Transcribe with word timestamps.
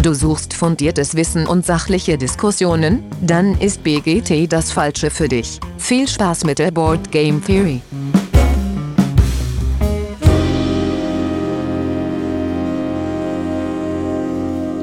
Du 0.00 0.14
suchst 0.14 0.54
fundiertes 0.54 1.16
Wissen 1.16 1.48
und 1.48 1.66
sachliche 1.66 2.16
Diskussionen? 2.16 3.02
Dann 3.20 3.60
ist 3.60 3.82
BGT 3.82 4.50
das 4.50 4.70
Falsche 4.70 5.10
für 5.10 5.26
dich. 5.26 5.58
Viel 5.76 6.06
Spaß 6.06 6.44
mit 6.44 6.60
der 6.60 6.70
Board 6.70 7.10
Game 7.10 7.44
Theory. 7.44 7.82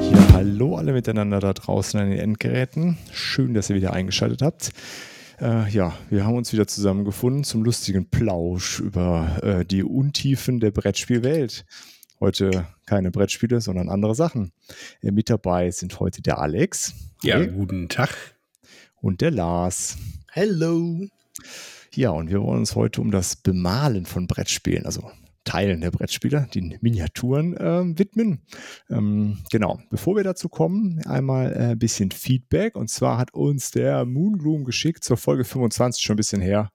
Ja, 0.02 0.32
hallo 0.34 0.76
alle 0.76 0.92
miteinander 0.92 1.40
da 1.40 1.54
draußen 1.54 1.98
an 1.98 2.10
den 2.10 2.18
Endgeräten. 2.18 2.98
Schön, 3.10 3.54
dass 3.54 3.70
ihr 3.70 3.76
wieder 3.76 3.94
eingeschaltet 3.94 4.42
habt. 4.42 4.70
Äh, 5.40 5.70
ja, 5.70 5.94
wir 6.10 6.26
haben 6.26 6.36
uns 6.36 6.52
wieder 6.52 6.66
zusammengefunden 6.66 7.42
zum 7.42 7.64
lustigen 7.64 8.10
Plausch 8.10 8.80
über 8.80 9.38
äh, 9.42 9.64
die 9.64 9.82
Untiefen 9.82 10.60
der 10.60 10.72
Brettspielwelt. 10.72 11.64
Heute 12.18 12.66
keine 12.86 13.10
Brettspiele, 13.10 13.60
sondern 13.60 13.88
andere 13.88 14.14
Sachen. 14.14 14.52
Äh, 15.02 15.10
mit 15.10 15.28
dabei 15.28 15.70
sind 15.70 16.00
heute 16.00 16.22
der 16.22 16.38
Alex. 16.38 16.94
Ja, 17.22 17.36
Hi. 17.36 17.48
guten 17.48 17.88
Tag. 17.88 18.10
Und 19.00 19.20
der 19.20 19.30
Lars. 19.30 19.98
Hello. 20.32 21.06
Ja, 21.94 22.10
und 22.10 22.30
wir 22.30 22.42
wollen 22.42 22.60
uns 22.60 22.74
heute 22.74 23.00
um 23.00 23.10
das 23.10 23.36
Bemalen 23.36 24.06
von 24.06 24.26
Brettspielen, 24.26 24.86
also 24.86 25.10
Teilen 25.44 25.80
der 25.80 25.90
Brettspiele, 25.90 26.48
den 26.54 26.76
Miniaturen 26.80 27.56
äh, 27.56 27.98
widmen. 27.98 28.40
Ähm, 28.90 29.38
genau, 29.50 29.78
bevor 29.90 30.16
wir 30.16 30.24
dazu 30.24 30.48
kommen, 30.48 31.00
einmal 31.06 31.54
ein 31.54 31.70
äh, 31.72 31.76
bisschen 31.76 32.10
Feedback. 32.10 32.76
Und 32.76 32.90
zwar 32.90 33.16
hat 33.16 33.32
uns 33.32 33.70
der 33.70 34.04
Moongloom 34.04 34.64
geschickt 34.64 35.04
zur 35.04 35.16
Folge 35.16 35.44
25 35.44 36.02
schon 36.02 36.14
ein 36.14 36.16
bisschen 36.16 36.42
her. 36.42 36.72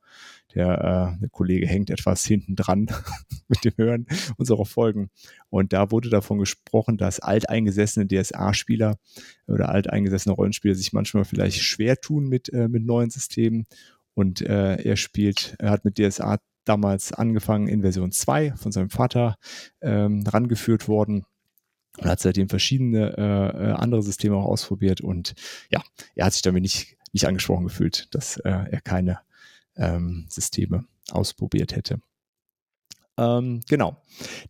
Der, 0.55 1.15
äh, 1.15 1.19
der 1.19 1.29
Kollege 1.29 1.67
hängt 1.67 1.89
etwas 1.89 2.25
hinten 2.25 2.55
dran 2.55 2.87
mit 3.47 3.63
dem 3.63 3.73
Hören 3.77 4.07
unserer 4.37 4.65
Folgen. 4.65 5.09
Und 5.49 5.73
da 5.73 5.91
wurde 5.91 6.09
davon 6.09 6.39
gesprochen, 6.39 6.97
dass 6.97 7.19
alteingesessene 7.19 8.07
DSA-Spieler 8.07 8.97
oder 9.47 9.69
alteingesessene 9.69 10.33
Rollenspieler 10.33 10.75
sich 10.75 10.93
manchmal 10.93 11.25
vielleicht 11.25 11.61
schwer 11.61 11.97
tun 11.99 12.27
mit, 12.27 12.51
äh, 12.53 12.67
mit 12.67 12.85
neuen 12.85 13.09
Systemen. 13.09 13.65
Und 14.13 14.41
äh, 14.41 14.75
er 14.75 14.95
spielt, 14.97 15.55
er 15.59 15.71
hat 15.71 15.85
mit 15.85 15.97
DSA 15.97 16.39
damals 16.65 17.11
angefangen 17.11 17.67
in 17.67 17.81
Version 17.81 18.11
2 18.11 18.53
von 18.55 18.71
seinem 18.71 18.89
Vater 18.89 19.37
ähm, 19.81 20.23
rangeführt 20.27 20.87
worden 20.87 21.25
und 21.97 22.07
hat 22.07 22.19
seitdem 22.19 22.49
verschiedene 22.49 23.17
äh, 23.17 23.21
äh, 23.21 23.71
andere 23.73 24.03
Systeme 24.03 24.35
auch 24.35 24.45
ausprobiert 24.45 25.01
und 25.01 25.33
ja, 25.69 25.81
er 26.15 26.25
hat 26.25 26.33
sich 26.33 26.41
damit 26.41 26.61
nicht, 26.61 26.97
nicht 27.13 27.27
angesprochen 27.27 27.65
gefühlt, 27.65 28.13
dass 28.13 28.37
äh, 28.37 28.49
er 28.49 28.81
keine 28.81 29.19
ähm, 29.81 30.27
Systeme 30.29 30.85
ausprobiert 31.11 31.75
hätte. 31.75 31.99
Ähm, 33.17 33.61
genau. 33.67 34.01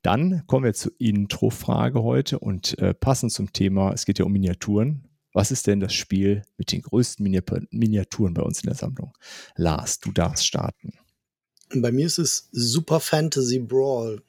Dann 0.03 0.45
kommen 0.45 0.65
wir 0.65 0.73
zur 0.73 0.91
Intro-Frage 0.99 2.03
heute 2.03 2.37
und 2.37 2.77
äh, 2.79 2.93
passend 2.93 3.31
zum 3.31 3.51
Thema, 3.53 3.91
es 3.93 4.05
geht 4.05 4.19
ja 4.19 4.25
um 4.25 4.31
Miniaturen. 4.31 5.07
Was 5.33 5.49
ist 5.49 5.65
denn 5.65 5.79
das 5.79 5.93
Spiel 5.93 6.43
mit 6.57 6.73
den 6.73 6.81
größten 6.81 7.25
Miniaturen 7.71 8.33
bei 8.33 8.41
uns 8.41 8.61
in 8.61 8.67
der 8.67 8.75
Sammlung? 8.75 9.17
Lars, 9.55 9.99
du 9.99 10.11
darfst 10.11 10.45
starten. 10.45 10.93
Bei 11.73 11.91
mir 11.91 12.05
ist 12.05 12.19
es 12.19 12.49
Super 12.51 12.99
Fantasy 12.99 13.59
Brawl. 13.59 14.21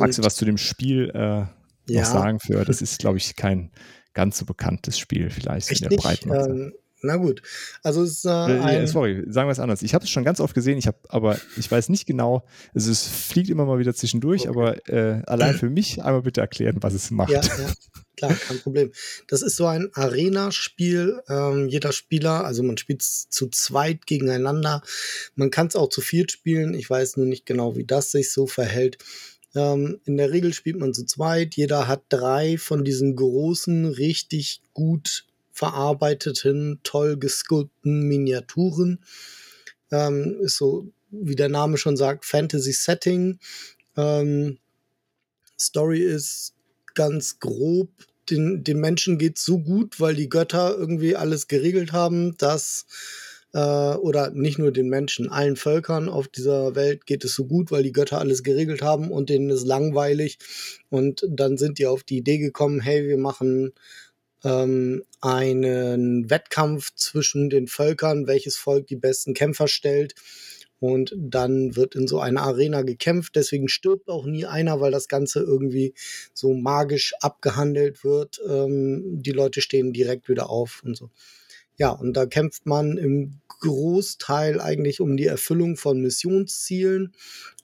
Magst 0.00 0.18
du 0.18 0.24
was 0.24 0.34
zu 0.34 0.44
dem 0.44 0.58
Spiel 0.58 1.10
äh, 1.14 1.18
ja. 1.18 1.52
noch 1.86 2.04
sagen? 2.04 2.40
Für, 2.40 2.64
das 2.64 2.82
ist, 2.82 2.98
glaube 2.98 3.18
ich, 3.18 3.36
kein 3.36 3.70
ganz 4.12 4.38
so 4.38 4.44
bekanntes 4.44 4.98
Spiel, 4.98 5.30
vielleicht 5.30 5.70
Echt 5.70 5.82
in 5.82 5.88
der 5.88 5.96
Breiten. 5.96 6.32
Ähm, 6.32 6.72
na 7.02 7.16
gut. 7.16 7.42
Also 7.82 8.02
es 8.02 8.18
ist, 8.18 8.24
äh, 8.24 8.82
äh, 8.82 8.86
sorry, 8.86 9.24
sagen 9.28 9.48
wir 9.48 9.52
es 9.52 9.60
anders. 9.60 9.82
Ich 9.82 9.94
habe 9.94 10.04
es 10.04 10.10
schon 10.10 10.24
ganz 10.24 10.40
oft 10.40 10.54
gesehen, 10.54 10.78
ich 10.78 10.86
habe, 10.86 10.98
aber 11.08 11.38
ich 11.56 11.70
weiß 11.70 11.88
nicht 11.90 12.06
genau. 12.06 12.44
Also 12.74 12.90
es 12.90 13.06
fliegt 13.06 13.50
immer 13.50 13.66
mal 13.66 13.78
wieder 13.78 13.94
zwischendurch, 13.94 14.48
okay. 14.48 14.58
aber 14.58 14.88
äh, 14.88 15.22
allein 15.26 15.54
für 15.54 15.70
mich 15.70 16.02
einmal 16.02 16.22
bitte 16.22 16.40
erklären, 16.40 16.78
was 16.80 16.94
es 16.94 17.10
macht. 17.10 17.30
Ja, 17.30 17.40
ja, 17.40 17.72
klar, 18.16 18.34
kein 18.34 18.58
Problem. 18.60 18.92
Das 19.28 19.42
ist 19.42 19.56
so 19.56 19.66
ein 19.66 19.90
Arena-Spiel. 19.92 21.20
Ähm, 21.28 21.68
jeder 21.68 21.92
Spieler, 21.92 22.44
also 22.44 22.62
man 22.64 22.76
spielt 22.78 23.02
zu 23.02 23.48
zweit 23.48 24.06
gegeneinander. 24.06 24.82
Man 25.36 25.50
kann 25.50 25.68
es 25.68 25.76
auch 25.76 25.88
zu 25.88 26.00
viert 26.00 26.32
spielen. 26.32 26.74
Ich 26.74 26.90
weiß 26.90 27.16
nur 27.16 27.26
nicht 27.26 27.46
genau, 27.46 27.76
wie 27.76 27.84
das 27.84 28.10
sich 28.10 28.32
so 28.32 28.46
verhält. 28.46 28.98
Ähm, 29.54 30.00
in 30.04 30.16
der 30.16 30.32
Regel 30.32 30.52
spielt 30.52 30.78
man 30.78 30.94
zu 30.94 31.06
zweit. 31.06 31.54
Jeder 31.54 31.86
hat 31.86 32.02
drei 32.08 32.58
von 32.58 32.84
diesen 32.84 33.14
großen, 33.14 33.86
richtig 33.86 34.62
gut 34.74 35.27
verarbeiteten, 35.58 36.78
toll 36.84 37.16
gesculpten 37.16 38.02
Miniaturen. 38.02 39.00
Ähm, 39.90 40.38
ist 40.40 40.56
so, 40.56 40.92
wie 41.10 41.34
der 41.34 41.48
Name 41.48 41.78
schon 41.78 41.96
sagt, 41.96 42.24
Fantasy-Setting. 42.24 43.40
Ähm, 43.96 44.58
Story 45.58 46.00
ist 46.00 46.54
ganz 46.94 47.40
grob. 47.40 47.90
Den, 48.30 48.62
den 48.62 48.78
Menschen 48.78 49.18
geht 49.18 49.38
so 49.38 49.58
gut, 49.58 49.98
weil 49.98 50.14
die 50.14 50.28
Götter 50.28 50.76
irgendwie 50.78 51.16
alles 51.16 51.48
geregelt 51.48 51.92
haben, 51.92 52.36
dass 52.36 52.86
äh, 53.52 53.58
oder 53.58 54.30
nicht 54.30 54.58
nur 54.58 54.70
den 54.70 54.88
Menschen, 54.88 55.28
allen 55.28 55.56
Völkern 55.56 56.08
auf 56.08 56.28
dieser 56.28 56.76
Welt 56.76 57.04
geht 57.06 57.24
es 57.24 57.34
so 57.34 57.46
gut, 57.46 57.72
weil 57.72 57.82
die 57.82 57.92
Götter 57.92 58.18
alles 58.18 58.44
geregelt 58.44 58.82
haben 58.82 59.10
und 59.10 59.28
denen 59.28 59.50
ist 59.50 59.66
langweilig. 59.66 60.38
Und 60.88 61.26
dann 61.28 61.56
sind 61.56 61.78
die 61.78 61.86
auf 61.86 62.04
die 62.04 62.18
Idee 62.18 62.38
gekommen, 62.38 62.80
hey, 62.80 63.08
wir 63.08 63.18
machen 63.18 63.72
ähm, 64.44 65.04
einen 65.20 66.30
Wettkampf 66.30 66.94
zwischen 66.94 67.50
den 67.50 67.66
Völkern, 67.66 68.26
welches 68.26 68.56
Volk 68.56 68.86
die 68.86 68.96
besten 68.96 69.34
Kämpfer 69.34 69.68
stellt. 69.68 70.14
Und 70.80 71.12
dann 71.18 71.74
wird 71.74 71.96
in 71.96 72.06
so 72.06 72.20
einer 72.20 72.42
Arena 72.42 72.82
gekämpft. 72.82 73.34
Deswegen 73.34 73.68
stirbt 73.68 74.08
auch 74.08 74.26
nie 74.26 74.46
einer, 74.46 74.80
weil 74.80 74.92
das 74.92 75.08
Ganze 75.08 75.40
irgendwie 75.40 75.92
so 76.34 76.54
magisch 76.54 77.14
abgehandelt 77.20 78.04
wird. 78.04 78.40
Ähm, 78.48 79.20
die 79.20 79.32
Leute 79.32 79.60
stehen 79.60 79.92
direkt 79.92 80.28
wieder 80.28 80.50
auf 80.50 80.82
und 80.84 80.96
so. 80.96 81.10
Ja, 81.76 81.90
und 81.90 82.14
da 82.14 82.26
kämpft 82.26 82.66
man 82.66 82.96
im 82.96 83.40
Großteil 83.60 84.60
eigentlich 84.60 85.00
um 85.00 85.16
die 85.16 85.26
Erfüllung 85.26 85.76
von 85.76 86.00
Missionszielen, 86.00 87.12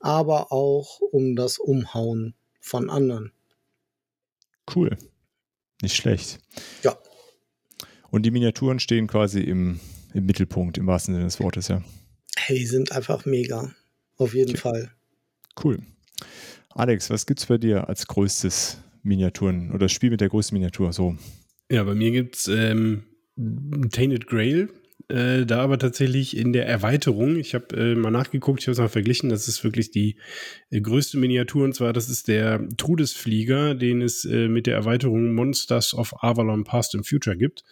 aber 0.01 0.53
auch 0.53 1.01
um 1.01 1.37
das 1.37 1.59
Umhauen 1.59 2.35
von 2.61 2.91
anderen. 2.91 3.33
Cool. 4.73 4.97
Nicht 5.84 5.97
schlecht. 5.97 6.41
Ja. 6.83 6.97
Und 8.11 8.22
die 8.22 8.31
Miniaturen 8.31 8.78
stehen 8.78 9.06
quasi 9.06 9.41
im, 9.41 9.81
im 10.15 10.25
Mittelpunkt, 10.25 10.78
im 10.78 10.87
wahrsten 10.87 11.15
Sinne 11.15 11.27
des 11.27 11.41
Wortes, 11.41 11.69
ja. 11.69 11.83
Hey, 12.37 12.65
sind 12.65 12.93
einfach 12.93 13.27
mega. 13.27 13.71
Auf 14.17 14.34
jeden 14.34 14.50
okay. 14.50 14.59
Fall. 14.59 14.91
Cool. 15.62 15.81
Alex, 16.71 17.11
was 17.11 17.27
gibt 17.27 17.41
es 17.41 17.47
bei 17.47 17.59
dir 17.59 17.89
als 17.89 18.06
größtes 18.06 18.78
Miniaturen 19.03 19.71
oder 19.71 19.81
das 19.81 19.93
Spiel 19.93 20.11
mit 20.11 20.21
der 20.21 20.28
größten 20.28 20.55
Miniatur? 20.56 20.93
So. 20.93 21.17
Ja, 21.71 21.84
bei 21.84 21.94
mir 21.94 22.11
gibt 22.11 22.37
es 22.37 22.49
ähm, 22.49 23.05
Tainted 23.91 24.27
Grail. 24.27 24.71
Äh, 25.09 25.45
da 25.45 25.61
aber 25.61 25.79
tatsächlich 25.79 26.37
in 26.37 26.53
der 26.53 26.67
Erweiterung, 26.67 27.37
ich 27.37 27.55
habe 27.55 27.77
äh, 27.77 27.95
mal 27.95 28.11
nachgeguckt, 28.11 28.61
ich 28.61 28.67
habe 28.67 28.73
es 28.73 28.79
mal 28.79 28.89
verglichen, 28.89 29.29
das 29.29 29.49
ist 29.49 29.63
wirklich 29.63 29.91
die 29.91 30.19
äh, 30.71 30.81
größte 30.81 31.19
Miniatur 31.19 31.65
und 31.65 31.75
zwar 31.75 31.93
das 31.93 32.09
ist 32.09 32.29
der 32.29 32.67
Todesflieger, 32.79 33.75
den 33.75 34.01
es 34.01 34.25
äh, 34.25 34.49
mit 34.49 34.67
der 34.67 34.77
Erweiterung 34.77 35.35
Monsters 35.35 35.93
of 35.93 36.15
Avalon 36.23 36.65
Past 36.65 36.95
and 36.95 37.07
Future 37.07 37.37
gibt. 37.37 37.65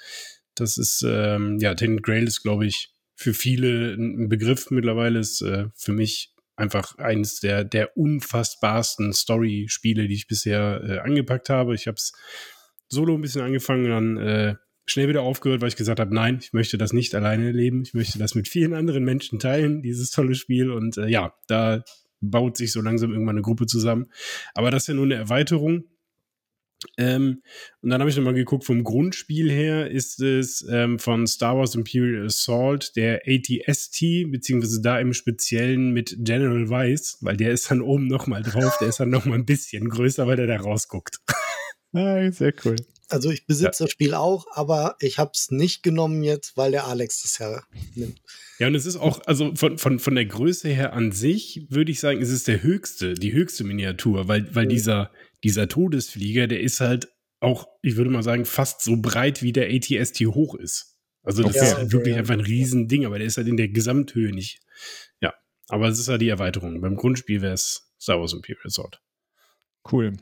Das 0.55 0.77
ist, 0.77 1.03
ähm, 1.09 1.59
ja, 1.59 1.75
Tainted 1.75 2.03
Grail 2.03 2.25
ist, 2.25 2.43
glaube 2.43 2.67
ich, 2.67 2.91
für 3.15 3.33
viele 3.33 3.95
ein 3.95 4.29
Begriff 4.29 4.71
mittlerweile, 4.71 5.19
ist 5.19 5.41
äh, 5.41 5.67
für 5.75 5.93
mich 5.93 6.35
einfach 6.57 6.99
eines 6.99 7.41
der, 7.41 7.65
der 7.65 7.97
unfassbarsten 7.97 9.15
Story-Spiele, 9.15 10.07
die 10.07 10.15
ich 10.15 10.27
bisher 10.27 10.83
äh, 10.85 10.99
angepackt 10.99 11.49
habe. 11.49 11.75
Ich 11.75 11.87
habe 11.87 11.97
es 11.97 12.13
solo 12.89 13.15
ein 13.15 13.23
bisschen 13.23 13.41
angefangen, 13.41 13.89
dann 13.89 14.59
schnell 14.85 15.09
wieder 15.09 15.23
aufgehört, 15.23 15.61
weil 15.61 15.69
ich 15.69 15.77
gesagt 15.77 16.01
habe, 16.01 16.15
nein, 16.15 16.39
ich 16.41 16.53
möchte 16.53 16.79
das 16.79 16.93
nicht 16.93 17.15
alleine 17.15 17.47
erleben. 17.47 17.83
Ich 17.83 17.95
möchte 17.95 18.19
das 18.19 18.35
mit 18.35 18.49
vielen 18.49 18.75
anderen 18.75 19.05
Menschen 19.05 19.39
teilen, 19.39 19.83
dieses 19.83 20.11
tolle 20.11 20.35
Spiel. 20.35 20.71
Und 20.71 20.97
äh, 20.97 21.09
ja, 21.09 21.35
da 21.47 21.85
baut 22.21 22.57
sich 22.57 22.73
so 22.73 22.81
langsam 22.81 23.13
irgendwann 23.13 23.37
eine 23.37 23.43
Gruppe 23.43 23.67
zusammen. 23.67 24.07
Aber 24.55 24.71
das 24.71 24.85
ist 24.85 24.89
ja 24.89 24.95
nur 24.95 25.05
eine 25.05 25.15
Erweiterung. 25.15 25.85
Ähm, 26.99 27.43
und 27.81 27.91
dann 27.91 28.01
habe 28.01 28.11
ich 28.11 28.17
nochmal 28.17 28.35
geguckt, 28.35 28.65
vom 28.65 28.83
Grundspiel 28.83 29.51
her 29.51 29.91
ist 29.91 30.21
es 30.21 30.67
ähm, 30.69 30.99
von 30.99 31.27
Star 31.27 31.57
Wars 31.57 31.77
Imperial 31.77 32.27
Assault 32.27 32.97
der 32.97 33.23
ATST, 33.27 34.31
beziehungsweise 34.31 34.83
da 34.83 34.99
im 34.99 35.13
Speziellen 35.13 35.93
mit 35.93 36.17
General 36.19 36.69
Weiss, 36.69 37.19
weil 37.21 37.37
der 37.37 37.53
ist 37.53 37.71
dann 37.71 37.83
oben 37.83 38.09
nochmal 38.09 38.43
drauf, 38.43 38.77
der 38.81 38.89
ist 38.89 38.99
dann 38.99 39.11
nochmal 39.11 39.39
ein 39.39 39.47
bisschen 39.47 39.89
größer, 39.89 40.27
weil 40.27 40.37
der 40.37 40.49
da 40.49 40.57
rausguckt. 40.57 41.19
ah, 41.93 42.31
sehr 42.33 42.53
cool. 42.65 42.77
Also 43.13 43.31
ich 43.31 43.47
besitze 43.47 43.83
ja. 43.83 43.87
das 43.87 43.91
Spiel 43.91 44.15
auch, 44.15 44.47
aber 44.53 44.97
ich 45.01 45.19
habe 45.19 45.33
es 45.35 45.51
nicht 45.51 45.83
genommen 45.83 46.23
jetzt, 46.23 46.57
weil 46.57 46.71
der 46.71 46.87
Alex 46.87 47.23
das 47.23 47.39
ja 47.39 47.63
nimmt. 47.95 48.21
Ja, 48.59 48.69
und 48.69 48.75
es 48.75 48.87
ist 48.87 48.97
auch, 48.97 49.21
also 49.27 49.55
von, 49.55 49.79
von, 49.79 49.99
von 49.99 50.15
der 50.15 50.25
Größe 50.25 50.69
her 50.69 50.93
an 50.93 51.13
sich, 51.13 51.67
würde 51.69 51.93
ich 51.93 52.01
sagen, 52.01 52.23
es 52.23 52.31
ist 52.31 52.49
der 52.49 52.63
höchste, 52.63 53.15
die 53.15 53.33
höchste 53.33 53.65
Miniatur, 53.65 54.29
weil, 54.29 54.55
weil 54.55 54.67
mhm. 54.67 54.71
dieser, 54.71 55.11
dieser 55.45 55.69
Todesflieger, 55.69 56.47
der 56.47 56.61
ist 56.61 56.81
halt 56.81 57.09
auch, 57.41 57.67
ich 57.83 57.97
würde 57.97 58.11
mal 58.11 58.23
sagen, 58.23 58.45
fast 58.45 58.83
so 58.83 58.97
breit 58.97 59.43
wie 59.43 59.53
der 59.53 59.69
ATST 59.69 60.21
hoch 60.27 60.55
ist. 60.55 60.97
Also 61.23 61.43
das 61.43 61.57
ja, 61.57 61.63
ist 61.63 61.77
halt 61.77 61.93
wirklich 61.93 62.15
ja. 62.15 62.21
einfach 62.21 62.35
ein 62.35 62.41
Riesending, 62.41 63.05
aber 63.05 63.19
der 63.19 63.27
ist 63.27 63.37
halt 63.37 63.49
in 63.49 63.57
der 63.57 63.69
Gesamthöhe 63.69 64.33
nicht. 64.33 64.61
Ja, 65.21 65.35
aber 65.69 65.89
es 65.89 65.99
ist 65.99 66.09
halt 66.09 66.23
die 66.23 66.29
Erweiterung. 66.29 66.81
Beim 66.81 66.97
Grundspiel 66.97 67.43
wäre 67.43 67.55
es 67.55 67.93
Star 68.01 68.19
Wars 68.19 68.33
Imperial 68.33 68.71
Sword. 68.71 69.01
Cool. 69.91 70.15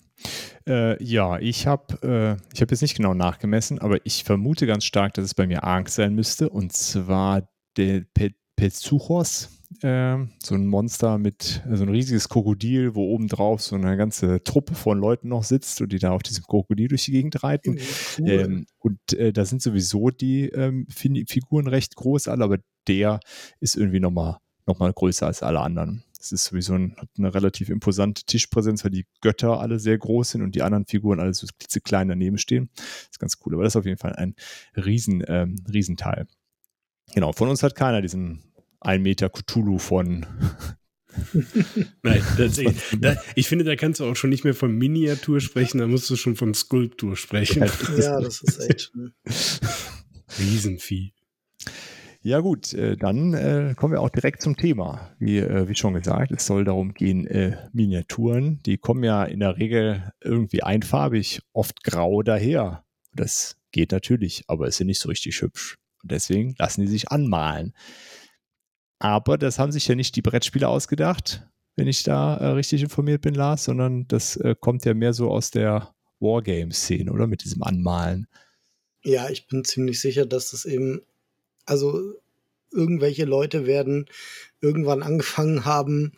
Äh, 0.67 1.03
ja, 1.03 1.39
ich 1.39 1.67
habe 1.67 2.03
äh, 2.03 2.55
ich 2.55 2.61
hab 2.61 2.71
jetzt 2.71 2.83
nicht 2.83 2.97
genau 2.97 3.15
nachgemessen, 3.15 3.79
aber 3.79 3.99
ich 4.05 4.25
vermute 4.25 4.67
ganz 4.67 4.85
stark, 4.85 5.15
dass 5.15 5.25
es 5.25 5.35
bei 5.35 5.47
mir 5.47 5.65
Ark 5.65 5.89
sein 5.89 6.15
müsste. 6.15 6.49
Und 6.49 6.73
zwar 6.73 7.49
der 7.77 8.05
Pe 8.15 8.31
Petsuchos, 8.57 9.49
äh, 9.81 10.19
so 10.43 10.55
ein 10.55 10.67
Monster 10.67 11.17
mit 11.17 11.63
äh, 11.67 11.77
so 11.77 11.85
ein 11.85 11.89
riesiges 11.89 12.29
Krokodil, 12.29 12.95
wo 12.95 13.05
oben 13.07 13.27
drauf 13.27 13.63
so 13.63 13.75
eine 13.75 13.97
ganze 13.97 14.43
Truppe 14.45 14.75
von 14.75 14.99
Leuten 14.99 15.29
noch 15.29 15.45
sitzt 15.45 15.81
und 15.81 15.93
die 15.93 15.99
da 15.99 16.11
auf 16.11 16.23
diesem 16.23 16.45
Krokodil 16.45 16.89
durch 16.89 17.07
die 17.07 17.13
Gegend 17.13 17.43
reiten. 17.43 17.79
Cool. 18.19 18.29
Ähm, 18.29 18.67
und 18.79 19.13
äh, 19.15 19.33
da 19.33 19.47
sind 19.47 19.63
sowieso 19.63 20.11
die 20.11 20.49
ähm, 20.49 20.87
Figuren 20.91 21.69
recht 21.69 21.97
groß 21.97 22.29
alle, 22.29 22.45
aber 22.45 22.59
der 22.87 23.21
ist 23.61 23.77
irgendwie 23.77 24.01
nochmal 24.01 24.37
noch 24.67 24.79
mal 24.79 24.93
größer 24.93 25.27
als 25.27 25.43
alle 25.43 25.61
anderen. 25.61 26.05
Es 26.21 26.33
ist 26.33 26.45
sowieso 26.45 26.75
ein, 26.75 26.97
eine 27.17 27.35
relativ 27.35 27.71
imposante 27.71 28.25
Tischpräsenz, 28.25 28.85
weil 28.85 28.91
die 28.91 29.07
Götter 29.23 29.59
alle 29.59 29.79
sehr 29.79 29.97
groß 29.97 30.33
sind 30.33 30.43
und 30.43 30.55
die 30.55 30.63
anderen 30.63 30.87
Figuren 30.87 31.19
alle 31.19 31.33
so 31.33 31.47
klitzeklein 31.59 32.09
daneben 32.09 32.39
stehen. 32.39 32.69
Das 32.77 33.09
ist 33.13 33.19
ganz 33.19 33.39
cool, 33.45 33.55
aber 33.55 33.65
das 33.65 33.73
ist 33.73 33.79
auf 33.79 33.87
jeden 33.87 33.99
Fall 33.99 34.15
ein 34.15 34.35
Riesen, 34.77 35.25
ähm, 35.27 35.57
Riesenteil. 35.73 36.27
Genau, 37.15 37.33
von 37.33 37.49
uns 37.49 37.63
hat 37.63 37.75
keiner 37.75 38.03
diesen 38.03 38.43
1 38.81 39.03
Meter 39.03 39.31
Cthulhu 39.31 39.79
von 39.79 40.27
Nein, 42.03 42.23
tatsächlich. 42.37 42.77
Da, 43.01 43.17
ich 43.35 43.49
finde, 43.49 43.65
da 43.65 43.77
kannst 43.77 44.01
du 44.01 44.05
auch 44.05 44.17
schon 44.17 44.31
nicht 44.31 44.45
mehr 44.45 44.55
von 44.55 44.73
Miniatur 44.73 45.41
sprechen, 45.41 45.79
da 45.79 45.87
musst 45.87 46.09
du 46.11 46.17
schon 46.17 46.37
von 46.37 46.55
Skulptur 46.55 47.17
sprechen. 47.17 47.69
Ja, 47.99 48.21
das 48.21 48.43
ist 48.43 48.61
echt 48.61 48.93
schön. 48.93 49.13
Riesenvieh. 50.39 51.13
Ja 52.23 52.41
gut, 52.41 52.75
äh, 52.75 52.99
dann 52.99 53.33
äh, 53.33 53.75
kommen 53.75 53.95
wir 53.95 54.03
auch 54.03 54.11
direkt 54.11 54.43
zum 54.43 54.55
Thema. 54.55 55.11
Wie, 55.19 55.39
äh, 55.39 55.69
wie 55.69 55.75
schon 55.75 55.95
gesagt, 55.95 56.31
es 56.33 56.45
soll 56.45 56.65
darum 56.65 56.93
gehen, 56.93 57.27
Miniaturen, 57.73 58.61
die 58.67 58.77
kommen 58.77 59.03
ja 59.05 59.25
in 59.25 59.41
der 59.41 59.57
Regel 59.57 60.13
irgendwie 60.21 60.63
einfarbig, 60.63 61.41
oft 61.55 61.83
grau 61.83 62.23
daher. 62.23 62.85
Das 63.15 63.57
geht 63.73 63.93
natürlich, 63.93 64.45
aber 64.49 64.67
ist 64.67 64.79
ja 64.79 64.85
nicht 64.85 65.01
so 65.01 65.09
richtig 65.09 65.41
hübsch. 65.41 65.79
Und 66.03 66.13
deswegen 66.13 66.55
lassen 66.59 66.83
die 66.83 66.89
sich 66.89 67.11
anmalen. 67.11 67.73
Aber 68.99 69.39
das 69.39 69.59
haben 69.59 69.73
sich 69.73 69.89
ja 69.89 69.95
nicht 69.95 70.15
die 70.15 70.23
Brettspieler 70.23 70.69
ausgedacht, 70.69 71.49
wenn 71.77 71.89
ich 71.89 72.03
da 72.03 72.53
richtig 72.53 72.83
informiert 72.83 73.23
bin, 73.23 73.35
Lars, 73.35 73.65
sondern 73.65 74.07
das 74.09 74.39
kommt 74.61 74.85
ja 74.85 74.93
mehr 74.93 75.15
so 75.15 75.31
aus 75.31 75.51
der 75.51 75.95
Wargame-Szene, 76.21 77.11
oder? 77.11 77.27
Mit 77.27 77.45
diesem 77.45 77.63
Anmalen. 77.63 78.27
Ja, 79.03 79.31
ich 79.31 79.47
bin 79.47 79.65
ziemlich 79.65 80.01
sicher, 80.01 80.27
dass 80.27 80.51
das 80.51 80.67
eben 80.67 81.01
also 81.67 82.15
irgendwelche 82.73 83.25
Leute 83.25 83.67
werden 83.67 84.07
irgendwann 84.61 85.03
angefangen 85.03 85.65
haben, 85.65 86.13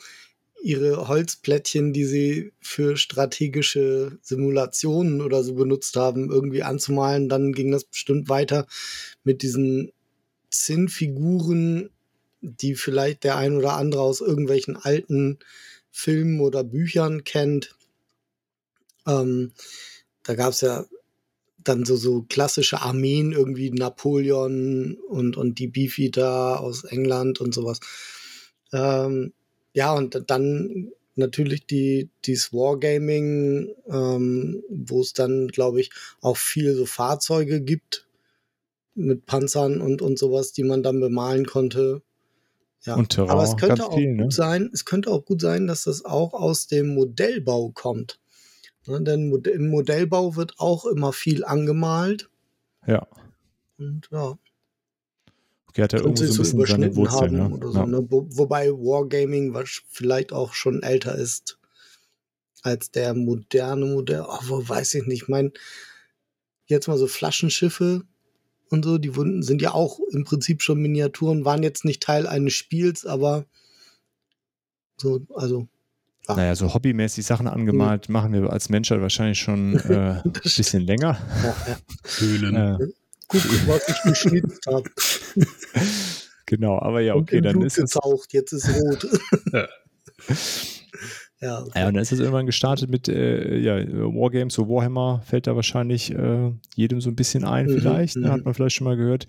ihre 0.62 1.08
Holzplättchen, 1.08 1.92
die 1.92 2.04
sie 2.04 2.52
für 2.60 2.96
strategische 2.96 4.18
Simulationen 4.22 5.20
oder 5.20 5.42
so 5.42 5.54
benutzt 5.54 5.96
haben, 5.96 6.30
irgendwie 6.30 6.62
anzumalen. 6.62 7.28
Dann 7.28 7.52
ging 7.52 7.72
das 7.72 7.84
bestimmt 7.84 8.28
weiter 8.28 8.66
mit 9.24 9.42
diesen 9.42 9.92
Zinnfiguren, 10.50 11.90
die 12.40 12.74
vielleicht 12.74 13.24
der 13.24 13.36
ein 13.36 13.56
oder 13.56 13.74
andere 13.74 14.02
aus 14.02 14.20
irgendwelchen 14.20 14.76
alten 14.76 15.38
Filmen 15.90 16.40
oder 16.40 16.62
Büchern 16.62 17.24
kennt. 17.24 17.74
Ähm, 19.06 19.52
da 20.22 20.34
gab 20.34 20.50
es 20.50 20.60
ja 20.60 20.84
dann 21.64 21.84
so, 21.84 21.96
so 21.96 22.22
klassische 22.28 22.82
Armeen, 22.82 23.32
irgendwie 23.32 23.70
Napoleon 23.70 24.96
und, 25.08 25.36
und 25.36 25.58
die 25.58 25.68
Beefeater 25.68 26.60
aus 26.60 26.84
England 26.84 27.40
und 27.40 27.54
sowas. 27.54 27.80
Ähm, 28.72 29.32
ja, 29.74 29.92
und 29.94 30.24
dann 30.26 30.92
natürlich 31.14 31.66
die, 31.66 32.10
dieses 32.24 32.52
Wargaming, 32.52 33.74
ähm, 33.86 34.62
wo 34.68 35.00
es 35.00 35.12
dann, 35.12 35.48
glaube 35.48 35.80
ich, 35.80 35.90
auch 36.20 36.36
viel 36.36 36.74
so 36.74 36.86
Fahrzeuge 36.86 37.60
gibt 37.60 38.06
mit 38.94 39.26
Panzern 39.26 39.80
und, 39.80 40.02
und 40.02 40.18
sowas, 40.18 40.52
die 40.52 40.64
man 40.64 40.82
dann 40.82 41.00
bemalen 41.00 41.46
konnte. 41.46 42.02
Ja. 42.82 42.96
Und 42.96 43.10
Terrain, 43.10 43.30
Aber 43.30 43.44
es 43.44 43.56
könnte 43.56 43.86
auch 43.86 43.94
viel, 43.94 44.16
gut 44.16 44.26
ne? 44.26 44.30
sein, 44.30 44.70
es 44.72 44.84
könnte 44.84 45.10
auch 45.10 45.24
gut 45.24 45.40
sein, 45.40 45.66
dass 45.66 45.84
das 45.84 46.04
auch 46.04 46.34
aus 46.34 46.66
dem 46.66 46.94
Modellbau 46.94 47.70
kommt. 47.70 48.18
Ne, 48.86 49.00
denn 49.02 49.32
im 49.32 49.68
Modellbau 49.68 50.34
wird 50.36 50.58
auch 50.58 50.86
immer 50.86 51.12
viel 51.12 51.44
angemalt. 51.44 52.28
Ja. 52.86 53.06
Und 53.78 54.08
ja. 54.10 54.36
Okay, 55.68 55.82
hat 55.82 55.92
er 55.92 56.00
irgendwo 56.00 56.24
so 56.24 56.42
ein 56.42 56.58
bisschen 56.58 56.66
seine 56.66 56.96
Wurzeln, 56.96 57.36
ne? 57.36 57.48
Oder 57.48 57.68
so, 57.68 57.78
ja. 57.78 57.86
ne? 57.86 58.04
Wo, 58.10 58.26
wobei 58.30 58.70
Wargaming 58.70 59.54
was 59.54 59.82
vielleicht 59.88 60.32
auch 60.32 60.52
schon 60.52 60.82
älter 60.82 61.14
ist 61.14 61.58
als 62.62 62.90
der 62.90 63.14
moderne 63.14 63.86
Modell. 63.86 64.24
Oh, 64.26 64.38
wo 64.48 64.68
weiß 64.68 64.94
ich 64.94 65.06
nicht. 65.06 65.22
Ich 65.22 65.28
meine, 65.28 65.52
jetzt 66.66 66.88
mal 66.88 66.98
so 66.98 67.06
Flaschenschiffe 67.06 68.02
und 68.70 68.84
so, 68.84 68.98
die 68.98 69.16
Wunden 69.16 69.42
sind 69.42 69.62
ja 69.62 69.72
auch 69.72 70.00
im 70.10 70.24
Prinzip 70.24 70.62
schon 70.62 70.80
Miniaturen, 70.80 71.44
waren 71.44 71.62
jetzt 71.62 71.84
nicht 71.84 72.02
Teil 72.02 72.26
eines 72.26 72.54
Spiels, 72.54 73.06
aber 73.06 73.46
so, 74.96 75.20
also 75.34 75.68
Ah. 76.26 76.36
Naja, 76.36 76.54
so 76.54 76.72
hobbymäßig 76.72 77.26
Sachen 77.26 77.48
angemalt 77.48 78.08
mhm. 78.08 78.12
machen 78.12 78.32
wir 78.32 78.50
als 78.50 78.68
Menschheit 78.68 79.00
wahrscheinlich 79.00 79.38
schon 79.38 79.74
äh, 79.88 80.20
ein 80.24 80.32
bisschen 80.32 80.82
länger. 80.82 81.18
Höhlen. 82.18 82.54
Äh, 82.54 82.78
Guck, 83.28 83.42
was 83.66 83.88
ich 83.88 84.02
geschnitzt 84.02 84.66
habe. 84.66 84.88
Genau, 86.46 86.78
aber 86.78 87.00
ja, 87.00 87.14
okay, 87.14 87.40
dann 87.40 87.52
Blut 87.52 87.64
ist 87.64 87.78
es. 87.78 87.94
Getaucht, 87.94 88.34
jetzt 88.34 88.52
ist 88.52 88.68
rot. 88.68 89.06
ja. 89.54 89.66
Ja, 91.40 91.60
okay. 91.60 91.80
ja, 91.80 91.88
und 91.88 91.94
dann 91.94 92.02
ist 92.02 92.12
es 92.12 92.20
irgendwann 92.20 92.46
gestartet 92.46 92.88
mit 92.88 93.08
äh, 93.08 93.58
ja, 93.58 93.74
Wargames, 93.74 94.54
so 94.54 94.68
Warhammer 94.68 95.22
fällt 95.24 95.48
da 95.48 95.56
wahrscheinlich 95.56 96.14
äh, 96.14 96.52
jedem 96.76 97.00
so 97.00 97.10
ein 97.10 97.16
bisschen 97.16 97.44
ein, 97.44 97.66
mhm, 97.66 97.78
vielleicht. 97.78 98.16
Ne, 98.16 98.30
hat 98.30 98.38
mhm. 98.38 98.44
man 98.44 98.54
vielleicht 98.54 98.76
schon 98.76 98.84
mal 98.84 98.96
gehört. 98.96 99.26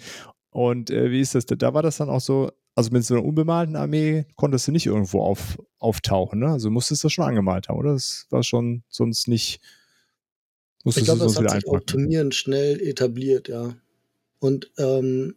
Und 0.54 0.90
äh, 0.90 1.12
wie 1.12 1.22
ist 1.22 1.36
das? 1.36 1.46
Da 1.46 1.74
war 1.74 1.84
das 1.84 1.98
dann 1.98 2.10
auch 2.10 2.22
so, 2.22 2.52
also 2.76 2.92
mit 2.92 3.06
so 3.06 3.16
einer 3.16 3.26
unbemalten 3.26 3.76
Armee 3.76 4.26
konntest 4.36 4.68
du 4.68 4.72
nicht 4.72 4.86
irgendwo 4.86 5.22
auf, 5.22 5.60
auftauchen, 5.80 6.40
ne? 6.40 6.48
Also 6.48 6.70
musstest 6.70 7.04
du 7.04 7.08
das 7.08 7.14
schon 7.14 7.26
angemalt 7.26 7.70
haben, 7.70 7.78
oder? 7.78 7.94
Das 7.94 8.28
war 8.30 8.44
schon 8.44 8.84
sonst 8.90 9.28
nicht. 9.28 9.62
Ich 10.86 10.96
glaube, 11.04 11.20
das 11.20 11.38
hat 11.38 11.50
sich 11.52 11.68
auf 11.68 11.86
Turnieren 11.86 12.32
schnell 12.32 12.82
etabliert, 12.82 13.48
ja. 13.48 13.76
Und 14.40 14.72
ähm, 14.78 15.36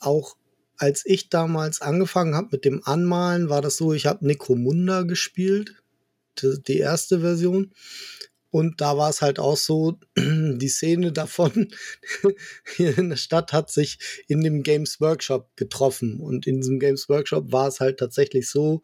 auch 0.00 0.36
als 0.82 1.06
ich 1.06 1.28
damals 1.28 1.80
angefangen 1.80 2.34
habe 2.34 2.48
mit 2.50 2.64
dem 2.64 2.82
Anmalen, 2.84 3.48
war 3.48 3.62
das 3.62 3.76
so, 3.76 3.92
ich 3.92 4.06
habe 4.06 4.26
Necromunda 4.26 5.02
gespielt, 5.02 5.80
die, 6.38 6.60
die 6.66 6.78
erste 6.78 7.20
Version. 7.20 7.70
Und 8.52 8.82
da 8.82 8.98
war 8.98 9.08
es 9.08 9.22
halt 9.22 9.38
auch 9.38 9.56
so, 9.56 9.98
die 10.16 10.68
Szene 10.68 11.10
davon 11.10 11.72
hier 12.76 12.98
in 12.98 13.08
der 13.08 13.16
Stadt 13.16 13.54
hat 13.54 13.70
sich 13.70 13.98
in 14.28 14.42
dem 14.42 14.62
Games 14.62 15.00
Workshop 15.00 15.48
getroffen. 15.56 16.20
Und 16.20 16.46
in 16.46 16.58
diesem 16.58 16.78
Games 16.78 17.08
Workshop 17.08 17.50
war 17.50 17.68
es 17.68 17.80
halt 17.80 17.98
tatsächlich 17.98 18.50
so, 18.50 18.82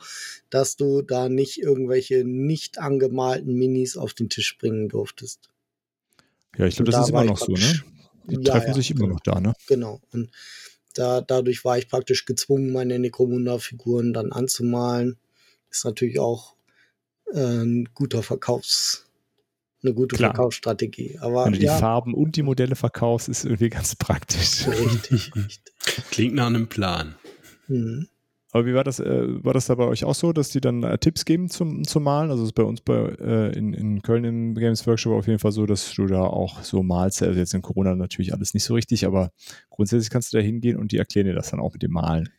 dass 0.48 0.76
du 0.76 1.02
da 1.02 1.28
nicht 1.28 1.60
irgendwelche 1.60 2.24
nicht 2.24 2.78
angemalten 2.78 3.52
Minis 3.54 3.98
auf 3.98 4.14
den 4.14 4.30
Tisch 4.30 4.56
bringen 4.56 4.88
durftest. 4.88 5.50
Ja, 6.56 6.64
ich 6.64 6.76
glaube, 6.76 6.90
das 6.90 7.00
da 7.00 7.02
ist 7.04 7.10
immer 7.10 7.24
noch 7.24 7.38
so, 7.38 7.52
ne? 7.52 7.82
Die 8.24 8.36
ja, 8.36 8.52
treffen 8.52 8.68
ja, 8.68 8.74
sich 8.74 8.90
immer 8.90 9.00
genau. 9.00 9.12
noch 9.12 9.20
da, 9.20 9.38
ne? 9.38 9.52
Genau. 9.66 10.00
Und 10.12 10.30
da, 10.94 11.20
dadurch 11.20 11.62
war 11.66 11.76
ich 11.76 11.88
praktisch 11.88 12.24
gezwungen, 12.24 12.72
meine 12.72 12.98
Necromunda-Figuren 12.98 14.14
dann 14.14 14.32
anzumalen. 14.32 15.18
Ist 15.70 15.84
natürlich 15.84 16.18
auch 16.20 16.56
äh, 17.34 17.38
ein 17.38 17.90
guter 17.92 18.22
Verkaufs- 18.22 19.07
eine 19.82 19.94
gute 19.94 20.16
Klar. 20.16 20.30
Verkaufsstrategie. 20.30 21.18
Aber, 21.20 21.46
Wenn 21.46 21.52
du 21.52 21.60
ja. 21.60 21.74
die 21.74 21.80
Farben 21.80 22.14
und 22.14 22.36
die 22.36 22.42
Modelle 22.42 22.74
verkaufst, 22.74 23.28
ist 23.28 23.44
irgendwie 23.44 23.70
ganz 23.70 23.94
praktisch. 23.96 24.66
Richtig, 24.66 25.34
richtig. 25.34 25.74
Klingt 26.10 26.34
nach 26.34 26.46
einem 26.46 26.68
Plan. 26.68 27.14
Mhm. 27.68 28.08
Aber 28.50 28.64
wie 28.64 28.72
war 28.72 28.82
das, 28.82 28.98
äh, 28.98 29.44
war 29.44 29.52
das 29.52 29.66
da 29.66 29.74
bei 29.74 29.84
euch 29.84 30.04
auch 30.04 30.14
so, 30.14 30.32
dass 30.32 30.48
die 30.48 30.60
dann 30.60 30.82
äh, 30.82 30.96
Tipps 30.96 31.26
geben 31.26 31.50
zum, 31.50 31.84
zum 31.84 32.02
Malen? 32.02 32.30
Also 32.30 32.44
ist 32.44 32.54
bei 32.54 32.62
uns 32.62 32.80
bei, 32.80 32.94
äh, 33.20 33.56
in, 33.56 33.74
in 33.74 34.00
Köln 34.00 34.24
im 34.24 34.54
Games 34.54 34.86
Workshop 34.86 35.12
auf 35.12 35.26
jeden 35.26 35.38
Fall 35.38 35.52
so, 35.52 35.66
dass 35.66 35.92
du 35.92 36.06
da 36.06 36.22
auch 36.22 36.62
so 36.62 36.82
malst. 36.82 37.22
Also 37.22 37.38
jetzt 37.38 37.52
in 37.52 37.60
Corona 37.60 37.94
natürlich 37.94 38.32
alles 38.32 38.54
nicht 38.54 38.64
so 38.64 38.74
richtig, 38.74 39.04
aber 39.04 39.32
grundsätzlich 39.68 40.08
kannst 40.08 40.32
du 40.32 40.38
da 40.38 40.42
hingehen 40.42 40.78
und 40.78 40.92
die 40.92 40.96
erklären 40.96 41.26
dir 41.26 41.34
das 41.34 41.50
dann 41.50 41.60
auch 41.60 41.74
mit 41.74 41.82
dem 41.82 41.92
Malen. 41.92 42.30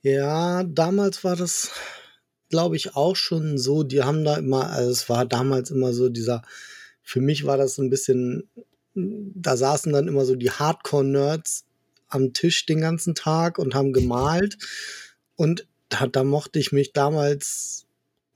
Ja, 0.00 0.64
damals 0.64 1.24
war 1.24 1.36
das 1.36 1.72
glaube 2.48 2.76
ich, 2.76 2.94
auch 2.94 3.16
schon 3.16 3.58
so, 3.58 3.82
die 3.82 4.02
haben 4.02 4.24
da 4.24 4.36
immer, 4.36 4.70
also 4.70 4.90
es 4.90 5.08
war 5.08 5.26
damals 5.26 5.70
immer 5.70 5.92
so 5.92 6.08
dieser, 6.08 6.42
für 7.02 7.20
mich 7.20 7.44
war 7.44 7.56
das 7.56 7.74
so 7.74 7.82
ein 7.82 7.90
bisschen, 7.90 8.48
da 8.94 9.56
saßen 9.56 9.92
dann 9.92 10.08
immer 10.08 10.24
so 10.24 10.36
die 10.36 10.50
Hardcore-Nerds 10.50 11.64
am 12.08 12.32
Tisch 12.32 12.66
den 12.66 12.80
ganzen 12.80 13.14
Tag 13.14 13.58
und 13.58 13.74
haben 13.74 13.92
gemalt. 13.92 14.58
Und 15.34 15.66
da, 15.88 16.06
da 16.06 16.24
mochte 16.24 16.58
ich 16.58 16.72
mich 16.72 16.92
damals 16.92 17.86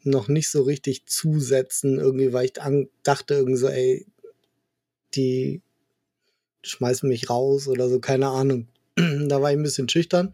noch 0.02 0.28
nicht 0.28 0.50
so 0.50 0.62
richtig 0.62 1.06
zusetzen, 1.06 1.98
irgendwie, 1.98 2.32
weil 2.32 2.46
ich 2.46 2.60
an, 2.60 2.88
dachte 3.02 3.34
irgendwie 3.34 3.58
so, 3.58 3.68
ey, 3.68 4.06
die 5.14 5.62
schmeißen 6.62 7.08
mich 7.08 7.30
raus 7.30 7.68
oder 7.68 7.88
so, 7.88 8.00
keine 8.00 8.28
Ahnung. 8.28 8.68
da 8.96 9.42
war 9.42 9.50
ich 9.50 9.58
ein 9.58 9.62
bisschen 9.62 9.88
schüchtern. 9.88 10.32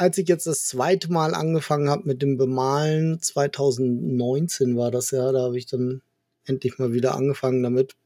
Als 0.00 0.16
ich 0.16 0.28
jetzt 0.28 0.46
das 0.46 0.64
zweite 0.64 1.12
Mal 1.12 1.34
angefangen 1.34 1.90
habe 1.90 2.08
mit 2.08 2.22
dem 2.22 2.38
Bemalen, 2.38 3.20
2019 3.20 4.74
war 4.74 4.90
das 4.90 5.10
ja, 5.10 5.30
da 5.30 5.42
habe 5.42 5.58
ich 5.58 5.66
dann 5.66 6.00
endlich 6.46 6.78
mal 6.78 6.94
wieder 6.94 7.14
angefangen 7.14 7.62
damit. 7.62 7.96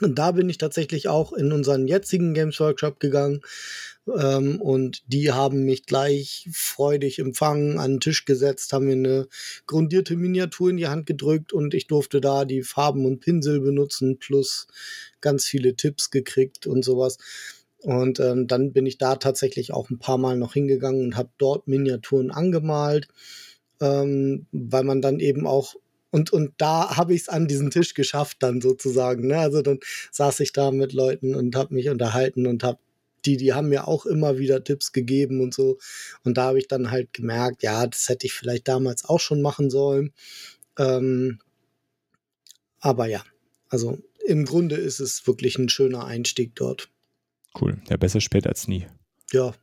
Und 0.00 0.18
da 0.18 0.32
bin 0.32 0.50
ich 0.50 0.58
tatsächlich 0.58 1.06
auch 1.06 1.32
in 1.32 1.52
unseren 1.52 1.86
jetzigen 1.86 2.34
Games 2.34 2.58
Workshop 2.58 2.98
gegangen. 2.98 3.42
Ähm, 4.12 4.60
und 4.60 5.04
die 5.06 5.30
haben 5.30 5.62
mich 5.62 5.86
gleich 5.86 6.48
freudig 6.52 7.20
empfangen, 7.20 7.78
an 7.78 7.92
den 7.92 8.00
Tisch 8.00 8.24
gesetzt, 8.24 8.72
haben 8.72 8.86
mir 8.86 8.94
eine 8.94 9.28
grundierte 9.68 10.16
Miniatur 10.16 10.70
in 10.70 10.78
die 10.78 10.88
Hand 10.88 11.06
gedrückt 11.06 11.52
und 11.52 11.74
ich 11.74 11.86
durfte 11.86 12.20
da 12.20 12.44
die 12.44 12.64
Farben 12.64 13.06
und 13.06 13.20
Pinsel 13.20 13.60
benutzen, 13.60 14.18
plus 14.18 14.66
ganz 15.20 15.44
viele 15.44 15.76
Tipps 15.76 16.10
gekriegt 16.10 16.66
und 16.66 16.84
sowas. 16.84 17.18
Und 17.84 18.18
ähm, 18.18 18.46
dann 18.46 18.72
bin 18.72 18.86
ich 18.86 18.96
da 18.96 19.16
tatsächlich 19.16 19.72
auch 19.72 19.90
ein 19.90 19.98
paar 19.98 20.16
Mal 20.16 20.38
noch 20.38 20.54
hingegangen 20.54 21.02
und 21.02 21.16
habe 21.16 21.28
dort 21.36 21.68
Miniaturen 21.68 22.30
angemalt, 22.30 23.08
ähm, 23.80 24.46
weil 24.52 24.84
man 24.84 25.02
dann 25.02 25.20
eben 25.20 25.46
auch 25.46 25.74
und, 26.10 26.32
und 26.32 26.52
da 26.58 26.96
habe 26.96 27.12
ich 27.12 27.22
es 27.22 27.28
an 27.28 27.48
diesen 27.48 27.72
Tisch 27.72 27.92
geschafft 27.92 28.36
dann 28.38 28.60
sozusagen. 28.60 29.26
Ne? 29.26 29.36
Also 29.36 29.62
dann 29.62 29.80
saß 30.12 30.38
ich 30.40 30.52
da 30.52 30.70
mit 30.70 30.92
Leuten 30.92 31.34
und 31.34 31.56
habe 31.56 31.74
mich 31.74 31.88
unterhalten 31.88 32.46
und 32.46 32.62
habe 32.62 32.78
die, 33.24 33.36
die 33.36 33.52
haben 33.52 33.68
mir 33.68 33.88
auch 33.88 34.06
immer 34.06 34.38
wieder 34.38 34.62
Tipps 34.62 34.92
gegeben 34.92 35.40
und 35.40 35.52
so. 35.52 35.78
Und 36.22 36.38
da 36.38 36.44
habe 36.44 36.58
ich 36.60 36.68
dann 36.68 36.92
halt 36.92 37.12
gemerkt, 37.12 37.64
ja, 37.64 37.84
das 37.86 38.08
hätte 38.08 38.26
ich 38.26 38.32
vielleicht 38.32 38.68
damals 38.68 39.04
auch 39.04 39.18
schon 39.18 39.42
machen 39.42 39.70
sollen. 39.70 40.12
Ähm, 40.78 41.40
aber 42.78 43.06
ja, 43.06 43.24
also 43.68 43.98
im 44.24 44.44
Grunde 44.44 44.76
ist 44.76 45.00
es 45.00 45.26
wirklich 45.26 45.58
ein 45.58 45.68
schöner 45.68 46.04
Einstieg 46.04 46.54
dort. 46.54 46.90
Cool. 47.60 47.78
Ja, 47.88 47.96
besser 47.96 48.20
spät 48.20 48.46
als 48.46 48.68
nie. 48.68 48.86
Ja. 49.32 49.54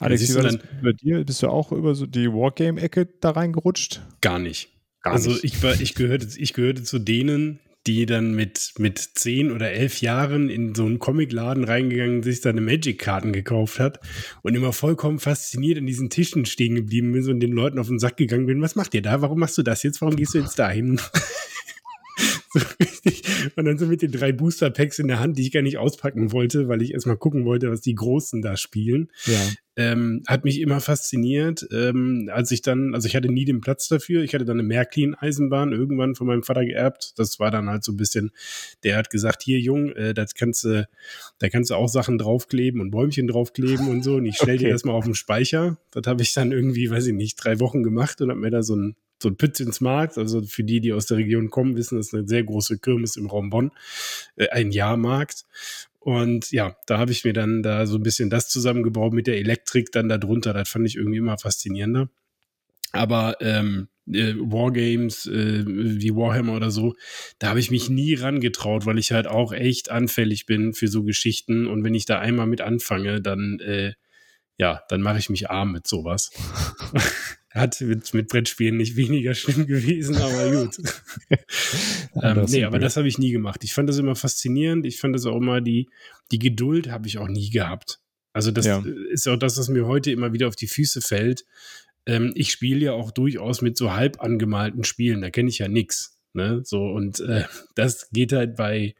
Alex, 0.00 0.28
wie 0.28 0.34
war 0.34 0.42
das 0.42 0.58
bei 0.82 0.92
dir? 0.92 1.24
Bist 1.24 1.42
du 1.42 1.48
auch 1.48 1.70
über 1.72 1.94
so 1.94 2.06
die 2.06 2.28
Wargame-Ecke 2.28 3.08
da 3.20 3.30
reingerutscht? 3.30 4.02
Gar 4.20 4.38
nicht. 4.38 4.70
Gar 5.02 5.14
also 5.14 5.30
nicht. 5.30 5.44
ich 5.44 5.62
war, 5.62 5.80
ich 5.80 5.94
gehörte, 5.94 6.28
ich 6.36 6.52
gehörte 6.52 6.82
zu 6.82 6.98
denen, 6.98 7.60
die 7.86 8.06
dann 8.06 8.34
mit, 8.34 8.72
mit 8.78 8.98
zehn 8.98 9.52
oder 9.52 9.70
elf 9.70 10.00
Jahren 10.00 10.48
in 10.48 10.74
so 10.74 10.86
einen 10.86 10.98
Comicladen 10.98 11.64
reingegangen, 11.64 12.22
sich 12.22 12.40
seine 12.40 12.62
Magic-Karten 12.62 13.32
gekauft 13.32 13.78
hat 13.78 14.00
und 14.42 14.54
immer 14.54 14.72
vollkommen 14.72 15.18
fasziniert 15.18 15.78
an 15.78 15.86
diesen 15.86 16.08
Tischen 16.08 16.46
stehen 16.46 16.74
geblieben 16.74 17.12
bin 17.12 17.28
und 17.28 17.40
den 17.40 17.52
Leuten 17.52 17.78
auf 17.78 17.88
den 17.88 17.98
Sack 17.98 18.16
gegangen 18.16 18.46
bin. 18.46 18.62
Was 18.62 18.74
macht 18.74 18.94
ihr 18.94 19.02
da? 19.02 19.20
Warum 19.20 19.38
machst 19.38 19.58
du 19.58 19.62
das 19.62 19.82
jetzt? 19.82 20.00
Warum 20.00 20.16
gehst 20.16 20.34
du 20.34 20.38
jetzt 20.38 20.58
dahin? 20.58 20.98
So 22.54 22.60
richtig. 22.80 23.22
Und 23.56 23.64
dann 23.64 23.78
so 23.78 23.86
mit 23.86 24.02
den 24.02 24.12
drei 24.12 24.32
Booster-Packs 24.32 24.98
in 24.98 25.08
der 25.08 25.20
Hand, 25.20 25.36
die 25.36 25.42
ich 25.42 25.52
gar 25.52 25.62
nicht 25.62 25.78
auspacken 25.78 26.32
wollte, 26.32 26.68
weil 26.68 26.82
ich 26.82 26.92
erstmal 26.92 27.16
gucken 27.16 27.44
wollte, 27.44 27.70
was 27.70 27.80
die 27.80 27.94
Großen 27.94 28.42
da 28.42 28.56
spielen. 28.56 29.08
Ja. 29.26 29.40
Ähm, 29.76 30.22
hat 30.28 30.44
mich 30.44 30.60
immer 30.60 30.80
fasziniert. 30.80 31.66
Ähm, 31.72 32.30
als 32.32 32.52
ich 32.52 32.62
dann, 32.62 32.94
also 32.94 33.08
ich 33.08 33.16
hatte 33.16 33.32
nie 33.32 33.44
den 33.44 33.60
Platz 33.60 33.88
dafür. 33.88 34.22
Ich 34.22 34.32
hatte 34.32 34.44
dann 34.44 34.60
eine 34.60 34.68
Märklin-Eisenbahn 34.68 35.72
irgendwann 35.72 36.14
von 36.14 36.28
meinem 36.28 36.44
Vater 36.44 36.64
geerbt. 36.64 37.14
Das 37.16 37.40
war 37.40 37.50
dann 37.50 37.68
halt 37.68 37.82
so 37.82 37.92
ein 37.92 37.96
bisschen, 37.96 38.30
der 38.84 38.96
hat 38.96 39.10
gesagt, 39.10 39.42
hier 39.42 39.58
Jung, 39.58 39.90
äh, 39.90 40.14
das 40.14 40.34
kannst 40.34 40.64
du, 40.64 40.88
da 41.40 41.48
kannst 41.48 41.70
du 41.70 41.74
auch 41.74 41.88
Sachen 41.88 42.18
draufkleben 42.18 42.80
und 42.80 42.92
Bäumchen 42.92 43.26
draufkleben 43.26 43.88
und 43.88 44.04
so. 44.04 44.16
Und 44.16 44.26
ich 44.26 44.36
stell 44.36 44.54
okay. 44.54 44.66
dir 44.66 44.72
das 44.72 44.84
mal 44.84 44.92
auf 44.92 45.06
den 45.06 45.14
Speicher. 45.14 45.76
Das 45.90 46.06
habe 46.06 46.22
ich 46.22 46.32
dann 46.34 46.52
irgendwie, 46.52 46.88
weiß 46.88 47.08
ich 47.08 47.14
nicht, 47.14 47.34
drei 47.36 47.58
Wochen 47.58 47.82
gemacht 47.82 48.20
und 48.20 48.30
habe 48.30 48.40
mir 48.40 48.50
da 48.50 48.62
so 48.62 48.76
ein 48.76 48.94
so 49.22 49.28
ein 49.28 49.36
Pützensmarkt, 49.36 50.18
also 50.18 50.42
für 50.42 50.64
die, 50.64 50.80
die 50.80 50.92
aus 50.92 51.06
der 51.06 51.18
Region 51.18 51.50
kommen, 51.50 51.76
wissen, 51.76 51.96
das 51.96 52.08
ist 52.08 52.14
eine 52.14 52.28
sehr 52.28 52.44
große 52.44 52.78
Kirmes 52.78 53.16
im 53.16 53.26
Raum 53.26 53.50
Bonn, 53.50 53.70
äh, 54.36 54.48
ein 54.48 54.70
Jahrmarkt. 54.70 55.44
Und 55.98 56.50
ja, 56.52 56.76
da 56.86 56.98
habe 56.98 57.12
ich 57.12 57.24
mir 57.24 57.32
dann 57.32 57.62
da 57.62 57.86
so 57.86 57.96
ein 57.96 58.02
bisschen 58.02 58.28
das 58.28 58.48
zusammengebaut 58.48 59.14
mit 59.14 59.26
der 59.26 59.38
Elektrik 59.38 59.90
dann 59.92 60.08
darunter. 60.08 60.52
Das 60.52 60.68
fand 60.68 60.86
ich 60.86 60.96
irgendwie 60.96 61.18
immer 61.18 61.38
faszinierender. 61.38 62.10
Aber 62.92 63.38
ähm, 63.40 63.88
äh, 64.06 64.34
Wargames 64.36 65.26
äh, 65.26 65.64
wie 65.66 66.14
Warhammer 66.14 66.54
oder 66.54 66.70
so, 66.70 66.94
da 67.38 67.48
habe 67.48 67.60
ich 67.60 67.70
mich 67.70 67.88
nie 67.88 68.14
rangetraut, 68.14 68.84
weil 68.84 68.98
ich 68.98 69.12
halt 69.12 69.26
auch 69.26 69.52
echt 69.52 69.90
anfällig 69.90 70.44
bin 70.44 70.74
für 70.74 70.88
so 70.88 71.02
Geschichten. 71.02 71.66
Und 71.66 71.84
wenn 71.84 71.94
ich 71.94 72.04
da 72.04 72.18
einmal 72.18 72.46
mit 72.46 72.60
anfange, 72.60 73.22
dann 73.22 73.58
äh, 73.60 73.94
ja, 74.56 74.82
dann 74.88 75.00
mache 75.00 75.18
ich 75.18 75.30
mich 75.30 75.50
arm 75.50 75.72
mit 75.72 75.86
sowas. 75.86 76.30
Hat 77.54 77.80
mit, 77.80 78.12
mit 78.14 78.28
Brettspielen 78.28 78.76
nicht 78.76 78.96
weniger 78.96 79.34
schlimm 79.34 79.66
gewesen, 79.66 80.16
aber 80.16 80.50
gut. 80.64 80.78
ähm, 82.20 82.44
nee, 82.48 82.64
aber 82.64 82.80
das 82.80 82.96
habe 82.96 83.06
ich 83.06 83.16
nie 83.16 83.30
gemacht. 83.30 83.62
Ich 83.62 83.72
fand 83.72 83.88
das 83.88 83.98
immer 83.98 84.16
faszinierend. 84.16 84.84
Ich 84.84 84.98
fand 84.98 85.14
das 85.14 85.24
auch 85.24 85.36
immer 85.36 85.60
die, 85.60 85.88
die 86.32 86.40
Geduld 86.40 86.90
habe 86.90 87.06
ich 87.06 87.18
auch 87.18 87.28
nie 87.28 87.50
gehabt. 87.50 88.00
Also 88.32 88.50
das 88.50 88.66
ja. 88.66 88.82
ist 89.10 89.28
auch 89.28 89.36
das, 89.36 89.56
was 89.56 89.68
mir 89.68 89.86
heute 89.86 90.10
immer 90.10 90.32
wieder 90.32 90.48
auf 90.48 90.56
die 90.56 90.66
Füße 90.66 91.00
fällt. 91.00 91.44
Ähm, 92.06 92.32
ich 92.34 92.50
spiele 92.50 92.86
ja 92.86 92.92
auch 92.92 93.12
durchaus 93.12 93.62
mit 93.62 93.76
so 93.76 93.92
halb 93.92 94.20
angemalten 94.20 94.82
Spielen. 94.82 95.22
Da 95.22 95.30
kenne 95.30 95.48
ich 95.48 95.58
ja 95.58 95.68
nichts. 95.68 96.18
Ne? 96.32 96.62
So, 96.64 96.84
und 96.84 97.20
äh, 97.20 97.44
das 97.76 98.10
geht 98.10 98.32
halt 98.32 98.56
bei, 98.56 98.96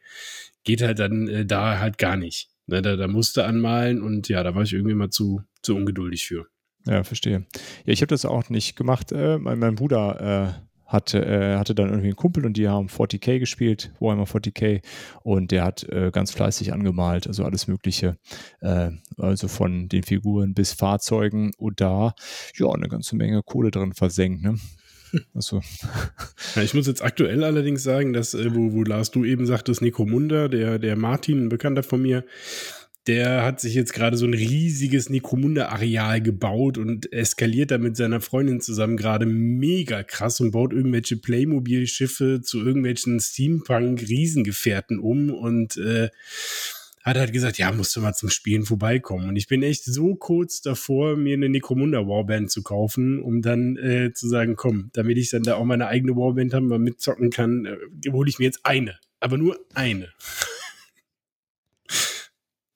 geht 0.63 0.81
halt 0.81 1.01
dann 1.01 1.27
äh, 1.27 1.45
da 1.45 1.81
halt 1.81 1.99
gar 1.99 2.17
nicht. 2.17 2.51
Ne? 2.67 2.83
Da, 2.83 2.95
da 2.95 3.09
musste 3.09 3.45
anmalen 3.45 4.01
und 4.01 4.29
ja, 4.29 4.45
da 4.45 4.55
war 4.55 4.63
ich 4.63 4.73
irgendwie 4.73 4.95
mal 4.95 5.11
zu, 5.11 5.43
zu 5.61 5.75
ungeduldig 5.75 6.25
für. 6.25 6.47
Ja, 6.87 7.03
verstehe. 7.03 7.45
Ja, 7.85 7.93
ich 7.93 8.03
habe 8.03 8.09
das 8.09 8.25
auch 8.25 8.51
nicht 8.51 8.77
gemacht. 8.77 9.13
Äh, 9.13 9.39
mein, 9.39 9.59
mein, 9.59 9.75
Bruder 9.75 10.55
äh, 10.59 10.65
hatte, 10.87 11.25
äh, 11.25 11.57
hatte 11.57 11.75
dann 11.75 11.89
irgendwie 11.89 12.09
einen 12.09 12.17
Kumpel 12.17 12.45
und 12.45 12.57
die 12.57 12.69
haben 12.69 12.89
40k 12.89 13.39
gespielt, 13.39 13.93
Warhammer 14.01 14.25
40k 14.25 14.83
und 15.23 15.51
der 15.51 15.65
hat 15.65 15.85
äh, 15.85 16.11
ganz 16.13 16.31
fleißig 16.31 16.73
angemalt, 16.73 17.27
also 17.27 17.45
alles 17.45 17.67
Mögliche, 17.69 18.19
äh, 18.61 18.91
also 19.17 19.49
von 19.49 19.89
den 19.89 20.03
Figuren 20.03 20.55
bis 20.55 20.73
Fahrzeugen 20.73 21.53
und 21.57 21.81
da 21.81 22.15
ja 22.57 22.71
eine 22.71 22.89
ganze 22.89 23.17
Menge 23.17 23.43
Kohle 23.43 23.71
drin 23.71 23.95
versenkt, 23.95 24.43
ne? 24.43 24.57
Also. 25.33 25.63
Ja, 26.57 26.63
ich 26.63 26.75
muss 26.75 26.89
jetzt 26.89 27.03
aktuell 27.03 27.45
allerdings 27.45 27.85
sagen, 27.85 28.13
dass, 28.13 28.35
äh, 28.35 28.53
wo, 28.53 28.73
wo 28.73 28.83
Lars 28.83 29.13
du 29.13 29.25
eben 29.25 29.47
sagtest, 29.47 29.81
Necromunda, 29.81 30.49
der, 30.49 30.81
der 30.81 30.97
Martin, 30.97 31.45
ein 31.45 31.49
Bekannter 31.49 31.85
von 31.85 32.03
mir, 32.03 32.25
der 33.07 33.43
hat 33.43 33.61
sich 33.61 33.75
jetzt 33.75 33.93
gerade 33.93 34.17
so 34.17 34.27
ein 34.27 34.35
riesiges 34.35 35.11
Necromunda-Areal 35.11 36.23
gebaut 36.23 36.79
und 36.79 37.13
eskaliert 37.13 37.71
da 37.71 37.79
mit 37.79 37.97
seiner 37.97 38.21
Freundin 38.21 38.61
zusammen 38.61 38.97
gerade 38.97 39.27
mega 39.27 40.03
krass 40.03 40.41
und 40.41 40.53
baut 40.53 40.73
irgendwelche 40.73 41.17
Playmobil-Schiffe 41.17 42.41
zu 42.43 42.65
irgendwelchen 42.65 43.21
Steampunk-Riesengefährten 43.21 44.99
um 44.99 45.31
und 45.31 45.77
äh, 45.77 46.09
hat 47.03 47.19
halt 47.19 47.35
gesagt, 47.35 47.59
ja, 47.59 47.71
musst 47.71 47.95
du 47.95 48.01
mal 48.01 48.15
zum 48.15 48.31
Spielen 48.31 48.65
vorbeikommen. 48.65 49.29
Und 49.29 49.37
ich 49.37 49.47
bin 49.47 49.63
echt 49.63 49.85
so 49.85 50.15
kurz 50.15 50.63
davor, 50.63 51.17
mir 51.17 51.35
eine 51.35 51.51
Necromunda 51.51 52.07
Warband 52.07 52.51
zu 52.51 52.63
kaufen, 52.63 53.23
um 53.23 53.43
dann 53.43 53.77
äh, 53.77 54.15
zu 54.15 54.27
sagen, 54.27 54.57
komm, 54.57 54.89
damit 54.95 55.19
ich 55.19 55.29
dann 55.29 55.43
da 55.43 55.57
auch 55.57 55.65
meine 55.65 55.89
eigene 55.89 56.17
Warband 56.17 56.55
haben, 56.55 56.69
mal 56.69 56.79
mitzocken 56.79 57.29
kann, 57.29 57.67
äh, 57.67 58.11
hole 58.11 58.31
ich 58.31 58.39
mir 58.39 58.47
jetzt 58.47 58.61
eine. 58.65 58.99
Aber 59.21 59.37
nur 59.37 59.59
eine. 59.75 60.09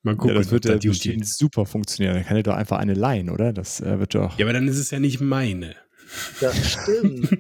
Mal 0.09 0.17
gucken, 0.17 0.37
ja, 0.37 0.43
das 0.43 0.51
wird 0.51 0.65
ja 0.65 0.77
bestimmt 0.77 1.27
super 1.27 1.67
funktionieren. 1.67 2.15
Dann 2.15 2.25
kann 2.25 2.37
er 2.37 2.43
doch 2.43 2.55
einfach 2.55 2.79
eine 2.79 2.95
leihen, 2.95 3.29
oder? 3.29 3.53
Das 3.53 3.81
äh, 3.81 3.99
wird 3.99 4.15
doch. 4.15 4.39
Ja, 4.39 4.47
aber 4.47 4.55
dann 4.55 4.67
ist 4.67 4.79
es 4.79 4.91
ja 4.91 4.99
nicht 4.99 5.21
meine. 5.21 5.77
Das 6.41 6.73
stimmt. 6.73 7.39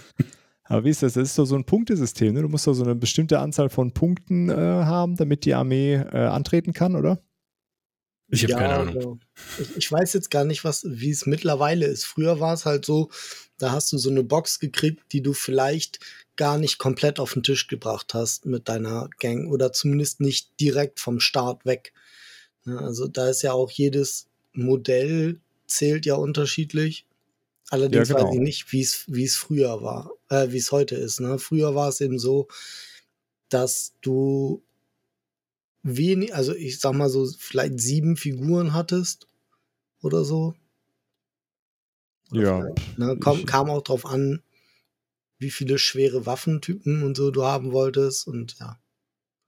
aber 0.64 0.84
wie 0.84 0.90
ist 0.90 1.02
das? 1.02 1.12
Das 1.12 1.28
ist 1.28 1.38
doch 1.38 1.44
so 1.44 1.54
ein 1.54 1.64
Punktesystem, 1.64 2.32
ne? 2.32 2.42
Du 2.42 2.48
musst 2.48 2.66
doch 2.66 2.72
so 2.72 2.82
eine 2.82 2.94
bestimmte 2.94 3.40
Anzahl 3.40 3.68
von 3.68 3.92
Punkten 3.92 4.48
äh, 4.48 4.54
haben, 4.54 5.16
damit 5.16 5.44
die 5.44 5.52
Armee 5.52 5.96
äh, 5.96 6.16
antreten 6.16 6.72
kann, 6.72 6.96
oder? 6.96 7.20
Ich 8.30 8.42
habe 8.42 8.52
ja, 8.52 8.58
keine 8.58 8.74
Ahnung. 8.74 8.96
Also, 8.96 9.18
ich, 9.58 9.76
ich, 9.76 9.92
weiß 9.92 10.12
jetzt 10.14 10.30
gar 10.30 10.44
nicht, 10.44 10.64
was, 10.64 10.84
wie 10.88 11.10
es 11.10 11.26
mittlerweile 11.26 11.86
ist. 11.86 12.04
Früher 12.04 12.40
war 12.40 12.54
es 12.54 12.64
halt 12.64 12.84
so, 12.84 13.10
da 13.58 13.72
hast 13.72 13.92
du 13.92 13.98
so 13.98 14.10
eine 14.10 14.22
Box 14.22 14.58
gekriegt, 14.58 15.12
die 15.12 15.22
du 15.22 15.32
vielleicht 15.32 16.00
gar 16.38 16.56
nicht 16.56 16.78
komplett 16.78 17.20
auf 17.20 17.34
den 17.34 17.42
Tisch 17.42 17.66
gebracht 17.66 18.14
hast 18.14 18.46
mit 18.46 18.68
deiner 18.68 19.10
Gang 19.18 19.50
oder 19.50 19.72
zumindest 19.72 20.20
nicht 20.20 20.58
direkt 20.60 21.00
vom 21.00 21.20
Start 21.20 21.66
weg. 21.66 21.92
Also 22.64 23.08
da 23.08 23.28
ist 23.28 23.42
ja 23.42 23.52
auch 23.52 23.70
jedes 23.70 24.28
Modell 24.52 25.40
zählt 25.66 26.06
ja 26.06 26.14
unterschiedlich. 26.14 27.06
Allerdings 27.70 28.08
ja, 28.08 28.14
genau. 28.14 28.28
weiß 28.28 28.34
ich 28.36 28.40
nicht, 28.40 28.72
wie 28.72 28.80
es 28.80 29.04
wie 29.08 29.24
es 29.24 29.36
früher 29.36 29.82
war, 29.82 30.12
äh, 30.30 30.50
wie 30.50 30.58
es 30.58 30.72
heute 30.72 30.94
ist. 30.94 31.20
Ne? 31.20 31.38
Früher 31.38 31.74
war 31.74 31.88
es 31.88 32.00
eben 32.00 32.18
so, 32.18 32.48
dass 33.48 33.94
du 34.00 34.62
wenig, 35.82 36.34
also 36.34 36.54
ich 36.54 36.78
sag 36.78 36.94
mal 36.94 37.10
so, 37.10 37.26
vielleicht 37.26 37.80
sieben 37.80 38.16
Figuren 38.16 38.74
hattest 38.74 39.26
oder 40.02 40.24
so. 40.24 40.54
Oder 42.30 42.42
ja. 42.42 42.74
Ne, 42.96 43.18
kam, 43.18 43.44
kam 43.44 43.70
auch 43.70 43.82
drauf 43.82 44.06
an, 44.06 44.42
wie 45.38 45.50
viele 45.50 45.78
schwere 45.78 46.26
Waffentypen 46.26 47.02
und 47.02 47.16
so 47.16 47.30
du 47.30 47.44
haben 47.44 47.72
wolltest 47.72 48.26
und 48.26 48.56
ja. 48.58 48.78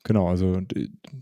Genau, 0.02 0.28
also 0.28 0.62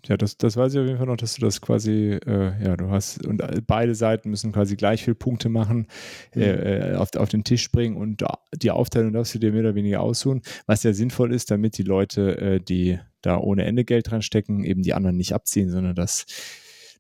ja, 0.06 0.16
das, 0.16 0.36
das 0.36 0.56
weiß 0.56 0.72
ich 0.74 0.78
auf 0.78 0.86
jeden 0.86 0.98
Fall 0.98 1.08
noch, 1.08 1.16
dass 1.16 1.34
du 1.34 1.40
das 1.40 1.60
quasi, 1.60 2.12
äh, 2.24 2.64
ja, 2.64 2.76
du 2.76 2.90
hast, 2.90 3.26
und 3.26 3.42
beide 3.66 3.96
Seiten 3.96 4.30
müssen 4.30 4.52
quasi 4.52 4.76
gleich 4.76 5.02
viel 5.02 5.16
Punkte 5.16 5.48
machen, 5.48 5.88
mhm. 6.32 6.42
äh, 6.42 6.94
auf, 6.94 7.08
auf 7.16 7.28
den 7.28 7.42
Tisch 7.42 7.72
bringen 7.72 7.96
und 7.96 8.22
die 8.54 8.70
Aufteilung 8.70 9.12
darfst 9.12 9.34
du 9.34 9.40
dir 9.40 9.50
mehr 9.50 9.62
oder 9.62 9.74
weniger 9.74 10.00
aussuchen, 10.00 10.42
was 10.66 10.84
ja 10.84 10.92
sinnvoll 10.92 11.32
ist, 11.34 11.50
damit 11.50 11.76
die 11.76 11.82
Leute, 11.82 12.38
äh, 12.38 12.60
die 12.60 13.00
da 13.20 13.38
ohne 13.38 13.64
Ende 13.64 13.84
Geld 13.84 14.12
dran 14.12 14.22
stecken, 14.22 14.62
eben 14.62 14.82
die 14.82 14.94
anderen 14.94 15.16
nicht 15.16 15.32
abziehen, 15.32 15.70
sondern 15.70 15.96
dass 15.96 16.26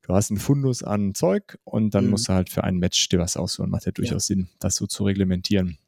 du 0.02 0.14
hast 0.14 0.32
einen 0.32 0.40
Fundus 0.40 0.82
an 0.82 1.14
Zeug 1.14 1.58
und 1.62 1.94
dann 1.94 2.06
Mhm. 2.06 2.10
musst 2.10 2.28
du 2.28 2.32
halt 2.32 2.50
für 2.50 2.64
ein 2.64 2.78
Match 2.78 3.08
dir 3.08 3.20
was 3.20 3.36
aussuchen. 3.36 3.70
Macht 3.70 3.86
ja 3.86 3.92
durchaus 3.92 4.26
Sinn, 4.26 4.48
das 4.58 4.74
so 4.74 4.88
zu 4.88 5.04
reglementieren. 5.04 5.78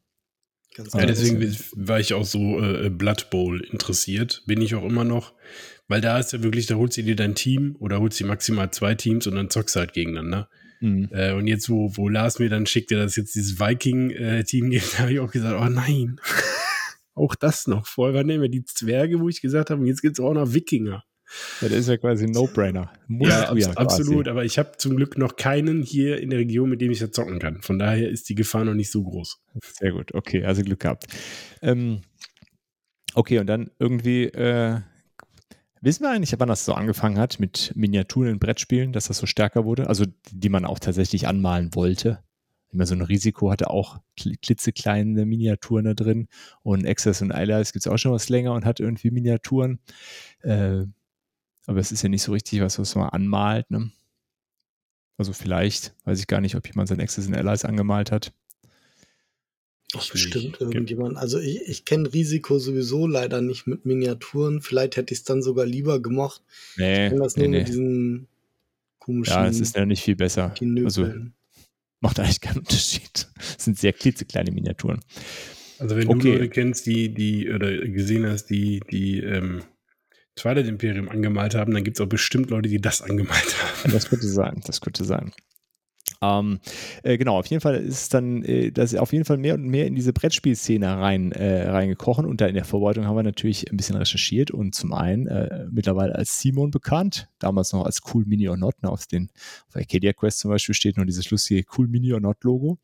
Ganz 0.75 0.93
Ja, 0.93 1.01
Ja, 1.01 1.05
deswegen 1.05 1.57
war 1.75 1.99
ich 1.99 2.13
auch 2.13 2.25
so 2.25 2.59
äh, 2.61 2.89
Blood 2.89 3.29
Bowl 3.29 3.61
interessiert. 3.61 4.43
Bin 4.45 4.61
ich 4.61 4.75
auch 4.75 4.85
immer 4.85 5.03
noch. 5.03 5.33
Weil 5.87 5.99
da 5.99 6.19
ist 6.19 6.31
ja 6.31 6.41
wirklich, 6.41 6.67
da 6.67 6.75
holst 6.75 6.95
du 6.97 7.03
dir 7.03 7.17
dein 7.17 7.35
Team 7.35 7.75
oder 7.79 7.99
holst 7.99 8.19
dir 8.19 8.25
maximal 8.25 8.71
zwei 8.71 8.95
Teams 8.95 9.27
und 9.27 9.35
dann 9.35 9.49
zockst 9.49 9.75
du 9.75 9.81
halt 9.81 9.93
gegeneinander. 9.93 10.49
Mhm. 10.79 11.09
Äh, 11.11 11.33
und 11.33 11.47
jetzt, 11.47 11.69
wo, 11.69 11.91
wo 11.95 12.07
Lars 12.07 12.39
mir 12.39 12.49
dann 12.49 12.65
schickt, 12.65 12.91
dass 12.91 13.15
jetzt 13.15 13.35
dieses 13.35 13.59
Viking-Team 13.59 14.69
gibt, 14.69 14.93
da 14.93 14.99
habe 14.99 15.13
ich 15.13 15.19
auch 15.19 15.31
gesagt, 15.31 15.61
oh 15.61 15.69
nein. 15.69 16.19
auch 17.13 17.35
das 17.35 17.67
noch. 17.67 17.87
Vorher 17.87 18.15
waren 18.15 18.29
immer 18.29 18.47
die 18.47 18.63
Zwerge, 18.63 19.19
wo 19.19 19.29
ich 19.29 19.41
gesagt 19.41 19.69
habe, 19.69 19.81
und 19.81 19.87
jetzt 19.87 20.01
gibt 20.01 20.17
es 20.17 20.23
auch 20.23 20.33
noch 20.33 20.53
Wikinger. 20.53 21.03
Ja, 21.61 21.69
das 21.69 21.77
ist 21.77 21.89
ja 21.89 21.97
quasi 21.97 22.25
ein 22.25 22.31
No-Brainer. 22.31 22.91
Ja, 23.07 23.49
abs 23.49 23.65
quasi. 23.65 23.77
absolut. 23.77 24.27
Aber 24.27 24.43
ich 24.43 24.59
habe 24.59 24.71
zum 24.77 24.95
Glück 24.95 25.17
noch 25.17 25.35
keinen 25.35 25.81
hier 25.81 26.19
in 26.19 26.29
der 26.29 26.39
Region, 26.39 26.69
mit 26.69 26.81
dem 26.81 26.91
ich 26.91 26.99
da 26.99 27.11
zocken 27.11 27.39
kann. 27.39 27.61
Von 27.61 27.79
daher 27.79 28.09
ist 28.09 28.29
die 28.29 28.35
Gefahr 28.35 28.65
noch 28.65 28.73
nicht 28.73 28.91
so 28.91 29.03
groß. 29.03 29.41
Sehr 29.79 29.91
gut, 29.91 30.13
okay, 30.13 30.43
also 30.43 30.61
Glück 30.61 30.81
gehabt. 30.81 31.07
Ähm, 31.61 32.01
okay, 33.13 33.39
und 33.39 33.47
dann 33.47 33.71
irgendwie, 33.79 34.25
äh, 34.25 34.79
wissen 35.81 36.03
wir 36.03 36.11
eigentlich, 36.11 36.33
wann 36.37 36.49
das 36.49 36.65
so 36.65 36.73
angefangen 36.73 37.17
hat 37.17 37.39
mit 37.39 37.71
Miniaturen 37.75 38.29
in 38.29 38.39
Brettspielen, 38.39 38.93
dass 38.93 39.07
das 39.07 39.17
so 39.17 39.25
stärker 39.25 39.65
wurde? 39.65 39.87
Also, 39.87 40.05
die 40.31 40.49
man 40.49 40.65
auch 40.65 40.79
tatsächlich 40.79 41.27
anmalen 41.27 41.73
wollte. 41.73 42.23
Immer 42.73 42.85
so 42.85 42.95
ein 42.95 43.01
Risiko 43.01 43.51
hatte 43.51 43.69
auch 43.69 43.99
kl- 44.17 44.37
klitzekleine 44.41 45.25
Miniaturen 45.25 45.83
da 45.85 45.93
drin. 45.93 46.29
Und 46.63 46.87
Access 46.87 47.21
und 47.21 47.31
Allies 47.33 47.73
gibt 47.73 47.85
es 47.85 47.91
auch 47.91 47.97
schon 47.97 48.13
was 48.13 48.29
länger 48.29 48.53
und 48.53 48.63
hat 48.63 48.79
irgendwie 48.79 49.11
Miniaturen. 49.11 49.79
Äh, 50.41 50.83
aber 51.67 51.79
es 51.79 51.91
ist 51.91 52.01
ja 52.01 52.09
nicht 52.09 52.23
so 52.23 52.31
richtig 52.31 52.61
was, 52.61 52.79
was 52.79 52.95
man 52.95 53.09
anmalt. 53.09 53.69
Ne? 53.71 53.91
Also 55.17 55.33
vielleicht, 55.33 55.93
weiß 56.05 56.19
ich 56.19 56.27
gar 56.27 56.41
nicht, 56.41 56.55
ob 56.55 56.67
jemand 56.67 56.89
sein 56.89 56.99
Access 57.01 57.27
und 57.27 57.35
Allies 57.35 57.65
angemalt 57.65 58.11
hat. 58.11 58.33
Ach, 59.93 60.01
Ich 60.03 60.11
bestimmt 60.11 60.45
nicht. 60.45 60.61
irgendjemand. 60.61 61.17
Also 61.17 61.37
ich, 61.39 61.61
ich 61.67 61.85
kenne 61.85 62.11
Risiko 62.13 62.57
sowieso 62.59 63.07
leider 63.07 63.41
nicht 63.41 63.67
mit 63.67 63.85
Miniaturen. 63.85 64.61
Vielleicht 64.61 64.95
hätte 64.95 65.13
ich 65.13 65.19
es 65.19 65.25
dann 65.25 65.41
sogar 65.41 65.65
lieber 65.65 65.99
gemocht. 66.01 66.41
Nee, 66.77 67.05
Ich 67.05 67.09
kenne 67.09 67.23
das 67.23 67.35
nee, 67.35 67.43
nur 67.43 67.51
nee. 67.51 67.57
mit 67.59 67.67
diesen 67.67 68.27
komischen 68.99 69.33
Ja, 69.33 69.47
es 69.47 69.59
ist 69.59 69.75
ja 69.75 69.85
nicht 69.85 70.01
viel 70.01 70.15
besser. 70.15 70.53
Also 70.85 71.11
macht 71.99 72.19
eigentlich 72.19 72.41
keinen 72.41 72.57
Unterschied. 72.59 73.27
Es 73.57 73.65
sind 73.65 73.77
sehr 73.77 73.93
klitzekleine 73.93 74.51
Miniaturen. 74.51 75.01
Also 75.77 75.95
wenn 75.97 76.07
Okay. 76.07 76.19
du 76.21 76.37
Leute 76.37 76.49
kennst, 76.49 76.85
die, 76.85 77.13
die, 77.13 77.49
oder 77.49 77.75
gesehen 77.87 78.25
hast, 78.25 78.45
die, 78.45 78.79
die 78.91 79.19
ähm, 79.19 79.63
Twilight 80.35 80.67
Imperium 80.67 81.09
angemalt 81.09 81.55
haben, 81.55 81.73
dann 81.73 81.83
gibt 81.83 81.97
es 81.97 82.01
auch 82.01 82.09
bestimmt 82.09 82.49
Leute, 82.49 82.69
die 82.69 82.79
das 82.81 83.01
angemalt 83.01 83.55
haben. 83.61 83.91
Das 83.91 84.09
könnte 84.09 84.27
sein, 84.27 84.61
das 84.65 84.81
könnte 84.81 85.03
sein. 85.03 85.31
Ähm, 86.23 86.59
äh, 87.01 87.17
genau, 87.17 87.39
auf 87.39 87.47
jeden 87.47 87.61
Fall 87.61 87.75
ist 87.75 88.01
es 88.01 88.09
dann, 88.09 88.43
äh, 88.43 88.71
das 88.71 88.93
ist 88.93 88.99
auf 88.99 89.11
jeden 89.11 89.25
Fall 89.25 89.37
mehr 89.37 89.55
und 89.55 89.63
mehr 89.63 89.87
in 89.87 89.95
diese 89.95 90.13
Brettspielszene 90.13 90.87
rein, 90.87 91.31
äh, 91.31 91.67
reingekrochen 91.69 92.27
und 92.27 92.41
da 92.41 92.45
in 92.45 92.53
der 92.53 92.63
Vorbereitung 92.63 93.05
haben 93.05 93.15
wir 93.15 93.23
natürlich 93.23 93.71
ein 93.71 93.77
bisschen 93.77 93.95
recherchiert 93.95 94.51
und 94.51 94.75
zum 94.75 94.93
einen 94.93 95.25
äh, 95.25 95.65
mittlerweile 95.71 96.13
als 96.13 96.39
Simon 96.39 96.69
bekannt, 96.69 97.27
damals 97.39 97.73
noch 97.73 97.85
als 97.85 98.01
Cool 98.13 98.25
Mini 98.25 98.47
or 98.47 98.57
Not, 98.57 98.83
ne, 98.83 98.89
auf 98.89 99.07
den 99.07 99.29
auf 99.67 99.75
Arcadia 99.75 100.13
Quest 100.13 100.39
zum 100.39 100.51
Beispiel 100.51 100.75
steht 100.75 100.97
noch 100.97 101.05
dieses 101.05 101.31
lustige 101.31 101.65
Cool 101.75 101.87
Mini 101.87 102.13
or 102.13 102.19
Not 102.19 102.43
Logo 102.43 102.77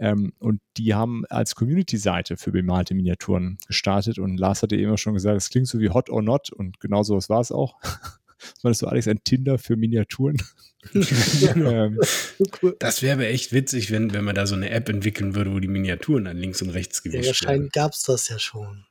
ähm, 0.00 0.32
und 0.40 0.60
die 0.76 0.92
haben 0.94 1.24
als 1.26 1.54
Community-Seite 1.54 2.36
für 2.36 2.50
bemalte 2.50 2.94
Miniaturen 2.94 3.58
gestartet 3.68 4.18
und 4.18 4.38
Lars 4.38 4.62
hatte 4.62 4.74
eben 4.74 4.90
auch 4.90 4.98
schon 4.98 5.14
gesagt, 5.14 5.36
es 5.36 5.50
klingt 5.50 5.68
so 5.68 5.78
wie 5.78 5.90
Hot 5.90 6.10
or 6.10 6.22
Not 6.22 6.50
und 6.50 6.80
genau 6.80 7.02
so 7.04 7.14
war 7.14 7.40
es 7.40 7.52
auch. 7.52 7.76
Was 7.82 8.64
meinst 8.64 8.82
du, 8.82 8.88
Alex, 8.88 9.06
ein 9.06 9.22
Tinder 9.22 9.56
für 9.56 9.76
Miniaturen? 9.76 10.36
ähm, 10.94 11.98
Cool. 12.60 12.76
Das 12.78 13.02
wäre 13.02 13.14
aber 13.14 13.26
echt 13.26 13.52
witzig, 13.52 13.90
wenn, 13.90 14.12
wenn 14.12 14.24
man 14.24 14.34
da 14.34 14.46
so 14.46 14.54
eine 14.54 14.70
App 14.70 14.88
entwickeln 14.88 15.34
würde, 15.34 15.52
wo 15.52 15.60
die 15.60 15.68
Miniaturen 15.68 16.24
dann 16.24 16.36
links 16.36 16.60
und 16.62 16.70
rechts 16.70 17.02
Ja, 17.04 17.10
gewischt 17.12 17.24
werden. 17.24 17.48
wahrscheinlich 17.48 17.72
gab 17.72 17.92
es 17.92 18.02
das 18.02 18.28
ja 18.28 18.38
schon. 18.38 18.84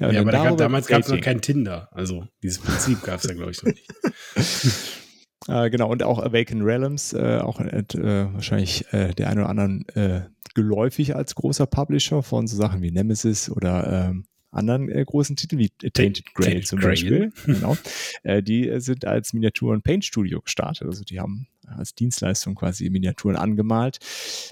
Ja, 0.00 0.10
Ja, 0.10 0.20
aber 0.20 0.32
da, 0.32 0.44
darüber 0.44 0.56
damals 0.56 0.86
gab 0.86 1.02
es 1.02 1.08
noch 1.08 1.20
kein 1.20 1.40
Tinder. 1.40 1.88
Also 1.92 2.26
dieses 2.42 2.58
Prinzip 2.58 3.02
gab 3.02 3.20
es 3.20 3.24
ja, 3.24 3.34
glaube 3.34 3.50
ich, 3.50 3.62
noch 3.62 3.72
nicht. 3.72 3.90
Äh, 5.48 5.70
genau, 5.70 5.90
und 5.90 6.02
auch 6.02 6.18
Awaken 6.18 6.62
Realms, 6.62 7.12
äh, 7.12 7.38
auch 7.38 7.60
äh, 7.60 7.84
wahrscheinlich 8.32 8.92
äh, 8.92 9.12
der 9.14 9.28
einen 9.28 9.40
oder 9.40 9.48
anderen 9.50 9.88
äh, 9.90 10.22
geläufig 10.54 11.14
als 11.14 11.34
großer 11.34 11.66
Publisher 11.66 12.22
von 12.22 12.46
so 12.46 12.56
Sachen 12.56 12.82
wie 12.82 12.90
Nemesis 12.90 13.50
oder 13.50 14.08
ähm, 14.08 14.24
anderen 14.50 14.88
äh, 14.88 15.04
großen 15.04 15.36
Titeln 15.36 15.58
wie 15.58 15.70
Tainted 15.70 16.34
Grail 16.34 16.46
Tainted 16.46 16.66
zum 16.66 16.78
Grail. 16.78 16.90
Beispiel. 16.90 17.32
genau. 17.46 17.76
Äh, 18.22 18.42
die 18.42 18.70
sind 18.80 19.04
als 19.04 19.32
Miniaturen 19.32 19.82
Paint 19.82 20.04
Studio 20.04 20.40
gestartet. 20.40 20.86
Also 20.86 21.04
die 21.04 21.20
haben 21.20 21.48
als 21.66 21.94
Dienstleistung 21.94 22.54
quasi 22.54 22.88
Miniaturen 22.88 23.36
angemalt. 23.36 23.98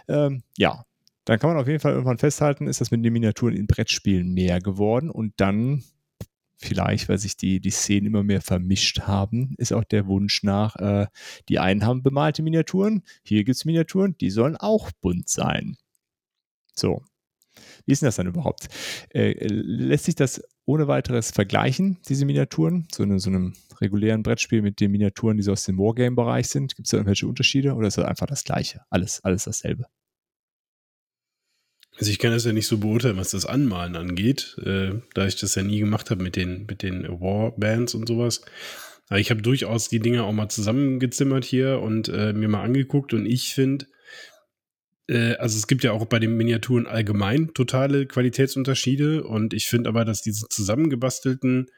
Ähm, 0.08 0.42
ja, 0.58 0.84
dann 1.24 1.38
kann 1.38 1.50
man 1.50 1.58
auf 1.58 1.66
jeden 1.66 1.80
Fall 1.80 1.92
irgendwann 1.92 2.18
festhalten, 2.18 2.68
ist 2.68 2.80
das 2.80 2.90
mit 2.90 3.04
den 3.04 3.12
Miniaturen 3.12 3.56
in 3.56 3.66
Brettspielen 3.66 4.32
mehr 4.32 4.60
geworden 4.60 5.10
und 5.10 5.34
dann 5.38 5.82
vielleicht, 6.56 7.08
weil 7.08 7.18
sich 7.18 7.36
die, 7.36 7.60
die 7.60 7.70
Szenen 7.70 8.06
immer 8.06 8.22
mehr 8.22 8.40
vermischt 8.40 9.00
haben, 9.00 9.54
ist 9.58 9.72
auch 9.72 9.84
der 9.84 10.06
Wunsch 10.06 10.42
nach, 10.42 10.76
äh, 10.76 11.06
die 11.48 11.58
einen 11.58 11.84
haben 11.84 12.02
bemalte 12.02 12.42
Miniaturen, 12.42 13.02
hier 13.22 13.44
gibt 13.44 13.56
es 13.56 13.64
Miniaturen, 13.64 14.16
die 14.18 14.30
sollen 14.30 14.56
auch 14.56 14.90
bunt 15.00 15.28
sein. 15.28 15.76
So. 16.74 17.02
Wie 17.86 17.92
ist 17.92 18.02
denn 18.02 18.08
das 18.08 18.16
dann 18.16 18.26
überhaupt? 18.26 18.68
Äh, 19.10 19.34
lässt 19.48 20.04
sich 20.04 20.16
das 20.16 20.42
ohne 20.64 20.88
weiteres 20.88 21.30
vergleichen, 21.30 21.98
diese 22.08 22.26
Miniaturen, 22.26 22.86
so 22.92 23.04
in 23.04 23.18
so 23.18 23.30
einem 23.30 23.54
regulären 23.80 24.22
Brettspiel 24.22 24.62
mit 24.62 24.80
den 24.80 24.90
Miniaturen, 24.90 25.36
die 25.36 25.42
so 25.44 25.52
aus 25.52 25.64
dem 25.64 25.78
Wargame-Bereich 25.78 26.48
sind? 26.48 26.74
Gibt 26.74 26.86
es 26.86 26.90
da 26.90 26.96
irgendwelche 26.96 27.28
Unterschiede 27.28 27.74
oder 27.74 27.88
ist 27.88 27.98
das 27.98 28.04
einfach 28.04 28.26
das 28.26 28.44
Gleiche? 28.44 28.80
Alles, 28.90 29.22
alles 29.24 29.44
dasselbe. 29.44 29.86
Also 31.98 32.10
ich 32.10 32.18
kann 32.18 32.32
das 32.32 32.44
ja 32.44 32.52
nicht 32.52 32.66
so 32.66 32.78
beurteilen, 32.78 33.16
was 33.16 33.30
das 33.30 33.46
Anmalen 33.46 33.96
angeht, 33.96 34.56
äh, 34.62 35.00
da 35.14 35.26
ich 35.26 35.36
das 35.36 35.54
ja 35.54 35.62
nie 35.62 35.78
gemacht 35.78 36.10
habe 36.10 36.22
mit 36.22 36.36
den, 36.36 36.66
mit 36.66 36.82
den 36.82 37.04
Warbands 37.04 37.94
und 37.94 38.06
sowas. 38.06 38.42
Aber 39.08 39.20
ich 39.20 39.30
habe 39.30 39.40
durchaus 39.40 39.88
die 39.88 40.00
Dinge 40.00 40.24
auch 40.24 40.32
mal 40.32 40.48
zusammengezimmert 40.48 41.44
hier 41.44 41.80
und 41.80 42.08
äh, 42.08 42.32
mir 42.32 42.48
mal 42.48 42.62
angeguckt 42.62 43.14
und 43.14 43.24
ich 43.24 43.54
finde, 43.54 43.86
also 45.08 45.56
es 45.56 45.66
gibt 45.68 45.84
ja 45.84 45.92
auch 45.92 46.04
bei 46.06 46.18
den 46.18 46.36
Miniaturen 46.36 46.86
allgemein 46.86 47.54
totale 47.54 48.06
Qualitätsunterschiede 48.06 49.22
und 49.22 49.54
ich 49.54 49.66
finde 49.66 49.88
aber, 49.88 50.04
dass 50.04 50.20
diese 50.20 50.48
zusammengebastelten 50.48 51.70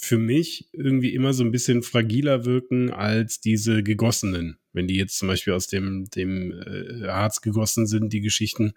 für 0.00 0.16
mich 0.16 0.68
irgendwie 0.72 1.12
immer 1.12 1.32
so 1.32 1.42
ein 1.42 1.50
bisschen 1.50 1.82
fragiler 1.82 2.44
wirken 2.44 2.90
als 2.90 3.40
diese 3.40 3.82
gegossenen. 3.82 4.58
Wenn 4.72 4.86
die 4.86 4.94
jetzt 4.94 5.18
zum 5.18 5.26
Beispiel 5.26 5.54
aus 5.54 5.66
dem, 5.66 6.08
dem 6.10 6.52
äh, 6.52 7.08
Harz 7.08 7.40
gegossen 7.40 7.88
sind, 7.88 8.12
die 8.12 8.20
Geschichten, 8.20 8.74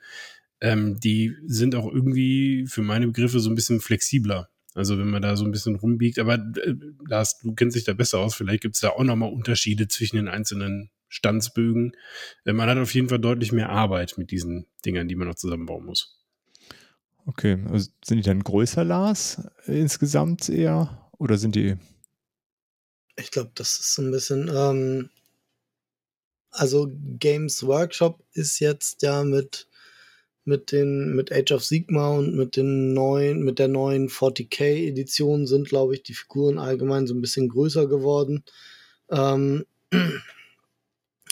ähm, 0.62 1.00
die 1.00 1.36
sind 1.46 1.76
auch 1.76 1.92
irgendwie 1.94 2.66
für 2.68 2.82
meine 2.82 3.06
Begriffe 3.06 3.40
so 3.40 3.52
ein 3.52 3.56
bisschen 3.56 3.82
flexibler. 3.82 4.50
Also 4.74 4.98
wenn 4.98 5.10
man 5.10 5.22
da 5.22 5.36
so 5.36 5.46
ein 5.46 5.52
bisschen 5.52 5.76
rumbiegt, 5.76 6.18
aber 6.18 6.36
äh, 6.36 6.74
Lars, 7.08 7.38
du 7.38 7.54
kennst 7.54 7.76
dich 7.76 7.84
da 7.84 7.94
besser 7.94 8.18
aus, 8.18 8.34
vielleicht 8.34 8.62
gibt 8.62 8.74
es 8.74 8.82
da 8.82 8.90
auch 8.90 9.04
nochmal 9.04 9.32
Unterschiede 9.32 9.88
zwischen 9.88 10.16
den 10.16 10.28
einzelnen 10.28 10.90
Stanzbögen. 11.12 11.96
Äh, 12.46 12.54
man 12.54 12.70
hat 12.70 12.78
auf 12.78 12.94
jeden 12.96 13.10
Fall 13.10 13.20
deutlich 13.20 13.52
mehr 13.52 13.70
Arbeit 13.70 14.18
mit 14.18 14.32
diesen 14.32 14.66
Dingern, 14.84 15.08
die 15.08 15.16
man 15.16 15.28
noch 15.28 15.36
zusammenbauen 15.36 15.86
muss. 15.86 16.18
Okay, 17.28 17.64
also 17.70 17.92
sind 18.04 18.18
die 18.18 18.24
dann 18.24 18.44
größer, 18.44 18.84
Lars, 18.84 19.44
äh, 19.68 19.80
insgesamt 19.80 20.50
eher? 20.50 21.10
Oder 21.20 21.38
sind 21.38 21.56
die 21.56 21.78
Ich 23.16 23.30
glaube, 23.30 23.52
das 23.54 23.80
ist 23.80 23.94
so 23.94 24.02
ein 24.02 24.12
bisschen. 24.12 24.50
Ähm, 24.54 25.10
also 26.50 26.92
Games 27.20 27.64
Workshop 27.66 28.24
ist 28.34 28.60
jetzt 28.60 29.04
ja 29.04 29.24
mit 29.24 29.68
mit 30.44 30.72
den 30.72 31.16
mit 31.16 31.32
Age 31.32 31.52
of 31.52 31.64
Sigma 31.64 32.10
und 32.10 32.36
mit 32.36 32.56
den 32.56 32.94
neuen 32.94 33.44
mit 33.44 33.60
der 33.60 33.68
neuen 33.68 34.10
40k 34.10 34.88
Edition 34.88 35.46
sind 35.46 35.70
glaube 35.70 35.94
ich 35.94 36.04
die 36.04 36.16
Figuren 36.16 36.58
allgemein 36.58 37.06
so 37.06 37.14
ein 37.14 37.22
bisschen 37.22 37.48
größer 37.48 37.88
geworden 37.88 38.44
ähm, 39.12 39.66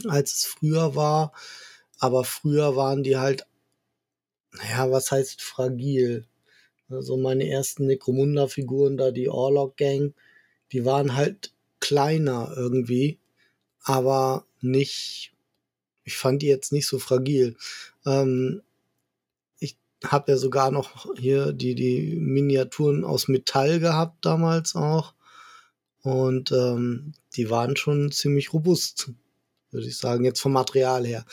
als 0.07 0.35
es 0.35 0.45
früher 0.45 0.95
war. 0.95 1.33
Aber 1.99 2.23
früher 2.23 2.75
waren 2.75 3.03
die 3.03 3.17
halt 3.17 3.45
naja 4.51 4.91
was 4.91 5.11
heißt 5.11 5.41
fragil? 5.41 6.25
Also 6.89 7.17
meine 7.17 7.47
ersten 7.47 7.85
Necromunda 7.85 8.47
Figuren 8.47 8.97
da 8.97 9.11
die 9.11 9.29
Orlok 9.29 9.77
Gang 9.77 10.13
die 10.71 10.85
waren 10.85 11.15
halt 11.15 11.53
kleiner 11.79 12.53
irgendwie 12.55 13.19
aber 13.83 14.45
nicht 14.61 15.33
ich 16.03 16.17
fand 16.17 16.41
die 16.41 16.47
jetzt 16.47 16.71
nicht 16.71 16.87
so 16.87 16.97
fragil. 16.97 17.55
Ähm, 18.05 18.63
habe 20.03 20.31
ja 20.31 20.37
sogar 20.37 20.71
noch 20.71 21.13
hier 21.17 21.51
die, 21.51 21.75
die 21.75 22.15
Miniaturen 22.15 23.03
aus 23.03 23.27
Metall 23.27 23.79
gehabt 23.79 24.25
damals 24.25 24.75
auch. 24.75 25.13
Und 26.01 26.51
ähm, 26.51 27.13
die 27.35 27.49
waren 27.49 27.75
schon 27.75 28.11
ziemlich 28.11 28.53
robust, 28.53 29.11
würde 29.71 29.87
ich 29.87 29.97
sagen, 29.97 30.25
jetzt 30.25 30.41
vom 30.41 30.53
Material 30.53 31.05
her. 31.05 31.25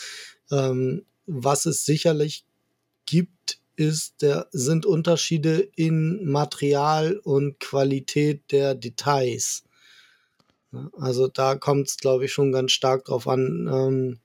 Ähm, 0.50 1.04
was 1.26 1.66
es 1.66 1.84
sicherlich 1.84 2.44
gibt, 3.06 3.58
ist, 3.76 4.22
der, 4.22 4.48
sind 4.52 4.86
Unterschiede 4.86 5.68
in 5.76 6.24
Material 6.24 7.18
und 7.18 7.60
Qualität 7.60 8.50
der 8.50 8.74
Details. 8.74 9.64
Also 10.98 11.28
da 11.28 11.54
kommt 11.54 11.88
es, 11.88 11.96
glaube 11.96 12.24
ich, 12.24 12.32
schon 12.32 12.52
ganz 12.52 12.72
stark 12.72 13.04
drauf 13.04 13.28
an. 13.28 13.68
Ähm, 13.70 14.18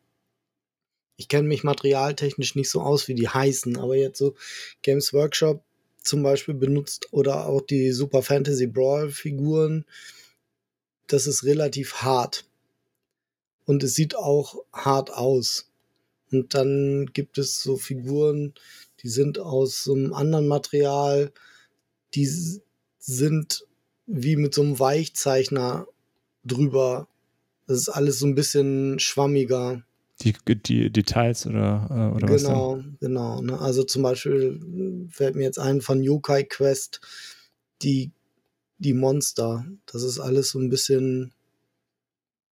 ich 1.17 1.27
kenne 1.27 1.47
mich 1.47 1.63
materialtechnisch 1.63 2.55
nicht 2.55 2.69
so 2.69 2.81
aus, 2.81 3.07
wie 3.07 3.13
die 3.13 3.29
heißen, 3.29 3.77
aber 3.77 3.95
jetzt 3.95 4.17
so 4.17 4.35
Games 4.81 5.13
Workshop 5.13 5.63
zum 6.03 6.23
Beispiel 6.23 6.55
benutzt 6.55 7.07
oder 7.11 7.45
auch 7.45 7.61
die 7.61 7.91
Super 7.91 8.23
Fantasy 8.23 8.67
Brawl 8.67 9.11
Figuren, 9.11 9.85
das 11.07 11.27
ist 11.27 11.43
relativ 11.43 11.95
hart. 12.01 12.45
Und 13.65 13.83
es 13.83 13.95
sieht 13.95 14.15
auch 14.15 14.63
hart 14.73 15.11
aus. 15.13 15.69
Und 16.31 16.53
dann 16.53 17.07
gibt 17.13 17.37
es 17.37 17.61
so 17.61 17.77
Figuren, 17.77 18.53
die 19.03 19.09
sind 19.09 19.39
aus 19.39 19.83
so 19.83 19.93
einem 19.93 20.13
anderen 20.13 20.47
Material, 20.47 21.31
die 22.13 22.29
sind 22.99 23.65
wie 24.05 24.35
mit 24.35 24.53
so 24.53 24.61
einem 24.61 24.79
Weichzeichner 24.79 25.87
drüber. 26.43 27.07
Das 27.67 27.77
ist 27.77 27.89
alles 27.89 28.19
so 28.19 28.27
ein 28.27 28.35
bisschen 28.35 28.99
schwammiger. 28.99 29.83
Die, 30.21 30.35
die 30.47 30.91
Details 30.91 31.47
oder, 31.47 31.87
äh, 31.89 32.15
oder 32.15 32.27
genau, 32.27 32.77
was? 32.77 32.83
Genau, 32.99 33.39
genau. 33.39 33.41
Ne? 33.41 33.59
Also 33.59 33.83
zum 33.83 34.03
Beispiel 34.03 35.07
fällt 35.09 35.35
mir 35.35 35.43
jetzt 35.43 35.59
ein 35.59 35.81
von 35.81 36.03
Yokai 36.03 36.43
Quest 36.43 37.01
die, 37.81 38.11
die 38.77 38.93
Monster. 38.93 39.65
Das 39.87 40.03
ist 40.03 40.19
alles 40.19 40.51
so 40.51 40.59
ein 40.59 40.69
bisschen 40.69 41.33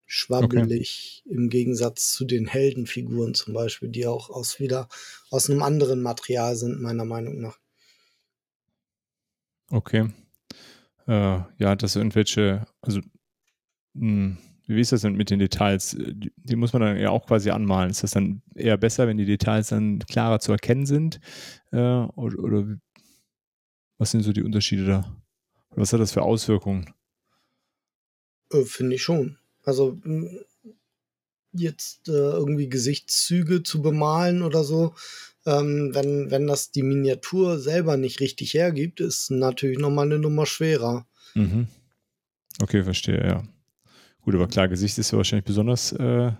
schwabbelig 0.07 1.23
okay. 1.25 1.35
im 1.35 1.49
Gegensatz 1.49 2.13
zu 2.13 2.25
den 2.25 2.47
Heldenfiguren 2.47 3.35
zum 3.35 3.55
Beispiel, 3.55 3.89
die 3.89 4.07
auch 4.07 4.31
aus 4.31 4.61
wieder 4.61 4.89
aus 5.31 5.49
einem 5.49 5.63
anderen 5.63 6.03
Material 6.03 6.57
sind, 6.57 6.81
meiner 6.81 7.05
Meinung 7.05 7.41
nach. 7.41 7.59
Okay. 9.71 10.11
Äh, 11.07 11.41
ja, 11.59 11.77
dass 11.77 11.97
irgendwelche, 11.97 12.67
also 12.81 13.01
mh, 13.95 14.37
hm, 14.37 14.39
wie 14.67 14.81
ist 14.81 14.93
das 14.93 15.03
denn 15.03 15.17
mit 15.17 15.31
den 15.31 15.39
Details? 15.39 15.97
Die, 15.99 16.33
die, 16.37 16.57
muss 16.57 16.73
man 16.73 16.83
dann 16.83 16.97
ja 16.97 17.11
auch 17.11 17.27
quasi 17.27 17.51
anmalen. 17.51 17.91
Ist 17.91 18.03
das 18.03 18.13
dann 18.13 18.43
eher 18.55 18.79
besser, 18.79 19.07
wenn 19.07 19.19
die 19.19 19.27
Details 19.27 19.69
dann 19.69 19.99
klarer 20.01 20.41
zu 20.41 20.53
erkennen 20.53 20.87
sind? 20.87 21.21
Äh, 21.71 21.77
oder, 21.77 22.39
oder, 22.39 22.77
was 23.99 24.11
sind 24.11 24.23
so 24.23 24.33
die 24.33 24.43
Unterschiede 24.43 24.87
da? 24.87 25.23
Was 25.71 25.93
hat 25.93 26.01
das 26.01 26.13
für 26.13 26.23
Auswirkungen? 26.23 26.95
Äh, 28.53 28.65
Finde 28.65 28.97
ich 28.97 29.03
schon. 29.03 29.39
Also 29.65 29.99
jetzt 31.53 32.09
äh, 32.09 32.13
irgendwie 32.13 32.69
Gesichtszüge 32.69 33.63
zu 33.63 33.81
bemalen 33.81 34.43
oder 34.43 34.65
so, 34.65 34.95
ähm, 35.47 35.91
wenn, 35.95 36.31
wenn 36.31 36.47
das 36.47 36.71
die 36.71 36.83
Miniatur 36.83 37.59
selber 37.59 37.97
nicht 37.97 38.21
richtig 38.21 38.55
hergibt, 38.55 39.01
ist 39.01 39.31
natürlich 39.31 39.79
nochmal 39.79 40.07
eine 40.07 40.19
Nummer 40.19 40.47
schwerer. 40.47 41.07
Mhm. 41.35 41.69
Okay, 42.63 42.83
verstehe, 42.83 43.25
ja. 43.27 43.45
Gut, 44.23 44.35
aber 44.35 44.49
klar, 44.49 44.69
Gesicht 44.69 44.97
ist 44.99 45.11
ja 45.11 45.19
wahrscheinlich 45.19 45.45
besonders 45.45 45.93
äh, 45.93 46.33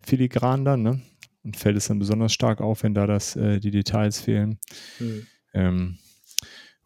filigran 0.00 0.64
dann, 0.64 0.82
ne? 0.82 1.00
Und 1.42 1.56
fällt 1.56 1.76
es 1.76 1.88
dann 1.88 1.98
besonders 1.98 2.32
stark 2.32 2.60
auf, 2.60 2.84
wenn 2.84 2.94
da 2.94 3.06
das, 3.06 3.36
äh, 3.36 3.60
die 3.60 3.70
Details 3.70 4.20
fehlen. 4.20 4.58
Mhm. 4.98 5.26
Ähm, 5.52 5.98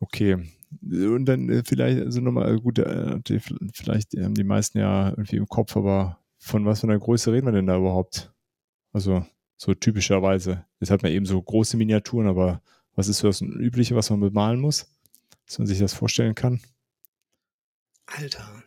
okay. 0.01 0.49
Und 0.83 1.25
dann 1.27 1.49
äh, 1.49 1.63
vielleicht, 1.65 2.01
also 2.01 2.21
nochmal, 2.21 2.55
äh, 2.55 2.61
gut, 2.61 2.79
äh, 2.79 3.21
die, 3.27 3.41
vielleicht 3.73 4.15
haben 4.15 4.35
die 4.35 4.45
meisten 4.45 4.79
ja 4.79 5.11
irgendwie 5.11 5.37
im 5.37 5.49
Kopf, 5.49 5.77
aber 5.77 6.19
von 6.39 6.65
was 6.67 6.81
für 6.81 6.87
einer 6.87 6.99
Größe 6.99 7.33
reden 7.33 7.47
wir 7.47 7.53
denn 7.53 7.67
da 7.67 7.77
überhaupt? 7.77 8.33
Also, 8.93 9.25
so 9.57 9.75
typischerweise. 9.75 10.65
Jetzt 10.81 10.91
hat 10.91 11.03
man 11.03 11.13
eben 11.13 11.27
so 11.27 11.41
große 11.41 11.77
Miniaturen, 11.77 12.29
aber 12.29 12.63
was 12.95 13.09
ist 13.09 13.19
so 13.19 13.29
das 13.29 13.41
Übliche, 13.41 13.97
was 13.97 14.11
man 14.11 14.21
bemalen 14.21 14.61
muss? 14.61 14.87
Dass 15.47 15.59
man 15.59 15.67
sich 15.67 15.79
das 15.79 15.95
vorstellen 15.95 16.35
kann? 16.35 16.61
Alter. 18.07 18.63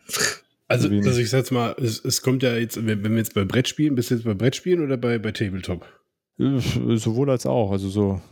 Also, 0.68 0.88
also 0.88 1.20
ich 1.20 1.30
sag's 1.30 1.50
mal, 1.50 1.74
es, 1.78 2.02
es, 2.04 2.22
kommt 2.22 2.42
ja 2.42 2.56
jetzt, 2.56 2.86
wenn 2.86 3.02
wir 3.02 3.16
jetzt 3.16 3.34
bei 3.34 3.44
Brettspielen, 3.44 3.94
bist 3.94 4.10
du 4.10 4.14
jetzt 4.14 4.24
bei 4.24 4.34
Brettspielen 4.34 4.82
oder 4.82 4.96
bei, 4.96 5.18
bei 5.18 5.32
Tabletop? 5.32 5.86
Sowohl 6.38 7.30
als 7.30 7.44
auch, 7.46 7.72
also 7.72 7.88
so. 7.88 8.22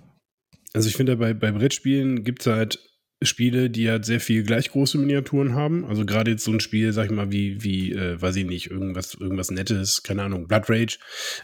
Also 0.73 0.89
ich 0.89 0.97
finde, 0.97 1.17
bei, 1.17 1.35
bei 1.35 1.53
Brettspielen 1.53 2.25
gibt 2.25 2.41
es 2.41 2.47
halt 2.47 2.90
Spiele, 3.23 3.69
die 3.69 3.91
halt 3.91 4.07
sehr 4.07 4.21
viel 4.21 4.43
gleich 4.43 4.71
große 4.71 4.97
Miniaturen 4.97 5.55
haben. 5.55 5.85
Also 5.85 6.07
gerade 6.07 6.31
jetzt 6.31 6.45
so 6.45 6.53
ein 6.53 6.61
Spiel, 6.61 6.93
sag 6.93 7.07
ich 7.07 7.11
mal, 7.11 7.31
wie, 7.31 7.63
wie, 7.63 7.93
äh, 7.93 8.21
weiß 8.21 8.37
ich 8.37 8.47
nicht, 8.47 8.71
irgendwas, 8.71 9.15
irgendwas 9.15 9.51
Nettes, 9.51 10.03
keine 10.03 10.23
Ahnung, 10.23 10.49
Blood 10.49 10.71
Rage. 10.71 10.99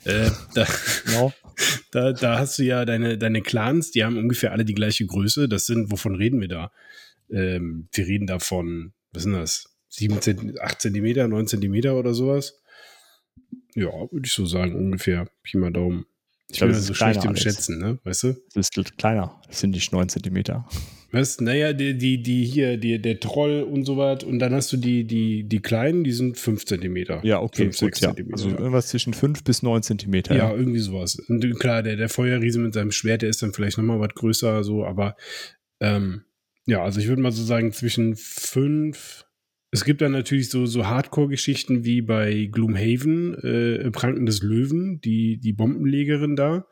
Äh, 0.04 0.30
da, 0.54 0.66
genau. 1.04 1.32
da, 1.90 2.12
da 2.12 2.38
hast 2.38 2.58
du 2.58 2.64
ja 2.64 2.84
deine, 2.86 3.18
deine 3.18 3.42
Clans, 3.42 3.90
die 3.90 4.04
haben 4.04 4.16
ungefähr 4.16 4.52
alle 4.52 4.64
die 4.64 4.74
gleiche 4.74 5.04
Größe. 5.04 5.48
Das 5.48 5.66
sind, 5.66 5.90
wovon 5.90 6.14
reden 6.14 6.40
wir 6.40 6.48
da? 6.48 6.72
Ähm, 7.30 7.88
wir 7.92 8.06
reden 8.06 8.26
davon, 8.26 8.92
was 9.12 9.24
sind 9.24 9.32
das? 9.32 9.76
7, 9.90 10.18
8 10.60 10.80
Zentimeter, 10.80 11.28
9 11.28 11.46
Zentimeter 11.46 11.96
oder 11.96 12.14
sowas. 12.14 12.60
Ja, 13.74 13.90
würde 14.10 14.24
ich 14.24 14.32
so 14.32 14.46
sagen, 14.46 14.74
ungefähr. 14.74 15.28
Pi 15.42 15.58
mal 15.58 15.72
Daumen. 15.72 16.06
Ich 16.48 16.58
glaube, 16.58 16.72
das 16.72 16.82
ist 16.82 16.86
so 16.86 16.94
schlecht 16.94 17.24
im 17.24 17.36
Schätzen, 17.36 17.78
ne? 17.78 17.98
Weißt 18.04 18.22
du? 18.22 18.36
Das 18.54 18.68
ist 18.74 18.98
kleiner. 18.98 19.40
Das 19.48 19.60
sind 19.60 19.70
nicht 19.70 19.92
9 19.92 20.08
Zentimeter. 20.08 20.66
Was? 21.16 21.40
Naja, 21.40 21.72
die, 21.72 21.96
die, 21.96 22.22
die 22.22 22.44
hier, 22.44 22.76
die, 22.76 23.00
der 23.00 23.20
Troll 23.20 23.62
und 23.62 23.84
so 23.84 23.96
was. 23.96 24.24
Und 24.24 24.38
dann 24.38 24.52
hast 24.52 24.72
du 24.72 24.76
die, 24.76 25.04
die, 25.04 25.44
die 25.48 25.60
kleinen, 25.60 26.04
die 26.04 26.12
sind 26.12 26.38
5 26.38 26.64
Zentimeter. 26.66 27.20
Ja, 27.24 27.40
okay. 27.40 27.64
5, 27.64 27.76
6 27.78 28.00
ja. 28.00 28.08
Zentimeter. 28.08 28.34
Also 28.34 28.50
irgendwas 28.50 28.88
zwischen 28.88 29.14
5 29.14 29.44
bis 29.44 29.62
9 29.62 29.82
Zentimeter. 29.82 30.34
Ja, 30.34 30.50
ja, 30.50 30.56
irgendwie 30.56 30.80
sowas. 30.80 31.16
Und 31.28 31.58
klar, 31.58 31.82
der, 31.82 31.96
der 31.96 32.08
Feuerriese 32.08 32.58
mit 32.58 32.74
seinem 32.74 32.92
Schwert, 32.92 33.22
der 33.22 33.30
ist 33.30 33.42
dann 33.42 33.52
vielleicht 33.52 33.78
nochmal 33.78 34.00
was 34.00 34.14
größer, 34.14 34.62
so, 34.62 34.84
aber 34.84 35.16
ähm, 35.80 36.22
ja, 36.66 36.82
also 36.82 37.00
ich 37.00 37.08
würde 37.08 37.22
mal 37.22 37.32
so 37.32 37.44
sagen, 37.44 37.72
zwischen 37.72 38.16
5 38.16 39.24
es 39.72 39.84
gibt 39.84 40.00
dann 40.00 40.12
natürlich 40.12 40.48
so, 40.48 40.64
so 40.64 40.86
Hardcore-Geschichten 40.86 41.84
wie 41.84 42.00
bei 42.00 42.48
Gloomhaven, 42.50 43.34
äh, 43.34 43.90
Pranken 43.90 44.24
des 44.24 44.42
Löwen, 44.42 45.00
die, 45.00 45.38
die 45.38 45.52
Bombenlegerin 45.52 46.36
da. 46.36 46.66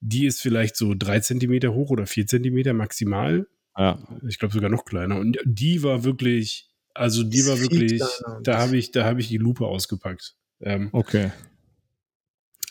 Die 0.00 0.26
ist 0.26 0.40
vielleicht 0.40 0.76
so 0.76 0.94
drei 0.96 1.20
Zentimeter 1.20 1.74
hoch 1.74 1.90
oder 1.90 2.06
vier 2.06 2.26
Zentimeter 2.26 2.72
maximal. 2.72 3.46
Ja. 3.76 3.98
Ich 4.28 4.38
glaube 4.38 4.54
sogar 4.54 4.70
noch 4.70 4.84
kleiner. 4.84 5.18
Und 5.18 5.38
die 5.44 5.82
war 5.82 6.04
wirklich, 6.04 6.68
also 6.94 7.22
die 7.22 7.46
war 7.46 7.58
wirklich, 7.60 8.02
da 8.42 8.58
habe 8.58 8.76
ich, 8.76 8.90
da 8.90 9.04
habe 9.04 9.20
ich 9.20 9.28
die 9.28 9.38
Lupe 9.38 9.66
ausgepackt. 9.66 10.34
Ähm, 10.60 10.90
okay. 10.92 11.32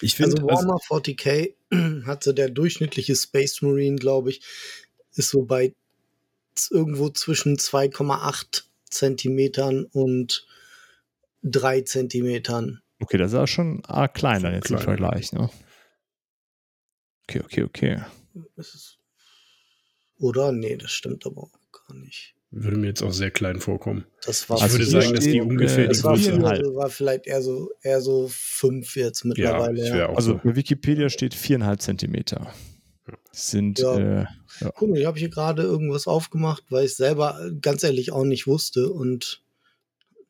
Ich 0.02 0.16
finde, 0.16 0.38
also 0.38 0.48
Warhammer 0.48 0.80
also, 0.90 0.96
40k 0.96 2.06
hat 2.06 2.24
so 2.24 2.34
der 2.34 2.50
durchschnittliche 2.50 3.16
Space 3.16 3.62
Marine, 3.62 3.98
glaube 3.98 4.32
ich, 4.32 4.42
ist 5.16 5.30
so 5.30 5.44
bei 5.44 5.74
irgendwo 6.70 7.10
zwischen 7.10 7.58
2,8 7.58 8.64
Zentimetern 8.90 9.86
und 9.86 10.46
drei 11.44 11.82
Zentimetern. 11.82 12.82
Okay, 13.00 13.18
das 13.18 13.32
ist 13.32 13.38
auch 13.38 13.48
schon 13.48 13.84
arg 13.86 14.14
klein 14.14 14.44
dann 14.44 14.54
jetzt 14.54 14.66
klein. 14.66 14.80
im 14.80 14.84
Vergleich, 14.84 15.34
ne? 15.34 15.50
Okay, 17.24 17.42
okay, 17.44 17.64
okay. 17.64 18.02
Oder? 20.22 20.52
Nee, 20.52 20.78
das 20.78 20.92
stimmt 20.92 21.26
aber 21.26 21.44
auch 21.44 21.52
gar 21.72 21.96
nicht. 21.96 22.36
Würde 22.52 22.78
mir 22.78 22.88
jetzt 22.88 23.02
auch 23.02 23.14
sehr 23.14 23.32
klein 23.32 23.60
vorkommen. 23.60 24.06
Das 24.26 24.50
war 24.50 24.58
ich 24.58 24.72
würde 24.72 24.86
sagen, 24.86 25.14
dass 25.14 25.24
die 25.24 25.40
ungefähr 25.40 25.90
äh, 25.90 25.94
die 25.94 26.02
Größe 26.02 26.42
war, 26.42 26.60
war 26.76 26.90
vielleicht 26.90 27.26
eher 27.26 27.42
so, 27.42 27.72
eher 27.82 28.02
so 28.02 28.30
fünf 28.30 28.96
jetzt 28.98 29.24
mittlerweile. 29.24 29.88
Ja, 29.88 30.10
also 30.10 30.40
bei 30.44 30.56
Wikipedia 30.56 31.10
steht 31.10 31.34
viereinhalb 31.34 31.82
Zentimeter. 31.82 32.54
Sind 33.32 33.80
ja. 33.80 33.98
Äh, 33.98 34.26
ja. 34.60 34.72
Guck 34.76 34.90
mal, 34.90 35.00
ich 35.00 35.06
habe 35.06 35.18
hier 35.18 35.30
gerade 35.30 35.64
irgendwas 35.64 36.08
aufgemacht, 36.08 36.64
weil 36.70 36.86
ich 36.86 36.96
selber 36.96 37.40
äh, 37.42 37.52
ganz 37.62 37.84
ehrlich 37.84 38.12
auch 38.12 38.26
nicht 38.26 38.48
wusste. 38.48 38.92
Und 38.92 39.44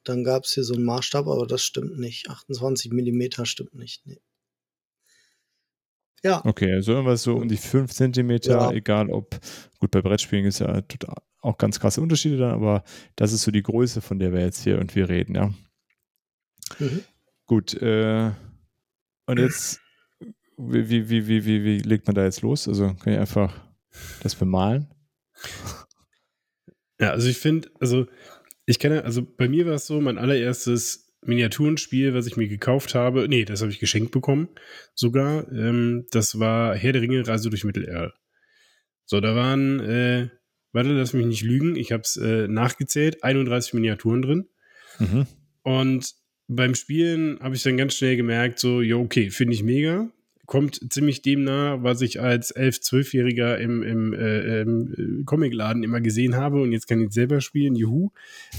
dann 0.03 0.23
gab 0.23 0.45
es 0.45 0.53
hier 0.53 0.63
so 0.63 0.75
einen 0.75 0.85
Maßstab, 0.85 1.27
aber 1.27 1.47
das 1.47 1.63
stimmt 1.63 1.97
nicht. 1.99 2.29
28 2.29 2.91
Millimeter 2.91 3.47
stimmt 3.47 3.73
nicht. 3.73 4.05
Nee. 4.05 4.21
Ja. 6.23 6.45
Okay, 6.45 6.71
also 6.73 6.93
irgendwas 6.93 7.23
so 7.23 7.35
um 7.35 7.47
die 7.47 7.57
5 7.57 7.91
Zentimeter, 7.91 8.51
ja. 8.51 8.71
egal 8.71 9.09
ob, 9.09 9.39
gut, 9.79 9.91
bei 9.91 10.01
Brettspielen 10.01 10.45
ist 10.45 10.59
ja 10.59 10.81
auch 11.41 11.57
ganz 11.57 11.79
krasse 11.79 12.01
Unterschiede 12.01 12.37
dann, 12.37 12.51
aber 12.51 12.83
das 13.15 13.33
ist 13.33 13.41
so 13.41 13.51
die 13.51 13.63
Größe, 13.63 14.01
von 14.01 14.19
der 14.19 14.31
wir 14.31 14.41
jetzt 14.41 14.63
hier 14.63 14.75
irgendwie 14.75 15.01
reden, 15.01 15.35
ja. 15.35 15.51
Mhm. 16.79 17.03
Gut, 17.47 17.73
äh, 17.81 18.31
und 19.25 19.39
jetzt, 19.39 19.79
wie, 20.57 20.89
wie, 20.89 21.09
wie, 21.09 21.27
wie, 21.27 21.45
wie, 21.45 21.63
wie 21.63 21.79
legt 21.79 22.05
man 22.07 22.15
da 22.15 22.23
jetzt 22.23 22.41
los? 22.41 22.67
Also 22.67 22.93
kann 22.93 23.13
ich 23.13 23.19
einfach 23.19 23.53
das 24.21 24.35
bemalen? 24.35 24.93
Ja, 26.99 27.11
also 27.11 27.27
ich 27.27 27.37
finde, 27.39 27.69
also 27.79 28.05
ich 28.65 28.77
kenne, 28.77 29.03
also 29.03 29.23
bei 29.25 29.49
mir 29.49 29.65
war 29.65 29.73
es 29.73 29.87
so, 29.87 29.99
mein 29.99 30.17
allererstes 30.17 31.00
Miniaturenspiel, 31.23 32.13
was 32.13 32.27
ich 32.27 32.37
mir 32.37 32.47
gekauft 32.47 32.95
habe, 32.95 33.27
nee, 33.27 33.45
das 33.45 33.61
habe 33.61 33.71
ich 33.71 33.79
geschenkt 33.79 34.11
bekommen, 34.11 34.49
sogar. 34.95 35.51
Ähm, 35.51 36.05
das 36.11 36.39
war 36.39 36.75
Herr 36.75 36.93
der 36.93 37.01
Ringe, 37.01 37.27
Reise 37.27 37.49
durch 37.49 37.63
Mittelerde. 37.63 38.13
So, 39.05 39.19
da 39.19 39.35
waren, 39.35 39.79
äh, 39.81 40.29
warte, 40.71 40.89
lass 40.89 41.13
mich 41.13 41.25
nicht 41.25 41.43
lügen, 41.43 41.75
ich 41.75 41.91
habe 41.91 42.01
es 42.01 42.17
äh, 42.17 42.47
nachgezählt, 42.47 43.23
31 43.23 43.73
Miniaturen 43.73 44.21
drin. 44.21 44.49
Mhm. 44.99 45.27
Und 45.63 46.15
beim 46.47 46.75
Spielen 46.75 47.39
habe 47.39 47.55
ich 47.55 47.63
dann 47.63 47.77
ganz 47.77 47.95
schnell 47.95 48.17
gemerkt, 48.17 48.59
so, 48.59 48.81
ja, 48.81 48.95
okay, 48.95 49.29
finde 49.29 49.53
ich 49.53 49.63
mega. 49.63 50.09
Kommt 50.45 50.91
ziemlich 50.91 51.21
dem 51.21 51.43
nah, 51.43 51.83
was 51.83 52.01
ich 52.01 52.19
als 52.19 52.55
11-, 52.55 52.81
12-Jähriger 52.81 53.57
im, 53.57 53.83
im, 53.83 54.13
äh, 54.13 54.61
im 54.61 55.23
Comicladen 55.25 55.83
immer 55.83 56.01
gesehen 56.01 56.35
habe 56.35 56.61
und 56.61 56.71
jetzt 56.71 56.87
kann 56.87 57.01
ich 57.01 57.11
selber 57.11 57.41
spielen, 57.41 57.75
juhu. 57.75 58.11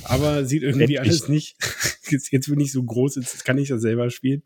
Aber 0.05 0.45
sieht 0.45 0.62
irgendwie 0.62 0.99
alles 0.99 1.29
nicht, 1.29 1.57
jetzt, 2.09 2.33
jetzt 2.33 2.49
bin 2.49 2.61
ich 2.61 2.73
so 2.73 2.83
groß, 2.83 3.16
jetzt 3.16 3.45
kann 3.45 3.59
ich 3.59 3.68
das 3.68 3.83
selber 3.83 4.11
spielen. 4.11 4.42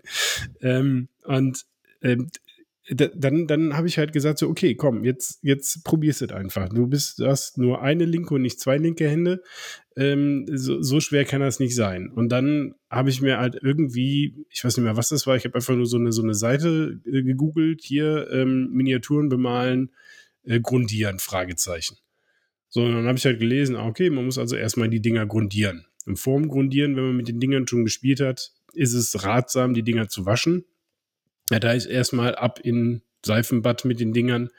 Ähm, 0.61 1.09
und 1.25 1.66
ähm, 2.03 2.31
dann, 2.88 3.46
dann 3.46 3.77
habe 3.77 3.88
ich 3.88 3.99
halt 3.99 4.12
gesagt, 4.12 4.38
so, 4.38 4.49
okay, 4.49 4.77
komm, 4.77 5.03
jetzt, 5.03 5.40
jetzt 5.42 5.83
probierst 5.85 6.20
du 6.20 6.27
es 6.27 6.33
einfach. 6.33 6.68
Du 6.68 6.87
bist, 6.87 7.18
du 7.18 7.27
hast 7.27 7.59
nur 7.59 7.83
eine 7.83 8.05
linke 8.05 8.35
und 8.35 8.42
nicht 8.42 8.61
zwei 8.61 8.77
linke 8.77 9.09
Hände. 9.09 9.42
Ähm, 9.96 10.46
so, 10.53 10.81
so 10.83 11.01
schwer 11.01 11.25
kann 11.25 11.40
das 11.40 11.59
nicht 11.59 11.75
sein. 11.75 12.11
Und 12.11 12.29
dann 12.31 12.75
habe 12.88 13.11
ich 13.11 13.20
mir 13.20 13.38
halt 13.38 13.59
irgendwie, 13.61 14.46
ich 14.51 14.64
weiß 14.64 14.77
nicht 14.77 14.85
mehr, 14.85 14.96
was 14.96 15.09
das 15.09 15.27
war, 15.27 15.37
ich 15.37 15.44
habe 15.44 15.57
einfach 15.57 15.75
nur 15.75 15.87
so 15.87 15.96
eine, 15.96 16.12
so 16.12 16.22
eine 16.22 16.35
Seite 16.35 17.01
äh, 17.07 17.22
gegoogelt, 17.22 17.83
hier 17.83 18.31
ähm, 18.31 18.70
Miniaturen 18.70 19.29
bemalen, 19.29 19.90
äh, 20.44 20.61
grundieren, 20.61 21.18
Fragezeichen. 21.18 21.96
So, 22.68 22.83
und 22.83 22.92
dann 22.92 23.07
habe 23.07 23.18
ich 23.18 23.25
halt 23.25 23.40
gelesen, 23.40 23.75
ah, 23.75 23.87
okay, 23.87 24.11
man 24.11 24.27
muss 24.27 24.38
also 24.38 24.55
erstmal 24.55 24.88
die 24.88 25.01
Dinger 25.01 25.27
grundieren. 25.27 25.87
Und 26.05 26.18
vorm 26.18 26.46
Grundieren, 26.46 26.94
wenn 26.94 27.07
man 27.07 27.16
mit 27.16 27.29
den 27.29 27.40
Dingern 27.40 27.66
schon 27.66 27.85
gespielt 27.85 28.20
hat, 28.20 28.53
ist 28.75 28.92
es 28.92 29.25
ratsam, 29.25 29.75
die 29.75 29.83
Dinger 29.83 30.09
zu 30.09 30.25
waschen 30.25 30.64
ja, 31.50 31.59
da 31.59 31.72
ist 31.72 31.87
erstmal 31.87 32.35
ab 32.35 32.61
in 32.62 33.02
Seifenbad 33.24 33.85
mit 33.85 34.00
den 34.00 34.12
Dingern 34.12 34.50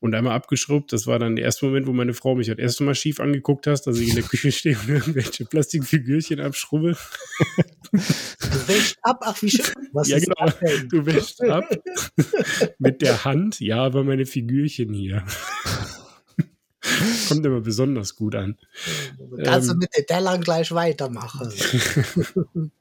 und 0.00 0.14
einmal 0.14 0.34
abgeschrubbt. 0.34 0.92
Das 0.92 1.06
war 1.06 1.18
dann 1.18 1.36
der 1.36 1.44
erste 1.44 1.66
Moment, 1.66 1.86
wo 1.86 1.92
meine 1.92 2.14
Frau 2.14 2.34
mich 2.34 2.48
das 2.48 2.58
erste 2.58 2.84
Mal 2.84 2.94
schief 2.94 3.20
angeguckt 3.20 3.66
hat, 3.66 3.86
dass 3.86 3.98
ich 3.98 4.08
in 4.08 4.14
der 4.16 4.24
Küche 4.24 4.52
stehe 4.52 4.76
und 4.78 4.88
irgendwelche 4.88 5.44
Plastikfigürchen 5.44 6.40
abschrubbe. 6.40 6.96
Du 7.92 7.98
wäschst 8.68 8.98
ab, 9.02 9.20
ach 9.22 9.40
wie 9.42 9.50
schön. 9.50 9.88
Was 9.92 10.08
ja, 10.08 10.18
genau. 10.18 10.52
Du 10.88 11.06
wäschst 11.06 11.42
ab 11.42 11.64
mit 12.78 13.02
der 13.02 13.24
Hand. 13.24 13.60
Ja, 13.60 13.84
aber 13.84 14.04
meine 14.04 14.26
Figürchen 14.26 14.92
hier. 14.92 15.24
Kommt 17.28 17.44
immer 17.46 17.60
besonders 17.60 18.16
gut 18.16 18.34
an. 18.34 18.56
Kannst 19.44 19.68
ähm, 19.68 19.74
du 19.74 19.78
mit 19.80 19.96
den 19.96 20.06
Tellern 20.06 20.40
gleich 20.40 20.72
weitermachen. 20.72 21.52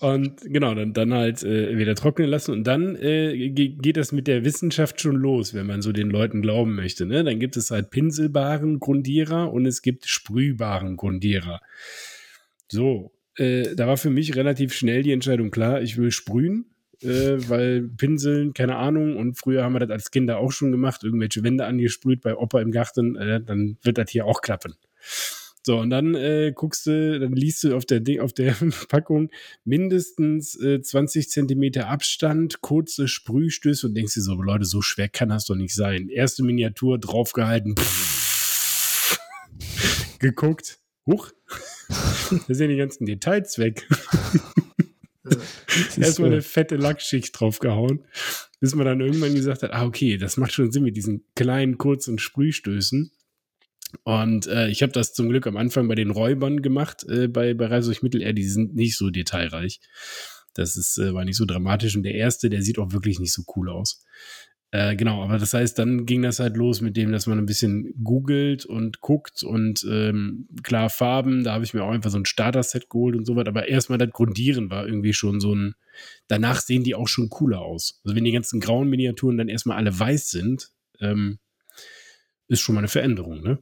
Und 0.00 0.40
genau, 0.40 0.74
dann, 0.74 0.94
dann 0.94 1.12
halt 1.12 1.42
äh, 1.42 1.76
wieder 1.76 1.94
trocknen 1.94 2.30
lassen 2.30 2.52
und 2.52 2.64
dann 2.64 2.96
äh, 2.96 3.50
geht 3.50 3.98
das 3.98 4.10
mit 4.10 4.26
der 4.28 4.46
Wissenschaft 4.46 4.98
schon 5.02 5.16
los, 5.16 5.52
wenn 5.52 5.66
man 5.66 5.82
so 5.82 5.92
den 5.92 6.08
Leuten 6.08 6.40
glauben 6.40 6.74
möchte. 6.74 7.04
Ne? 7.04 7.22
Dann 7.22 7.38
gibt 7.38 7.58
es 7.58 7.70
halt 7.70 7.90
pinselbaren 7.90 8.80
Grundierer 8.80 9.52
und 9.52 9.66
es 9.66 9.82
gibt 9.82 10.06
sprühbaren 10.06 10.96
Grundierer. 10.96 11.60
So, 12.68 13.12
äh, 13.36 13.74
da 13.74 13.86
war 13.86 13.98
für 13.98 14.08
mich 14.08 14.36
relativ 14.36 14.72
schnell 14.72 15.02
die 15.02 15.12
Entscheidung 15.12 15.50
klar, 15.50 15.82
ich 15.82 15.98
will 15.98 16.12
sprühen, 16.12 16.70
äh, 17.02 17.48
weil 17.48 17.82
Pinseln, 17.82 18.54
keine 18.54 18.76
Ahnung, 18.76 19.16
und 19.16 19.38
früher 19.38 19.64
haben 19.64 19.74
wir 19.74 19.80
das 19.80 19.90
als 19.90 20.10
Kinder 20.10 20.38
auch 20.38 20.52
schon 20.52 20.72
gemacht, 20.72 21.04
irgendwelche 21.04 21.42
Wände 21.42 21.64
angesprüht 21.66 22.22
bei 22.22 22.36
Opa 22.36 22.60
im 22.60 22.70
Garten, 22.70 23.16
äh, 23.16 23.40
dann 23.40 23.78
wird 23.82 23.98
das 23.98 24.10
hier 24.10 24.26
auch 24.26 24.40
klappen. 24.40 24.74
So, 25.66 25.80
und 25.80 25.90
dann 25.90 26.14
äh, 26.14 26.52
guckst 26.54 26.86
du, 26.86 27.18
dann 27.18 27.32
liest 27.32 27.64
du 27.64 27.74
auf 27.74 27.84
der, 27.84 28.00
auf 28.22 28.32
der 28.32 28.54
Packung 28.88 29.30
mindestens 29.64 30.54
äh, 30.60 30.80
20 30.80 31.28
Zentimeter 31.28 31.88
Abstand, 31.88 32.60
kurze 32.60 33.08
Sprühstöße 33.08 33.88
und 33.88 33.94
denkst 33.94 34.14
dir 34.14 34.22
so, 34.22 34.40
Leute, 34.40 34.64
so 34.64 34.80
schwer 34.80 35.08
kann 35.08 35.30
das 35.30 35.46
doch 35.46 35.56
nicht 35.56 35.74
sein. 35.74 36.08
Erste 36.08 36.44
Miniatur 36.44 37.00
draufgehalten, 37.00 37.74
pff, 37.76 39.18
geguckt, 40.20 40.78
huch, 41.04 41.32
da 41.88 42.54
sind 42.54 42.68
die 42.68 42.76
ganzen 42.76 43.04
Details 43.04 43.58
weg. 43.58 43.88
Erstmal 45.98 46.32
eine 46.32 46.42
fette 46.42 46.76
Lackschicht 46.76 47.38
draufgehauen, 47.38 48.04
bis 48.60 48.74
man 48.74 48.86
dann 48.86 49.00
irgendwann 49.00 49.34
gesagt 49.34 49.62
hat, 49.62 49.72
ah, 49.72 49.84
okay, 49.84 50.16
das 50.16 50.36
macht 50.36 50.52
schon 50.52 50.72
Sinn 50.72 50.82
mit 50.82 50.96
diesen 50.96 51.24
kleinen, 51.34 51.78
kurzen 51.78 52.18
Sprühstößen. 52.18 53.10
Und 54.02 54.46
äh, 54.46 54.68
ich 54.68 54.82
habe 54.82 54.92
das 54.92 55.14
zum 55.14 55.28
Glück 55.28 55.46
am 55.46 55.56
Anfang 55.56 55.88
bei 55.88 55.94
den 55.94 56.10
Räubern 56.10 56.62
gemacht, 56.62 57.04
äh, 57.08 57.28
bei, 57.28 57.54
bei 57.54 57.66
Reise 57.66 57.88
durch 57.88 58.02
Mittelerde, 58.02 58.34
die 58.34 58.48
sind 58.48 58.74
nicht 58.74 58.96
so 58.96 59.10
detailreich. 59.10 59.80
Das 60.54 60.76
ist, 60.76 60.98
äh, 60.98 61.14
war 61.14 61.24
nicht 61.24 61.36
so 61.36 61.44
dramatisch. 61.44 61.96
Und 61.96 62.02
der 62.02 62.14
erste, 62.14 62.50
der 62.50 62.62
sieht 62.62 62.78
auch 62.78 62.92
wirklich 62.92 63.20
nicht 63.20 63.32
so 63.32 63.42
cool 63.54 63.68
aus. 63.68 64.02
Äh, 64.72 64.96
genau, 64.96 65.22
aber 65.22 65.38
das 65.38 65.54
heißt, 65.54 65.78
dann 65.78 66.06
ging 66.06 66.22
das 66.22 66.40
halt 66.40 66.56
los 66.56 66.80
mit 66.80 66.96
dem, 66.96 67.12
dass 67.12 67.26
man 67.26 67.38
ein 67.38 67.46
bisschen 67.46 67.94
googelt 68.02 68.66
und 68.66 69.00
guckt 69.00 69.44
und 69.44 69.86
ähm, 69.88 70.48
klar 70.64 70.90
Farben, 70.90 71.44
da 71.44 71.54
habe 71.54 71.64
ich 71.64 71.72
mir 71.72 71.84
auch 71.84 71.92
einfach 71.92 72.10
so 72.10 72.18
ein 72.18 72.24
Starter-Set 72.24 72.90
geholt 72.90 73.14
und 73.14 73.26
so 73.26 73.36
weiter, 73.36 73.50
aber 73.50 73.68
erstmal 73.68 73.98
das 73.98 74.10
Grundieren 74.10 74.68
war 74.68 74.86
irgendwie 74.86 75.12
schon 75.12 75.40
so 75.40 75.54
ein, 75.54 75.74
danach 76.26 76.60
sehen 76.60 76.82
die 76.82 76.96
auch 76.96 77.06
schon 77.06 77.28
cooler 77.28 77.60
aus. 77.60 78.00
Also 78.04 78.16
wenn 78.16 78.24
die 78.24 78.32
ganzen 78.32 78.58
grauen 78.58 78.90
Miniaturen 78.90 79.36
dann 79.36 79.48
erstmal 79.48 79.76
alle 79.76 79.96
weiß 79.96 80.30
sind, 80.30 80.70
ähm, 81.00 81.38
ist 82.48 82.60
schon 82.60 82.74
mal 82.74 82.80
eine 82.80 82.88
Veränderung, 82.88 83.42
ne? 83.42 83.58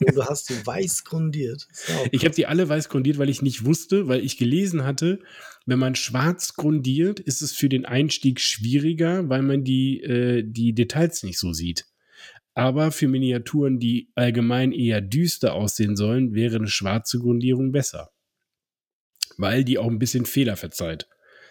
du 0.00 0.24
hast 0.24 0.48
die 0.50 0.66
weiß 0.66 1.04
grundiert. 1.04 1.66
Ich 2.12 2.24
habe 2.24 2.34
die 2.34 2.46
alle 2.46 2.68
weiß 2.68 2.88
grundiert, 2.88 3.18
weil 3.18 3.28
ich 3.28 3.42
nicht 3.42 3.64
wusste, 3.64 4.06
weil 4.08 4.24
ich 4.24 4.38
gelesen 4.38 4.84
hatte, 4.84 5.20
wenn 5.66 5.80
man 5.80 5.96
schwarz 5.96 6.54
grundiert, 6.54 7.18
ist 7.18 7.42
es 7.42 7.52
für 7.52 7.68
den 7.68 7.84
Einstieg 7.84 8.40
schwieriger, 8.40 9.28
weil 9.28 9.42
man 9.42 9.64
die, 9.64 10.00
äh, 10.00 10.44
die 10.46 10.74
Details 10.74 11.24
nicht 11.24 11.38
so 11.38 11.52
sieht. 11.52 11.86
Aber 12.54 12.92
für 12.92 13.08
Miniaturen, 13.08 13.78
die 13.78 14.10
allgemein 14.14 14.72
eher 14.72 15.00
düster 15.00 15.54
aussehen 15.54 15.96
sollen, 15.96 16.34
wäre 16.34 16.56
eine 16.56 16.68
schwarze 16.68 17.18
Grundierung 17.18 17.72
besser. 17.72 18.10
Weil 19.36 19.64
die 19.64 19.76
auch 19.76 19.88
ein 19.88 19.98
bisschen 19.98 20.24
Fehler 20.24 20.56
verzeiht. 20.56 21.08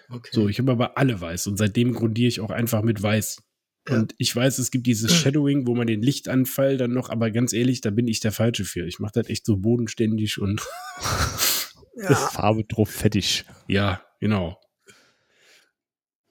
Okay. 0.09 0.29
So, 0.31 0.47
ich 0.47 0.59
habe 0.59 0.71
aber 0.71 0.97
alle 0.97 1.19
weiß 1.19 1.47
und 1.47 1.57
seitdem 1.57 1.93
grundiere 1.93 2.27
ich 2.27 2.39
auch 2.39 2.49
einfach 2.51 2.81
mit 2.81 3.01
weiß. 3.01 3.43
Und 3.89 4.15
ich 4.17 4.35
weiß, 4.35 4.57
es 4.57 4.71
gibt 4.71 4.87
dieses 4.87 5.13
Shadowing, 5.13 5.67
wo 5.67 5.75
man 5.75 5.85
den 5.85 6.01
Lichtanfall 6.01 6.77
dann 6.77 6.91
noch, 6.91 7.09
aber 7.09 7.29
ganz 7.29 7.53
ehrlich, 7.53 7.81
da 7.81 7.91
bin 7.91 8.07
ich 8.07 8.19
der 8.19 8.31
Falsche 8.31 8.65
für. 8.65 8.87
Ich 8.87 8.99
mache 8.99 9.13
das 9.15 9.29
echt 9.29 9.45
so 9.45 9.57
bodenständig 9.57 10.41
und 10.41 10.61
ja. 11.95 12.15
Farbe 12.15 12.63
drauf 12.63 12.89
fettig. 12.89 13.45
Ja, 13.67 14.01
genau. 14.19 14.59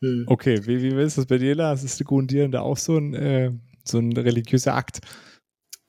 Hm. 0.01 0.25
Okay, 0.27 0.67
wie, 0.67 0.83
wie 0.83 1.01
ist 1.01 1.17
das 1.17 1.27
bei 1.27 1.39
dir, 1.39 1.55
Lars? 1.55 1.85
Ist 1.85 2.01
der 2.01 2.07
Grundieren 2.07 2.51
da 2.51 2.61
auch 2.61 2.77
so 2.77 2.97
ein, 2.97 3.15
äh, 3.15 3.53
so 3.85 3.99
ein 3.99 4.13
religiöser 4.17 4.75
Akt? 4.75 5.01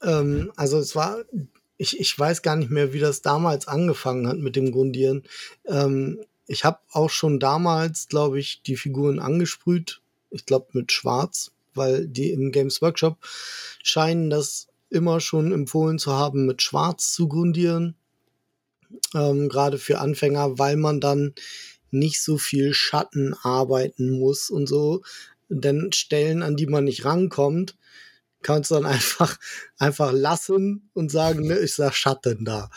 Ähm, 0.03 0.51
also 0.55 0.77
es 0.77 0.95
war, 0.95 1.17
ich, 1.77 1.99
ich 1.99 2.17
weiß 2.17 2.43
gar 2.43 2.57
nicht 2.57 2.69
mehr, 2.69 2.93
wie 2.93 2.99
das 2.99 3.23
damals 3.23 3.67
angefangen 3.67 4.27
hat 4.27 4.37
mit 4.37 4.55
dem 4.55 4.71
Grundieren. 4.71 5.23
Ähm, 5.65 6.19
ich 6.45 6.63
habe 6.63 6.77
auch 6.91 7.09
schon 7.09 7.39
damals, 7.39 8.07
glaube 8.07 8.39
ich, 8.39 8.61
die 8.61 8.77
Figuren 8.77 9.17
angesprüht. 9.17 10.01
Ich 10.29 10.45
glaube 10.45 10.67
mit 10.73 10.91
Schwarz 10.91 11.54
weil 11.75 12.07
die 12.07 12.31
im 12.31 12.51
Games 12.51 12.81
Workshop 12.81 13.17
scheinen 13.83 14.29
das 14.29 14.67
immer 14.89 15.19
schon 15.19 15.51
empfohlen 15.51 15.99
zu 15.99 16.13
haben, 16.13 16.45
mit 16.45 16.61
Schwarz 16.61 17.13
zu 17.13 17.27
grundieren. 17.27 17.95
Ähm, 19.13 19.49
Gerade 19.49 19.77
für 19.77 19.99
Anfänger, 19.99 20.57
weil 20.57 20.77
man 20.77 21.01
dann 21.01 21.33
nicht 21.91 22.21
so 22.21 22.37
viel 22.37 22.73
Schatten 22.73 23.33
arbeiten 23.41 24.19
muss 24.19 24.49
und 24.49 24.67
so. 24.67 25.01
Denn 25.49 25.91
Stellen, 25.91 26.43
an 26.43 26.55
die 26.55 26.67
man 26.67 26.85
nicht 26.85 27.05
rankommt, 27.05 27.75
kannst 28.41 28.71
du 28.71 28.75
dann 28.75 28.85
einfach, 28.85 29.37
einfach 29.77 30.11
lassen 30.11 30.89
und 30.93 31.11
sagen, 31.11 31.47
ne, 31.47 31.59
ich 31.59 31.73
sag 31.73 31.93
Schatten 31.93 32.45
da. 32.45 32.69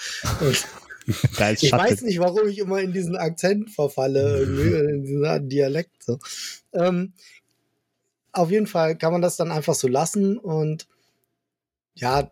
da 1.37 1.50
ich 1.52 1.68
Schatten. 1.68 1.84
weiß 1.84 2.02
nicht, 2.02 2.18
warum 2.18 2.48
ich 2.48 2.58
immer 2.58 2.80
in 2.80 2.92
diesen 2.92 3.16
Akzent 3.16 3.70
verfalle, 3.70 4.42
in 4.42 5.04
diesen 5.04 5.48
Dialekt. 5.48 6.02
So. 6.02 6.18
Ähm, 6.72 7.12
auf 8.32 8.50
jeden 8.50 8.66
Fall 8.66 8.96
kann 8.96 9.12
man 9.12 9.22
das 9.22 9.36
dann 9.36 9.50
einfach 9.50 9.74
so 9.74 9.88
lassen 9.88 10.38
und 10.38 10.86
ja, 11.94 12.30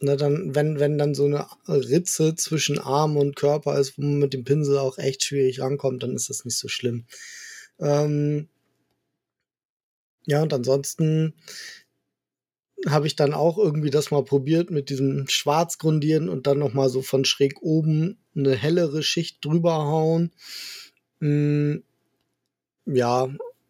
na 0.00 0.16
dann, 0.16 0.54
wenn, 0.54 0.80
wenn 0.80 0.98
dann 0.98 1.14
so 1.14 1.26
eine 1.26 1.46
Ritze 1.68 2.34
zwischen 2.34 2.78
Arm 2.78 3.16
und 3.16 3.36
Körper 3.36 3.78
ist, 3.78 3.96
wo 3.96 4.02
man 4.02 4.18
mit 4.18 4.32
dem 4.32 4.44
Pinsel 4.44 4.78
auch 4.78 4.98
echt 4.98 5.22
schwierig 5.24 5.60
rankommt, 5.60 6.02
dann 6.02 6.16
ist 6.16 6.28
das 6.28 6.44
nicht 6.44 6.58
so 6.58 6.68
schlimm. 6.68 7.06
Ähm, 7.78 8.48
ja, 10.26 10.42
und 10.42 10.52
ansonsten 10.52 11.34
habe 12.88 13.06
ich 13.06 13.14
dann 13.14 13.32
auch 13.32 13.58
irgendwie 13.58 13.90
das 13.90 14.10
mal 14.10 14.24
probiert 14.24 14.70
mit 14.70 14.90
diesem 14.90 15.28
Schwarzgrundieren 15.28 16.28
und 16.28 16.46
dann 16.46 16.58
nochmal 16.58 16.88
so 16.88 17.02
von 17.02 17.24
schräg 17.24 17.62
oben 17.62 18.18
eine 18.34 18.56
hellere 18.56 19.02
Schicht 19.02 19.44
drüber 19.44 19.74
hauen. 19.74 20.32
Hm, 21.20 21.84
ja, 22.86 23.28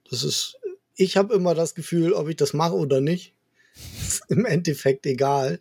das 0.09 0.25
ist 0.25 0.59
ich 0.95 1.17
habe 1.17 1.35
immer 1.35 1.55
das 1.55 1.75
Gefühl, 1.75 2.13
ob 2.13 2.29
ich 2.29 2.37
das 2.37 2.53
mache 2.53 2.75
oder 2.75 3.01
nicht, 3.01 3.35
ist 4.01 4.23
im 4.29 4.45
Endeffekt 4.45 5.07
egal. 5.07 5.61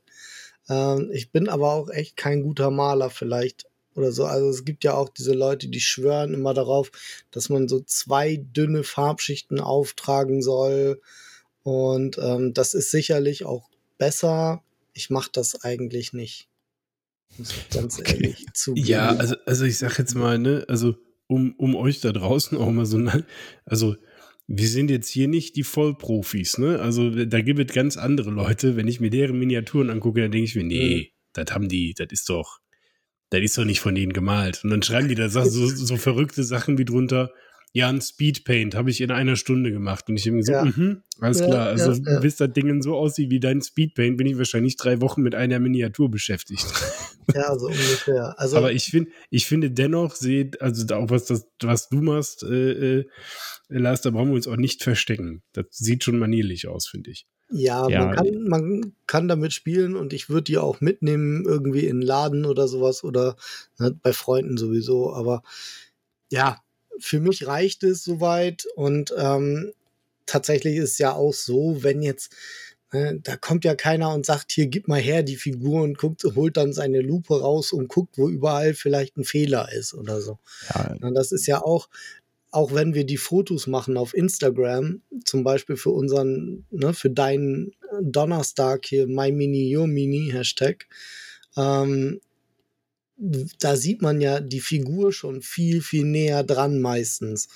Ähm, 0.70 1.10
ich 1.14 1.32
bin 1.32 1.50
aber 1.50 1.74
auch 1.74 1.90
echt 1.90 2.18
kein 2.18 2.44
guter 2.44 2.72
Maler 2.72 3.10
vielleicht 3.10 3.66
oder 3.96 4.12
so. 4.12 4.26
Also 4.26 4.50
es 4.50 4.66
gibt 4.66 4.84
ja 4.84 4.94
auch 4.94 5.10
diese 5.10 5.34
Leute, 5.34 5.68
die 5.68 5.82
schwören 5.82 6.34
immer 6.34 6.54
darauf, 6.54 6.92
dass 7.32 7.50
man 7.50 7.68
so 7.68 7.82
zwei 7.82 8.38
dünne 8.38 8.84
Farbschichten 8.84 9.60
auftragen 9.60 10.42
soll. 10.42 11.02
Und 11.64 12.18
ähm, 12.18 12.54
das 12.54 12.74
ist 12.74 12.92
sicherlich 12.92 13.46
auch 13.46 13.70
besser. 13.98 14.64
Ich 14.94 15.10
mache 15.10 15.30
das 15.34 15.64
eigentlich 15.64 16.14
nicht. 16.14 16.48
Ganz 17.72 18.00
okay. 18.00 18.16
ehrlich 18.16 18.46
zugeben. 18.54 18.88
Ja, 18.88 19.10
also, 19.10 19.36
also 19.46 19.66
ich 19.66 19.78
sag 19.78 19.98
jetzt 19.98 20.16
mal, 20.16 20.38
ne, 20.38 20.66
also 20.68 20.96
um, 21.28 21.54
um 21.58 21.76
euch 21.76 22.02
da 22.02 22.12
draußen 22.12 22.58
auch 22.58 22.70
mal 22.72 22.86
so, 22.86 23.00
also 23.66 23.96
wir 24.48 24.68
sind 24.68 24.90
jetzt 24.90 25.10
hier 25.10 25.28
nicht 25.28 25.56
die 25.56 25.64
Vollprofis, 25.64 26.58
ne? 26.58 26.80
Also 26.80 27.10
da 27.10 27.42
gibt 27.42 27.60
es 27.60 27.74
ganz 27.74 27.98
andere 27.98 28.32
Leute. 28.32 28.76
Wenn 28.76 28.88
ich 28.88 29.00
mir 29.00 29.10
deren 29.10 29.40
Miniaturen 29.40 29.90
angucke, 29.90 30.22
dann 30.22 30.32
denke 30.32 30.46
ich 30.46 30.56
mir, 30.56 30.64
nee, 30.64 30.96
mhm. 30.96 31.16
das 31.34 31.54
haben 31.54 31.70
die, 31.70 31.94
das 31.94 32.08
ist 32.12 32.30
doch, 32.30 32.60
das 33.30 33.42
ist 33.42 33.58
doch 33.58 33.66
nicht 33.66 33.80
von 33.80 33.96
denen 33.96 34.14
gemalt. 34.14 34.64
Und 34.64 34.72
dann 34.72 34.84
schreiben 34.84 35.08
die 35.08 35.16
da 35.16 35.30
so, 35.30 35.44
so 35.44 35.98
verrückte 35.98 36.44
Sachen 36.44 36.78
wie 36.78 36.86
drunter, 36.86 37.32
ja, 37.74 37.88
ein 37.88 38.02
Speedpaint 38.02 38.76
habe 38.76 38.90
ich 38.90 39.00
in 39.00 39.12
einer 39.12 39.38
Stunde 39.38 39.72
gemacht. 39.72 40.10
Und 40.10 40.18
ich 40.18 40.26
habe 40.26 40.36
mir 40.36 40.44
so, 40.44 40.52
ja. 40.52 40.66
mhm, 40.66 41.04
alles 41.20 41.40
ja, 41.40 41.48
klar. 41.48 41.68
Also, 41.68 41.94
ja, 41.94 42.20
bis 42.20 42.36
das 42.36 42.52
Ding 42.52 42.82
so 42.82 42.96
aussieht 42.96 43.30
wie 43.30 43.40
dein 43.40 43.62
Speedpaint, 43.62 44.18
bin 44.18 44.28
ich 44.28 44.38
wahrscheinlich 44.38 44.76
drei 44.76 45.00
Wochen 45.00 45.22
mit 45.22 45.36
einer 45.36 45.60
Miniatur 45.60 46.10
beschäftigt. 46.10 46.66
Ja, 47.36 47.58
so 47.58 47.68
ungefähr. 47.68 48.38
Also, 48.40 48.58
Aber 48.58 48.74
ich, 48.74 48.86
find, 48.86 49.08
ich 49.30 49.46
finde 49.46 49.72
dennoch, 49.72 50.16
seht, 50.16 50.60
also 50.60 50.84
auch 50.96 51.12
was, 51.12 51.26
das, 51.26 51.48
was 51.62 51.88
du 51.88 52.02
machst, 52.02 52.44
äh, 52.44 53.00
äh, 53.00 53.06
Lars, 53.70 54.02
da 54.02 54.10
brauchen 54.10 54.30
wir 54.30 54.36
uns 54.36 54.48
auch 54.48 54.58
nicht 54.58 54.84
verstecken. 54.84 55.42
Das 55.54 55.66
sieht 55.70 56.04
schon 56.04 56.18
manierlich 56.18 56.68
aus, 56.68 56.88
finde 56.88 57.12
ich. 57.12 57.28
Ja, 57.52 57.88
ja, 57.90 58.06
Man, 58.06 58.16
kann, 58.16 58.44
man 58.48 58.94
kann 59.08 59.28
damit 59.28 59.54
spielen 59.54 59.96
und 59.96 60.14
ich 60.14 60.30
würde 60.30 60.44
die 60.44 60.58
auch 60.58 60.82
mitnehmen, 60.82 61.46
irgendwie 61.46 61.86
in 61.86 62.02
Laden 62.02 62.44
oder 62.46 62.68
sowas 62.68 63.04
oder 63.04 63.36
ne, 63.78 63.98
bei 64.02 64.14
Freunden 64.14 64.58
sowieso. 64.58 65.14
Aber 65.14 65.44
ja, 66.32 66.60
für 67.00 67.20
mich 67.20 67.48
reicht 67.48 67.84
es 67.84 68.04
soweit 68.04 68.66
und 68.76 69.14
ähm, 69.18 69.74
tatsächlich 70.26 70.78
ist 70.78 70.98
ja 71.00 71.14
auch 71.14 71.34
so, 71.34 71.84
wenn 71.84 72.02
jetzt 72.02 72.34
ne, 72.94 73.20
da 73.24 73.38
kommt 73.38 73.66
ja 73.66 73.76
keiner 73.76 74.14
und 74.14 74.26
sagt, 74.26 74.52
hier 74.52 74.68
gib 74.68 74.88
mal 74.88 75.00
her 75.00 75.24
die 75.24 75.36
Figur 75.36 75.82
und 75.82 75.98
guckt, 75.98 76.24
holt 76.36 76.58
dann 76.58 76.74
seine 76.74 77.02
Lupe 77.02 77.40
raus 77.40 77.72
und 77.74 77.88
guckt, 77.88 78.18
wo 78.18 78.30
überall 78.30 78.74
vielleicht 78.74 79.18
ein 79.18 79.24
Fehler 79.24 79.72
ist 79.72 79.94
oder 79.94 80.22
so. 80.22 80.40
Ja. 80.74 80.96
Und 81.02 81.14
das 81.16 81.32
ist 81.32 81.48
ja 81.48 81.62
auch, 81.62 81.90
auch 82.52 82.74
wenn 82.74 82.94
wir 82.94 83.06
die 83.06 83.18
Fotos 83.18 83.68
machen 83.68 83.98
auf 83.98 84.14
Instagram, 84.14 85.02
zum 85.24 85.44
Beispiel 85.44 85.78
für 85.78 85.92
unseren, 85.92 86.66
ne, 86.70 86.94
für 86.94 87.10
deinen 87.10 87.74
Donnerstag 88.02 88.86
hier, 88.86 89.08
My 89.08 89.32
Mini, 89.32 89.76
Your 89.76 89.88
Mini 89.88 90.30
Hashtag, 90.32 90.88
ähm, 91.58 92.20
da 93.22 93.76
sieht 93.76 94.02
man 94.02 94.20
ja 94.20 94.40
die 94.40 94.62
Figur 94.62 95.14
schon 95.14 95.42
viel, 95.42 95.82
viel 95.82 96.06
näher 96.06 96.44
dran 96.44 96.80
meistens. 96.80 97.48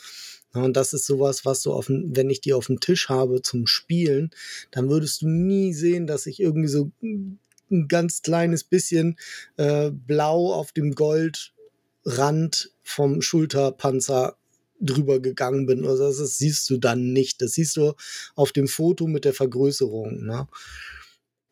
Und 0.54 0.78
das 0.78 0.94
ist 0.94 1.06
sowas, 1.06 1.44
was 1.44 1.62
du 1.64 1.74
auf 1.74 1.88
wenn 1.90 2.30
ich 2.30 2.40
die 2.40 2.54
auf 2.54 2.68
dem 2.68 2.80
Tisch 2.80 3.10
habe 3.10 3.42
zum 3.42 3.68
Spielen, 3.68 4.30
dann 4.72 4.90
würdest 4.90 5.22
du 5.22 5.28
nie 5.28 5.74
sehen, 5.74 6.08
dass 6.08 6.28
ich 6.28 6.40
irgendwie 6.40 6.70
so 6.70 6.92
ein 7.02 7.40
ganz 7.88 8.22
kleines 8.22 8.64
bisschen 8.64 9.18
äh, 9.58 9.92
blau 9.92 10.54
auf 10.54 10.72
dem 10.72 10.94
Goldrand 10.94 12.72
vom 12.84 13.22
Schulterpanzer 13.22 14.38
drüber 14.80 15.20
gegangen 15.20 15.66
bin. 15.66 15.86
Also 15.86 16.06
das 16.06 16.38
siehst 16.38 16.70
du 16.70 16.78
dann 16.78 17.12
nicht. 17.12 17.42
Das 17.42 17.54
siehst 17.54 17.76
du 17.78 17.94
auf 18.36 18.52
dem 18.52 18.68
Foto 18.68 19.08
mit 19.08 19.26
der 19.26 19.34
Vergrößerung. 19.34 20.26
Ne? 20.26 20.48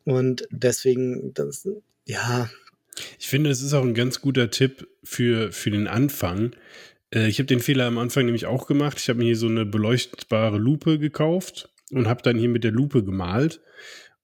Und 0.04 0.46
deswegen, 0.50 1.34
das, 1.34 1.68
ja, 2.06 2.48
ich 3.18 3.28
finde, 3.28 3.50
es 3.50 3.62
ist 3.62 3.74
auch 3.74 3.84
ein 3.84 3.94
ganz 3.94 4.20
guter 4.20 4.50
Tipp 4.50 4.88
für, 5.02 5.52
für 5.52 5.70
den 5.70 5.86
Anfang. 5.86 6.54
Äh, 7.14 7.28
ich 7.28 7.38
habe 7.38 7.46
den 7.46 7.60
Fehler 7.60 7.86
am 7.86 7.98
Anfang 7.98 8.24
nämlich 8.24 8.46
auch 8.46 8.66
gemacht. 8.66 8.98
Ich 9.00 9.08
habe 9.08 9.18
mir 9.18 9.26
hier 9.26 9.36
so 9.36 9.48
eine 9.48 9.66
beleuchtbare 9.66 10.58
Lupe 10.58 10.98
gekauft 10.98 11.70
und 11.90 12.08
habe 12.08 12.22
dann 12.22 12.38
hier 12.38 12.48
mit 12.48 12.64
der 12.64 12.72
Lupe 12.72 13.04
gemalt. 13.04 13.60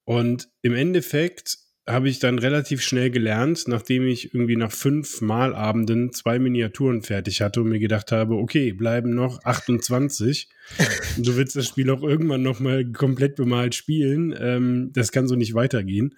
Und 0.04 0.48
im 0.62 0.74
Endeffekt 0.74 1.59
habe 1.87 2.09
ich 2.09 2.20
dann 2.20 2.38
relativ 2.38 2.83
schnell 2.83 3.11
gelernt, 3.11 3.64
nachdem 3.66 4.06
ich 4.06 4.33
irgendwie 4.33 4.56
nach 4.56 4.70
fünf 4.70 5.20
Malabenden 5.22 6.12
zwei 6.12 6.38
Miniaturen 6.38 7.02
fertig 7.02 7.40
hatte 7.40 7.62
und 7.62 7.68
mir 7.68 7.80
gedacht 7.80 8.12
habe, 8.12 8.35
okay, 8.35 8.72
bleiben 8.72 9.14
noch 9.14 9.42
28. 9.44 10.48
du 11.16 11.37
willst 11.37 11.56
das 11.56 11.66
Spiel 11.66 11.90
auch 11.90 12.02
irgendwann 12.02 12.42
nochmal 12.42 12.85
komplett 12.92 13.37
bemalt 13.37 13.74
spielen. 13.74 14.35
Ähm, 14.38 14.90
das 14.92 15.11
kann 15.11 15.26
so 15.26 15.35
nicht 15.35 15.54
weitergehen 15.54 16.14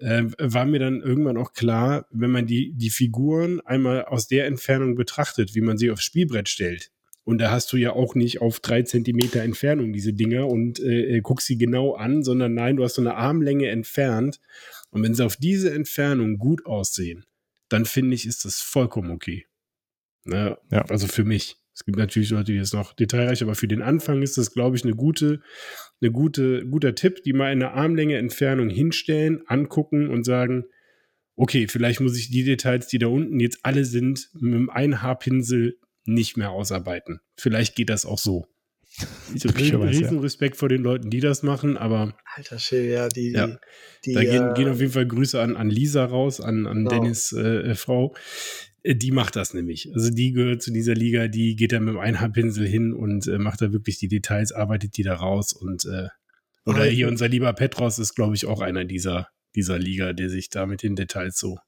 äh, 0.00 0.24
war 0.38 0.66
mir 0.66 0.78
dann 0.78 1.00
irgendwann 1.00 1.36
auch 1.36 1.52
klar, 1.52 2.06
wenn 2.10 2.30
man 2.30 2.46
die, 2.46 2.72
die 2.74 2.90
Figuren 2.90 3.60
einmal 3.60 4.04
aus 4.04 4.28
der 4.28 4.46
Entfernung 4.46 4.94
betrachtet, 4.94 5.54
wie 5.54 5.60
man 5.60 5.78
sie 5.78 5.90
aufs 5.90 6.04
Spielbrett 6.04 6.48
stellt. 6.48 6.90
Und 7.24 7.38
da 7.38 7.50
hast 7.50 7.72
du 7.72 7.76
ja 7.76 7.92
auch 7.92 8.14
nicht 8.14 8.40
auf 8.40 8.60
drei 8.60 8.82
Zentimeter 8.82 9.42
Entfernung 9.42 9.92
diese 9.92 10.12
Dinger 10.12 10.46
und 10.46 10.78
äh, 10.78 11.16
äh, 11.16 11.20
guckst 11.22 11.48
sie 11.48 11.58
genau 11.58 11.94
an, 11.94 12.22
sondern 12.22 12.54
nein, 12.54 12.76
du 12.76 12.84
hast 12.84 12.94
so 12.94 13.02
eine 13.02 13.16
Armlänge 13.16 13.68
entfernt. 13.68 14.38
Und 14.90 15.02
wenn 15.02 15.14
sie 15.14 15.24
auf 15.24 15.36
diese 15.36 15.74
Entfernung 15.74 16.38
gut 16.38 16.64
aussehen, 16.66 17.24
dann 17.68 17.84
finde 17.84 18.14
ich, 18.14 18.26
ist 18.26 18.44
das 18.44 18.60
vollkommen 18.60 19.10
okay. 19.10 19.44
Ne? 20.24 20.56
Ja. 20.70 20.82
Also 20.82 21.08
für 21.08 21.24
mich. 21.24 21.56
Es 21.76 21.84
gibt 21.84 21.98
natürlich 21.98 22.30
Leute, 22.30 22.52
die 22.52 22.58
das 22.58 22.72
noch 22.72 22.94
detailreich, 22.94 23.42
aber 23.42 23.54
für 23.54 23.68
den 23.68 23.82
Anfang 23.82 24.22
ist 24.22 24.38
das, 24.38 24.54
glaube 24.54 24.76
ich, 24.76 24.84
eine 24.84 24.94
gute, 24.94 25.42
eine 26.00 26.10
gute, 26.10 26.66
guter 26.66 26.94
Tipp, 26.94 27.22
die 27.22 27.34
mal 27.34 27.52
in 27.52 27.62
einer 27.62 27.74
Armlänge 27.74 28.16
Entfernung 28.16 28.70
hinstellen, 28.70 29.42
angucken 29.46 30.08
und 30.08 30.24
sagen, 30.24 30.64
okay, 31.36 31.68
vielleicht 31.68 32.00
muss 32.00 32.16
ich 32.16 32.30
die 32.30 32.44
Details, 32.44 32.86
die 32.86 32.98
da 32.98 33.08
unten 33.08 33.40
jetzt 33.40 33.58
alle 33.62 33.84
sind, 33.84 34.30
mit 34.32 34.54
einem 34.54 34.70
Einhaarpinsel 34.70 35.78
nicht 36.06 36.38
mehr 36.38 36.50
ausarbeiten. 36.50 37.20
Vielleicht 37.36 37.76
geht 37.76 37.90
das 37.90 38.06
auch 38.06 38.18
so. 38.18 38.46
Riesen, 39.34 39.82
riesen 39.82 40.18
Respekt 40.20 40.56
vor 40.56 40.70
den 40.70 40.82
Leuten, 40.82 41.10
die 41.10 41.20
das 41.20 41.42
machen, 41.42 41.76
aber. 41.76 42.16
Alter 42.34 42.58
Schill, 42.58 42.86
ja, 42.86 43.08
die. 43.08 43.32
Ja, 43.32 43.58
die 44.06 44.14
da 44.14 44.22
gehen, 44.22 44.50
äh, 44.50 44.54
gehen 44.54 44.70
auf 44.70 44.80
jeden 44.80 44.92
Fall 44.92 45.06
Grüße 45.06 45.38
an, 45.38 45.56
an 45.56 45.68
Lisa 45.68 46.06
raus, 46.06 46.40
an, 46.40 46.66
an 46.66 46.84
genau. 46.84 46.90
Dennis 46.90 47.32
äh, 47.32 47.74
Frau. 47.74 48.14
Äh, 48.86 48.94
die 48.94 49.10
macht 49.10 49.36
das 49.36 49.52
nämlich. 49.52 49.92
Also 49.94 50.10
die 50.10 50.32
gehört 50.32 50.62
zu 50.62 50.70
dieser 50.70 50.94
Liga, 50.94 51.28
die 51.28 51.56
geht 51.56 51.72
da 51.72 51.80
mit 51.80 51.94
dem 51.94 51.98
Einhandpinsel 52.00 52.66
hin 52.66 52.92
und 52.92 53.26
äh, 53.26 53.38
macht 53.38 53.60
da 53.60 53.72
wirklich 53.72 53.98
die 53.98 54.08
Details, 54.08 54.52
arbeitet 54.52 54.96
die 54.96 55.02
da 55.02 55.14
raus 55.14 55.52
und 55.52 55.84
äh, 55.84 56.08
oder 56.64 56.80
okay. 56.80 56.90
hier 56.90 57.08
unser 57.08 57.28
lieber 57.28 57.52
Petros 57.52 57.98
ist, 57.98 58.14
glaube 58.14 58.34
ich, 58.34 58.46
auch 58.46 58.60
einer 58.60 58.84
dieser, 58.84 59.28
dieser 59.54 59.78
Liga, 59.78 60.12
der 60.12 60.30
sich 60.30 60.50
da 60.50 60.66
mit 60.66 60.82
den 60.82 60.96
Details 60.96 61.38
so 61.38 61.58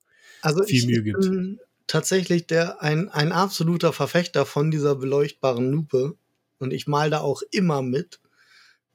also 0.42 0.64
viel 0.64 0.86
Mühe 0.86 1.02
gibt. 1.02 1.20
Bin 1.20 1.60
tatsächlich 1.86 2.46
der, 2.48 2.82
ein, 2.82 3.08
ein 3.08 3.30
absoluter 3.30 3.92
Verfechter 3.92 4.44
von 4.44 4.72
dieser 4.72 4.96
beleuchtbaren 4.96 5.70
Lupe 5.70 6.16
und 6.58 6.72
ich 6.72 6.88
mal 6.88 7.10
da 7.10 7.20
auch 7.20 7.42
immer 7.52 7.80
mit. 7.82 8.20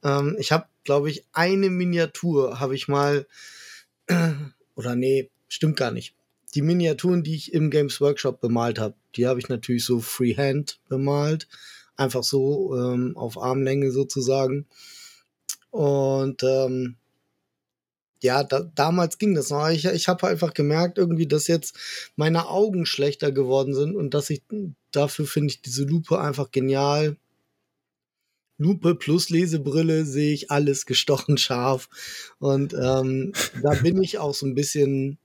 Ähm, 0.02 0.36
ich 0.38 0.52
habe, 0.52 0.66
glaube 0.84 1.10
ich, 1.10 1.24
eine 1.32 1.70
Miniatur 1.70 2.60
habe 2.60 2.74
ich 2.74 2.86
mal, 2.86 3.26
oder 4.74 4.96
nee, 4.96 5.30
stimmt 5.48 5.78
gar 5.78 5.90
nicht 5.90 6.14
die 6.54 6.62
Miniaturen, 6.62 7.22
die 7.22 7.34
ich 7.34 7.52
im 7.52 7.70
Games 7.70 8.00
Workshop 8.00 8.40
bemalt 8.40 8.78
habe, 8.78 8.94
die 9.16 9.26
habe 9.26 9.40
ich 9.40 9.48
natürlich 9.48 9.84
so 9.84 10.00
freehand 10.00 10.78
bemalt. 10.88 11.48
Einfach 11.96 12.24
so 12.24 12.76
ähm, 12.76 13.16
auf 13.16 13.40
Armlänge 13.40 13.90
sozusagen. 13.90 14.66
Und 15.70 16.42
ähm, 16.42 16.96
ja, 18.22 18.42
da, 18.42 18.60
damals 18.74 19.18
ging 19.18 19.34
das 19.34 19.50
noch. 19.50 19.68
Ich, 19.68 19.84
ich 19.84 20.08
habe 20.08 20.26
einfach 20.26 20.54
gemerkt, 20.54 20.98
irgendwie, 20.98 21.26
dass 21.26 21.46
jetzt 21.46 21.76
meine 22.16 22.48
Augen 22.48 22.86
schlechter 22.86 23.32
geworden 23.32 23.74
sind 23.74 23.94
und 23.94 24.14
dass 24.14 24.30
ich 24.30 24.42
dafür 24.92 25.26
finde 25.26 25.52
ich 25.52 25.62
diese 25.62 25.84
Lupe 25.84 26.20
einfach 26.20 26.50
genial. 26.50 27.16
Lupe 28.56 28.94
plus 28.94 29.30
Lesebrille 29.30 30.04
sehe 30.06 30.32
ich 30.32 30.50
alles 30.50 30.86
gestochen 30.86 31.36
scharf. 31.38 31.88
Und 32.38 32.72
ähm, 32.74 33.32
da 33.62 33.74
bin 33.74 34.02
ich 34.02 34.18
auch 34.18 34.34
so 34.34 34.46
ein 34.46 34.54
bisschen 34.54 35.18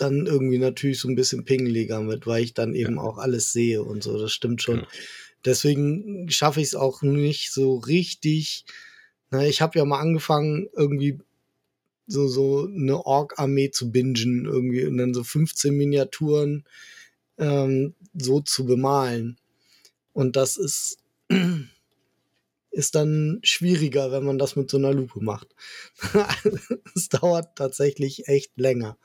dann 0.00 0.26
irgendwie 0.26 0.58
natürlich 0.58 1.00
so 1.00 1.08
ein 1.08 1.14
bisschen 1.14 1.44
pingeliger 1.44 2.00
mit, 2.00 2.26
weil 2.26 2.44
ich 2.44 2.54
dann 2.54 2.74
eben 2.74 2.96
ja. 2.96 3.02
auch 3.02 3.18
alles 3.18 3.52
sehe 3.52 3.82
und 3.82 4.02
so. 4.02 4.18
Das 4.18 4.32
stimmt 4.32 4.62
schon. 4.62 4.80
Ja. 4.80 4.88
Deswegen 5.44 6.28
schaffe 6.30 6.60
ich 6.60 6.68
es 6.68 6.74
auch 6.74 7.02
nicht 7.02 7.52
so 7.52 7.76
richtig. 7.76 8.64
Na, 9.30 9.46
ich 9.46 9.60
habe 9.60 9.78
ja 9.78 9.84
mal 9.84 10.00
angefangen, 10.00 10.68
irgendwie 10.74 11.18
so, 12.06 12.26
so 12.28 12.66
eine 12.66 13.04
Ork-Armee 13.04 13.70
zu 13.70 13.90
bingen, 13.90 14.46
irgendwie, 14.46 14.86
und 14.86 14.96
dann 14.96 15.14
so 15.14 15.22
15 15.22 15.74
Miniaturen 15.74 16.64
ähm, 17.36 17.94
so 18.14 18.40
zu 18.40 18.64
bemalen. 18.64 19.38
Und 20.12 20.36
das 20.36 20.56
ist, 20.56 20.98
ist 22.70 22.94
dann 22.94 23.40
schwieriger, 23.42 24.10
wenn 24.10 24.24
man 24.24 24.38
das 24.38 24.56
mit 24.56 24.70
so 24.70 24.78
einer 24.78 24.92
Lupe 24.92 25.20
macht. 25.20 25.54
Es 26.94 27.08
dauert 27.08 27.56
tatsächlich 27.56 28.28
echt 28.28 28.52
länger. 28.56 28.96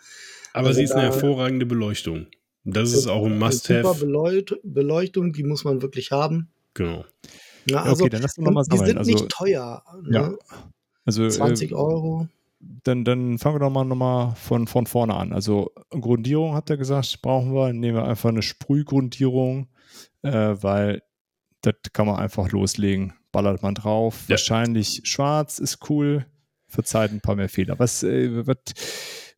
Aber 0.54 0.68
also 0.68 0.78
sie 0.78 0.84
ist 0.84 0.92
eine 0.92 1.04
hervorragende 1.04 1.66
Beleuchtung. 1.66 2.28
Das 2.64 2.94
ist 2.94 3.08
auch 3.08 3.26
ein 3.26 3.38
Must-Have. 3.38 3.94
Super 3.96 4.54
Beleuchtung, 4.64 5.34
die 5.34 5.44
muss 5.44 5.66
man 5.66 5.82
wirklich 5.82 6.12
haben. 6.12 6.50
Genau. 6.74 7.04
Ja, 7.70 7.84
also, 7.84 8.04
okay, 8.04 8.10
dann 8.10 8.22
lass 8.22 8.38
uns 8.38 8.46
nochmal 8.46 8.64
sammeln. 8.64 8.84
Die 8.84 8.90
sind 8.90 8.98
also, 8.98 9.12
nicht 9.12 9.30
teuer. 9.30 9.84
Ne? 10.04 10.16
Ja. 10.16 10.34
Also, 11.06 11.28
20 11.28 11.72
äh, 11.72 11.76
Euro. 11.76 12.28
Dann, 12.84 13.04
dann 13.04 13.38
fangen 13.40 13.56
wir 13.56 13.60
doch 13.60 13.70
mal 13.70 13.84
nochmal 13.84 14.36
von, 14.36 14.68
von 14.68 14.86
vorne 14.86 15.16
an. 15.16 15.34
Also 15.34 15.72
Grundierung 15.90 16.56
hat 16.56 16.70
er 16.70 16.78
gesagt, 16.78 17.22
brauchen 17.22 17.54
wir. 17.54 17.74
Nehmen 17.74 17.98
wir 17.98 18.06
einfach 18.06 18.30
eine 18.30 18.42
Sprühgrundierung, 18.42 19.68
äh, 20.22 20.32
weil 20.32 21.04
das 21.62 21.76
kann 21.92 22.08
man 22.08 22.18
einfach 22.18 22.50
loslegen. 22.52 23.14
Ballert 23.34 23.64
man 23.64 23.76
drauf. 23.76 24.24
Ja. 24.28 24.32
Wahrscheinlich 24.32 25.02
schwarz 25.04 25.60
ist 25.60 25.90
cool. 25.90 26.26
Verzeiht 26.68 27.12
ein 27.12 27.22
paar 27.22 27.36
mehr 27.36 27.50
Fehler. 27.50 27.80
Was, 27.80 28.04
äh, 28.04 28.48
was 28.48 28.58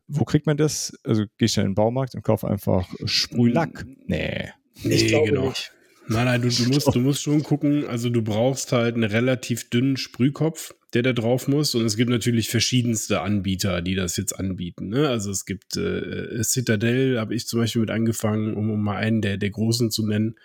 wo 0.07 0.23
kriegt 0.23 0.45
man 0.45 0.57
das? 0.57 0.97
Also 1.03 1.23
gehe 1.37 1.47
ich 1.47 1.57
in 1.57 1.63
den 1.63 1.75
Baumarkt 1.75 2.15
und 2.15 2.23
kaufe 2.23 2.47
einfach 2.47 2.87
Sprühlack? 3.05 3.85
Nee. 4.05 4.49
Nee, 4.83 5.25
genau. 5.25 5.49
Nicht. 5.49 5.71
Nein, 6.07 6.25
nein, 6.25 6.41
du, 6.41 6.49
du, 6.49 6.69
musst, 6.69 6.93
du 6.93 6.99
musst 6.99 7.23
schon 7.23 7.41
gucken, 7.41 7.87
also 7.87 8.09
du 8.09 8.21
brauchst 8.21 8.71
halt 8.71 8.93
einen 8.93 9.05
relativ 9.05 9.69
dünnen 9.71 9.97
Sprühkopf, 9.97 10.75
der 10.93 11.01
da 11.01 11.13
drauf 11.13 11.47
muss. 11.47 11.73
Und 11.73 11.85
es 11.85 11.97
gibt 11.97 12.11
natürlich 12.11 12.49
verschiedenste 12.49 13.21
Anbieter, 13.21 13.81
die 13.81 13.95
das 13.95 14.15
jetzt 14.17 14.33
anbieten. 14.33 14.89
Ne? 14.89 15.09
Also 15.09 15.31
es 15.31 15.45
gibt 15.45 15.77
äh, 15.77 16.43
Citadel, 16.43 17.19
habe 17.19 17.33
ich 17.33 17.47
zum 17.47 17.59
Beispiel 17.59 17.81
mit 17.81 17.89
angefangen, 17.89 18.53
um, 18.53 18.69
um 18.69 18.83
mal 18.83 18.97
einen 18.97 19.21
der, 19.21 19.37
der 19.37 19.49
großen 19.49 19.89
zu 19.89 20.05
nennen. 20.05 20.35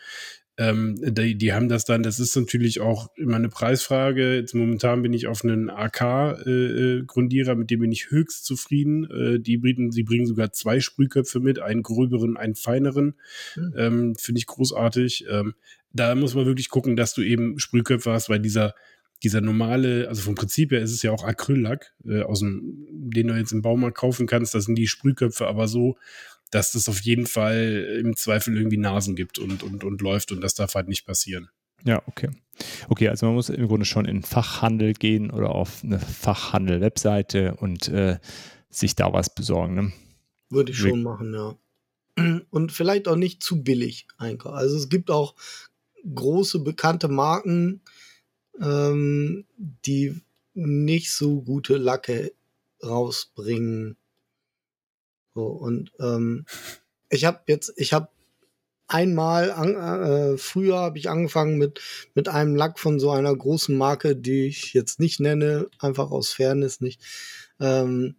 Ähm, 0.60 0.96
die, 1.00 1.38
die 1.38 1.54
haben 1.54 1.70
das 1.70 1.86
dann, 1.86 2.02
das 2.02 2.20
ist 2.20 2.36
natürlich 2.36 2.82
auch 2.82 3.08
immer 3.16 3.36
eine 3.36 3.48
Preisfrage. 3.48 4.34
Jetzt 4.34 4.54
momentan 4.54 5.00
bin 5.00 5.14
ich 5.14 5.26
auf 5.26 5.42
einen 5.42 5.70
AK-Grundierer, 5.70 7.52
äh, 7.52 7.54
mit 7.54 7.70
dem 7.70 7.80
bin 7.80 7.90
ich 7.90 8.10
höchst 8.10 8.44
zufrieden. 8.44 9.10
Äh, 9.10 9.40
die, 9.40 9.56
bieten, 9.56 9.88
die 9.88 10.02
bringen 10.02 10.26
sogar 10.26 10.52
zwei 10.52 10.80
Sprühköpfe 10.80 11.40
mit, 11.40 11.60
einen 11.60 11.82
gröberen, 11.82 12.36
einen 12.36 12.56
feineren. 12.56 13.14
Mhm. 13.56 13.74
Ähm, 13.74 14.14
Finde 14.16 14.38
ich 14.38 14.46
großartig. 14.46 15.24
Ähm, 15.30 15.54
da 15.94 16.14
muss 16.14 16.34
man 16.34 16.44
wirklich 16.44 16.68
gucken, 16.68 16.94
dass 16.94 17.14
du 17.14 17.22
eben 17.22 17.58
Sprühköpfe 17.58 18.12
hast, 18.12 18.28
weil 18.28 18.40
dieser 18.40 18.74
dieser 19.22 19.42
normale, 19.42 20.08
also 20.08 20.22
vom 20.22 20.34
Prinzip 20.34 20.72
her 20.72 20.80
ist 20.80 20.92
es 20.92 21.02
ja 21.02 21.12
auch 21.12 21.24
Acryllack, 21.24 21.92
äh, 22.06 22.22
aus 22.22 22.40
dem, 22.40 22.86
den 22.90 23.26
du 23.26 23.34
jetzt 23.34 23.52
im 23.52 23.60
Baumarkt 23.60 23.98
kaufen 23.98 24.26
kannst. 24.26 24.54
Das 24.54 24.64
sind 24.64 24.76
die 24.76 24.86
Sprühköpfe 24.86 25.46
aber 25.46 25.68
so, 25.68 25.98
dass 26.50 26.72
das 26.72 26.88
auf 26.88 27.00
jeden 27.00 27.26
Fall 27.26 28.00
im 28.00 28.16
Zweifel 28.16 28.56
irgendwie 28.56 28.76
Nasen 28.76 29.16
gibt 29.16 29.38
und, 29.38 29.62
und, 29.62 29.84
und 29.84 30.00
läuft 30.00 30.32
und 30.32 30.40
das 30.40 30.54
darf 30.54 30.74
halt 30.74 30.88
nicht 30.88 31.06
passieren. 31.06 31.48
Ja, 31.84 32.02
okay. 32.06 32.30
Okay, 32.88 33.08
also 33.08 33.26
man 33.26 33.34
muss 33.34 33.48
im 33.48 33.68
Grunde 33.68 33.86
schon 33.86 34.04
in 34.04 34.22
Fachhandel 34.22 34.92
gehen 34.92 35.30
oder 35.30 35.50
auf 35.50 35.82
eine 35.82 35.98
Fachhandel-Webseite 35.98 37.54
und 37.54 37.88
äh, 37.88 38.18
sich 38.68 38.96
da 38.96 39.12
was 39.12 39.34
besorgen. 39.34 39.74
Ne? 39.74 39.92
Würde 40.50 40.72
ich 40.72 40.78
schon 40.78 41.02
machen, 41.02 41.32
ja. 41.34 41.56
Und 42.50 42.72
vielleicht 42.72 43.08
auch 43.08 43.16
nicht 43.16 43.42
zu 43.42 43.62
billig 43.62 44.08
einkaufen. 44.18 44.56
Also 44.56 44.76
es 44.76 44.88
gibt 44.88 45.10
auch 45.10 45.36
große 46.14 46.60
bekannte 46.60 47.08
Marken, 47.08 47.80
ähm, 48.60 49.46
die 49.56 50.20
nicht 50.54 51.12
so 51.12 51.40
gute 51.42 51.76
Lacke 51.76 52.32
rausbringen. 52.82 53.96
So, 55.40 55.46
und 55.46 55.90
ähm, 56.00 56.44
ich 57.08 57.24
habe 57.24 57.40
jetzt, 57.46 57.72
ich 57.76 57.94
habe 57.94 58.08
einmal, 58.88 59.50
an, 59.50 59.74
äh, 59.74 60.36
früher 60.36 60.76
habe 60.76 60.98
ich 60.98 61.08
angefangen 61.08 61.56
mit, 61.56 61.80
mit 62.14 62.28
einem 62.28 62.56
Lack 62.56 62.78
von 62.78 63.00
so 63.00 63.10
einer 63.10 63.34
großen 63.34 63.74
Marke, 63.74 64.16
die 64.16 64.48
ich 64.48 64.74
jetzt 64.74 65.00
nicht 65.00 65.18
nenne, 65.18 65.68
einfach 65.78 66.10
aus 66.10 66.30
Fairness 66.34 66.82
nicht. 66.82 67.00
Ähm, 67.58 68.16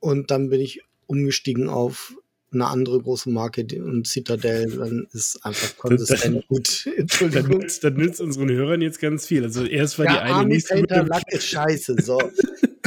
und 0.00 0.30
dann 0.30 0.48
bin 0.48 0.62
ich 0.62 0.80
umgestiegen 1.06 1.68
auf 1.68 2.14
eine 2.50 2.68
andere 2.68 3.02
große 3.02 3.28
Marke 3.28 3.66
und 3.82 4.06
Citadel, 4.06 4.74
dann 4.74 5.06
ist 5.12 5.44
einfach 5.44 5.76
konsistent 5.76 6.48
gut. 6.48 6.88
Entschuldigung. 6.96 7.60
Das, 7.60 7.80
das 7.80 7.92
nützt 7.92 8.22
unseren 8.22 8.50
Hörern 8.50 8.80
jetzt 8.80 9.00
ganz 9.00 9.26
viel. 9.26 9.44
Also 9.44 9.66
erst 9.66 9.98
war 9.98 10.06
ja, 10.06 10.12
die 10.14 10.18
eine 10.20 10.34
Army 10.34 10.54
nicht 10.54 10.68
Painter 10.68 11.04
Lack 11.04 11.30
ist 11.30 11.46
scheiße, 11.46 11.96
so. 12.00 12.18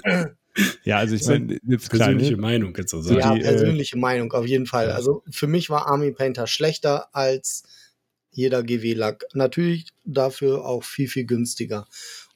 Ja, 0.83 0.97
also 0.97 1.15
ich 1.15 1.25
meine, 1.25 1.59
persönliche 1.59 1.89
kleine, 1.89 2.37
Meinung 2.37 2.75
jetzt 2.77 2.91
so 2.91 3.01
sagen. 3.01 3.19
Ja, 3.19 3.33
die, 3.33 3.41
äh, 3.41 3.43
persönliche 3.43 3.95
äh, 3.95 3.99
Meinung 3.99 4.31
auf 4.33 4.45
jeden 4.45 4.65
Fall. 4.65 4.91
Also 4.91 5.23
für 5.29 5.47
mich 5.47 5.69
war 5.69 5.87
Army 5.87 6.11
Painter 6.11 6.47
schlechter 6.47 7.13
als 7.15 7.63
jeder 8.31 8.63
GW-Lack. 8.63 9.25
Natürlich 9.33 9.89
dafür 10.03 10.65
auch 10.65 10.83
viel, 10.83 11.07
viel 11.07 11.25
günstiger. 11.25 11.87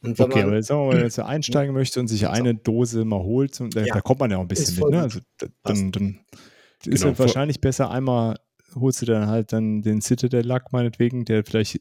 okay, 0.02 0.26
man, 0.28 0.44
aber 0.44 0.56
jetzt, 0.56 0.70
wenn 0.70 0.88
man 0.88 1.00
jetzt 1.00 1.20
einsteigen 1.20 1.74
möchte 1.74 2.00
und 2.00 2.08
sich 2.08 2.28
eine 2.28 2.56
Dose 2.56 3.06
mal 3.06 3.24
holt, 3.24 3.60
da, 3.60 3.82
ja, 3.82 3.94
da 3.94 4.02
kommt 4.02 4.20
man 4.20 4.32
ja 4.32 4.38
auch 4.38 4.42
ein 4.42 4.48
bisschen 4.48 4.76
mit. 4.76 4.90
Ne? 4.90 5.02
Also, 5.02 5.20
dann, 5.64 5.92
dann 5.92 6.20
ist 6.86 7.02
genau, 7.02 7.14
es 7.14 7.20
wahrscheinlich 7.20 7.62
besser, 7.62 7.92
einmal 7.92 8.38
holst 8.76 9.02
du 9.02 9.06
dann 9.06 9.28
halt 9.28 9.54
dann 9.54 9.82
den 9.82 10.02
Citadel-Lack 10.02 10.74
meinetwegen, 10.74 11.26
der 11.26 11.44
vielleicht 11.44 11.80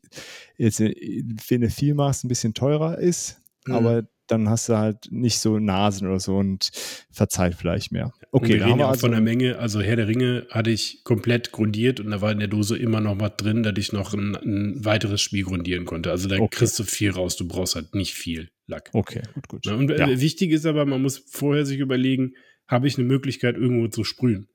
jetzt, 0.57 0.81
wenn 0.81 1.61
du 1.61 1.71
viel 1.71 1.95
machst, 1.95 2.25
ein 2.25 2.29
bisschen 2.29 2.55
teurer 2.55 2.99
ist, 2.99 3.41
mhm. 3.67 3.75
aber 3.75 4.03
dann 4.33 4.49
hast 4.49 4.69
du 4.69 4.77
halt 4.77 5.11
nicht 5.11 5.39
so 5.39 5.59
Nasen 5.59 6.09
oder 6.09 6.21
so 6.21 6.37
und 6.37 6.71
verzeiht 7.11 7.55
vielleicht 7.55 7.93
mehr. 7.93 8.13
Okay, 8.31 8.55
wir 8.55 8.67
reden 8.67 8.79
ja 8.79 8.87
auch 8.87 8.91
also 8.91 9.01
von 9.01 9.11
der 9.13 9.21
Menge. 9.21 9.59
Also 9.59 9.81
Herr 9.81 9.97
der 9.97 10.09
Ringe 10.09 10.47
hatte 10.51 10.71
ich 10.71 11.05
komplett 11.05 11.53
grundiert 11.53 12.01
und 12.01 12.11
da 12.11 12.21
war 12.21 12.33
in 12.33 12.39
der 12.39 12.49
Dose 12.49 12.79
immer 12.79 13.01
noch 13.01 13.21
was 13.21 13.37
drin, 13.37 13.63
dass 13.63 13.75
ich 13.77 13.93
noch 13.93 14.15
ein, 14.15 14.37
ein 14.37 14.85
weiteres 14.85 15.21
Spiel 15.21 15.45
grundieren 15.45 15.85
konnte. 15.85 16.11
Also 16.11 16.29
da 16.29 16.37
okay. 16.37 16.49
kriegst 16.51 16.79
du 16.79 16.85
viel 16.85 17.11
raus. 17.11 17.37
Du 17.37 17.47
brauchst 17.47 17.75
halt 17.75 17.95
nicht 17.95 18.15
viel 18.15 18.49
Lack. 18.67 18.91
Okay, 18.93 19.23
gut, 19.35 19.49
gut. 19.49 19.67
Und 19.67 19.91
äh, 19.91 19.99
ja. 19.99 20.21
wichtig 20.21 20.51
ist 20.51 20.67
aber, 20.67 20.87
man 20.87 21.03
muss 21.03 21.19
vorher 21.19 21.67
sich 21.67 21.79
überlegen, 21.79 22.35
habe 22.67 22.89
ich 22.89 22.97
eine 22.97 23.07
Möglichkeit, 23.07 23.57
irgendwo 23.57 23.89
zu 23.89 24.03
sprühen? 24.03 24.49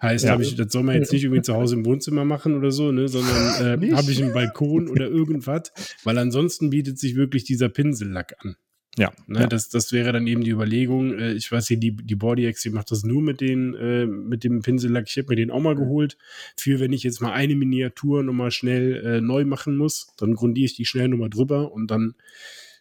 Heißt, 0.00 0.26
ja. 0.26 0.38
ich, 0.38 0.54
das 0.54 0.72
soll 0.72 0.84
man 0.84 0.94
jetzt 0.94 1.12
nicht 1.12 1.24
irgendwie 1.24 1.42
zu 1.42 1.54
Hause 1.54 1.74
im 1.74 1.84
Wohnzimmer 1.84 2.24
machen 2.24 2.56
oder 2.56 2.70
so, 2.70 2.92
ne, 2.92 3.08
sondern 3.08 3.82
äh, 3.82 3.92
habe 3.96 4.12
ich 4.12 4.22
einen 4.22 4.32
Balkon 4.32 4.88
oder 4.88 5.08
irgendwas, 5.08 5.72
weil 6.04 6.18
ansonsten 6.18 6.70
bietet 6.70 6.98
sich 6.98 7.16
wirklich 7.16 7.44
dieser 7.44 7.68
Pinsellack 7.68 8.34
an. 8.38 8.56
Ja, 8.96 9.12
ne, 9.26 9.40
ja. 9.40 9.46
Das, 9.46 9.68
das 9.68 9.92
wäre 9.92 10.12
dann 10.12 10.26
eben 10.26 10.42
die 10.42 10.50
Überlegung. 10.50 11.18
Äh, 11.18 11.32
ich 11.32 11.50
weiß 11.50 11.68
hier, 11.68 11.76
die, 11.76 11.92
die 11.94 12.16
Bodyex, 12.16 12.62
die 12.62 12.70
macht 12.70 12.90
das 12.90 13.04
nur 13.04 13.22
mit, 13.22 13.40
den, 13.40 13.74
äh, 13.74 14.06
mit 14.06 14.44
dem 14.44 14.62
Pinsellack. 14.62 15.06
Ich 15.08 15.16
habe 15.18 15.28
mir 15.28 15.36
den 15.36 15.50
auch 15.50 15.60
mal 15.60 15.76
geholt. 15.76 16.16
Für 16.56 16.80
wenn 16.80 16.92
ich 16.92 17.04
jetzt 17.04 17.20
mal 17.20 17.32
eine 17.32 17.54
Miniatur 17.54 18.22
nochmal 18.22 18.50
schnell 18.50 19.04
äh, 19.04 19.20
neu 19.20 19.44
machen 19.44 19.76
muss, 19.76 20.12
dann 20.16 20.34
grundiere 20.34 20.66
ich 20.66 20.74
die 20.74 20.84
schnell 20.84 21.08
nochmal 21.08 21.30
drüber 21.30 21.72
und 21.72 21.90
dann 21.90 22.14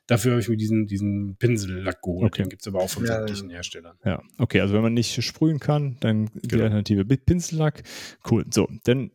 dafür 0.08 0.32
habe 0.32 0.42
ich 0.42 0.50
mir 0.50 0.58
diesen, 0.58 0.88
diesen 0.88 1.36
Pinsellack 1.36 2.02
geholt. 2.02 2.26
Okay. 2.26 2.44
Den 2.44 2.50
gibt 2.50 2.62
es 2.62 2.68
aber 2.68 2.80
auch 2.80 2.90
von 2.90 3.06
ja, 3.06 3.18
sämtlichen 3.18 3.50
Herstellern. 3.50 3.98
Ja, 4.04 4.24
okay, 4.38 4.62
also 4.62 4.74
wenn 4.74 4.82
man 4.82 4.94
nicht 4.94 5.22
sprühen 5.24 5.60
kann, 5.60 5.98
dann 6.00 6.30
die 6.34 6.48
genau. 6.48 6.64
Alternative 6.64 7.06
Pinsellack. 7.06 7.84
Cool. 8.30 8.46
So, 8.50 8.68
dann 8.86 9.12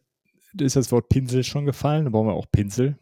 ist 0.59 0.77
das 0.77 0.93
Wort 0.93 1.09
Pinsel 1.09 1.45
schon 1.45 1.65
gefallen. 1.65 2.05
Dann 2.05 2.13
brauchen 2.13 2.29
wir 2.29 2.35
auch 2.35 2.51
Pinsel. 2.51 2.97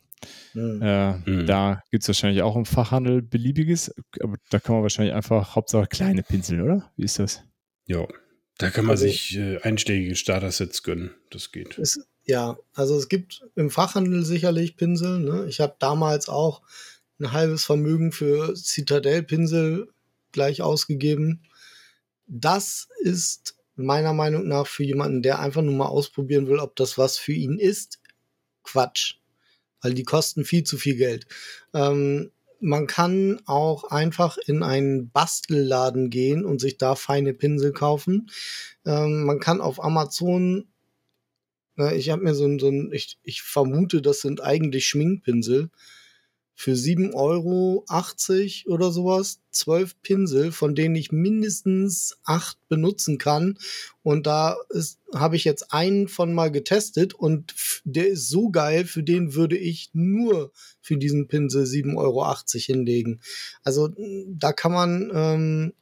Mhm. 0.55 0.83
Äh, 0.83 1.13
mhm. 1.31 1.47
Da 1.47 1.83
gibt 1.91 2.03
es 2.03 2.09
wahrscheinlich 2.09 2.43
auch 2.43 2.57
im 2.57 2.67
Fachhandel 2.67 3.23
beliebiges, 3.23 3.95
aber 4.21 4.37
da 4.51 4.59
kann 4.59 4.75
man 4.75 4.83
wahrscheinlich 4.83 5.15
einfach 5.15 5.55
Hauptsache 5.55 5.87
kleine 5.87 6.23
Pinseln, 6.23 6.63
oder? 6.63 6.91
Wie 6.97 7.05
ist 7.05 7.19
das? 7.19 7.43
Ja, 7.87 8.07
da 8.59 8.71
kann 8.71 8.85
man 8.85 8.93
also, 8.93 9.05
sich 9.05 9.37
äh, 9.37 9.59
einschlägige 9.63 10.15
Starter-Sets 10.15 10.83
gönnen. 10.83 11.13
Das 11.31 11.53
geht. 11.53 11.79
Es, 11.79 11.99
ja, 12.25 12.59
also 12.75 12.97
es 12.97 13.09
gibt 13.09 13.43
im 13.57 13.71
Fachhandel 13.71 14.25
sicherlich 14.25 14.77
Pinsel. 14.77 15.21
Ne? 15.21 15.47
Ich 15.49 15.61
habe 15.61 15.77
damals 15.79 16.29
auch 16.29 16.63
ein 17.19 17.33
halbes 17.33 17.65
Vermögen 17.65 18.13
für 18.13 18.55
Citadel-Pinsel 18.57 19.89
gleich 20.33 20.63
ausgegeben. 20.63 21.43
Das 22.27 22.89
ist 23.01 23.57
meiner 23.77 24.13
Meinung 24.13 24.47
nach 24.47 24.67
für 24.67 24.85
jemanden, 24.85 25.23
der 25.23 25.39
einfach 25.39 25.63
nur 25.63 25.75
mal 25.75 25.87
ausprobieren 25.87 26.47
will, 26.47 26.59
ob 26.59 26.77
das 26.77 26.99
was 26.99 27.19
für 27.19 27.33
ihn 27.33 27.59
ist, 27.59 28.01
Quatsch 28.63 29.20
weil 29.81 29.95
die 29.95 30.05
kosten 30.05 30.45
viel 30.45 30.65
zu 30.65 30.77
viel 30.77 30.97
Geld. 30.97 31.27
Ähm, 31.75 32.31
man 32.61 32.87
kann 32.87 33.41
auch 33.47 33.85
einfach 33.85 34.37
in 34.37 34.63
einen 34.63 35.11
Bastelladen 35.11 36.11
gehen 36.11 36.45
und 36.45 36.61
sich 36.61 36.77
da 36.77 36.95
feine 36.95 37.33
Pinsel 37.33 37.73
kaufen. 37.73 38.31
Ähm, 38.85 39.25
man 39.25 39.41
kann 39.41 39.61
auf 39.61 39.83
Amazon, 39.83 40.69
äh, 41.79 41.97
ich 41.97 42.11
habe 42.11 42.23
mir 42.23 42.35
so 42.35 42.45
ein, 42.45 42.59
so 42.59 42.69
ein 42.69 42.91
ich, 42.93 43.19
ich 43.23 43.43
vermute, 43.43 44.03
das 44.03 44.21
sind 44.21 44.43
eigentlich 44.43 44.87
Schminkpinsel 44.87 45.71
für 46.61 46.73
7,80 46.73 47.15
Euro 47.15 48.75
oder 48.75 48.93
sowas 48.93 49.41
zwölf 49.51 49.99
Pinsel, 50.03 50.53
von 50.53 50.75
denen 50.75 50.95
ich 50.95 51.11
mindestens 51.11 52.19
acht 52.23 52.59
benutzen 52.69 53.17
kann. 53.17 53.57
Und 54.03 54.27
da 54.27 54.59
habe 55.15 55.37
ich 55.37 55.45
jetzt 55.45 55.73
einen 55.73 56.07
von 56.07 56.35
mal 56.35 56.51
getestet 56.51 57.15
und 57.15 57.55
der 57.85 58.09
ist 58.09 58.29
so 58.29 58.51
geil, 58.51 58.85
für 58.85 59.03
den 59.03 59.33
würde 59.33 59.57
ich 59.57 59.89
nur 59.95 60.53
für 60.83 60.99
diesen 60.99 61.29
Pinsel 61.29 61.65
7,80 61.65 61.97
Euro 61.97 62.37
hinlegen. 62.59 63.23
Also 63.65 63.89
da 64.29 64.53
kann 64.53 64.73
man 64.73 65.11
ähm, 65.15 65.73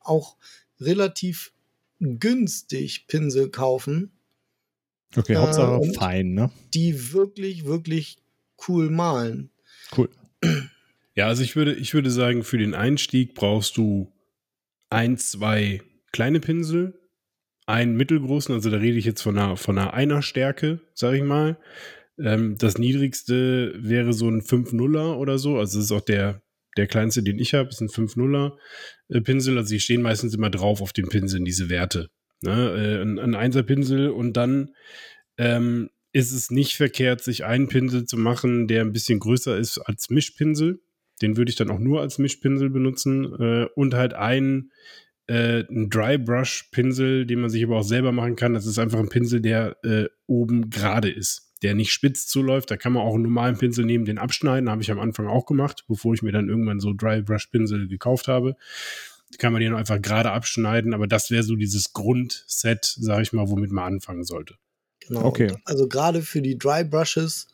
auch 0.00 0.38
relativ 0.80 1.52
günstig 2.00 3.06
Pinsel 3.06 3.50
kaufen. 3.50 4.12
Okay, 5.14 5.36
Hauptsache 5.36 5.84
äh, 5.84 5.92
fein, 5.92 6.32
ne? 6.32 6.50
Die 6.72 7.12
wirklich, 7.12 7.66
wirklich 7.66 8.16
cool 8.66 8.88
malen. 8.88 9.50
Cool. 9.94 10.08
Ja, 11.14 11.26
also 11.26 11.42
ich 11.42 11.56
würde, 11.56 11.74
ich 11.74 11.92
würde 11.92 12.10
sagen, 12.10 12.42
für 12.42 12.58
den 12.58 12.74
Einstieg 12.74 13.34
brauchst 13.34 13.76
du 13.76 14.12
ein, 14.88 15.18
zwei 15.18 15.82
kleine 16.10 16.40
Pinsel, 16.40 16.98
einen 17.66 17.96
mittelgroßen, 17.96 18.54
also 18.54 18.70
da 18.70 18.78
rede 18.78 18.98
ich 18.98 19.04
jetzt 19.04 19.22
von 19.22 19.38
einer, 19.38 19.56
von 19.56 19.78
einer 19.78 19.94
Einerstärke, 19.94 20.80
sag 20.94 21.14
ich 21.14 21.22
mal. 21.22 21.58
Ähm, 22.18 22.56
das 22.58 22.78
niedrigste 22.78 23.74
wäre 23.76 24.12
so 24.12 24.28
ein 24.28 24.40
5-0er 24.40 25.16
oder 25.16 25.38
so, 25.38 25.58
also 25.58 25.78
das 25.78 25.86
ist 25.86 25.92
auch 25.92 26.00
der, 26.00 26.42
der 26.76 26.86
kleinste, 26.86 27.22
den 27.22 27.38
ich 27.38 27.54
habe, 27.54 27.68
ist 27.68 27.80
ein 27.80 27.88
5-0er 27.88 28.56
äh, 29.08 29.20
Pinsel, 29.20 29.58
also 29.58 29.72
die 29.72 29.80
stehen 29.80 30.02
meistens 30.02 30.34
immer 30.34 30.50
drauf 30.50 30.80
auf 30.80 30.92
den 30.92 31.08
Pinseln, 31.08 31.44
diese 31.44 31.68
Werte. 31.68 32.08
Ne? 32.42 32.52
Äh, 32.52 33.02
ein, 33.02 33.18
ein 33.18 33.34
Einserpinsel 33.34 34.10
und 34.10 34.36
dann 34.36 34.74
ähm, 35.38 35.90
ist 36.12 36.32
es 36.32 36.50
nicht 36.50 36.76
verkehrt, 36.76 37.22
sich 37.22 37.44
einen 37.44 37.68
Pinsel 37.68 38.04
zu 38.04 38.16
machen, 38.16 38.68
der 38.68 38.82
ein 38.82 38.92
bisschen 38.92 39.18
größer 39.18 39.56
ist 39.56 39.78
als 39.78 40.10
Mischpinsel. 40.10 40.80
Den 41.22 41.36
würde 41.36 41.50
ich 41.50 41.56
dann 41.56 41.70
auch 41.70 41.78
nur 41.78 42.00
als 42.00 42.18
Mischpinsel 42.18 42.70
benutzen. 42.70 43.24
Äh, 43.38 43.66
und 43.74 43.94
halt 43.94 44.12
einen, 44.12 44.72
äh, 45.26 45.64
einen 45.64 45.88
Dry 45.88 46.18
Brush 46.18 46.68
Pinsel, 46.70 47.26
den 47.26 47.40
man 47.40 47.50
sich 47.50 47.64
aber 47.64 47.78
auch 47.78 47.84
selber 47.84 48.12
machen 48.12 48.36
kann. 48.36 48.54
Das 48.54 48.66
ist 48.66 48.78
einfach 48.78 48.98
ein 48.98 49.08
Pinsel, 49.08 49.40
der 49.40 49.76
äh, 49.84 50.08
oben 50.26 50.68
gerade 50.70 51.10
ist. 51.10 51.48
der 51.62 51.74
nicht 51.74 51.92
spitz 51.92 52.26
zuläuft. 52.26 52.70
Da 52.70 52.76
kann 52.76 52.92
man 52.92 53.04
auch 53.04 53.14
einen 53.14 53.22
normalen 53.22 53.56
Pinsel 53.56 53.84
nehmen, 53.84 54.04
den 54.04 54.18
abschneiden. 54.18 54.68
Habe 54.68 54.82
ich 54.82 54.90
am 54.90 54.98
Anfang 54.98 55.28
auch 55.28 55.46
gemacht, 55.46 55.84
bevor 55.88 56.12
ich 56.12 56.22
mir 56.22 56.32
dann 56.32 56.48
irgendwann 56.48 56.80
so 56.80 56.92
Dry 56.92 57.22
Brush 57.22 57.46
Pinsel 57.46 57.86
gekauft 57.88 58.26
habe. 58.28 58.56
Kann 59.38 59.52
man 59.52 59.62
den 59.62 59.72
einfach 59.72 60.02
gerade 60.02 60.32
abschneiden, 60.32 60.92
aber 60.92 61.06
das 61.06 61.30
wäre 61.30 61.42
so 61.42 61.56
dieses 61.56 61.92
Grundset, 61.92 62.84
sage 62.84 63.22
ich 63.22 63.32
mal, 63.32 63.48
womit 63.48 63.70
man 63.70 63.94
anfangen 63.94 64.24
sollte. 64.24 64.56
Genau. 65.06 65.24
Okay. 65.24 65.54
Also 65.64 65.88
gerade 65.88 66.22
für 66.22 66.42
die 66.42 66.58
Dry 66.58 66.84
Brushes, 66.84 67.48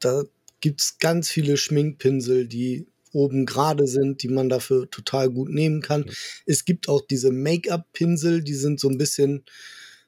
da 0.00 0.24
gibt 0.60 0.80
es 0.80 0.98
ganz 0.98 1.28
viele 1.28 1.56
Schminkpinsel, 1.56 2.46
die 2.46 2.86
oben 3.12 3.46
gerade 3.46 3.86
sind, 3.86 4.22
die 4.22 4.28
man 4.28 4.48
dafür 4.48 4.90
total 4.90 5.30
gut 5.30 5.48
nehmen 5.48 5.80
kann. 5.80 6.04
Ja. 6.06 6.12
Es 6.46 6.64
gibt 6.64 6.88
auch 6.88 7.00
diese 7.00 7.30
Make-up-Pinsel, 7.32 8.42
die 8.42 8.54
sind 8.54 8.80
so 8.80 8.88
ein 8.88 8.98
bisschen 8.98 9.44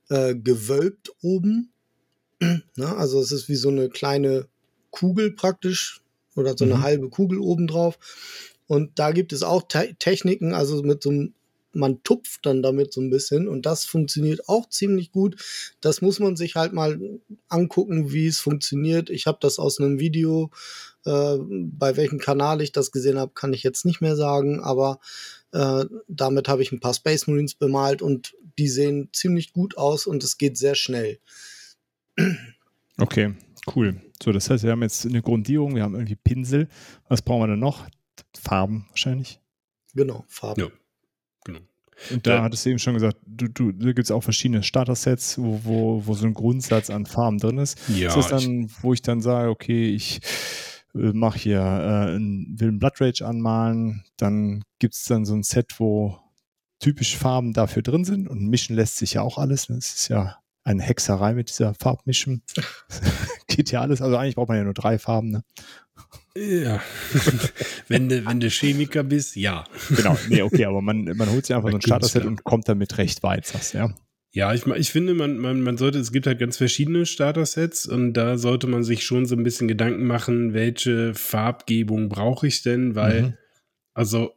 äh, 0.09 0.35
gewölbt 0.35 1.11
oben. 1.23 1.73
Na, 2.77 2.97
also 2.97 3.21
es 3.21 3.33
ist 3.33 3.49
wie 3.49 3.55
so 3.57 3.69
eine 3.69 3.89
kleine 3.89 4.49
Kugel 4.91 5.33
praktisch 5.33 6.03
oder 6.37 6.57
so 6.57 6.65
eine 6.65 6.77
Mhm. 6.77 6.83
halbe 6.83 7.09
Kugel 7.11 7.39
oben 7.39 7.67
drauf. 7.67 7.99
Und 8.67 8.99
da 8.99 9.13
gibt 9.13 9.33
es 9.33 9.43
auch 9.43 9.63
Te 9.67 9.95
Techniken, 9.99 10.53
also 10.55 10.83
mit 10.83 11.03
so 11.03 11.11
einem, 11.11 11.35
man 11.73 12.03
tupft 12.03 12.47
dann 12.47 12.63
damit 12.63 12.93
so 12.93 13.01
ein 13.01 13.11
bisschen 13.11 13.49
und 13.49 13.67
das 13.67 13.85
funktioniert 13.85 14.49
auch 14.49 14.69
ziemlich 14.69 15.13
gut. 15.13 15.37
Das 15.81 16.03
muss 16.03 16.19
man 16.19 16.37
sich 16.37 16.57
halt 16.57 16.73
mal 16.73 16.99
angucken, 17.49 18.13
wie 18.13 18.27
es 18.27 18.41
funktioniert. 18.41 19.11
Ich 19.11 19.27
habe 19.27 19.39
das 19.41 19.59
aus 19.59 19.81
einem 19.81 19.99
Video, 19.99 20.51
äh, 21.05 21.37
bei 21.39 21.97
welchem 21.97 22.19
Kanal 22.19 22.61
ich 22.61 22.73
das 22.73 22.91
gesehen 22.91 23.19
habe, 23.19 23.33
kann 23.35 23.53
ich 23.53 23.63
jetzt 23.63 23.85
nicht 23.85 24.01
mehr 24.01 24.17
sagen, 24.17 24.61
aber 24.61 25.01
äh, 25.53 25.85
damit 26.09 26.49
habe 26.49 26.63
ich 26.63 26.73
ein 26.73 26.81
paar 26.81 26.95
Space 26.95 27.27
Marines 27.27 27.55
bemalt 27.55 28.03
und 28.03 28.35
die 28.59 28.69
sehen 28.69 29.09
ziemlich 29.13 29.53
gut 29.53 29.77
aus 29.79 30.07
und 30.07 30.23
es 30.23 30.39
geht 30.39 30.57
sehr 30.59 30.75
schnell. 30.75 31.19
Okay, 32.99 33.35
cool. 33.75 34.01
So, 34.23 34.33
das 34.33 34.51
heißt, 34.51 34.65
wir 34.65 34.73
haben 34.73 34.83
jetzt 34.83 35.07
eine 35.07 35.23
Grundierung, 35.23 35.75
wir 35.75 35.83
haben 35.83 35.95
irgendwie 35.95 36.17
Pinsel. 36.17 36.69
Was 37.09 37.23
brauchen 37.23 37.43
wir 37.43 37.47
denn 37.47 37.59
noch? 37.59 37.87
Farben 38.39 38.87
wahrscheinlich. 38.91 39.41
Genau, 39.95 40.25
Farben. 40.29 40.61
Ja. 40.61 40.69
Und 42.11 42.27
da 42.27 42.37
Ja. 42.37 42.43
hattest 42.43 42.65
du 42.65 42.71
eben 42.71 42.79
schon 42.79 42.95
gesagt, 42.95 43.17
du, 43.27 43.49
du, 43.49 43.73
da 43.73 43.87
gibt 43.93 44.01
es 44.07 44.11
auch 44.11 44.23
verschiedene 44.23 44.63
Starter-Sets, 44.63 45.39
wo, 45.39 45.61
wo, 45.65 46.03
wo 46.07 46.15
so 46.15 46.27
ein 46.27 46.35
Grundsatz 46.35 46.89
an 46.91 47.05
Farben 47.07 47.39
drin 47.39 47.59
ist. 47.59 47.79
Ja, 47.89 48.09
ist 48.09 48.17
das 48.17 48.29
dann, 48.29 48.71
wo 48.81 48.93
ich 48.95 49.03
dann 49.03 49.21
sage, 49.21 49.51
okay, 49.51 49.89
ich 49.95 50.21
äh, 50.95 51.13
mache 51.13 51.39
hier, 51.39 51.61
äh, 51.61 52.13
will 52.15 52.69
einen 52.69 52.79
Blood 52.79 53.01
Rage 53.01 53.27
anmalen, 53.27 54.03
dann 54.17 54.63
gibt 54.79 54.95
es 54.95 55.05
dann 55.05 55.25
so 55.25 55.35
ein 55.35 55.43
Set, 55.43 55.79
wo 55.79 56.19
typisch 56.79 57.17
Farben 57.17 57.53
dafür 57.53 57.83
drin 57.83 58.05
sind 58.05 58.27
und 58.29 58.47
mischen 58.49 58.75
lässt 58.75 58.97
sich 58.97 59.13
ja 59.15 59.23
auch 59.23 59.37
alles. 59.37 59.69
ne? 59.69 59.77
Das 59.77 59.95
ist 59.95 60.09
ja 60.09 60.39
eine 60.65 60.83
Hexerei 60.83 61.35
mit 61.35 61.49
dieser 61.49 61.75
Farbmischen. 61.75 62.43
Geht 63.49 63.71
ja 63.71 63.81
alles, 63.81 64.01
also 64.03 64.17
eigentlich 64.17 64.37
braucht 64.37 64.49
man 64.49 64.59
ja 64.59 64.65
nur 64.65 64.75
drei 64.75 64.99
Farben. 64.99 65.31
Ne? 65.31 65.43
Ja. 66.37 66.81
wenn 67.89 68.09
du 68.09 68.25
wenn 68.25 68.41
du 68.41 68.49
Chemiker 68.49 69.03
bist, 69.03 69.37
ja. 69.37 69.65
Genau, 69.89 70.17
nee, 70.29 70.43
okay, 70.43 70.65
aber 70.65 70.81
man, 70.81 71.05
man 71.17 71.31
holt 71.31 71.47
sich 71.47 71.57
einfach 71.57 71.71
so 71.71 71.77
ein 71.77 71.83
Starter-Set 71.83 72.25
und 72.25 72.45
kommt 72.45 72.69
damit 72.69 72.99
recht 72.99 73.23
weit, 73.23 73.47
sagst 73.47 73.75
ja. 73.75 73.93
Ja, 74.33 74.55
ich, 74.55 74.65
ich 74.65 74.93
finde, 74.93 75.15
man, 75.15 75.39
man, 75.39 75.61
man 75.61 75.77
sollte, 75.77 75.99
es 75.99 76.13
gibt 76.13 76.29
halt 76.29 76.39
ganz 76.39 76.57
verschiedene 76.57 77.05
Starter-Sets 77.05 77.87
und 77.87 78.13
da 78.13 78.39
sollte 78.39 78.69
man 78.69 78.85
sich 78.85 79.05
schon 79.05 79.27
so 79.27 79.35
ein 79.35 79.43
bisschen 79.43 79.67
Gedanken 79.67 80.07
machen, 80.07 80.55
welche 80.55 81.15
Farbgebung 81.15 82.09
brauche 82.09 82.47
ich 82.47 82.63
denn, 82.63 82.95
weil, 82.95 83.23
Mhm. 83.23 83.35
also 83.93 84.33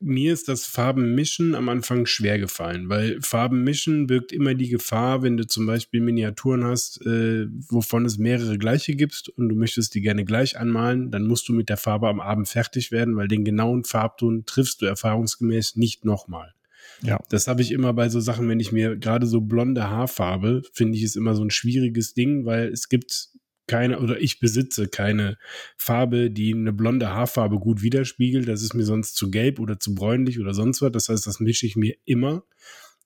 mir 0.00 0.32
ist 0.32 0.48
das 0.48 0.66
Farbenmischen 0.66 1.54
am 1.54 1.68
Anfang 1.68 2.06
schwer 2.06 2.38
gefallen, 2.38 2.88
weil 2.88 3.20
Farbenmischen 3.20 4.08
birgt 4.08 4.32
immer 4.32 4.54
die 4.54 4.68
Gefahr, 4.68 5.22
wenn 5.22 5.36
du 5.36 5.46
zum 5.46 5.66
Beispiel 5.66 6.00
Miniaturen 6.00 6.64
hast, 6.64 7.04
äh, 7.06 7.46
wovon 7.68 8.04
es 8.04 8.18
mehrere 8.18 8.58
gleiche 8.58 8.96
gibt 8.96 9.28
und 9.28 9.48
du 9.48 9.54
möchtest 9.54 9.94
die 9.94 10.00
gerne 10.00 10.24
gleich 10.24 10.58
anmalen, 10.58 11.10
dann 11.10 11.26
musst 11.26 11.48
du 11.48 11.52
mit 11.52 11.68
der 11.68 11.76
Farbe 11.76 12.08
am 12.08 12.20
Abend 12.20 12.48
fertig 12.48 12.90
werden, 12.90 13.16
weil 13.16 13.28
den 13.28 13.44
genauen 13.44 13.84
Farbton 13.84 14.44
triffst 14.46 14.82
du 14.82 14.86
erfahrungsgemäß 14.86 15.76
nicht 15.76 16.04
nochmal. 16.04 16.54
Ja. 17.02 17.20
Das 17.28 17.46
habe 17.46 17.62
ich 17.62 17.70
immer 17.70 17.92
bei 17.92 18.08
so 18.08 18.18
Sachen, 18.18 18.48
wenn 18.48 18.58
ich 18.58 18.72
mir 18.72 18.96
gerade 18.96 19.26
so 19.26 19.40
blonde 19.40 19.88
Haarfarbe, 19.88 20.62
finde 20.72 20.98
ich 20.98 21.04
es 21.04 21.14
immer 21.14 21.36
so 21.36 21.44
ein 21.44 21.50
schwieriges 21.50 22.14
Ding, 22.14 22.44
weil 22.44 22.68
es 22.68 22.88
gibt 22.88 23.28
keine, 23.68 24.00
oder 24.00 24.20
ich 24.20 24.40
besitze 24.40 24.88
keine 24.88 25.38
Farbe, 25.76 26.30
die 26.30 26.52
eine 26.52 26.72
blonde 26.72 27.10
Haarfarbe 27.10 27.58
gut 27.58 27.82
widerspiegelt. 27.82 28.48
Das 28.48 28.62
ist 28.62 28.74
mir 28.74 28.84
sonst 28.84 29.14
zu 29.14 29.30
gelb 29.30 29.60
oder 29.60 29.78
zu 29.78 29.94
bräunlich 29.94 30.40
oder 30.40 30.54
sonst 30.54 30.82
was. 30.82 30.90
Das 30.92 31.08
heißt, 31.08 31.26
das 31.26 31.38
mische 31.38 31.66
ich 31.66 31.76
mir 31.76 31.94
immer. 32.04 32.42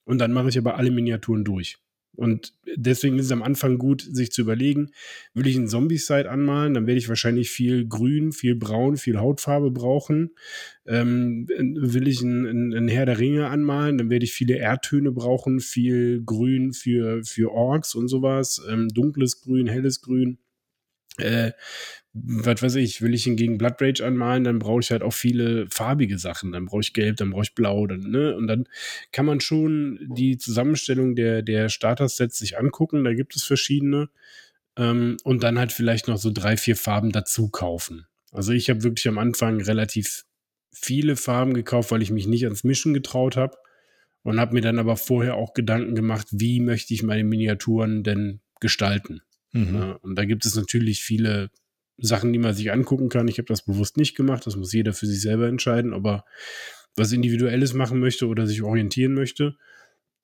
Und 0.05 0.19
dann 0.19 0.33
mache 0.33 0.49
ich 0.49 0.59
aber 0.59 0.77
alle 0.77 0.91
Miniaturen 0.91 1.45
durch. 1.45 1.79
Und 2.15 2.53
deswegen 2.77 3.19
ist 3.19 3.27
es 3.27 3.33
am 3.33 3.43
Anfang 3.43 3.79
gut, 3.79 4.03
sich 4.03 4.33
zu 4.33 4.43
überlegen, 4.43 4.91
will 5.33 5.47
ich 5.47 5.57
einen 5.57 5.69
Zombie-Side 5.69 6.31
anmalen, 6.31 6.75
dann 6.75 6.87
werde 6.87 6.99
ich 6.99 7.09
wahrscheinlich 7.09 7.51
viel 7.51 7.87
Grün, 7.87 8.33
viel 8.33 8.55
Braun, 8.55 8.99
viel 8.99 9.19
Hautfarbe 9.19 9.71
brauchen. 9.71 10.33
Ähm, 10.87 11.49
will 11.49 12.07
ich 12.09 12.23
einen, 12.23 12.47
einen 12.47 12.75
einen 12.75 12.89
Herr 12.89 13.07
der 13.07 13.19
Ringe 13.19 13.47
anmalen, 13.49 13.97
dann 13.97 14.11
werde 14.11 14.27
ich 14.27 14.33
viele 14.35 14.57
Erdtöne 14.57 15.11
brauchen, 15.11 15.61
viel 15.61 16.23
Grün 16.23 16.75
für, 16.75 17.25
für 17.25 17.51
Orks 17.51 17.95
und 17.95 18.09
sowas, 18.09 18.63
ähm, 18.69 18.89
dunkles 18.89 19.41
Grün, 19.41 19.67
helles 19.67 20.03
Grün. 20.03 20.39
Äh, 21.19 21.53
was 22.15 22.63
weiß 22.63 22.75
ich, 22.75 23.01
will 23.01 23.15
ich 23.15 23.25
hingegen 23.25 23.57
Blood 23.57 23.81
Rage 23.81 24.05
anmalen, 24.05 24.45
dann 24.45 24.59
brauche 24.59 24.81
ich 24.81 24.91
halt 24.91 25.03
auch 25.03 25.15
viele 25.15 25.67
farbige 25.71 26.19
Sachen. 26.19 26.53
Dann 26.53 26.67
brauche 26.67 26.83
ich 26.83 26.93
Gelb, 26.93 27.17
dann 27.17 27.31
brauche 27.31 27.45
ich 27.45 27.55
Blau, 27.55 27.87
dann, 27.87 28.01
ne? 28.01 28.37
Und 28.37 28.49
dann 28.49 28.69
kann 29.13 29.25
man 29.25 29.41
schon 29.41 29.99
die 30.15 30.37
Zusammenstellung 30.37 31.15
der, 31.17 31.43
der 31.43 31.71
Starter-Sets 31.71 32.39
sich 32.39 32.59
angucken. 32.59 33.05
Da 33.05 33.15
gibt 33.15 33.35
es 33.35 33.45
verschiedene. 33.45 34.11
Ähm, 34.77 35.17
und 35.25 35.43
dann 35.43 35.59
halt 35.59 35.73
vielleicht 35.73 36.09
noch 36.09 36.19
so 36.19 36.31
drei, 36.31 36.57
vier 36.57 36.77
Farben 36.77 37.13
dazu 37.13 37.49
kaufen. 37.49 38.07
Also 38.31 38.53
ich 38.53 38.69
habe 38.69 38.83
wirklich 38.83 39.09
am 39.09 39.19
Anfang 39.19 39.61
relativ 39.61 40.25
viele 40.71 41.17
Farben 41.17 41.55
gekauft, 41.55 41.91
weil 41.91 42.03
ich 42.03 42.11
mich 42.11 42.27
nicht 42.27 42.45
ans 42.45 42.65
Mischen 42.65 42.95
getraut 42.95 43.37
habe. 43.37 43.57
Und 44.23 44.39
habe 44.39 44.55
mir 44.55 44.61
dann 44.61 44.79
aber 44.79 44.97
vorher 44.97 45.35
auch 45.35 45.53
Gedanken 45.53 45.95
gemacht, 45.97 46.29
wie 46.31 46.61
möchte 46.61 46.95
ich 46.95 47.03
meine 47.03 47.25
Miniaturen 47.25 48.05
denn 48.05 48.41
gestalten. 48.61 49.23
Mhm. 49.53 49.75
Ja, 49.75 49.93
und 50.03 50.17
da 50.17 50.25
gibt 50.25 50.45
es 50.47 50.55
natürlich 50.55 51.03
viele 51.03 51.51
Sachen, 51.99 52.33
die 52.33 52.39
man 52.39 52.55
sich 52.55 52.73
angucken 52.73 53.09
kann. 53.09 53.29
Ich 53.29 53.39
habe 53.39 53.47
das 53.47 53.63
bewusst 53.63 53.97
nicht 53.97 54.17
gemacht. 54.17 54.47
Das 54.47 54.57
muss 54.57 54.73
jeder 54.73 54.93
für 54.93 55.07
sich 55.07 55.21
selber 55.21 55.47
entscheiden, 55.49 55.93
ob 55.93 56.07
er 56.07 56.25
was 56.97 57.13
Individuelles 57.13 57.75
machen 57.75 58.01
möchte 58.01 58.27
oder 58.27 58.47
sich 58.47 58.63
orientieren 58.63 59.15
möchte. 59.15 59.57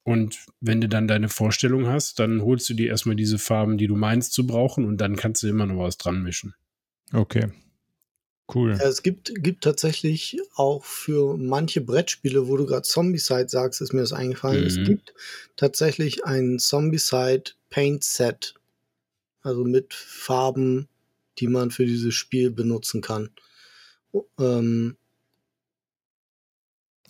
Und 0.03 0.39
wenn 0.61 0.81
du 0.81 0.89
dann 0.89 1.07
deine 1.07 1.29
Vorstellung 1.29 1.87
hast, 1.87 2.19
dann 2.19 2.43
holst 2.43 2.69
du 2.71 2.75
dir 2.75 2.89
erstmal 2.89 3.17
diese 3.17 3.39
Farben, 3.39 3.77
die 3.77 3.87
du 3.87 3.97
meinst 3.97 4.33
zu 4.33 4.47
brauchen, 4.47 4.87
und 4.87 4.99
dann 4.99 5.17
kannst 5.17 5.43
du 5.43 5.49
immer 5.49 5.67
noch 5.67 5.79
was 5.79 5.99
dran 5.99 6.23
mischen. 6.23 6.55
Okay. 7.13 7.49
Cool. 8.55 8.79
Es 8.81 9.03
gibt, 9.03 9.31
gibt 9.43 9.65
tatsächlich 9.65 10.39
auch 10.55 10.83
für 10.85 11.37
manche 11.37 11.83
Brettspiele, 11.83 12.49
wo 12.49 12.57
du 12.57 12.65
gerade 12.65 12.83
Zombicide 12.83 13.49
sagst, 13.49 13.83
ist 13.83 13.93
mir 13.93 14.01
das 14.01 14.15
eingefallen. 14.15 14.65
Es 14.65 14.79
Mhm. 14.79 14.85
gibt 14.85 15.15
tatsächlich 15.57 16.25
ein 16.25 16.59
Zombicide 16.59 17.53
Paint 17.69 18.05
Set. 18.05 18.55
Also 19.43 19.65
mit 19.65 19.95
Farben, 19.95 20.89
die 21.39 21.49
man 21.49 21.71
für 21.71 21.87
dieses 21.87 22.15
Spiel 22.15 22.51
benutzen 22.51 23.01
kann. 23.01 23.31
Ähm, 24.39 24.97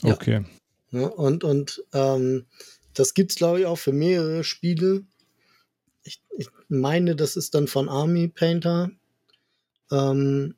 ja. 0.03 0.14
Okay. 0.14 0.45
Ne? 0.91 1.11
Und, 1.11 1.45
und 1.45 1.85
ähm, 1.93 2.47
das 2.95 3.14
gibt's 3.14 3.37
glaube 3.37 3.61
ich, 3.61 3.66
auch 3.66 3.79
für 3.79 3.93
mehrere 3.93 4.45
Spiele. 4.45 5.05
Ich, 6.03 6.22
ich 6.37 6.49
meine, 6.68 7.16
das 7.16 7.37
ist 7.37 7.55
dann 7.55 7.66
von 7.66 7.89
Army 7.89 8.29
Painter. 8.29 8.91
Ähm, 9.91 10.55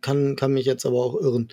kann, 0.00 0.36
kann 0.36 0.52
mich 0.52 0.66
jetzt 0.66 0.84
aber 0.84 0.98
auch 0.98 1.14
irren. 1.14 1.48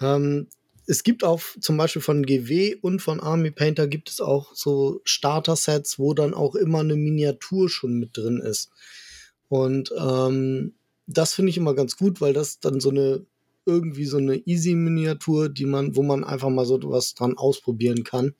Ähm, 0.00 0.48
es 0.86 1.02
gibt 1.02 1.24
auch 1.24 1.40
zum 1.60 1.76
Beispiel 1.76 2.02
von 2.02 2.24
GW 2.24 2.76
und 2.80 3.00
von 3.00 3.20
Army 3.20 3.50
Painter 3.50 3.86
gibt 3.86 4.10
es 4.10 4.20
auch 4.20 4.54
so 4.54 5.00
Starter-Sets, 5.04 5.98
wo 5.98 6.14
dann 6.14 6.34
auch 6.34 6.54
immer 6.54 6.80
eine 6.80 6.96
Miniatur 6.96 7.68
schon 7.68 7.98
mit 7.98 8.16
drin 8.16 8.38
ist. 8.38 8.70
Und 9.48 9.92
ähm, 9.98 10.74
das 11.06 11.34
finde 11.34 11.50
ich 11.50 11.56
immer 11.56 11.74
ganz 11.74 11.96
gut, 11.96 12.20
weil 12.20 12.32
das 12.32 12.60
dann 12.60 12.80
so 12.80 12.90
eine 12.90 13.24
irgendwie 13.66 14.04
so 14.04 14.18
eine 14.18 14.36
Easy-Miniatur, 14.36 15.48
die 15.48 15.64
man, 15.64 15.96
wo 15.96 16.02
man 16.02 16.22
einfach 16.22 16.50
mal 16.50 16.66
so 16.66 16.78
was 16.84 17.14
dran 17.14 17.38
ausprobieren 17.38 18.04
kann. 18.04 18.34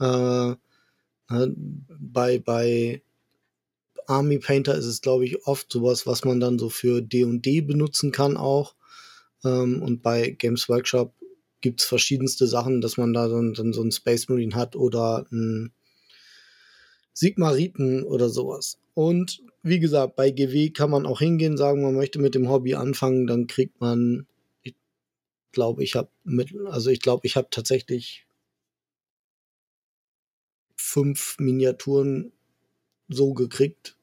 Äh, 0.00 0.52
äh, 0.52 1.48
bei, 1.56 2.38
bei 2.38 3.02
Army 4.06 4.38
Painter 4.38 4.76
ist 4.76 4.86
es, 4.86 5.00
glaube 5.00 5.24
ich, 5.24 5.46
oft 5.46 5.72
sowas, 5.72 6.06
was 6.06 6.24
man 6.24 6.38
dann 6.38 6.58
so 6.58 6.68
für 6.68 7.02
D&D 7.02 7.62
benutzen 7.62 8.12
kann 8.12 8.36
auch. 8.36 8.74
Ähm, 9.44 9.82
und 9.82 10.02
bei 10.02 10.30
Games 10.30 10.68
Workshop 10.68 11.14
gibt's 11.62 11.84
verschiedenste 11.84 12.46
Sachen, 12.46 12.82
dass 12.82 12.98
man 12.98 13.14
da 13.14 13.28
dann, 13.28 13.54
dann 13.54 13.72
so 13.72 13.80
einen 13.80 13.92
Space 13.92 14.28
Marine 14.28 14.54
hat 14.54 14.76
oder 14.76 15.26
einen 15.32 15.72
Sigmariten 17.14 18.02
oder 18.04 18.28
sowas. 18.28 18.78
Und 18.94 19.42
wie 19.62 19.80
gesagt, 19.80 20.16
bei 20.16 20.30
GW 20.30 20.70
kann 20.70 20.90
man 20.90 21.06
auch 21.06 21.20
hingehen, 21.20 21.56
sagen, 21.56 21.82
man 21.82 21.94
möchte 21.94 22.18
mit 22.18 22.34
dem 22.34 22.48
Hobby 22.50 22.74
anfangen, 22.74 23.26
dann 23.26 23.46
kriegt 23.46 23.80
man, 23.80 24.26
ich 24.62 24.74
glaube, 25.52 25.84
ich 25.84 25.94
habe 25.94 26.10
mit, 26.24 26.54
also 26.66 26.90
ich 26.90 27.00
glaube, 27.00 27.26
ich 27.26 27.36
habe 27.36 27.48
tatsächlich 27.50 28.26
fünf 30.76 31.36
Miniaturen 31.38 32.32
so 33.08 33.34
gekriegt. 33.34 33.96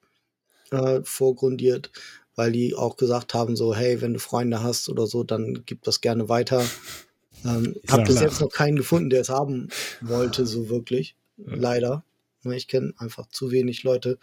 äh, 0.71 1.01
vorgrundiert, 1.03 1.91
weil 2.35 2.51
die 2.51 2.75
auch 2.75 2.97
gesagt 2.97 3.33
haben, 3.33 3.55
so, 3.55 3.75
hey, 3.75 4.01
wenn 4.01 4.13
du 4.13 4.19
Freunde 4.19 4.63
hast 4.63 4.89
oder 4.89 5.07
so, 5.07 5.23
dann 5.23 5.63
gib 5.65 5.83
das 5.83 6.01
gerne 6.01 6.29
weiter. 6.29 6.65
Ähm, 7.45 7.75
hab 7.87 8.05
bis 8.05 8.19
jetzt 8.19 8.41
noch 8.41 8.49
keinen 8.49 8.75
gefunden, 8.75 9.09
der 9.09 9.21
es 9.21 9.29
haben 9.29 9.69
wollte, 10.01 10.45
so 10.45 10.69
wirklich. 10.69 11.15
Ja. 11.37 11.55
Leider. 11.55 12.03
Ne, 12.43 12.55
ich 12.55 12.67
kenne 12.67 12.93
einfach 12.97 13.27
zu 13.27 13.51
wenig 13.51 13.83
Leute, 13.83 14.17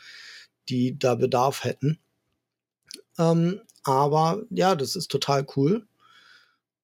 die 0.69 0.99
da 0.99 1.15
Bedarf 1.15 1.65
hätten. 1.65 1.99
Ähm, 3.19 3.61
aber 3.85 4.43
ja, 4.51 4.75
das 4.75 4.97
ist 4.97 5.11
total 5.11 5.47
cool. 5.57 5.87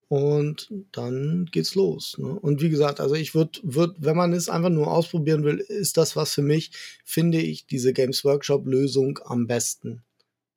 Und 0.09 0.71
dann 0.93 1.47
geht's 1.51 1.75
los. 1.75 2.19
Ne? 2.19 2.39
Und 2.39 2.61
wie 2.61 2.69
gesagt, 2.69 3.01
also 3.01 3.15
ich 3.15 3.35
würde, 3.35 3.61
würd, 3.63 3.97
wenn 3.99 4.17
man 4.17 4.35
es 4.35 4.51
einfach 4.51 4.69
nur 4.69 4.93
ausprobieren 4.93 5.43
will, 5.43 5.57
ist 5.57 5.97
das 5.97 6.17
was 6.17 6.35
für 6.35 6.43
mich, 6.43 6.71
finde 7.03 7.41
ich, 7.41 7.67
diese 7.67 7.95
Games 7.95 8.23
Workshop-Lösung 8.23 9.21
am 9.25 9.47
besten. 9.47 10.03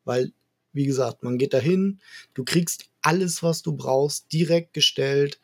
Weil, 0.04 0.34
wie 0.74 0.86
gesagt, 0.86 1.24
man 1.24 1.38
geht 1.38 1.54
dahin, 1.54 2.02
du 2.34 2.44
kriegst 2.44 2.90
alles, 3.06 3.44
was 3.44 3.62
du 3.62 3.74
brauchst, 3.74 4.34
direkt 4.34 4.74
gestellt 4.74 5.40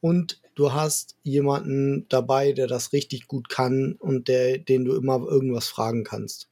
und 0.00 0.40
du 0.54 0.72
hast 0.72 1.16
jemanden 1.22 2.06
dabei, 2.08 2.52
der 2.52 2.68
das 2.68 2.92
richtig 2.92 3.26
gut 3.26 3.48
kann 3.48 3.96
und 3.98 4.28
der, 4.28 4.58
den 4.58 4.84
du 4.84 4.94
immer 4.94 5.20
irgendwas 5.26 5.68
fragen 5.68 6.04
kannst. 6.04 6.48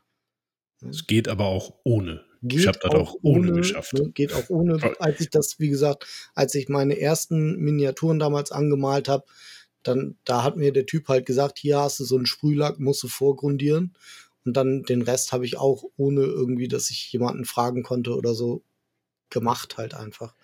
Es 0.89 1.07
geht 1.07 1.29
aber 1.29 1.47
auch 1.47 1.75
ohne. 1.85 2.25
Geht 2.43 2.61
ich 2.61 2.67
habe 2.67 2.79
das 2.83 2.95
auch, 2.95 3.17
ohne, 3.23 3.53
geschafft. 3.53 3.95
Ne, 3.95 4.11
geht 4.11 4.33
auch 4.33 4.49
ohne. 4.49 4.79
Als 5.01 5.21
ich 5.21 5.31
das, 5.31 5.59
wie 5.59 5.69
gesagt, 5.69 6.07
als 6.35 6.55
ich 6.55 6.69
meine 6.69 6.99
ersten 6.99 7.57
Miniaturen 7.57 8.19
damals 8.19 8.53
angemalt 8.53 9.09
habe, 9.09 9.25
dann 9.83 10.17
da 10.25 10.43
hat 10.43 10.57
mir 10.57 10.73
der 10.73 10.87
Typ 10.87 11.09
halt 11.09 11.27
gesagt, 11.27 11.59
hier 11.59 11.79
hast 11.79 12.01
du 12.01 12.05
so 12.05 12.17
einen 12.17 12.27
Sprühlack, 12.27 12.79
musst 12.81 13.03
du 13.03 13.09
vorgrundieren. 13.09 13.95
Und 14.45 14.57
dann 14.57 14.83
den 14.85 15.03
Rest 15.03 15.33
habe 15.33 15.45
ich 15.45 15.57
auch 15.57 15.85
ohne 15.97 16.23
irgendwie, 16.23 16.69
dass 16.69 16.91
ich 16.91 17.13
jemanden 17.13 17.45
fragen 17.45 17.83
konnte 17.83 18.17
oder 18.17 18.35
so 18.35 18.63
gemacht 19.31 19.77
halt 19.79 19.95
einfach. 19.95 20.35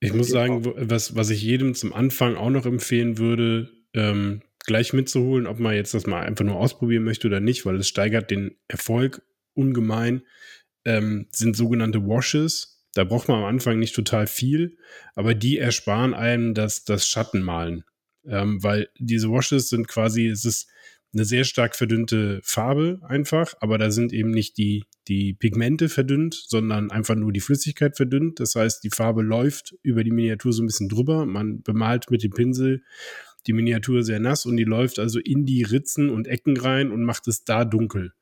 Ich 0.00 0.12
muss 0.12 0.28
sagen, 0.28 0.64
was, 0.64 1.14
was 1.14 1.30
ich 1.30 1.42
jedem 1.42 1.74
zum 1.74 1.92
Anfang 1.92 2.34
auch 2.36 2.50
noch 2.50 2.66
empfehlen 2.66 3.18
würde, 3.18 3.70
ähm, 3.94 4.42
gleich 4.66 4.92
mitzuholen, 4.92 5.46
ob 5.46 5.58
man 5.60 5.74
jetzt 5.74 5.94
das 5.94 6.06
mal 6.06 6.22
einfach 6.22 6.44
nur 6.44 6.56
ausprobieren 6.56 7.04
möchte 7.04 7.28
oder 7.28 7.40
nicht, 7.40 7.64
weil 7.66 7.76
es 7.76 7.88
steigert 7.88 8.30
den 8.30 8.56
Erfolg 8.68 9.22
ungemein 9.54 10.22
ähm, 10.84 11.26
sind 11.30 11.56
sogenannte 11.56 12.06
Washes. 12.06 12.84
Da 12.94 13.04
braucht 13.04 13.28
man 13.28 13.38
am 13.38 13.44
Anfang 13.44 13.78
nicht 13.78 13.94
total 13.94 14.26
viel, 14.26 14.76
aber 15.14 15.34
die 15.34 15.58
ersparen 15.58 16.14
einem 16.14 16.54
das, 16.54 16.84
das 16.84 17.06
Schattenmalen. 17.06 17.84
Ähm, 18.26 18.62
weil 18.62 18.88
diese 18.98 19.30
Washes 19.30 19.68
sind 19.68 19.88
quasi, 19.88 20.26
es 20.26 20.44
ist 20.44 20.68
eine 21.14 21.24
sehr 21.24 21.44
stark 21.44 21.74
verdünnte 21.76 22.40
Farbe 22.42 23.00
einfach, 23.02 23.54
aber 23.60 23.78
da 23.78 23.90
sind 23.90 24.12
eben 24.12 24.30
nicht 24.30 24.58
die, 24.58 24.84
die 25.08 25.34
Pigmente 25.34 25.88
verdünnt, 25.88 26.34
sondern 26.34 26.90
einfach 26.90 27.14
nur 27.14 27.32
die 27.32 27.40
Flüssigkeit 27.40 27.96
verdünnt. 27.96 28.40
Das 28.40 28.54
heißt, 28.54 28.84
die 28.84 28.90
Farbe 28.90 29.22
läuft 29.22 29.74
über 29.82 30.04
die 30.04 30.10
Miniatur 30.10 30.52
so 30.52 30.62
ein 30.62 30.66
bisschen 30.66 30.88
drüber. 30.88 31.26
Man 31.26 31.62
bemalt 31.62 32.10
mit 32.10 32.22
dem 32.22 32.32
Pinsel 32.32 32.82
die 33.46 33.52
Miniatur 33.52 34.04
sehr 34.04 34.20
nass 34.20 34.46
und 34.46 34.56
die 34.56 34.64
läuft 34.64 34.98
also 34.98 35.18
in 35.18 35.44
die 35.44 35.62
Ritzen 35.62 36.10
und 36.10 36.28
Ecken 36.28 36.56
rein 36.56 36.92
und 36.92 37.04
macht 37.04 37.26
es 37.26 37.44
da 37.44 37.64
dunkel. 37.64 38.12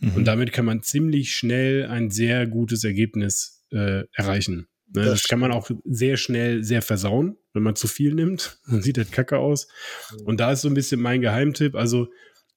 Mhm. 0.00 0.14
Und 0.14 0.24
damit 0.24 0.52
kann 0.52 0.64
man 0.64 0.82
ziemlich 0.82 1.34
schnell 1.34 1.86
ein 1.86 2.10
sehr 2.10 2.46
gutes 2.46 2.84
Ergebnis 2.84 3.64
äh, 3.70 4.04
erreichen. 4.12 4.66
Ne, 4.94 5.02
das, 5.04 5.22
das 5.22 5.28
kann 5.28 5.40
man 5.40 5.52
auch 5.52 5.70
sehr 5.84 6.16
schnell 6.16 6.62
sehr 6.62 6.82
versauen, 6.82 7.36
wenn 7.52 7.62
man 7.62 7.76
zu 7.76 7.88
viel 7.88 8.14
nimmt. 8.14 8.58
Dann 8.66 8.82
sieht 8.82 8.96
das 8.96 9.10
kacke 9.10 9.38
aus. 9.38 9.68
Mhm. 10.12 10.26
Und 10.26 10.40
da 10.40 10.52
ist 10.52 10.62
so 10.62 10.68
ein 10.68 10.74
bisschen 10.74 11.00
mein 11.00 11.20
Geheimtipp. 11.20 11.74
Also 11.74 12.08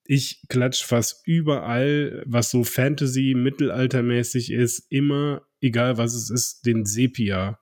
ich 0.07 0.41
klatsch 0.47 0.83
fast 0.83 1.27
überall, 1.27 2.23
was 2.25 2.49
so 2.49 2.63
Fantasy, 2.63 3.33
mittelaltermäßig 3.35 4.51
ist, 4.51 4.85
immer, 4.89 5.45
egal 5.61 5.97
was 5.97 6.13
es 6.13 6.29
ist, 6.29 6.65
den 6.65 6.85
Sepia 6.85 7.59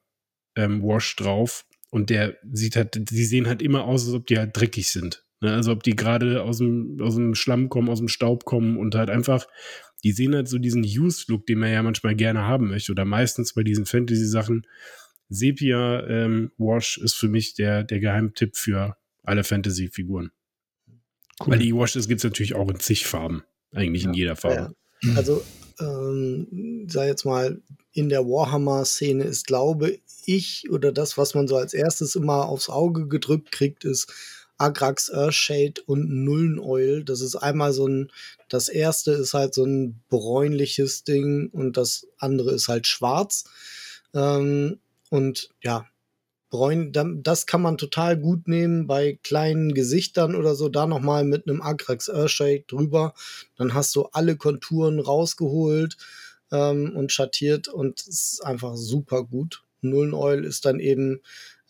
ähm, 0.55 0.81
drauf. 1.17 1.65
Und 1.89 2.09
der 2.09 2.37
sieht 2.51 2.75
halt, 2.75 3.09
die 3.09 3.25
sehen 3.25 3.47
halt 3.47 3.61
immer 3.61 3.85
aus, 3.85 4.05
als 4.05 4.13
ob 4.13 4.27
die 4.27 4.37
halt 4.37 4.55
dreckig 4.55 4.87
sind. 4.87 5.25
Ne? 5.41 5.53
Also 5.53 5.71
ob 5.71 5.83
die 5.83 5.95
gerade 5.95 6.43
aus 6.43 6.59
dem, 6.59 6.99
aus 7.01 7.15
dem 7.15 7.35
Schlamm 7.35 7.69
kommen, 7.69 7.89
aus 7.89 7.99
dem 7.99 8.09
Staub 8.09 8.45
kommen 8.45 8.77
und 8.77 8.95
halt 8.95 9.09
einfach, 9.09 9.47
die 10.03 10.11
sehen 10.11 10.35
halt 10.35 10.47
so 10.47 10.59
diesen 10.59 10.83
Used-Look, 10.83 11.47
den 11.47 11.59
man 11.59 11.71
ja 11.71 11.81
manchmal 11.81 12.15
gerne 12.15 12.43
haben 12.43 12.69
möchte. 12.69 12.91
Oder 12.91 13.05
meistens 13.05 13.53
bei 13.53 13.63
diesen 13.63 13.85
Fantasy-Sachen. 13.85 14.67
Sepia 15.29 16.05
ähm, 16.07 16.51
Wash 16.57 16.99
ist 16.99 17.15
für 17.15 17.27
mich 17.27 17.55
der, 17.55 17.83
der 17.83 17.99
Geheimtipp 17.99 18.55
für 18.55 18.97
alle 19.23 19.43
Fantasy-Figuren. 19.43 20.31
Cool. 21.39 21.53
Weil 21.53 21.59
die 21.59 21.75
Washes 21.75 22.07
gibt 22.07 22.19
es 22.19 22.23
natürlich 22.23 22.55
auch 22.55 22.69
in 22.69 22.79
zig 22.79 23.05
Farben. 23.05 23.43
Eigentlich 23.73 24.03
ja, 24.03 24.09
in 24.09 24.13
jeder 24.15 24.35
Farbe. 24.35 24.75
Ja. 25.03 25.15
Also, 25.15 25.43
ähm, 25.79 26.87
sag 26.89 27.07
jetzt 27.07 27.25
mal, 27.25 27.61
in 27.91 28.09
der 28.09 28.25
Warhammer-Szene 28.25 29.23
ist, 29.23 29.47
glaube 29.47 29.99
ich, 30.25 30.69
oder 30.69 30.91
das, 30.91 31.17
was 31.17 31.35
man 31.35 31.47
so 31.47 31.57
als 31.57 31.73
erstes 31.73 32.15
immer 32.15 32.45
aufs 32.45 32.69
Auge 32.69 33.07
gedrückt 33.07 33.51
kriegt, 33.51 33.83
ist 33.83 34.11
Agrax 34.57 35.09
Earthshade 35.09 35.81
und 35.85 36.09
Nullen 36.09 36.59
Oil. 36.59 37.03
Das 37.03 37.21
ist 37.21 37.35
einmal 37.35 37.73
so 37.73 37.87
ein, 37.87 38.11
das 38.47 38.69
erste 38.69 39.11
ist 39.11 39.33
halt 39.33 39.53
so 39.53 39.65
ein 39.65 40.01
bräunliches 40.09 41.03
Ding 41.03 41.49
und 41.51 41.77
das 41.77 42.07
andere 42.17 42.51
ist 42.51 42.67
halt 42.67 42.87
schwarz. 42.87 43.45
Ähm, 44.13 44.79
und 45.09 45.49
ja, 45.61 45.85
bräun, 46.55 46.91
das 47.23 47.45
kann 47.45 47.61
man 47.61 47.77
total 47.77 48.17
gut 48.17 48.47
nehmen 48.47 48.87
bei 48.87 49.19
kleinen 49.23 49.73
Gesichtern 49.73 50.35
oder 50.35 50.55
so. 50.55 50.69
Da 50.69 50.87
nochmal 50.87 51.23
mit 51.23 51.47
einem 51.47 51.61
Agrax 51.61 52.09
Earthshade 52.09 52.63
drüber. 52.67 53.13
Dann 53.57 53.73
hast 53.73 53.95
du 53.95 54.03
alle 54.11 54.35
Konturen 54.35 54.99
rausgeholt 54.99 55.97
ähm, 56.51 56.93
und 56.95 57.11
schattiert 57.11 57.67
und 57.67 57.99
es 57.99 58.07
ist 58.07 58.45
einfach 58.45 58.75
super 58.75 59.23
gut. 59.23 59.63
Nullen 59.81 60.13
Oil 60.13 60.43
ist 60.45 60.65
dann 60.65 60.79
eben 60.79 61.21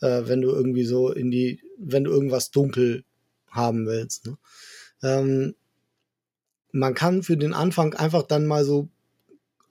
äh, 0.02 0.28
wenn 0.28 0.42
du 0.42 0.50
irgendwie 0.50 0.86
so 0.86 1.12
in 1.12 1.32
die, 1.32 1.62
wenn 1.78 2.04
du 2.04 2.12
irgendwas 2.12 2.52
dunkel 2.52 3.04
haben 3.50 3.86
willst. 3.86 4.26
Ne? 4.26 4.38
Ähm, 5.04 5.56
man 6.72 6.94
kann 6.94 7.24
für 7.24 7.38
den 7.38 7.54
Anfang 7.54 7.94
einfach 7.94 8.24
dann 8.24 8.46
mal 8.46 8.66
so 8.66 8.90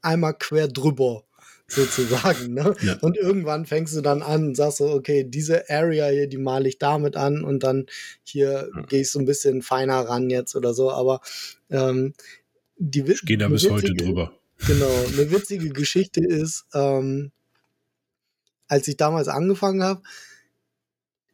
einmal 0.01 0.35
quer 0.35 0.69
drüber 0.69 1.25
sozusagen. 1.67 2.55
Ne? 2.55 2.75
Ja. 2.83 2.99
Und 3.01 3.17
irgendwann 3.17 3.67
fängst 3.67 3.97
du 3.97 4.01
dann 4.01 4.23
an 4.23 4.49
und 4.49 4.57
sagst 4.57 4.79
so, 4.79 4.91
okay, 4.91 5.25
diese 5.25 5.69
Area 5.71 6.09
hier, 6.09 6.27
die 6.29 6.39
male 6.39 6.69
ich 6.69 6.79
damit 6.79 7.17
an 7.17 7.45
und 7.45 7.63
dann 7.63 7.87
hier 8.23 8.71
ja. 8.75 8.83
gehe 8.83 9.01
ich 9.01 9.11
so 9.11 9.19
ein 9.19 9.25
bisschen 9.25 9.63
feiner 9.63 10.01
ran 10.01 10.31
jetzt 10.31 10.55
oder 10.57 10.75
so. 10.75 10.91
Aber 10.91 11.21
ähm, 11.71 12.15
die 12.77 13.01
Ich 13.03 13.23
gehe 13.23 13.39
da 13.39 13.49
bis 13.49 13.65
witzige, 13.65 13.75
heute 13.75 13.95
drüber. 13.95 14.33
Genau, 14.67 14.91
eine 15.09 15.31
witzige 15.31 15.71
Geschichte 15.71 16.25
ist, 16.25 16.67
ähm, 16.75 17.33
als 18.69 18.89
ich 18.89 18.97
damals 18.97 19.29
angefangen 19.29 19.83
habe, 19.83 20.03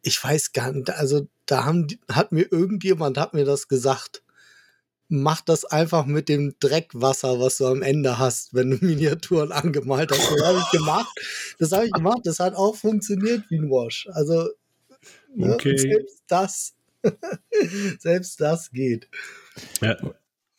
ich 0.03 0.23
weiß 0.23 0.53
gar 0.53 0.71
nicht, 0.71 0.89
also 0.89 1.27
da 1.45 1.65
haben, 1.65 1.87
hat 2.09 2.31
mir 2.31 2.51
irgendjemand, 2.51 3.17
hat 3.17 3.33
mir 3.33 3.45
das 3.45 3.67
gesagt. 3.67 4.20
Mach 5.13 5.41
das 5.41 5.65
einfach 5.65 6.05
mit 6.05 6.29
dem 6.29 6.55
Dreckwasser, 6.61 7.37
was 7.41 7.57
du 7.57 7.67
am 7.67 7.81
Ende 7.81 8.17
hast, 8.17 8.53
wenn 8.53 8.71
du 8.71 8.77
Miniaturen 8.85 9.51
angemalt 9.51 10.11
hast. 10.11 10.31
Das 10.31 10.41
habe 10.41 10.59
ich 10.59 10.71
gemacht. 10.71 11.19
Das 11.59 11.71
habe 11.73 11.85
ich 11.85 11.91
gemacht. 11.91 12.21
Das 12.23 12.39
hat 12.39 12.55
auch 12.55 12.75
funktioniert 12.75 13.43
wie 13.49 13.57
ein 13.57 13.69
Wash. 13.69 14.07
Also 14.13 14.49
ne, 15.35 15.53
okay. 15.53 15.77
selbst 15.77 16.23
das, 16.27 16.73
selbst 17.99 18.39
das 18.39 18.71
geht. 18.71 19.09
Ja. 19.81 19.97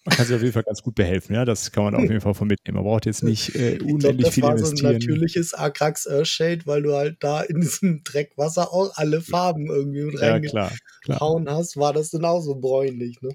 Man 0.05 0.17
kann 0.17 0.27
sich 0.27 0.35
auf 0.35 0.43
jeden 0.43 0.53
Fall 0.53 0.65
ganz 0.65 0.83
gut 0.83 0.97
behelfen, 0.97 1.35
ja. 1.35 1.45
Das 1.45 1.71
kann 1.71 1.85
man 1.85 1.95
auf 1.95 2.03
jeden 2.03 2.21
Fall 2.21 2.35
von 2.35 2.49
mitnehmen. 2.49 2.75
Man 2.75 2.85
braucht 2.85 3.07
jetzt 3.07 3.23
nicht 3.23 3.55
äh, 3.55 3.79
unendlich 3.81 4.35
viel 4.35 4.45
investieren. 4.45 4.57
Das 4.57 4.63
war 4.63 4.77
so 4.77 4.87
ein 4.87 4.93
natürliches 4.95 5.55
Akrax 5.55 6.07
Earthshade, 6.07 6.67
weil 6.67 6.83
du 6.83 6.93
halt 6.93 7.19
da 7.21 7.41
in 7.41 7.61
diesem 7.61 8.03
Dreckwasser 8.03 8.73
auch 8.73 8.93
alle 8.97 9.21
Farben 9.23 9.69
irgendwie 9.69 10.03
mit 10.03 10.21
ja, 10.21 10.33
reingehauen 10.33 11.49
hast, 11.49 11.77
war 11.77 11.93
das 11.93 12.11
dann 12.11 12.25
auch 12.25 12.41
so 12.41 12.57
bräunlich, 12.57 13.23
ne? 13.23 13.31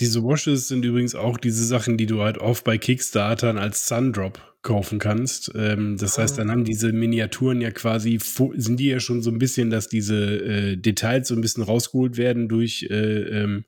Diese 0.00 0.22
Washes 0.22 0.68
sind 0.68 0.84
übrigens 0.84 1.14
auch 1.14 1.38
diese 1.38 1.64
Sachen, 1.64 1.96
die 1.96 2.06
du 2.06 2.22
halt 2.22 2.38
oft 2.38 2.64
bei 2.64 2.78
Kickstartern 2.78 3.58
als 3.58 3.88
Sundrop 3.88 4.40
kaufen 4.62 4.98
kannst. 4.98 5.52
Ähm, 5.54 5.96
das 5.96 6.18
heißt, 6.18 6.38
dann 6.38 6.48
ah. 6.48 6.52
haben 6.52 6.64
diese 6.64 6.92
Miniaturen 6.92 7.60
ja 7.60 7.70
quasi, 7.70 8.18
sind 8.54 8.78
die 8.78 8.88
ja 8.88 9.00
schon 9.00 9.22
so 9.22 9.30
ein 9.30 9.38
bisschen, 9.38 9.70
dass 9.70 9.88
diese 9.88 10.16
äh, 10.16 10.76
Details 10.76 11.28
so 11.28 11.34
ein 11.34 11.40
bisschen 11.40 11.62
rausgeholt 11.62 12.18
werden 12.18 12.48
durch 12.48 12.86
äh, 12.90 12.94
ähm, 12.94 13.64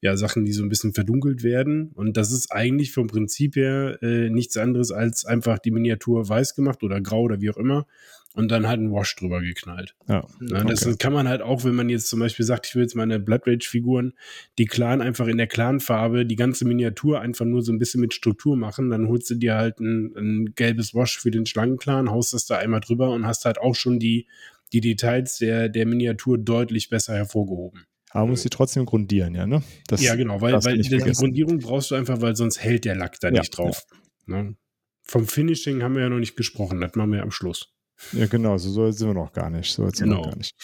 ja, 0.00 0.16
Sachen, 0.16 0.44
die 0.44 0.52
so 0.52 0.62
ein 0.62 0.68
bisschen 0.68 0.92
verdunkelt 0.92 1.42
werden. 1.44 1.92
Und 1.94 2.16
das 2.16 2.32
ist 2.32 2.50
eigentlich 2.52 2.92
vom 2.92 3.06
Prinzip 3.06 3.56
her 3.56 3.98
äh, 4.02 4.28
nichts 4.28 4.56
anderes 4.56 4.90
als 4.90 5.24
einfach 5.24 5.58
die 5.58 5.70
Miniatur 5.70 6.28
weiß 6.28 6.54
gemacht 6.54 6.82
oder 6.82 7.00
grau 7.00 7.22
oder 7.22 7.40
wie 7.40 7.50
auch 7.50 7.56
immer 7.56 7.86
und 8.34 8.50
dann 8.50 8.66
halt 8.66 8.80
ein 8.80 8.92
Wash 8.92 9.14
drüber 9.16 9.40
geknallt. 9.40 9.94
Ja, 10.08 10.26
das 10.40 10.84
okay. 10.86 10.96
kann 10.98 11.12
man 11.12 11.28
halt 11.28 11.40
auch, 11.40 11.64
wenn 11.64 11.74
man 11.74 11.88
jetzt 11.88 12.08
zum 12.08 12.18
Beispiel 12.18 12.44
sagt, 12.44 12.66
ich 12.66 12.74
will 12.74 12.82
jetzt 12.82 12.96
meine 12.96 13.20
Blood 13.20 13.46
Rage 13.46 13.68
Figuren, 13.68 14.12
die 14.58 14.66
Clan 14.66 15.00
einfach 15.00 15.28
in 15.28 15.38
der 15.38 15.46
Clan-Farbe, 15.46 16.26
die 16.26 16.36
ganze 16.36 16.64
Miniatur 16.64 17.20
einfach 17.20 17.44
nur 17.44 17.62
so 17.62 17.72
ein 17.72 17.78
bisschen 17.78 18.00
mit 18.00 18.12
Struktur 18.12 18.56
machen, 18.56 18.90
dann 18.90 19.08
holst 19.08 19.30
du 19.30 19.36
dir 19.36 19.54
halt 19.54 19.78
ein, 19.78 20.12
ein 20.16 20.54
gelbes 20.56 20.94
Wash 20.94 21.18
für 21.18 21.30
den 21.30 21.46
Schlangenclan, 21.46 22.10
haust 22.10 22.32
das 22.32 22.44
da 22.44 22.58
einmal 22.58 22.80
drüber 22.80 23.10
und 23.10 23.24
hast 23.24 23.44
halt 23.44 23.58
auch 23.58 23.76
schon 23.76 24.00
die, 24.00 24.26
die 24.72 24.80
Details 24.80 25.38
der, 25.38 25.68
der 25.68 25.86
Miniatur 25.86 26.36
deutlich 26.36 26.90
besser 26.90 27.14
hervorgehoben. 27.14 27.84
Aber 28.10 28.26
muss 28.26 28.42
sie 28.42 28.50
trotzdem 28.50 28.84
grundieren, 28.84 29.34
ja, 29.34 29.46
ne? 29.46 29.62
Das, 29.88 30.02
ja, 30.02 30.14
genau, 30.14 30.40
weil, 30.40 30.54
weil 30.64 30.78
die 30.78 31.12
Grundierung 31.12 31.58
brauchst 31.58 31.90
du 31.90 31.94
einfach, 31.96 32.20
weil 32.20 32.36
sonst 32.36 32.60
hält 32.60 32.84
der 32.84 32.94
Lack 32.94 33.18
da 33.20 33.28
ja, 33.28 33.40
nicht 33.40 33.50
drauf. 33.50 33.86
Ja. 34.26 34.42
Ne? 34.42 34.56
vom 35.04 35.26
Finishing 35.26 35.82
haben 35.82 35.94
wir 35.94 36.02
ja 36.02 36.08
noch 36.08 36.18
nicht 36.18 36.36
gesprochen, 36.36 36.80
das 36.80 36.94
machen 36.94 37.12
wir 37.12 37.22
am 37.22 37.30
Schluss. 37.30 37.73
Ja, 38.12 38.26
genau, 38.26 38.56
so, 38.58 38.70
so 38.70 38.90
sind 38.90 39.08
wir 39.08 39.14
noch 39.14 39.32
gar 39.32 39.50
nicht. 39.50 39.72
So 39.72 39.84
sind 39.84 39.98
Genau. 39.98 40.16
wir 40.16 40.18
noch 40.22 40.28
gar 40.30 40.36
nicht. 40.36 40.54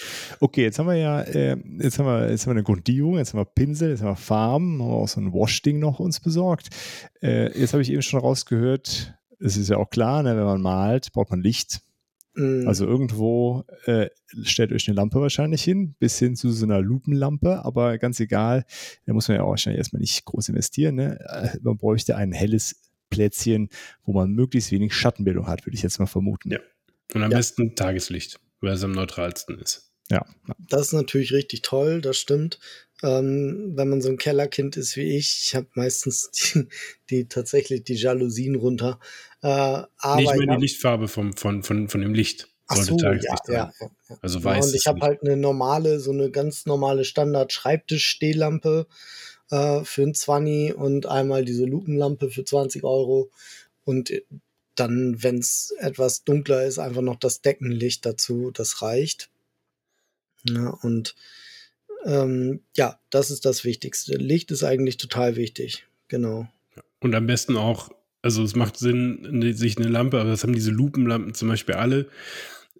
Okay, 0.41 0.63
jetzt 0.63 0.79
haben 0.79 0.87
wir 0.89 0.97
ja, 0.97 1.23
äh, 1.23 1.57
jetzt 1.81 1.99
haben 1.99 2.07
wir, 2.07 2.31
jetzt 2.31 2.43
haben 2.47 2.51
wir 2.51 2.59
eine 2.59 2.63
Grundierung, 2.63 3.19
jetzt 3.19 3.33
haben 3.33 3.41
wir 3.41 3.45
Pinsel, 3.45 3.91
jetzt 3.91 4.01
haben 4.03 4.11
wir 4.11 4.17
Farben, 4.17 4.81
haben 4.83 4.89
wir 4.89 4.95
auch 4.97 5.09
so 5.09 5.21
ein 5.21 5.33
Wash-Ding 5.33 5.79
noch 5.79 5.99
uns 6.01 6.21
besorgt. 6.21 6.69
Äh, 7.23 7.59
jetzt 7.59 7.73
habe 7.73 7.83
ich 7.83 7.91
eben 7.91 8.03
schon 8.03 8.21
rausgehört, 8.21 9.15
es 9.41 9.57
ist 9.57 9.71
ja 9.71 9.79
auch 9.79 9.91
klar, 9.91 10.23
ne, 10.23 10.37
wenn 10.37 10.45
man 10.45 10.61
malt, 10.61 11.13
braucht 11.13 11.31
man 11.31 11.41
Licht. 11.41 11.81
Mm, 12.35 12.69
Also 12.69 12.87
irgendwo 12.87 13.65
äh, 13.87 14.09
stellt 14.43 14.71
euch 14.73 14.87
eine 14.89 14.95
Lampe 14.97 15.21
wahrscheinlich 15.21 15.63
hin, 15.65 15.95
bis 15.99 16.19
hin 16.19 16.37
zu 16.37 16.51
so 16.53 16.65
einer 16.65 16.81
Lupenlampe, 16.81 17.65
aber 17.65 17.99
ganz 17.99 18.21
egal, 18.21 18.65
da 19.07 19.13
muss 19.15 19.29
man 19.29 19.39
ja 19.39 19.43
auch 19.45 19.51
wahrscheinlich 19.51 19.79
erstmal 19.79 20.01
nicht 20.01 20.25
groß 20.27 20.51
investieren. 20.51 20.95
Ne? 20.97 21.19
Äh, 21.21 21.59
Man 21.63 21.77
bräuchte 21.79 22.17
ein 22.17 22.33
helles 22.33 22.77
Plätzchen, 23.09 23.71
wo 24.05 24.13
man 24.13 24.31
möglichst 24.31 24.71
wenig 24.71 24.95
Schattenbildung 24.95 25.49
hat, 25.49 25.67
würde 25.67 25.75
ich 25.75 25.83
jetzt 25.83 25.99
mal 25.99 26.07
vermuten. 26.07 26.53
Ja. 26.53 26.59
Und 27.15 27.23
am 27.23 27.31
Ja. 27.31 27.39
besten 27.39 27.75
Tageslicht, 27.75 28.41
weil 28.61 28.75
es 28.75 28.85
am 28.85 28.93
neutralsten 28.93 29.59
ist. 29.59 29.91
Ja. 30.11 30.25
Das 30.69 30.89
ist 30.89 30.93
natürlich 30.93 31.33
richtig 31.33 31.63
toll, 31.63 32.01
das 32.01 32.17
stimmt. 32.19 32.59
Ähm, 33.03 33.73
wenn 33.77 33.89
man 33.89 34.03
so 34.03 34.11
ein 34.11 34.19
Kellerkind 34.19 34.77
ist 34.77 34.97
wie 34.97 35.17
ich, 35.17 35.45
ich 35.47 35.55
habe 35.55 35.69
meistens 35.75 36.31
die, 36.55 36.69
die 37.09 37.29
tatsächlich 37.29 37.85
die 37.85 37.95
Jalousien 37.95 38.57
runter. 38.57 39.01
Äh, 39.43 39.47
aber 39.47 39.89
nee, 40.17 40.25
ich 40.25 40.37
meine 40.37 40.57
die 40.57 40.63
Lichtfarbe 40.63 41.09
vom, 41.09 41.33
von, 41.35 41.63
von, 41.63 41.89
von 41.89 42.01
dem 42.01 42.13
Licht. 42.15 42.49
Ach 42.67 42.77
so, 42.77 42.97
ja, 42.99 43.13
ja, 43.15 43.37
ja, 43.49 43.73
ja. 43.81 43.91
Also 44.23 44.39
Ja, 44.41 44.45
weiß. 44.45 44.67
und 44.67 44.75
ich 44.75 44.87
habe 44.87 45.01
halt 45.01 45.23
eine 45.23 45.37
normale, 45.37 45.99
so 45.99 46.13
eine 46.13 46.31
ganz 46.31 46.67
normale 46.67 47.05
Standard-Schreibtisch-Stehlampe 47.05 48.87
äh, 49.51 49.83
für 49.85 50.03
ein 50.03 50.15
20 50.15 50.77
und 50.77 51.07
einmal 51.07 51.45
diese 51.45 51.65
Lupenlampe 51.65 52.31
für 52.31 52.45
20 52.45 52.85
Euro. 52.85 53.31
Und 53.85 54.13
dann, 54.81 55.23
wenn 55.23 55.39
es 55.39 55.73
etwas 55.79 56.25
dunkler 56.25 56.65
ist, 56.65 56.79
einfach 56.79 57.03
noch 57.03 57.17
das 57.17 57.43
Deckenlicht 57.43 58.05
dazu, 58.07 58.51
das 58.53 58.83
reicht. 58.83 59.31
Ja, 60.49 60.71
und 60.83 61.15
ähm, 62.05 62.61
ja, 62.77 62.99
das 63.11 63.31
ist 63.31 63.45
das 63.45 63.65
Wichtigste. 63.65 64.17
Licht 64.17 64.51
ist 64.51 64.65
eigentlich 64.65 64.97
total 64.97 65.37
wichtig. 65.37 65.87
Genau. 66.09 66.49
Und 67.01 67.15
am 67.15 67.27
besten 67.27 67.57
auch, 67.57 67.91
also 68.23 68.43
es 68.43 68.57
macht 68.57 68.79
Sinn, 68.79 69.21
ne- 69.31 69.53
sich 69.53 69.77
eine 69.77 69.89
Lampe, 69.89 70.19
aber 70.21 70.31
das 70.31 70.43
haben 70.43 70.55
diese 70.55 70.71
Lupenlampen 70.71 71.35
zum 71.35 71.49
Beispiel 71.49 71.75
alle, 71.75 72.09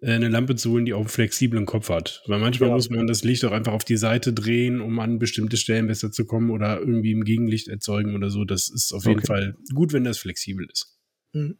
äh, 0.01 0.13
eine 0.13 0.29
Lampe 0.29 0.55
zu 0.55 0.71
holen, 0.71 0.85
die 0.85 0.93
auch 0.93 1.01
einen 1.01 1.07
flexiblen 1.07 1.67
Kopf 1.67 1.89
hat. 1.89 2.23
Weil 2.25 2.39
manchmal 2.39 2.69
Ja. 2.69 2.75
muss 2.75 2.89
man 2.89 3.05
das 3.05 3.23
Licht 3.23 3.45
auch 3.45 3.51
einfach 3.51 3.73
auf 3.73 3.85
die 3.85 3.97
Seite 3.97 4.33
drehen, 4.33 4.81
um 4.81 4.97
an 4.99 5.19
bestimmte 5.19 5.57
Stellen 5.57 5.85
besser 5.87 6.11
zu 6.11 6.25
kommen 6.25 6.49
oder 6.49 6.79
irgendwie 6.79 7.11
im 7.11 7.23
Gegenlicht 7.23 7.67
erzeugen 7.67 8.15
oder 8.15 8.31
so. 8.31 8.43
Das 8.43 8.69
ist 8.69 8.91
auf 8.91 9.05
jeden 9.05 9.19
Okay. 9.19 9.27
Fall 9.27 9.55
gut, 9.75 9.93
wenn 9.93 10.03
das 10.03 10.17
flexibel 10.17 10.67
ist. 10.71 10.97
Mhm. 11.33 11.57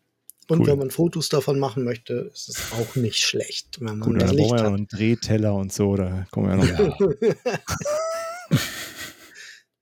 Und 0.52 0.60
Cool. 0.62 0.68
wenn 0.68 0.80
man 0.80 0.92
Fotos 0.92 1.30
davon 1.30 1.60
machen 1.60 1.84
möchte, 1.86 2.30
ist 2.34 2.50
es 2.50 2.72
auch 2.74 2.96
nicht 2.98 3.20
schlecht, 3.24 3.80
wenn 3.80 4.00
man 4.00 4.00
Gut, 4.02 4.22
das 4.22 4.32
Licht 4.34 4.50
brauchen 4.50 4.52
wir 4.52 4.58
ja 4.58 4.64
noch 4.64 4.72
hat. 4.72 4.78
einen 4.80 4.88
Drehteller 4.90 5.56
und 5.56 5.72
so, 5.72 5.96
da 5.96 6.26
kommen 6.32 6.60
wir 6.60 6.66
ja 6.68 6.88
noch. 6.88 7.00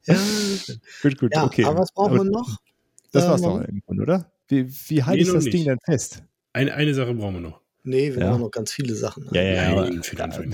ja, 0.06 0.16
Gut, 1.02 1.18
gut, 1.18 1.34
ja 1.34 1.46
okay. 1.46 1.64
aber 1.66 1.80
was 1.80 1.92
braucht 1.92 2.10
Aber 2.12 2.18
man 2.20 2.28
noch? 2.28 2.58
Das 3.12 3.28
war's 3.28 3.42
man- 3.42 3.62
doch 3.64 3.86
Grunde, 3.88 4.04
oder? 4.04 4.32
Wie, 4.48 4.68
wie 4.90 5.04
halte 5.04 5.24
Nee, 5.24 5.28
ich 5.28 5.34
das 5.34 5.44
nicht. 5.46 5.54
Ding 5.56 5.66
denn 5.66 5.80
fest? 5.84 6.22
Eine, 6.54 6.74
eine 6.76 6.94
Sache 6.94 7.14
brauchen 7.16 7.34
wir 7.36 7.42
noch. 7.42 7.62
Nee, 7.84 8.14
wir 8.14 8.22
Ja. 8.22 8.30
brauchen 8.30 8.42
noch 8.42 8.52
ganz 8.52 8.72
viele 8.72 8.94
Sachen. 8.94 9.28
Nein, 9.32 9.58
aber- 9.72 9.88
für 10.04 10.16
den 10.16 10.22
Anfang. 10.26 10.54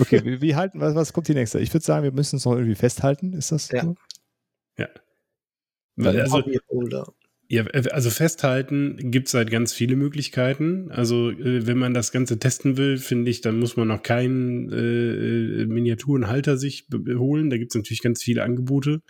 Okay, 0.00 0.24
wie, 0.24 0.40
wie 0.40 0.56
halten, 0.56 0.80
was, 0.80 0.94
was 0.96 1.12
kommt 1.12 1.28
die 1.28 1.34
nächste? 1.34 1.60
Ich 1.60 1.72
würde 1.72 1.84
sagen, 1.84 2.02
wir 2.02 2.12
müssen 2.12 2.36
es 2.36 2.44
noch 2.44 2.54
irgendwie 2.54 2.74
festhalten. 2.74 3.32
Ist 3.34 3.52
das 3.52 3.70
Ja. 3.70 3.82
so? 3.84 3.94
Weil, 6.00 6.20
Also. 6.20 6.42
Ja, 7.50 7.64
also 7.64 8.10
festhalten 8.10 9.10
gibt 9.10 9.28
es 9.28 9.34
halt 9.34 9.50
ganz 9.50 9.72
viele 9.72 9.96
Möglichkeiten. 9.96 10.90
Also 10.90 11.30
äh, 11.30 11.66
wenn 11.66 11.78
man 11.78 11.94
das 11.94 12.12
Ganze 12.12 12.38
testen 12.38 12.76
will, 12.76 12.98
finde 12.98 13.30
ich, 13.30 13.40
dann 13.40 13.58
muss 13.58 13.74
man 13.74 13.88
noch 13.88 14.02
keinen 14.02 14.70
äh, 14.70 15.62
äh, 15.62 15.66
Miniaturenhalter 15.66 16.58
sich 16.58 16.88
holen. 16.92 17.48
Da 17.48 17.56
gibt 17.56 17.70
es 17.70 17.74
natürlich 17.74 18.02
ganz 18.02 18.22
viele 18.22 18.42
Angebote, 18.42 19.00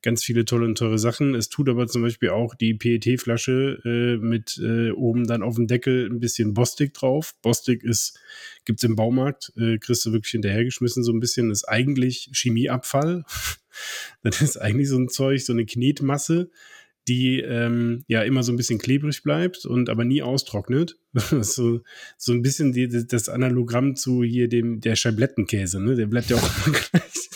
ganz 0.00 0.24
viele 0.24 0.46
tolle 0.46 0.64
und 0.64 0.78
teure 0.78 0.98
Sachen. 0.98 1.34
Es 1.34 1.50
tut 1.50 1.68
aber 1.68 1.86
zum 1.86 2.00
Beispiel 2.00 2.30
auch 2.30 2.54
die 2.54 2.72
PET-Flasche 2.72 3.82
äh, 3.84 4.16
mit 4.24 4.56
äh, 4.56 4.92
oben 4.92 5.26
dann 5.26 5.42
auf 5.42 5.56
dem 5.56 5.66
Deckel 5.66 6.08
ein 6.10 6.18
bisschen 6.18 6.54
Bostik 6.54 6.94
drauf. 6.94 7.34
Bostik 7.42 7.84
ist, 7.84 8.18
gibt's 8.64 8.84
im 8.84 8.96
Baumarkt, 8.96 9.52
äh, 9.58 9.76
kriegst 9.76 10.06
du 10.06 10.12
wirklich 10.14 10.32
hinterhergeschmissen 10.32 11.04
so 11.04 11.12
ein 11.12 11.20
bisschen, 11.20 11.50
ist 11.50 11.68
eigentlich 11.68 12.30
Chemieabfall. 12.32 13.26
das 14.22 14.40
ist 14.40 14.56
eigentlich 14.56 14.88
so 14.88 14.96
ein 14.96 15.10
Zeug, 15.10 15.42
so 15.42 15.52
eine 15.52 15.66
Knetmasse 15.66 16.48
die 17.08 17.40
ähm, 17.40 18.04
ja 18.06 18.22
immer 18.22 18.42
so 18.42 18.52
ein 18.52 18.56
bisschen 18.56 18.78
klebrig 18.78 19.22
bleibt 19.22 19.64
und 19.64 19.88
aber 19.88 20.04
nie 20.04 20.22
austrocknet. 20.22 20.98
so, 21.40 21.80
so 22.16 22.32
ein 22.32 22.42
bisschen 22.42 22.72
die, 22.72 22.88
das 22.88 23.28
Analogramm 23.28 23.96
zu 23.96 24.22
hier 24.22 24.48
dem 24.48 24.80
der 24.80 24.96
Scheiblettenkäse, 24.96 25.82
ne? 25.82 25.96
Der 25.96 26.06
bleibt 26.06 26.30
ja 26.30 26.36
auch 26.36 26.66
immer 26.66 26.76
gleich. 26.90 27.30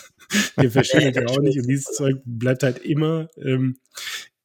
Der 0.61 0.71
verschwindet 0.71 1.17
ja 1.17 1.27
auch 1.27 1.41
nicht 1.41 1.59
und 1.59 1.69
dieses 1.69 1.95
Zeug 1.95 2.17
bleibt 2.25 2.63
halt 2.63 2.79
immer 2.79 3.29
ähm, 3.43 3.77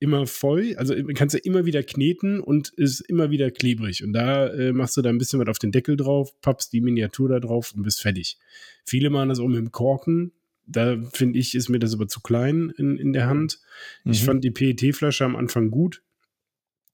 immer 0.01 0.25
voll. 0.25 0.75
Also 0.77 0.95
kannst 1.13 1.35
du 1.35 1.39
immer 1.39 1.65
wieder 1.65 1.83
kneten 1.83 2.39
und 2.39 2.69
ist 2.69 3.01
immer 3.01 3.29
wieder 3.29 3.51
klebrig. 3.51 4.03
Und 4.03 4.13
da 4.13 4.47
äh, 4.47 4.73
machst 4.73 4.97
du 4.97 5.03
da 5.03 5.09
ein 5.09 5.19
bisschen 5.19 5.39
was 5.39 5.47
auf 5.47 5.59
den 5.59 5.71
Deckel 5.71 5.95
drauf, 5.95 6.33
pappst 6.41 6.73
die 6.73 6.81
Miniatur 6.81 7.29
da 7.29 7.39
drauf 7.39 7.71
und 7.75 7.83
bist 7.83 8.01
fertig. 8.01 8.37
Viele 8.83 9.11
machen 9.11 9.29
das 9.29 9.39
auch 9.39 9.47
mit 9.47 9.57
dem 9.57 9.71
Korken. 9.71 10.31
Da 10.67 10.97
finde 11.13 11.37
ich, 11.39 11.55
ist 11.55 11.69
mir 11.69 11.79
das 11.79 11.93
aber 11.93 12.07
zu 12.07 12.21
klein 12.21 12.71
in, 12.77 12.97
in 12.97 13.13
der 13.13 13.27
Hand. 13.27 13.59
Ich 14.05 14.21
Mhm. 14.21 14.25
fand 14.25 14.43
die 14.43 14.51
PET-Flasche 14.51 15.25
am 15.25 15.35
Anfang 15.35 15.69
gut. 15.71 16.01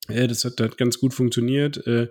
Äh, 0.08 0.28
das 0.28 0.46
hat, 0.46 0.60
hat 0.60 0.78
ganz 0.78 1.00
gut 1.00 1.14
funktioniert. 1.14 1.86
Äh, 1.86 2.08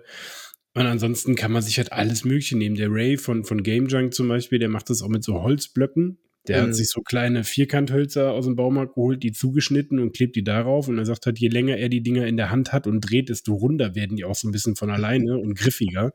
und 0.73 0.85
ansonsten 0.85 1.35
kann 1.35 1.51
man 1.51 1.63
sich 1.63 1.77
halt 1.79 1.91
alles 1.91 2.23
Mögliche 2.23 2.57
nehmen. 2.57 2.75
Der 2.75 2.91
Ray 2.91 3.17
von, 3.17 3.43
von 3.43 3.63
Game 3.63 3.87
Junk 3.87 4.13
zum 4.13 4.27
Beispiel, 4.27 4.59
der 4.59 4.69
macht 4.69 4.89
das 4.89 5.01
auch 5.01 5.07
mit 5.09 5.23
so 5.23 5.41
Holzblöcken. 5.41 6.19
Der 6.47 6.61
Mhm. 6.61 6.67
hat 6.67 6.75
sich 6.75 6.89
so 6.89 7.01
kleine 7.01 7.43
Vierkanthölzer 7.43 8.31
aus 8.31 8.45
dem 8.45 8.55
Baumarkt 8.55 8.93
geholt, 8.93 9.23
die 9.23 9.31
zugeschnitten 9.33 9.99
und 9.99 10.15
klebt 10.15 10.35
die 10.35 10.43
darauf. 10.43 10.87
Und 10.87 10.97
er 10.99 11.05
sagt 11.05 11.25
halt, 11.25 11.39
je 11.39 11.49
länger 11.49 11.77
er 11.77 11.89
die 11.89 12.01
Dinger 12.03 12.27
in 12.27 12.37
der 12.37 12.51
Hand 12.51 12.71
hat 12.71 12.87
und 12.87 13.01
dreht, 13.01 13.29
desto 13.29 13.55
runder 13.55 13.95
werden 13.95 14.15
die 14.15 14.23
auch 14.23 14.35
so 14.35 14.47
ein 14.47 14.51
bisschen 14.51 14.75
von 14.75 14.89
alleine 14.91 15.37
und 15.39 15.55
griffiger. 15.55 16.13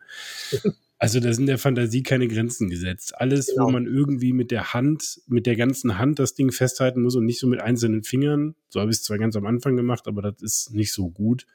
Also 1.03 1.19
da 1.19 1.33
sind 1.33 1.47
der 1.47 1.59
Fantasie 1.59 2.05
keine 2.05 2.29
Grenzen 2.29 2.71
gesetzt. 2.71 3.13
Alles, 3.21 3.49
Genau. 3.49 3.67
wo 3.67 3.71
man 3.71 3.87
irgendwie 3.87 4.33
mit 4.33 4.53
der 4.53 4.73
Hand, 4.73 5.21
mit 5.27 5.47
der 5.47 5.57
ganzen 5.57 5.99
Hand 5.99 6.21
das 6.21 6.35
Ding 6.35 6.53
festhalten 6.53 7.03
muss 7.03 7.17
und 7.17 7.27
nicht 7.27 7.41
so 7.41 7.49
mit 7.49 7.61
einzelnen 7.61 8.05
Fingern. 8.05 8.55
So 8.69 8.81
habe 8.81 8.93
ich 8.93 8.99
es 8.99 9.03
zwar 9.03 9.19
ganz 9.19 9.35
am 9.35 9.45
Anfang 9.47 9.77
gemacht, 9.77 10.07
aber 10.07 10.23
das 10.23 10.41
ist 10.41 10.75
nicht 10.75 10.93
so 10.93 11.11
gut. 11.11 11.47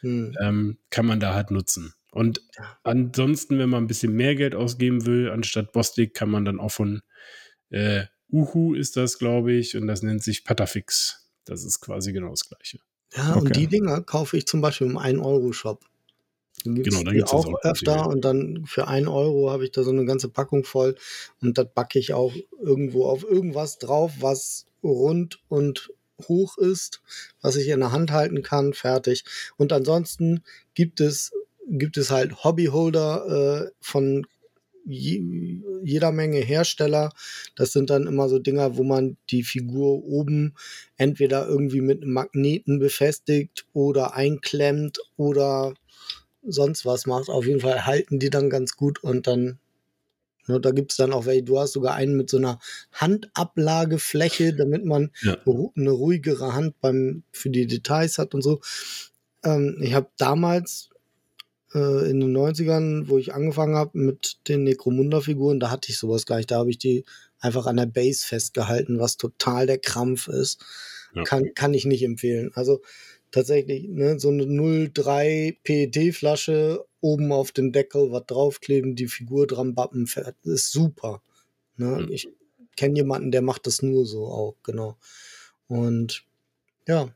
Hm. 0.00 0.34
Ähm, 0.40 0.78
kann 0.88 1.04
man 1.04 1.20
da 1.20 1.34
halt 1.34 1.50
nutzen. 1.50 1.92
Und 2.10 2.40
Ja. 2.56 2.78
ansonsten, 2.84 3.58
wenn 3.58 3.68
man 3.68 3.84
ein 3.84 3.86
bisschen 3.86 4.14
mehr 4.14 4.34
Geld 4.34 4.54
ausgeben 4.54 5.04
will, 5.04 5.28
anstatt 5.30 5.72
Bostik, 5.72 6.14
kann 6.14 6.30
man 6.30 6.46
dann 6.46 6.58
auch 6.58 6.72
von 6.72 7.02
äh, 7.68 8.04
Uhu 8.32 8.74
ist 8.74 8.96
das, 8.96 9.18
glaube 9.18 9.52
ich, 9.52 9.76
und 9.76 9.86
das 9.88 10.02
nennt 10.02 10.22
sich 10.22 10.42
Patafix. 10.44 11.28
Das 11.44 11.64
ist 11.64 11.80
quasi 11.80 12.12
genau 12.14 12.30
das 12.30 12.48
Gleiche. 12.48 12.78
Ja, 13.14 13.36
Okay. 13.36 13.40
und 13.40 13.56
die 13.56 13.66
Dinger 13.66 14.00
kaufe 14.02 14.36
ich 14.38 14.46
zum 14.46 14.62
Beispiel 14.62 14.86
im 14.86 14.96
1-Euro-Shop. 14.96 15.84
Dann 16.66 16.74
gibt's 16.74 16.96
Genau, 16.96 17.10
die 17.10 17.22
auch 17.22 17.46
auch 17.46 17.62
öfter 17.62 18.06
und 18.08 18.24
dann 18.24 18.64
für 18.66 18.88
1 18.88 19.08
Euro 19.08 19.50
habe 19.50 19.64
ich 19.64 19.70
da 19.70 19.82
so 19.82 19.90
eine 19.90 20.04
ganze 20.04 20.28
Packung 20.28 20.64
voll 20.64 20.96
und 21.40 21.58
das 21.58 21.66
backe 21.74 21.98
ich 21.98 22.12
auch 22.12 22.34
irgendwo 22.60 23.06
auf 23.06 23.22
irgendwas 23.22 23.78
drauf, 23.78 24.12
was 24.20 24.66
rund 24.82 25.40
und 25.48 25.90
hoch 26.28 26.58
ist, 26.58 27.02
was 27.42 27.56
ich 27.56 27.68
in 27.68 27.80
der 27.80 27.92
Hand 27.92 28.10
halten 28.10 28.42
kann, 28.42 28.72
fertig. 28.72 29.24
Und 29.56 29.72
ansonsten 29.72 30.42
gibt 30.74 31.00
es, 31.00 31.32
gibt 31.68 31.96
es 31.96 32.10
halt 32.10 32.44
Hobbyholder 32.44 33.66
äh, 33.66 33.70
von 33.80 34.26
je, 34.86 35.60
jeder 35.82 36.12
Menge 36.12 36.38
Hersteller. 36.38 37.10
Das 37.54 37.72
sind 37.72 37.90
dann 37.90 38.06
immer 38.06 38.28
so 38.28 38.38
Dinger, 38.38 38.76
wo 38.76 38.84
man 38.84 39.16
die 39.30 39.42
Figur 39.42 40.04
oben 40.04 40.54
entweder 40.96 41.46
irgendwie 41.46 41.80
mit 41.80 42.04
Magneten 42.04 42.78
befestigt 42.78 43.66
oder 43.72 44.14
einklemmt 44.14 44.98
oder 45.16 45.74
sonst 46.46 46.86
was 46.86 47.06
macht. 47.06 47.28
Auf 47.28 47.46
jeden 47.46 47.60
Fall 47.60 47.86
halten 47.86 48.18
die 48.18 48.30
dann 48.30 48.50
ganz 48.50 48.76
gut 48.76 49.02
und 49.02 49.26
dann, 49.26 49.58
ne, 50.46 50.60
da 50.60 50.70
gibt's 50.70 50.96
dann 50.96 51.12
auch 51.12 51.26
welche, 51.26 51.42
du 51.44 51.58
hast 51.58 51.72
sogar 51.72 51.94
einen 51.94 52.16
mit 52.16 52.30
so 52.30 52.36
einer 52.38 52.58
Handablagefläche, 52.92 54.54
damit 54.54 54.84
man 54.84 55.10
Ja. 55.22 55.36
eine 55.76 55.90
ruhigere 55.90 56.54
Hand 56.54 56.80
beim, 56.80 57.22
für 57.32 57.50
die 57.50 57.66
Details 57.66 58.18
hat 58.18 58.34
und 58.34 58.42
so. 58.42 58.60
Ähm, 59.44 59.78
ich 59.80 59.94
habe 59.94 60.08
damals 60.16 60.90
äh, 61.74 62.10
in 62.10 62.20
den 62.20 62.32
90ern, 62.36 63.08
wo 63.08 63.18
ich 63.18 63.34
angefangen 63.34 63.74
habe 63.76 63.98
mit 63.98 64.38
den 64.48 64.64
Necromunda-Figuren, 64.64 65.60
da 65.60 65.70
hatte 65.70 65.90
ich 65.90 65.98
sowas 65.98 66.26
gleich. 66.26 66.46
Da 66.46 66.58
habe 66.58 66.70
ich 66.70 66.78
die 66.78 67.04
einfach 67.40 67.66
an 67.66 67.76
der 67.76 67.86
Base 67.86 68.24
festgehalten, 68.24 68.98
was 68.98 69.16
total 69.16 69.66
der 69.66 69.78
Krampf 69.78 70.28
ist. 70.28 70.64
Ja. 71.14 71.22
Kann, 71.24 71.54
kann 71.54 71.74
ich 71.74 71.84
nicht 71.86 72.02
empfehlen. 72.02 72.50
Also 72.54 72.82
tatsächlich, 73.36 73.86
ne, 73.88 74.18
so 74.18 74.30
eine 74.30 74.46
03 74.46 75.58
PET-Flasche 75.62 76.84
oben 77.00 77.32
auf 77.32 77.52
den 77.52 77.70
Deckel, 77.70 78.10
was 78.10 78.24
draufkleben, 78.26 78.96
die 78.96 79.08
Figur 79.08 79.46
dran 79.46 79.74
bappen, 79.74 80.06
fährt, 80.06 80.36
ist 80.44 80.72
super. 80.72 81.22
Ne? 81.76 82.04
Mhm. 82.06 82.12
Ich 82.12 82.28
kenne 82.76 82.96
jemanden, 82.96 83.30
der 83.30 83.42
macht 83.42 83.66
das 83.66 83.82
nur 83.82 84.06
so 84.06 84.26
auch, 84.26 84.56
genau. 84.62 84.96
Und 85.68 86.24
ja, 86.88 87.10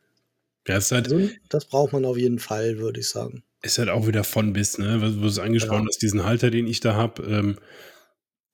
Das, 0.64 0.86
ist 0.86 0.92
halt, 0.92 1.10
Also, 1.12 1.30
das 1.48 1.64
braucht 1.64 1.92
man 1.94 2.04
auf 2.04 2.18
jeden 2.18 2.38
Fall, 2.38 2.78
würde 2.78 3.00
ich 3.00 3.08
sagen. 3.08 3.42
ist 3.62 3.78
halt 3.78 3.88
auch 3.88 4.06
wieder 4.06 4.22
von 4.24 4.52
bis, 4.52 4.76
ne? 4.78 5.00
Was 5.00 5.14
du 5.14 5.26
es 5.26 5.38
angesprochen 5.38 5.84
Ja. 5.84 5.88
hast, 5.88 6.02
diesen 6.02 6.24
Halter, 6.24 6.50
den 6.50 6.66
ich 6.66 6.80
da 6.80 6.94
habe. 6.94 7.22
Ähm, 7.22 7.58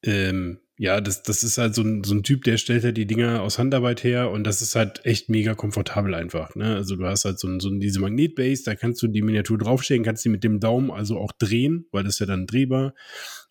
ähm, 0.05 0.61
ja, 0.79 1.01
das, 1.01 1.23
das 1.23 1.43
ist 1.43 1.57
halt 1.57 1.75
so 1.75 1.81
ein, 1.83 2.05
so 2.05 2.15
ein 2.15 2.23
Typ, 2.23 2.45
der 2.45 2.59
stellt 2.59 2.85
halt 2.85 2.99
die 2.99 3.07
Dinger 3.07 3.41
aus 3.43 3.59
Handarbeit 3.59 4.05
her 4.05 4.31
und 4.31 4.45
das 4.45 4.61
ist 4.61 4.77
halt 4.77 5.07
echt 5.07 5.31
mega 5.31 5.55
komfortabel 5.55 6.15
einfach. 6.15 6.55
Ne? 6.55 6.75
Also 6.75 6.97
du 6.97 7.07
hast 7.07 7.25
halt 7.25 7.39
so, 7.39 7.49
ein, 7.49 7.61
so 7.61 7.71
diese 7.71 7.99
Magnetbase, 7.99 8.63
da 8.65 8.75
kannst 8.75 9.03
du 9.03 9.09
die 9.09 9.23
Miniatur 9.23 9.57
draufstellen, 9.57 10.05
kannst 10.05 10.25
die 10.27 10.29
mit 10.29 10.45
dem 10.45 10.61
Daumen 10.61 10.91
also 10.91 11.19
auch 11.19 11.33
drehen, 11.33 11.87
weil 11.93 12.05
das 12.05 12.15
ist 12.15 12.19
ja 12.19 12.27
dann 12.27 12.47
drehbar. 12.47 12.95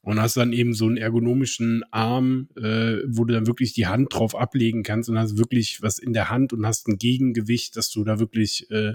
Und 0.01 0.21
hast 0.21 0.37
dann 0.37 0.53
eben 0.53 0.75
so 0.75 0.85
einen 0.85 0.97
ergonomischen 0.97 1.83
Arm, 1.89 2.49
äh, 2.57 2.97
wo 3.07 3.25
du 3.25 3.33
dann 3.33 3.47
wirklich 3.47 3.73
die 3.73 3.87
Hand 3.87 4.13
drauf 4.13 4.35
ablegen 4.35 4.83
kannst 4.83 5.09
und 5.09 5.17
hast 5.17 5.39
wirklich 5.39 5.81
was 5.81 5.97
in 5.97 6.13
der 6.13 6.29
Hand 6.29 6.53
und 6.53 6.63
hast 6.63 6.87
ein 6.87 6.99
Gegengewicht, 6.99 7.75
dass 7.75 7.89
du 7.89 8.03
da 8.03 8.19
wirklich 8.19 8.69
äh, 8.69 8.93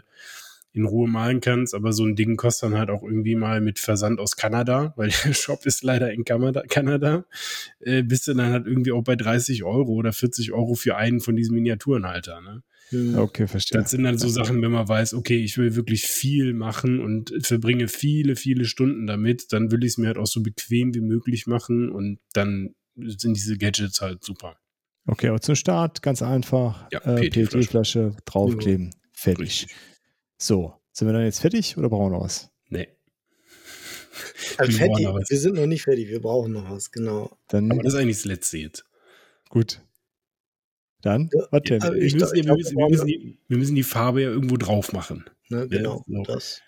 in 0.72 0.84
Ruhe 0.84 1.08
malen 1.08 1.40
kannst. 1.40 1.74
Aber 1.74 1.92
so 1.92 2.04
ein 2.04 2.16
Ding 2.16 2.36
kostet 2.36 2.70
dann 2.70 2.78
halt 2.78 2.90
auch 2.90 3.02
irgendwie 3.02 3.34
mal 3.34 3.60
mit 3.60 3.78
Versand 3.78 4.20
aus 4.20 4.36
Kanada, 4.36 4.92
weil 4.96 5.10
der 5.24 5.34
Shop 5.34 5.66
ist 5.66 5.82
leider 5.82 6.12
in 6.12 6.24
Kanada, 6.24 6.62
Kanada 6.68 7.24
äh, 7.80 8.02
bist 8.02 8.26
du 8.26 8.34
dann 8.34 8.52
halt 8.52 8.66
irgendwie 8.66 8.92
auch 8.92 9.02
bei 9.02 9.16
30 9.16 9.64
Euro 9.64 9.92
oder 9.92 10.12
40 10.12 10.52
Euro 10.52 10.74
für 10.74 10.96
einen 10.96 11.20
von 11.20 11.36
diesen 11.36 11.54
Miniaturenhalter. 11.54 12.40
Ne? 12.40 12.62
Okay, 13.16 13.46
verstehe. 13.46 13.80
Das 13.80 13.92
sind 13.92 14.02
dann 14.02 14.18
so 14.18 14.28
Sachen, 14.28 14.60
wenn 14.62 14.72
man 14.72 14.88
weiß, 14.88 15.14
okay, 15.14 15.36
ich 15.36 15.56
will 15.58 15.76
wirklich 15.76 16.06
viel 16.06 16.54
machen 16.54 16.98
und 16.98 17.32
verbringe 17.46 17.86
viele, 17.86 18.34
viele 18.34 18.64
Stunden 18.64 19.06
damit, 19.06 19.52
dann 19.52 19.70
will 19.70 19.84
ich 19.84 19.92
es 19.92 19.98
mir 19.98 20.08
halt 20.08 20.18
auch 20.18 20.26
so 20.26 20.42
bequem 20.42 20.92
wie 20.94 21.00
möglich 21.00 21.46
machen 21.46 21.90
und 21.90 22.18
dann 22.32 22.74
sind 22.96 23.36
diese 23.36 23.56
Gadgets 23.56 24.00
halt 24.00 24.24
super. 24.24 24.56
Okay, 25.06 25.28
aber 25.28 25.40
zum 25.40 25.54
Start 25.54 26.02
ganz 26.02 26.20
einfach. 26.20 26.86
Ja, 26.92 27.00
äh, 27.00 27.30
PET-Flasche. 27.30 28.16
Draufkleben. 28.24 28.90
Fertig. 29.12 29.46
Richtig. 29.46 29.76
So, 30.42 30.72
sind 30.92 31.06
wir 31.06 31.12
dann 31.12 31.24
jetzt 31.24 31.40
fertig 31.40 31.76
oder 31.76 31.90
brauchen 31.90 32.10
wir 32.10 32.16
noch 32.18 32.24
was? 32.24 32.50
Nee. 32.70 32.88
Also 34.56 34.72
Wir 34.72 34.78
fertig, 34.78 35.06
wir 35.06 35.38
sind 35.38 35.54
noch 35.54 35.66
nicht 35.66 35.82
fertig, 35.82 36.08
wir 36.08 36.20
brauchen 36.20 36.52
noch 36.52 36.70
was, 36.70 36.90
genau. 36.90 37.36
Dann 37.48 37.70
Aber 37.70 37.82
das 37.82 37.92
ist 37.92 38.00
eigentlich 38.00 38.16
das 38.16 38.24
Letzte 38.24 38.58
jetzt. 38.58 38.84
gut. 39.50 39.82
Dann, 41.02 41.30
Ja, 41.32 41.46
was 41.50 41.62
denn? 41.62 41.82
Wir 41.82 41.94
Ich 41.94 42.14
müssen, 42.14 43.74
die, 43.74 43.82
Farbe 43.82 44.22
ja 44.22 44.28
irgendwo 44.30 44.56
drauf 44.56 44.92
machen. 44.92 45.24
Ne, 45.48 45.66
genau, 45.68 46.04
so. 46.06 46.22
das. 46.24 46.60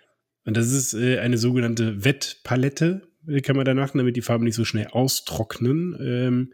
Und 0.44 0.56
das 0.56 0.70
ist 0.72 0.94
äh, 0.94 1.18
eine 1.18 1.36
sogenannte 1.38 2.04
Wettpalette, 2.04 3.02
äh, 3.28 3.40
kann 3.40 3.56
man 3.56 3.64
danach, 3.64 3.90
damit 3.92 4.16
die 4.16 4.22
Farben 4.22 4.44
nicht 4.44 4.54
so 4.54 4.64
schnell 4.64 4.86
austrocknen. 4.88 5.96
Ähm, 6.00 6.52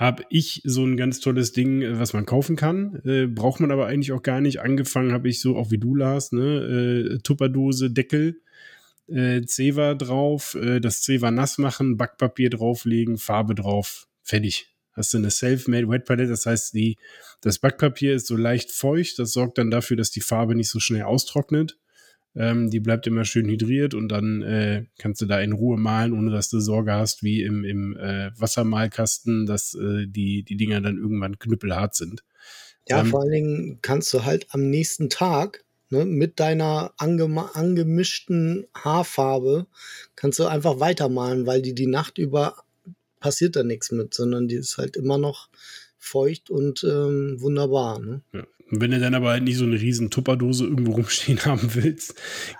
habe 0.00 0.24
ich 0.30 0.62
so 0.64 0.82
ein 0.82 0.96
ganz 0.96 1.20
tolles 1.20 1.52
Ding, 1.52 1.82
äh, 1.82 2.00
was 2.00 2.14
man 2.14 2.24
kaufen 2.24 2.56
kann. 2.56 3.02
Äh, 3.04 3.26
braucht 3.26 3.60
man 3.60 3.70
aber 3.70 3.86
eigentlich 3.86 4.12
auch 4.12 4.22
gar 4.22 4.40
nicht. 4.40 4.60
Angefangen 4.60 5.12
habe 5.12 5.28
ich 5.28 5.40
so, 5.40 5.56
auch 5.56 5.70
wie 5.70 5.78
du, 5.78 5.94
Lars, 5.94 6.32
ne? 6.32 7.16
Äh, 7.16 7.18
Tupperdose, 7.18 7.90
Deckel, 7.90 8.40
äh, 9.08 9.42
Zewa 9.42 9.94
drauf, 9.94 10.54
äh, 10.54 10.80
das 10.80 11.02
Zewa 11.02 11.30
nass 11.30 11.58
machen, 11.58 11.98
Backpapier 11.98 12.48
drauflegen, 12.48 13.18
Farbe 13.18 13.54
drauf, 13.54 14.08
fertig. 14.22 14.68
Hast 14.92 15.12
du 15.12 15.18
eine 15.18 15.30
Self-Made 15.30 15.88
Wet 15.88 16.06
Palette, 16.06 16.30
das 16.30 16.46
heißt, 16.46 16.72
die, 16.72 16.96
das 17.42 17.58
Backpapier 17.58 18.14
ist 18.14 18.26
so 18.26 18.36
leicht 18.36 18.72
feucht, 18.72 19.18
das 19.18 19.32
sorgt 19.32 19.58
dann 19.58 19.70
dafür, 19.70 19.98
dass 19.98 20.10
die 20.10 20.22
Farbe 20.22 20.54
nicht 20.54 20.70
so 20.70 20.80
schnell 20.80 21.02
austrocknet. 21.02 21.78
Ähm, 22.36 22.70
die 22.70 22.80
bleibt 22.80 23.06
immer 23.06 23.24
schön 23.24 23.48
hydriert 23.48 23.92
und 23.94 24.08
dann 24.08 24.42
äh, 24.42 24.84
kannst 24.98 25.20
du 25.20 25.26
da 25.26 25.40
in 25.40 25.52
Ruhe 25.52 25.76
malen, 25.76 26.12
ohne 26.12 26.30
dass 26.30 26.48
du 26.48 26.60
Sorge 26.60 26.92
hast, 26.92 27.22
wie 27.22 27.42
im, 27.42 27.64
im 27.64 27.96
äh, 27.96 28.30
Wassermalkasten, 28.36 29.46
dass 29.46 29.74
äh, 29.74 30.06
die, 30.06 30.44
die 30.44 30.56
Dinger 30.56 30.80
dann 30.80 30.96
irgendwann 30.96 31.38
knüppelhart 31.38 31.94
sind. 31.96 32.22
Ja, 32.88 33.00
Ähm, 33.00 33.06
vor 33.06 33.22
allen 33.22 33.32
Dingen 33.32 33.78
kannst 33.82 34.14
du 34.14 34.24
halt 34.24 34.46
am 34.50 34.70
nächsten 34.70 35.10
Tag 35.10 35.64
ne, 35.90 36.04
mit 36.04 36.38
deiner 36.38 36.92
angemischten 36.98 38.66
Haarfarbe 38.74 39.66
kannst 40.14 40.38
du 40.38 40.46
einfach 40.46 40.80
weitermalen, 40.80 41.46
weil 41.46 41.62
die 41.62 41.74
die 41.74 41.86
Nacht 41.86 42.18
über 42.18 42.56
passiert 43.18 43.56
da 43.56 43.62
nichts 43.62 43.92
mit, 43.92 44.14
sondern 44.14 44.48
die 44.48 44.56
ist 44.56 44.78
halt 44.78 44.96
immer 44.96 45.18
noch 45.18 45.48
feucht 45.98 46.48
und 46.48 46.82
ähm, 46.84 47.36
wunderbar. 47.40 47.98
Ne? 47.98 48.22
Ja. 48.32 48.46
Und 48.70 48.80
wenn 48.80 48.90
du 48.92 49.00
dann 49.00 49.14
aber 49.14 49.30
halt 49.30 49.42
nicht 49.44 49.56
so 49.56 49.64
eine 49.64 49.80
riesen 49.80 50.10
Tupperdose 50.10 50.64
irgendwo 50.64 50.92
rumstehen 50.96 51.44
haben 51.44 51.74
willst, 51.74 52.14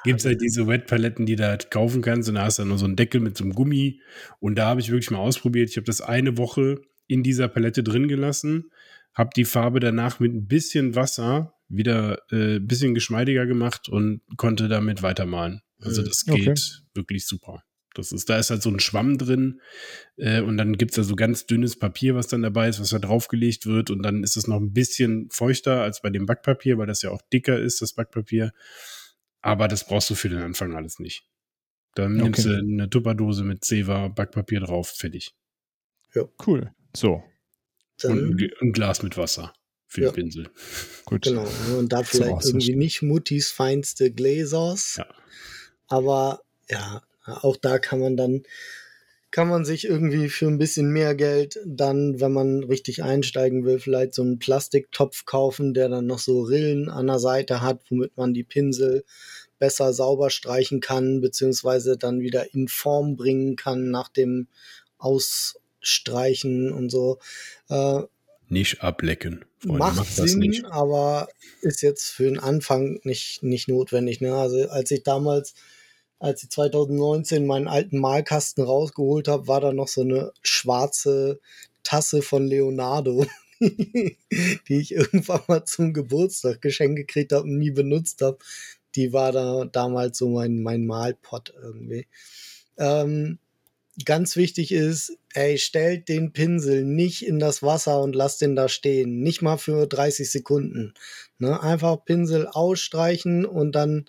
gibt's 0.05 0.25
halt 0.25 0.41
diese 0.41 0.67
Wet-Paletten, 0.67 1.27
die 1.27 1.37
du 1.37 1.47
halt 1.47 1.71
kaufen 1.71 2.03
kannst 2.03 2.29
und 2.29 2.35
da 2.37 2.43
hast 2.45 2.59
du 2.59 2.63
dann 2.63 2.69
nur 2.69 2.79
so 2.79 2.85
einen 2.87 2.97
Deckel 2.97 3.21
mit 3.21 3.37
so 3.37 3.45
einem 3.45 3.53
Gummi 3.55 4.01
und 4.41 4.57
da 4.57 4.67
habe 4.67 4.81
ich 4.81 4.91
wirklich 4.91 5.11
mal 5.11 5.19
ausprobiert. 5.19 5.71
Ich 5.71 5.77
habe 5.77 5.85
das 5.87 6.01
eine 6.01 6.37
Woche 6.37 6.81
in 7.07 7.23
dieser 7.23 7.49
Palette 7.49 7.83
drin 7.83 8.09
gelassen, 8.09 8.71
habe 9.15 9.31
die 9.35 9.45
Farbe 9.45 9.81
danach 9.81 10.21
mit 10.21 10.33
ein 10.35 10.47
bisschen 10.47 10.95
Wasser 10.95 11.55
wieder 11.69 12.19
äh, 12.31 12.57
ein 12.57 12.67
bisschen 12.67 12.95
geschmeidiger 12.95 13.47
gemacht 13.47 13.89
und 13.89 14.23
konnte 14.37 14.69
damit 14.69 15.03
weitermalen. 15.03 15.61
Also 15.81 16.03
Mhm. 16.03 16.07
das 16.07 16.25
Okay. 16.29 16.45
geht 16.45 16.83
wirklich 16.95 17.27
super. 17.27 17.63
Das 17.95 18.13
ist, 18.13 18.29
da 18.31 18.39
ist 18.39 18.51
halt 18.51 18.63
so 18.63 18.71
ein 18.71 18.79
Schwamm 18.79 19.19
drin 19.19 19.61
äh, 20.17 20.41
und 20.43 20.57
dann 20.57 20.77
gibt's 20.77 20.95
da 20.97 21.03
so 21.03 21.17
ganz 21.17 21.47
dünnes 21.47 21.77
Papier, 21.79 22.15
was 22.15 22.29
dann 22.29 22.43
dabei 22.43 22.69
ist, 22.69 22.81
was 22.81 22.91
da 22.91 22.99
draufgelegt 23.01 23.67
wird 23.67 23.91
und 23.91 24.03
dann 24.03 24.23
ist 24.23 24.37
es 24.37 24.47
noch 24.47 24.59
ein 24.61 24.73
bisschen 24.73 25.29
feuchter 25.31 25.83
als 25.83 26.01
bei 26.01 26.11
dem 26.11 26.25
Backpapier, 26.27 26.79
weil 26.79 26.87
das 26.87 27.03
ja 27.03 27.11
auch 27.11 27.21
dicker 27.33 27.59
ist, 27.59 27.83
das 27.83 27.93
Backpapier. 27.95 28.53
Aber 29.43 29.67
das 29.69 29.87
brauchst 29.87 30.09
du 30.11 30.15
für 30.15 30.29
den 30.29 30.39
Anfang 30.41 30.75
alles 30.77 30.99
nicht. 31.01 31.25
Dann 31.97 32.15
Okay. 32.15 32.23
nimmst 32.25 32.45
du 32.45 32.57
eine 32.57 32.89
Tupperdose 32.91 33.43
mit 33.43 33.65
Zewa, 33.65 34.09
Backpapier 34.09 34.61
drauf, 34.61 34.91
fertig. 34.91 35.35
Cool. 36.47 36.73
So, 36.97 37.23
Dann, 38.03 38.19
Und 38.19 38.41
ein, 38.43 38.51
ein 38.63 38.73
Glas 38.73 39.03
mit 39.03 39.17
Wasser 39.17 39.53
für 39.87 40.03
Ja. 40.03 40.11
den 40.11 40.15
Pinsel. 40.15 40.49
gut. 41.05 41.23
genau. 41.23 41.45
ne, 41.69 41.77
Und 41.79 41.93
da 41.93 41.99
So 41.99 42.05
vielleicht 42.05 42.31
austauschen. 42.33 42.61
irgendwie 42.61 42.77
nicht 42.77 43.03
Muttis 43.03 43.51
feinste 43.51 44.13
Gläsers. 44.13 44.97
Ja. 44.97 45.07
Aber 45.89 46.43
ja, 46.71 47.03
auch 47.31 47.57
da 47.57 47.79
kann 47.79 48.01
man 48.01 48.17
dann, 48.17 48.43
kann 49.31 49.49
man 49.49 49.65
sich 49.65 49.85
irgendwie 49.85 50.29
für 50.29 50.47
ein 50.47 50.59
bisschen 50.59 50.91
mehr 50.91 51.15
Geld 51.15 51.59
dann, 51.65 52.21
wenn 52.21 52.33
man 52.33 52.65
richtig 52.65 53.03
einsteigen 53.03 53.65
will, 53.65 53.79
vielleicht 53.79 54.15
so 54.15 54.23
einen 54.23 54.39
Plastiktopf 54.39 55.25
kaufen, 55.25 55.73
der 55.73 55.89
dann 55.89 56.07
noch 56.07 56.19
so 56.19 56.43
Rillen 56.43 56.89
an 56.89 57.07
der 57.07 57.19
Seite 57.19 57.61
hat, 57.61 57.81
womit 57.89 58.17
man 58.17 58.35
die 58.35 58.45
Pinsel 58.45 59.05
besser 59.61 59.93
sauber 59.93 60.31
streichen 60.31 60.81
kann, 60.81 61.21
beziehungsweise 61.21 61.97
dann 61.97 62.21
wieder 62.21 62.53
in 62.55 62.67
Form 62.67 63.17
bringen 63.17 63.55
kann 63.55 63.91
nach 63.91 64.09
dem 64.09 64.49
Ausstreichen 64.99 66.73
und 66.73 66.91
so. 66.91 67.19
Äh, 67.69 68.01
Nicht 68.49 68.83
ablecken. 68.83 69.45
Freunde, 69.59 69.79
Macht 69.79 69.97
macht 69.97 70.17
Sinn, 70.17 70.65
aber 70.71 71.29
ist 71.61 71.83
jetzt 71.83 72.11
für 72.11 72.25
den 72.25 72.39
Anfang 72.39 72.99
nicht, 73.05 73.43
nicht 73.43 73.69
notwendig. 73.69 74.21
Ne? 74.23 74.35
Also 74.35 74.69
als 74.71 74.91
ich 74.91 75.03
damals, 75.03 75.55
als 76.21 76.43
ich 76.43 76.51
2019 76.51 77.47
meinen 77.47 77.67
alten 77.67 77.99
Malkasten 77.99 78.63
rausgeholt 78.63 79.27
habe, 79.27 79.49
war 79.49 79.61
da 79.61 79.73
noch 79.73 79.89
so 79.89 80.03
eine 80.03 80.33
schwarze 80.43 81.41
Tasse 81.83 82.21
von 82.23 82.47
Leonardo, 82.47 83.27
die 83.61 84.17
ich 84.69 84.93
irgendwann 84.93 85.41
mal 85.49 85.65
zum 85.65 85.95
Geburtstag 85.95 86.61
geschenkt 86.61 86.97
gekriegt 86.97 87.33
habe 87.33 87.45
und 87.45 87.59
nie 87.59 87.71
benutzt 87.71 88.21
habe. 88.21 88.39
Die 88.95 89.13
war 89.13 89.33
da 89.33 89.65
damals 89.65 90.19
so 90.19 90.29
mein, 90.29 90.63
mein 90.63 90.87
Malpot 90.87 91.55
irgendwie. 91.61 92.07
Ähm, 92.77 93.39
ganz 94.05 94.37
wichtig 94.37 94.73
ist, 94.73 95.17
ey, 95.33 95.57
stellt 95.57 96.09
den 96.09 96.33
Pinsel 96.33 96.85
nicht 96.85 97.27
in 97.27 97.39
das 97.39 97.63
Wasser 97.63 98.03
und 98.03 98.15
lasst 98.15 98.43
den 98.43 98.57
da 98.57 98.69
stehen. 98.69 99.21
Nicht 99.21 99.41
mal 99.41 99.57
für 99.57 99.87
30 99.87 100.31
Sekunden. 100.31 100.95
Ne? 101.41 101.61
Einfach 101.63 102.05
Pinsel 102.05 102.47
ausstreichen 102.47 103.45
und 103.45 103.73
dann 103.73 104.05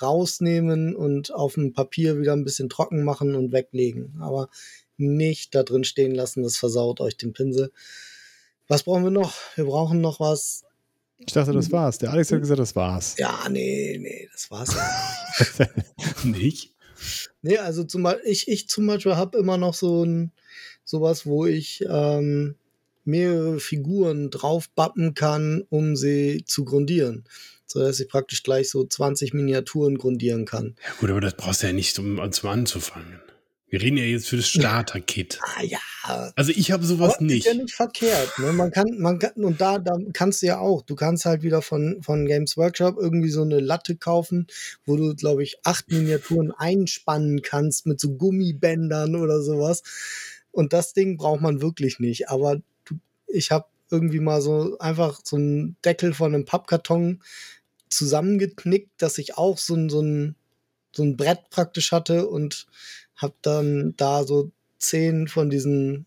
rausnehmen 0.00 0.94
und 0.94 1.32
auf 1.34 1.54
dem 1.54 1.72
Papier 1.72 2.18
wieder 2.18 2.32
ein 2.32 2.44
bisschen 2.44 2.68
trocken 2.68 3.02
machen 3.02 3.34
und 3.34 3.52
weglegen. 3.52 4.16
Aber 4.20 4.48
nicht 4.96 5.54
da 5.54 5.62
drin 5.62 5.84
stehen 5.84 6.14
lassen, 6.14 6.42
das 6.42 6.56
versaut 6.56 7.00
euch 7.00 7.16
den 7.16 7.32
Pinsel. 7.32 7.72
Was 8.68 8.84
brauchen 8.84 9.04
wir 9.04 9.10
noch? 9.10 9.34
Wir 9.54 9.64
brauchen 9.64 10.00
noch 10.00 10.20
was. 10.20 10.64
Ich 11.18 11.32
dachte, 11.32 11.52
das 11.52 11.72
war's. 11.72 11.98
Der 11.98 12.10
Alex 12.10 12.30
hat 12.30 12.40
gesagt, 12.40 12.60
das 12.60 12.76
war's. 12.76 13.16
Ja, 13.18 13.48
nee, 13.48 13.98
nee, 14.00 14.28
das 14.32 14.50
war's 14.50 14.74
ja 14.74 15.68
nicht. 16.24 16.24
Nicht? 16.24 16.72
Nee, 17.42 17.58
also 17.58 17.84
zum 17.84 18.02
Beispiel, 18.02 18.30
ich, 18.30 18.48
ich 18.48 18.68
zum 18.68 18.86
Beispiel 18.86 19.16
habe 19.16 19.38
immer 19.38 19.56
noch 19.56 19.74
so 19.74 20.04
ein 20.04 20.32
sowas, 20.84 21.26
wo 21.26 21.46
ich 21.46 21.84
ähm, 21.88 22.56
mehrere 23.06 23.60
Figuren 23.60 24.30
draufbappen 24.30 25.14
kann, 25.14 25.62
um 25.68 25.96
sie 25.96 26.44
zu 26.46 26.64
grundieren. 26.64 27.24
So 27.66 27.80
dass 27.80 27.98
ich 27.98 28.08
praktisch 28.08 28.42
gleich 28.42 28.70
so 28.70 28.84
20 28.84 29.34
Miniaturen 29.34 29.98
grundieren 29.98 30.44
kann. 30.44 30.76
Ja, 30.84 30.94
gut, 31.00 31.10
aber 31.10 31.20
das 31.20 31.36
brauchst 31.36 31.62
du 31.62 31.66
ja 31.66 31.72
nicht, 31.72 31.98
um, 31.98 32.18
um 32.18 32.48
anzufangen. 32.48 33.20
Wir 33.68 33.82
reden 33.82 33.96
ja 33.96 34.04
jetzt 34.04 34.28
für 34.28 34.36
das 34.36 34.46
Starter-Kit. 34.48 35.40
Ah 35.42 35.62
ja, 35.62 35.80
Also 36.36 36.52
ich 36.54 36.70
habe 36.70 36.86
sowas 36.86 37.16
aber 37.16 37.24
nicht. 37.24 37.46
ist 37.46 37.52
ja 37.52 37.60
nicht 37.60 37.74
verkehrt. 37.74 38.38
Ne? 38.38 38.52
Man 38.52 38.70
kann, 38.70 38.86
man 38.98 39.18
kann, 39.18 39.32
und 39.44 39.60
da, 39.60 39.78
da 39.78 39.98
kannst 40.12 40.42
du 40.42 40.46
ja 40.46 40.58
auch, 40.58 40.82
du 40.82 40.94
kannst 40.94 41.24
halt 41.24 41.42
wieder 41.42 41.62
von, 41.62 42.00
von 42.02 42.26
Games 42.26 42.56
Workshop 42.56 42.96
irgendwie 42.96 43.30
so 43.30 43.42
eine 43.42 43.58
Latte 43.58 43.96
kaufen, 43.96 44.46
wo 44.84 44.96
du, 44.96 45.14
glaube 45.16 45.42
ich, 45.42 45.58
acht 45.64 45.90
Miniaturen 45.90 46.52
einspannen 46.52 47.42
kannst 47.42 47.86
mit 47.86 47.98
so 47.98 48.16
Gummibändern 48.16 49.16
oder 49.16 49.42
sowas. 49.42 49.82
Und 50.52 50.72
das 50.72 50.92
Ding 50.92 51.16
braucht 51.16 51.40
man 51.40 51.60
wirklich 51.60 51.98
nicht. 51.98 52.30
Aber 52.30 52.60
ich 53.26 53.50
habe 53.50 53.66
irgendwie 53.90 54.20
mal 54.20 54.40
so 54.42 54.78
einfach 54.78 55.20
so 55.24 55.36
einen 55.36 55.76
Deckel 55.84 56.12
von 56.14 56.34
einem 56.34 56.44
Pappkarton 56.44 57.22
zusammengeknickt, 57.88 58.90
dass 58.98 59.18
ich 59.18 59.36
auch 59.36 59.58
so 59.58 59.74
ein, 59.74 59.88
so 59.88 60.00
ein, 60.00 60.34
so 60.94 61.02
ein 61.02 61.16
Brett 61.16 61.50
praktisch 61.50 61.92
hatte 61.92 62.28
und 62.28 62.66
habe 63.16 63.34
dann 63.42 63.94
da 63.96 64.24
so 64.24 64.50
zehn 64.78 65.28
von 65.28 65.50
diesen 65.50 66.06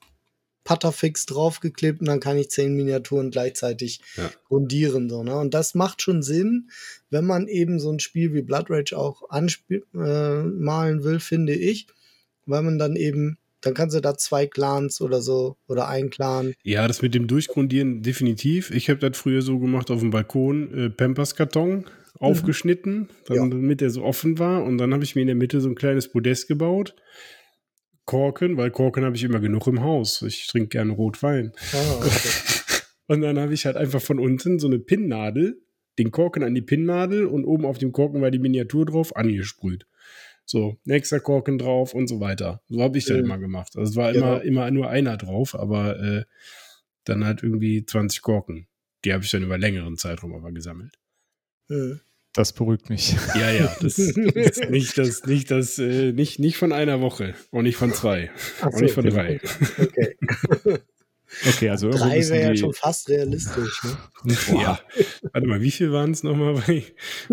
Putterfix 0.69 1.25
draufgeklebt 1.25 1.99
und 1.99 2.05
dann 2.05 2.19
kann 2.19 2.37
ich 2.37 2.51
zehn 2.51 2.75
Miniaturen 2.75 3.31
gleichzeitig 3.31 4.01
Ja. 4.17 4.29
grundieren. 4.47 5.09
So, 5.09 5.23
ne? 5.23 5.35
Und 5.35 5.55
das 5.55 5.73
macht 5.73 6.03
schon 6.03 6.21
Sinn, 6.21 6.69
wenn 7.09 7.25
man 7.25 7.47
eben 7.47 7.79
so 7.79 7.91
ein 7.91 7.99
Spiel 7.99 8.35
wie 8.35 8.43
Blood 8.43 8.69
Rage 8.69 8.95
auch 8.95 9.27
anmalen 9.31 9.83
äh, 9.95 10.43
malen 10.43 11.03
will, 11.03 11.19
finde 11.19 11.55
ich. 11.55 11.87
Weil 12.45 12.61
man 12.61 12.77
dann 12.77 12.95
eben, 12.95 13.38
dann 13.61 13.73
kannst 13.73 13.95
du 13.95 13.99
da 14.01 14.15
zwei 14.17 14.47
Clans 14.47 15.01
oder 15.01 15.21
so 15.21 15.57
oder 15.67 15.87
ein 15.87 16.09
Clan. 16.09 16.53
Ja, 16.63 16.87
das 16.87 17.01
mit 17.01 17.13
dem 17.13 17.27
Durchgrundieren 17.27 18.01
definitiv. 18.01 18.71
Ich 18.71 18.89
habe 18.89 18.99
das 18.99 19.17
früher 19.17 19.41
so 19.41 19.59
gemacht 19.59 19.91
auf 19.91 19.99
dem 19.99 20.11
Balkon, 20.11 20.73
äh, 20.73 20.89
Pampers-Karton 20.89 21.85
aufgeschnitten, 22.19 23.09
dann, 23.27 23.37
Ja. 23.37 23.47
damit 23.47 23.81
der 23.81 23.89
so 23.89 24.03
offen 24.03 24.39
war. 24.39 24.63
Und 24.63 24.77
dann 24.77 24.93
habe 24.93 25.03
ich 25.03 25.15
mir 25.15 25.21
in 25.21 25.27
der 25.27 25.35
Mitte 25.35 25.61
so 25.61 25.69
ein 25.69 25.75
kleines 25.75 26.11
Podest 26.11 26.47
gebaut. 26.47 26.95
Korken, 28.05 28.57
weil 28.57 28.71
Korken 28.71 29.05
habe 29.05 29.15
ich 29.15 29.23
immer 29.23 29.39
genug 29.39 29.67
im 29.67 29.81
Haus. 29.83 30.21
Ich 30.23 30.47
trinke 30.47 30.69
gerne 30.69 30.93
Rotwein. 30.93 31.51
Ah, 31.73 31.95
okay. 31.99 32.09
Und 33.07 33.21
dann 33.21 33.39
habe 33.39 33.53
ich 33.53 33.65
halt 33.65 33.75
einfach 33.75 34.01
von 34.01 34.19
unten 34.19 34.59
so 34.59 34.67
eine 34.67 34.79
Pinnnadel, 34.79 35.61
den 35.97 36.11
Korken 36.11 36.43
an 36.43 36.53
die 36.55 36.61
Pinnnadel 36.61 37.25
und 37.25 37.43
oben 37.43 37.65
auf 37.65 37.77
dem 37.79 37.91
Korken 37.91 38.21
war 38.21 38.29
die 38.31 38.39
Miniatur 38.39 38.85
drauf, 38.85 39.15
angesprüht. 39.15 39.85
So, 40.51 40.79
nächster 40.83 41.19
Korken 41.19 41.59
drauf 41.59 41.93
und 41.93 42.07
so 42.07 42.19
weiter. 42.19 42.63
So 42.69 42.81
habe 42.81 42.97
ich 42.97 43.05
das 43.05 43.17
Mhm. 43.17 43.23
immer 43.25 43.37
gemacht. 43.37 43.77
Also 43.77 43.91
es 43.91 43.95
war 43.95 44.11
Genau. 44.13 44.37
immer, 44.37 44.41
immer 44.43 44.71
nur 44.71 44.89
einer 44.89 45.15
drauf, 45.15 45.53
aber 45.53 45.99
äh, 45.99 46.23
dann 47.03 47.23
halt 47.23 47.43
irgendwie 47.43 47.85
20 47.85 48.23
Korken. 48.23 48.67
Die 49.05 49.13
habe 49.13 49.23
ich 49.23 49.29
dann 49.29 49.43
über 49.43 49.59
längeren 49.59 49.95
Zeitraum 49.95 50.33
aber 50.33 50.51
gesammelt. 50.51 50.95
Hm. 51.67 51.99
Das 52.33 52.53
beruhigt 52.53 52.89
mich. 52.89 53.15
Ja, 53.35 53.51
ja, 53.51 53.75
das 53.79 53.99
ist 53.99 54.17
nicht 54.71 54.97
das, 54.97 55.23
nicht 55.27 55.51
das, 55.51 55.77
äh, 55.77 56.13
nicht, 56.13 56.39
nicht 56.39 56.57
von 56.57 56.71
einer 56.71 56.99
Woche, 56.99 57.35
auch 57.51 57.61
nicht 57.61 57.75
von 57.77 57.93
zwei, 57.93 58.31
Ach 58.61 58.67
auch 58.67 58.71
so, 58.73 58.79
nicht 58.81 58.93
von 58.95 59.05
drei. 59.05 59.39
Okay. 59.79 60.15
Okay, 61.47 61.69
also 61.69 61.87
irgendwo 61.87 62.05
Drei 62.05 62.27
wäre 62.29 62.49
ja 62.49 62.55
schon 62.55 62.73
fast 62.73 63.07
realistisch. 63.09 63.83
Ne? 63.83 64.35
Ja. 64.59 64.79
Warte 65.31 65.47
mal, 65.47 65.61
wie 65.61 65.71
viel 65.71 65.91
waren 65.93 66.11
es 66.11 66.23
nochmal 66.23 66.55
bei, 66.55 66.83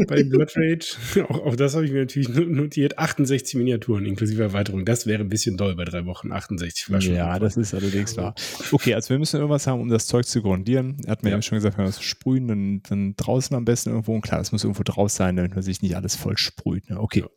bei 0.06 0.22
Blood 0.22 0.52
Rage? 0.56 0.96
auch, 1.28 1.46
auch 1.46 1.56
das 1.56 1.74
habe 1.74 1.84
ich 1.84 1.90
mir 1.92 2.00
natürlich 2.00 2.28
no- 2.28 2.42
notiert. 2.44 2.98
68 2.98 3.56
Miniaturen 3.56 4.06
inklusive 4.06 4.42
Erweiterung. 4.42 4.84
Das 4.84 5.06
wäre 5.06 5.22
ein 5.22 5.28
bisschen 5.28 5.56
doll 5.56 5.74
bei 5.74 5.84
drei 5.84 6.06
Wochen. 6.06 6.30
68 6.32 6.84
Flaschen. 6.84 7.14
Ja, 7.14 7.38
das 7.38 7.56
ist 7.56 7.74
allerdings 7.74 8.16
wahr. 8.16 8.34
Okay, 8.72 8.94
also 8.94 9.10
wir 9.10 9.18
müssen 9.18 9.36
irgendwas 9.36 9.66
haben, 9.66 9.80
um 9.80 9.88
das 9.88 10.06
Zeug 10.06 10.26
zu 10.26 10.42
grundieren. 10.42 10.98
Er 11.04 11.12
hat 11.12 11.22
mir 11.24 11.30
Ja. 11.30 11.36
ja 11.36 11.42
schon 11.42 11.56
gesagt, 11.56 11.76
wenn 11.78 11.84
wir 11.86 11.90
es 11.90 12.02
sprühen, 12.02 12.46
dann, 12.48 12.82
dann 12.88 13.16
draußen 13.16 13.56
am 13.56 13.64
besten 13.64 13.90
irgendwo. 13.90 14.14
Und 14.14 14.20
klar, 14.22 14.40
es 14.40 14.52
muss 14.52 14.62
irgendwo 14.64 14.82
draus 14.84 15.16
sein, 15.16 15.36
damit 15.36 15.54
man 15.54 15.62
sich 15.62 15.82
nicht 15.82 15.96
alles 15.96 16.14
voll 16.16 16.36
sprüht. 16.38 16.88
Ne? 16.90 17.00
Okay. 17.00 17.20
Ja. 17.20 17.28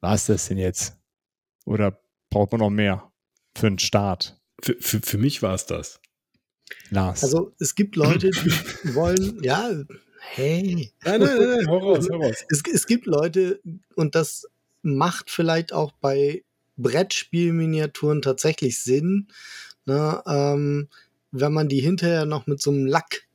War 0.00 0.14
es 0.14 0.26
das 0.26 0.48
denn 0.48 0.58
jetzt? 0.58 0.96
Oder 1.66 2.00
braucht 2.30 2.52
man 2.52 2.60
noch 2.60 2.70
mehr 2.70 3.12
für 3.56 3.66
einen 3.68 3.78
Start? 3.78 4.41
Für, 4.62 4.76
für, 4.80 5.00
für 5.00 5.18
mich 5.18 5.42
war 5.42 5.54
es 5.54 5.66
das. 5.66 6.00
Lars. 6.90 7.22
Also 7.22 7.52
es 7.58 7.74
gibt 7.74 7.96
Leute, 7.96 8.30
die 8.30 8.50
wollen, 8.94 9.42
ja, 9.42 9.70
hey. 10.20 10.92
Nein, 11.04 11.20
nein, 11.20 11.38
nein, 11.38 11.48
nein, 11.56 11.66
hau 11.68 11.78
raus, 11.78 12.08
hau 12.10 12.16
raus. 12.18 12.44
Es, 12.48 12.62
es 12.72 12.86
gibt 12.86 13.06
Leute, 13.06 13.60
und 13.94 14.14
das 14.14 14.46
macht 14.82 15.30
vielleicht 15.30 15.72
auch 15.72 15.92
bei 15.92 16.44
Brettspielminiaturen 16.76 18.22
tatsächlich 18.22 18.82
Sinn, 18.82 19.28
ne, 19.84 20.22
ähm, 20.26 20.88
wenn 21.30 21.52
man 21.52 21.68
die 21.68 21.80
hinterher 21.80 22.24
noch 22.24 22.46
mit 22.46 22.60
so 22.60 22.70
einem 22.70 22.86
Lack 22.86 23.26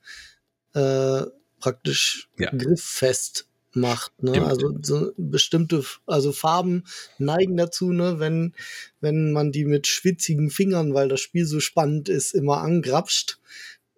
äh, 0.73 1.23
praktisch 1.59 2.29
Ja. 2.37 2.51
grifffest 2.51 3.47
macht. 3.77 4.21
Ne? 4.21 4.45
Also 4.45 4.77
so 4.81 5.13
bestimmte, 5.17 5.83
also 6.05 6.31
Farben 6.31 6.83
neigen 7.17 7.55
dazu, 7.55 7.91
ne, 7.91 8.19
wenn, 8.19 8.53
wenn 8.99 9.31
man 9.31 9.51
die 9.51 9.65
mit 9.65 9.87
schwitzigen 9.87 10.49
Fingern, 10.49 10.93
weil 10.93 11.07
das 11.07 11.21
Spiel 11.21 11.45
so 11.45 11.59
spannend 11.59 12.09
ist, 12.09 12.33
immer 12.33 12.57
angrapscht. 12.61 13.39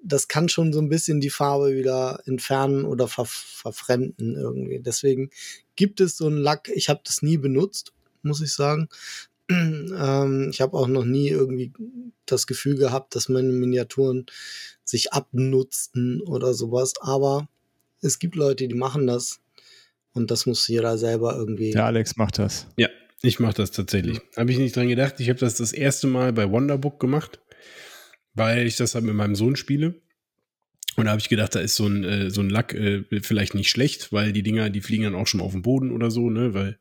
Das 0.01 0.27
kann 0.27 0.47
schon 0.47 0.71
so 0.71 0.79
ein 0.79 0.89
bisschen 0.89 1.19
die 1.19 1.29
Farbe 1.29 1.75
wieder 1.75 2.21
entfernen 2.25 2.85
oder 2.85 3.07
ver 3.07 3.25
verfremden 3.25 4.35
irgendwie. 4.35 4.79
Deswegen 4.79 5.29
gibt 5.75 5.99
es 5.99 6.15
so 6.15 6.27
einen 6.27 6.37
Lack. 6.37 6.69
Ich 6.73 6.87
habe 6.87 7.01
das 7.03 7.21
nie 7.21 7.37
benutzt, 7.37 7.91
muss 8.21 8.41
ich 8.41 8.53
sagen. 8.53 8.87
ähm, 9.49 10.49
ich 10.51 10.61
habe 10.61 10.77
auch 10.77 10.87
noch 10.87 11.05
nie 11.05 11.29
irgendwie 11.29 11.73
das 12.25 12.47
Gefühl 12.47 12.75
gehabt, 12.75 13.15
dass 13.15 13.29
meine 13.29 13.51
Miniaturen 13.51 14.27
sich 14.83 15.11
abnutzten 15.11 16.21
oder 16.21 16.53
sowas. 16.53 16.93
Aber 17.01 17.49
es 18.01 18.19
gibt 18.19 18.35
Leute, 18.35 18.67
die 18.67 18.75
machen 18.75 19.07
das. 19.07 19.39
Und 20.19 20.31
das 20.31 20.45
muss 20.45 20.67
jeder 20.67 20.97
selber 20.97 21.35
irgendwie. 21.37 21.71
Der 21.71 21.85
Alex 21.85 22.17
macht 22.17 22.39
das. 22.39 22.67
Ja, 22.77 22.89
ich 23.21 23.39
mache 23.39 23.53
das 23.53 23.71
tatsächlich. 23.71 24.19
Habe 24.35 24.51
ich 24.51 24.57
nicht 24.57 24.75
dran 24.75 24.89
gedacht. 24.89 25.15
Ich 25.19 25.29
habe 25.29 25.39
das 25.39 25.55
das 25.55 25.71
erste 25.71 26.07
Mal 26.07 26.33
bei 26.33 26.51
Wonderbook 26.51 26.99
gemacht, 26.99 27.39
weil 28.33 28.67
ich 28.67 28.75
das 28.75 28.95
halt 28.95 29.05
mit 29.05 29.15
meinem 29.15 29.35
Sohn 29.35 29.55
spiele. 29.55 29.95
Und 30.97 31.05
da 31.05 31.11
habe 31.11 31.21
ich 31.21 31.29
gedacht, 31.29 31.55
da 31.55 31.61
ist 31.61 31.75
so 31.75 31.87
ein, 31.87 32.03
äh, 32.03 32.29
so 32.29 32.41
ein 32.41 32.49
Lack 32.49 32.73
äh, 32.73 33.05
vielleicht 33.21 33.55
nicht 33.55 33.69
schlecht, 33.69 34.11
weil 34.11 34.33
die 34.33 34.43
Dinger, 34.43 34.69
die 34.69 34.81
fliegen 34.81 35.05
dann 35.05 35.15
auch 35.15 35.25
schon 35.25 35.39
mal 35.39 35.45
auf 35.45 35.53
den 35.53 35.61
Boden 35.61 35.91
oder 35.91 36.11
so, 36.11 36.29
ne? 36.29 36.53
Weil 36.53 36.77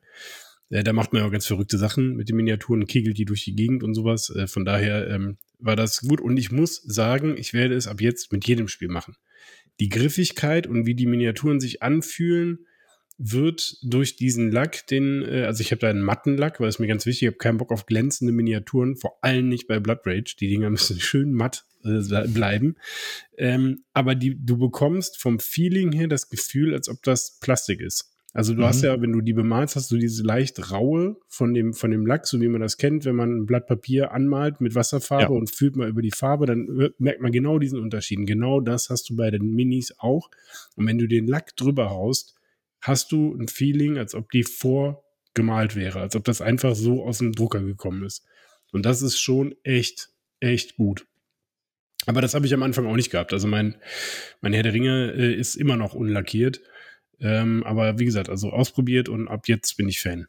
äh, 0.69 0.83
da 0.83 0.91
macht 0.91 1.13
man 1.13 1.21
ja 1.21 1.27
auch 1.27 1.31
ganz 1.31 1.47
verrückte 1.47 1.77
Sachen 1.77 2.17
mit 2.17 2.27
den 2.27 2.35
Miniaturen, 2.35 2.87
kegelt 2.87 3.17
die 3.17 3.25
durch 3.25 3.45
die 3.45 3.55
Gegend 3.55 3.83
und 3.83 3.93
sowas. 3.93 4.29
Äh, 4.29 4.47
von 4.47 4.65
daher 4.65 5.07
ähm, 5.07 5.37
war 5.59 5.77
das 5.77 6.01
gut. 6.01 6.19
Und 6.19 6.35
ich 6.35 6.51
muss 6.51 6.75
sagen, 6.83 7.37
ich 7.37 7.53
werde 7.53 7.75
es 7.75 7.87
ab 7.87 8.01
jetzt 8.01 8.33
mit 8.33 8.45
jedem 8.45 8.67
Spiel 8.67 8.89
machen. 8.89 9.15
Die 9.79 9.87
Griffigkeit 9.87 10.67
und 10.67 10.85
wie 10.85 10.95
die 10.95 11.05
Miniaturen 11.05 11.61
sich 11.61 11.81
anfühlen, 11.81 12.65
wird 13.21 13.77
durch 13.83 14.15
diesen 14.15 14.49
Lack, 14.51 14.87
den, 14.87 15.21
äh, 15.23 15.43
also 15.43 15.61
ich 15.61 15.71
habe 15.71 15.79
da 15.81 15.89
einen 15.89 16.01
matten 16.01 16.37
Lack, 16.37 16.59
weil 16.59 16.69
es 16.69 16.79
mir 16.79 16.87
ganz 16.87 17.05
wichtig, 17.05 17.23
ich 17.23 17.27
habe 17.27 17.37
keinen 17.37 17.57
Bock 17.57 17.71
auf 17.71 17.85
glänzende 17.85 18.31
Miniaturen, 18.33 18.95
vor 18.95 19.19
allem 19.21 19.49
nicht 19.49 19.67
bei 19.67 19.79
Blood 19.79 19.99
Rage. 20.05 20.35
Die 20.39 20.47
Dinger 20.47 20.69
müssen 20.69 20.99
schön 20.99 21.33
matt 21.33 21.65
äh, 21.83 21.99
bleiben. 22.27 22.75
Ähm, 23.37 23.83
aber 23.93 24.15
die, 24.15 24.37
du 24.43 24.57
bekommst 24.57 25.21
vom 25.21 25.39
Feeling 25.39 25.91
her 25.91 26.07
das 26.07 26.29
Gefühl, 26.29 26.73
als 26.73 26.87
ob 26.89 27.03
das 27.03 27.39
Plastik 27.39 27.81
ist. 27.81 28.11
Also 28.31 28.53
du 28.53 28.61
Mhm. 28.61 28.65
hast 28.65 28.83
ja, 28.83 29.01
wenn 29.01 29.11
du 29.11 29.21
die 29.21 29.33
bemalst, 29.33 29.75
hast 29.75 29.89
du 29.91 29.97
diese 29.97 30.23
leicht 30.23 30.71
raue 30.71 31.17
von 31.27 31.53
dem, 31.53 31.73
von 31.73 31.89
dem 31.91 32.05
Lack, 32.05 32.27
so 32.27 32.39
wie 32.39 32.47
man 32.47 32.61
das 32.61 32.77
kennt, 32.77 33.03
wenn 33.05 33.15
man 33.15 33.31
ein 33.35 33.45
Blatt 33.47 33.65
Papier 33.67 34.11
anmalt 34.11 34.61
mit 34.61 34.75
Wasserfarbe 34.75 35.23
Ja. 35.33 35.39
und 35.39 35.49
fühlt 35.49 35.75
mal 35.75 35.89
über 35.89 36.01
die 36.03 36.11
Farbe, 36.11 36.45
dann 36.45 36.67
hört- 36.67 36.99
merkt 36.99 37.21
man 37.21 37.31
genau 37.31 37.57
diesen 37.59 37.79
Unterschied. 37.79 38.25
Genau 38.27 38.61
das 38.61 38.89
hast 38.91 39.09
du 39.09 39.15
bei 39.15 39.31
den 39.31 39.55
Minis 39.55 39.93
auch. 39.97 40.29
Und 40.75 40.85
wenn 40.87 40.97
du 40.99 41.07
den 41.07 41.27
Lack 41.27 41.55
drüber 41.57 41.89
haust, 41.89 42.35
hast 42.81 43.11
du 43.11 43.35
ein 43.35 43.47
Feeling, 43.47 43.97
als 43.97 44.15
ob 44.15 44.29
die 44.31 44.43
vorgemalt 44.43 45.75
wäre, 45.75 45.99
als 46.01 46.15
ob 46.15 46.23
das 46.25 46.41
einfach 46.41 46.75
so 46.75 47.03
aus 47.03 47.19
dem 47.19 47.33
Drucker 47.33 47.61
gekommen 47.61 48.03
ist. 48.05 48.25
Und 48.71 48.85
das 48.85 49.01
ist 49.01 49.19
schon 49.19 49.55
echt, 49.63 50.09
echt 50.39 50.75
gut. 50.75 51.05
Aber 52.05 52.21
das 52.21 52.33
habe 52.33 52.45
ich 52.45 52.53
am 52.53 52.63
Anfang 52.63 52.85
auch 52.87 52.95
nicht 52.95 53.09
gehabt. 53.11 53.33
Also 53.33 53.47
mein, 53.47 53.75
mein 54.41 54.53
Herr 54.53 54.63
der 54.63 54.73
Ringe 54.73 55.11
äh, 55.13 55.33
ist 55.33 55.55
immer 55.55 55.75
noch 55.75 55.93
unlackiert. 55.93 56.61
Ähm, 57.19 57.63
aber 57.65 57.99
wie 57.99 58.05
gesagt, 58.05 58.29
also 58.29 58.51
ausprobiert 58.51 59.09
und 59.09 59.27
ab 59.27 59.47
jetzt 59.47 59.75
bin 59.75 59.89
ich 59.89 59.99
Fan. 59.99 60.27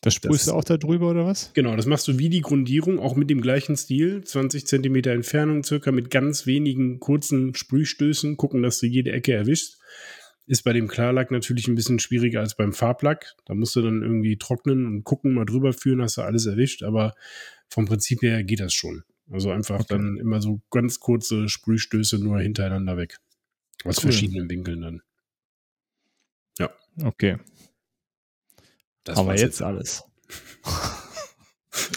Das 0.00 0.14
sprühst 0.14 0.34
Das- 0.40 0.44
du 0.46 0.52
auch 0.58 0.64
da 0.64 0.76
drüber 0.78 1.10
oder 1.10 1.24
was? 1.24 1.52
Genau, 1.54 1.76
das 1.76 1.86
machst 1.86 2.08
du 2.08 2.18
wie 2.18 2.28
die 2.28 2.40
Grundierung, 2.40 2.98
auch 2.98 3.14
mit 3.14 3.30
dem 3.30 3.40
gleichen 3.40 3.76
Stil. 3.76 4.24
20 4.24 4.66
Zentimeter 4.66 5.12
Entfernung 5.12 5.62
circa 5.62 5.92
mit 5.92 6.10
ganz 6.10 6.44
wenigen 6.44 6.98
kurzen 6.98 7.54
Sprühstößen, 7.54 8.36
gucken, 8.36 8.64
dass 8.64 8.80
du 8.80 8.86
jede 8.86 9.12
Ecke 9.12 9.32
erwischst. 9.32 9.78
Ist 10.46 10.62
bei 10.64 10.72
dem 10.72 10.88
Klarlack 10.88 11.30
natürlich 11.30 11.68
ein 11.68 11.74
bisschen 11.74 11.98
schwieriger 11.98 12.40
als 12.40 12.56
beim 12.56 12.72
Farblack. 12.72 13.34
Da 13.44 13.54
musst 13.54 13.76
du 13.76 13.82
dann 13.82 14.02
irgendwie 14.02 14.36
trocknen 14.38 14.86
und 14.86 15.04
gucken, 15.04 15.34
mal 15.34 15.44
drüber 15.44 15.72
führen, 15.72 16.02
hast 16.02 16.16
du 16.16 16.22
alles 16.22 16.46
erwischt. 16.46 16.82
Aber 16.82 17.14
vom 17.68 17.86
Prinzip 17.86 18.22
her 18.22 18.42
geht 18.42 18.60
das 18.60 18.74
schon. 18.74 19.04
Also 19.30 19.50
einfach 19.50 19.80
Okay. 19.80 19.86
dann 19.90 20.16
immer 20.16 20.42
so 20.42 20.60
ganz 20.70 20.98
kurze 21.00 21.48
Sprühstöße 21.48 22.18
nur 22.18 22.40
hintereinander 22.40 22.96
weg. 22.96 23.18
Aus 23.84 23.98
Cool. 23.98 24.02
verschiedenen 24.10 24.50
Winkeln 24.50 24.80
dann. 24.80 25.02
Okay. 27.02 27.38
Das 29.04 29.16
wir 29.18 29.26
war's 29.26 29.40
jetzt 29.40 29.62
alles. 29.62 30.04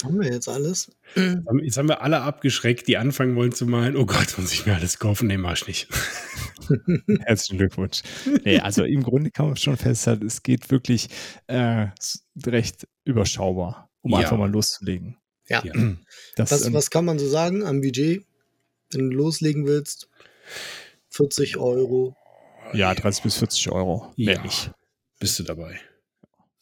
Haben 0.04 0.20
wir 0.20 0.32
jetzt 0.32 0.48
alles? 0.50 0.92
Jetzt 1.16 1.78
haben 1.78 1.88
wir 1.88 2.02
alle 2.02 2.22
abgeschreckt, 2.22 2.88
die 2.88 2.98
anfangen 2.98 3.36
wollen 3.36 3.52
zu 3.52 3.66
malen. 3.66 3.96
Oh 3.96 4.06
Gott, 4.06 4.38
muss 4.38 4.52
ich 4.52 4.66
mir 4.66 4.76
alles 4.76 5.00
kaufen? 5.00 5.28
Nee, 5.28 5.38
mach 5.38 5.54
ich 5.54 5.68
nicht. 5.68 5.88
Herzlichen 7.22 7.58
Glückwunsch. 7.60 8.02
Nee, 8.44 8.60
also 8.60 8.84
im 8.84 9.04
Grunde 9.04 9.32
kann 9.32 9.48
man 9.48 9.58
schon 9.58 9.78
festhalten, 9.78 10.26
es 10.26 10.42
geht 10.44 10.72
wirklich 10.72 11.10
äh, 11.48 11.88
recht 12.46 12.88
überschaubar, 13.04 13.90
um 14.02 14.12
Ja. 14.12 14.18
einfach 14.20 14.38
mal 14.38 14.50
loszulegen. 14.52 15.18
Ja. 15.48 15.64
Ja. 15.64 15.74
Das, 16.36 16.52
Was, 16.52 16.74
was 16.74 16.90
kann 16.90 17.06
man 17.06 17.20
so 17.20 17.28
sagen 17.28 17.64
am 17.64 17.82
Budget? 17.82 18.26
Wenn 18.92 19.10
du 19.12 19.16
loslegen 19.18 19.66
willst, 19.68 20.10
40 21.10 21.58
Euro. 21.58 22.16
ja, 22.74 22.94
30 22.94 23.24
bis 23.24 23.38
40 23.38 23.72
Euro. 23.72 24.12
Mehr 24.18 24.36
Ja. 24.36 24.42
nicht. 24.44 24.72
Bist 25.20 25.38
du 25.40 25.44
dabei? 25.44 25.80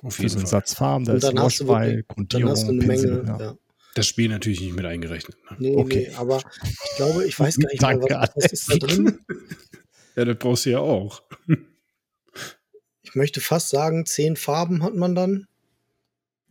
Auf 0.04 0.20
jeden 0.20 0.32
einen 0.32 0.41
Fall. 0.41 0.49
Satz 0.49 0.74
Farben, 0.76 1.06
da 1.06 1.12
Und 1.14 1.18
ist 1.18 1.24
dann 1.24 1.39
hast, 1.39 1.60
du 1.60 1.68
Wash 1.68 1.74
bei, 1.76 1.88
wirklich, 1.88 2.06
dann 2.08 2.16
Grundierung, 2.16 2.51
hast 2.51 2.64
du 2.68 2.72
eine 2.72 2.80
Pinsel, 2.86 3.12
Menge. 3.24 3.28
ja. 3.28 3.39
Ja. 3.39 3.58
Das 3.95 4.08
Spiel 4.08 4.30
natürlich 4.30 4.60
nicht 4.62 4.76
mit 4.76 4.86
eingerechnet. 4.86 5.38
Ne? 5.51 5.58
Nee, 5.60 5.76
Okay. 5.76 6.08
nee, 6.10 6.16
aber 6.16 6.41
ich 6.64 6.95
glaube, 6.97 7.26
ich 7.26 7.39
weiß 7.39 7.58
gar 7.58 7.70
nicht 7.70 7.82
mehr, 7.82 7.91
Danke, 7.91 8.14
was, 8.16 8.36
was 8.36 8.51
ist 8.51 8.70
da 8.72 8.78
drin? 8.78 9.20
Ja, 10.16 10.26
das 10.26 10.38
brauchst 10.38 10.66
du 10.68 10.70
ja 10.70 10.78
auch. 10.80 11.24
ich 13.01 13.16
möchte 13.16 13.41
fast 13.41 13.70
sagen, 13.70 14.06
zehn 14.06 14.36
Farben 14.36 14.84
hat 14.84 14.93
man 14.95 15.16
dann. 15.16 15.47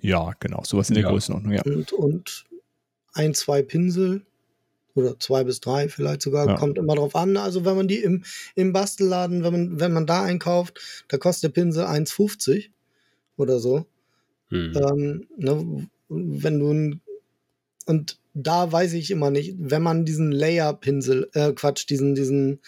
Ja, 0.01 0.33
genau, 0.41 0.63
sowas 0.65 0.89
in 0.91 0.95
der 0.95 1.05
Ja. 1.05 1.11
Größenordnung, 1.11 1.53
ja. 1.53 1.63
Und, 1.63 1.93
und 1.93 2.45
ein, 3.13 3.35
zwei 3.35 3.63
Pinsel. 3.63 4.23
Oder 4.95 5.19
zwei 5.19 5.45
bis 5.45 5.61
drei 5.61 5.89
vielleicht 5.89 6.21
sogar. 6.23 6.47
Ja. 6.47 6.55
Kommt 6.57 6.77
immer 6.77 6.97
drauf 6.97 7.15
an. 7.17 7.37
Also 7.39 7.65
wenn 7.65 7.77
man 7.77 7.89
die 7.89 7.99
im, 8.03 8.25
im 8.57 8.73
Bastelladen, 8.75 9.43
wenn 9.43 9.53
man, 9.53 9.81
wenn 9.81 9.93
man 9.95 10.07
da 10.07 10.23
einkauft, 10.25 11.05
da 11.09 11.17
kostet 11.17 11.45
der 11.57 11.63
Pinsel 11.63 11.85
1,50 11.87 12.69
oder 13.37 13.59
so. 13.59 13.87
Hm. 14.49 14.73
Ähm, 14.77 15.29
ne, 15.37 15.89
wenn 16.09 16.59
du 16.59 16.73
ein, 16.73 17.01
und 17.87 18.19
da 18.35 18.71
weiß 18.71 18.93
ich 18.95 19.11
immer 19.11 19.31
nicht, 19.31 19.55
wenn 19.59 19.83
man 19.83 20.05
diesen 20.05 20.33
Layer-Pinsel, 20.33 21.31
äh, 21.35 21.53
Quatsch, 21.53 21.89
diesen, 21.89 22.15
diesen 22.15 22.61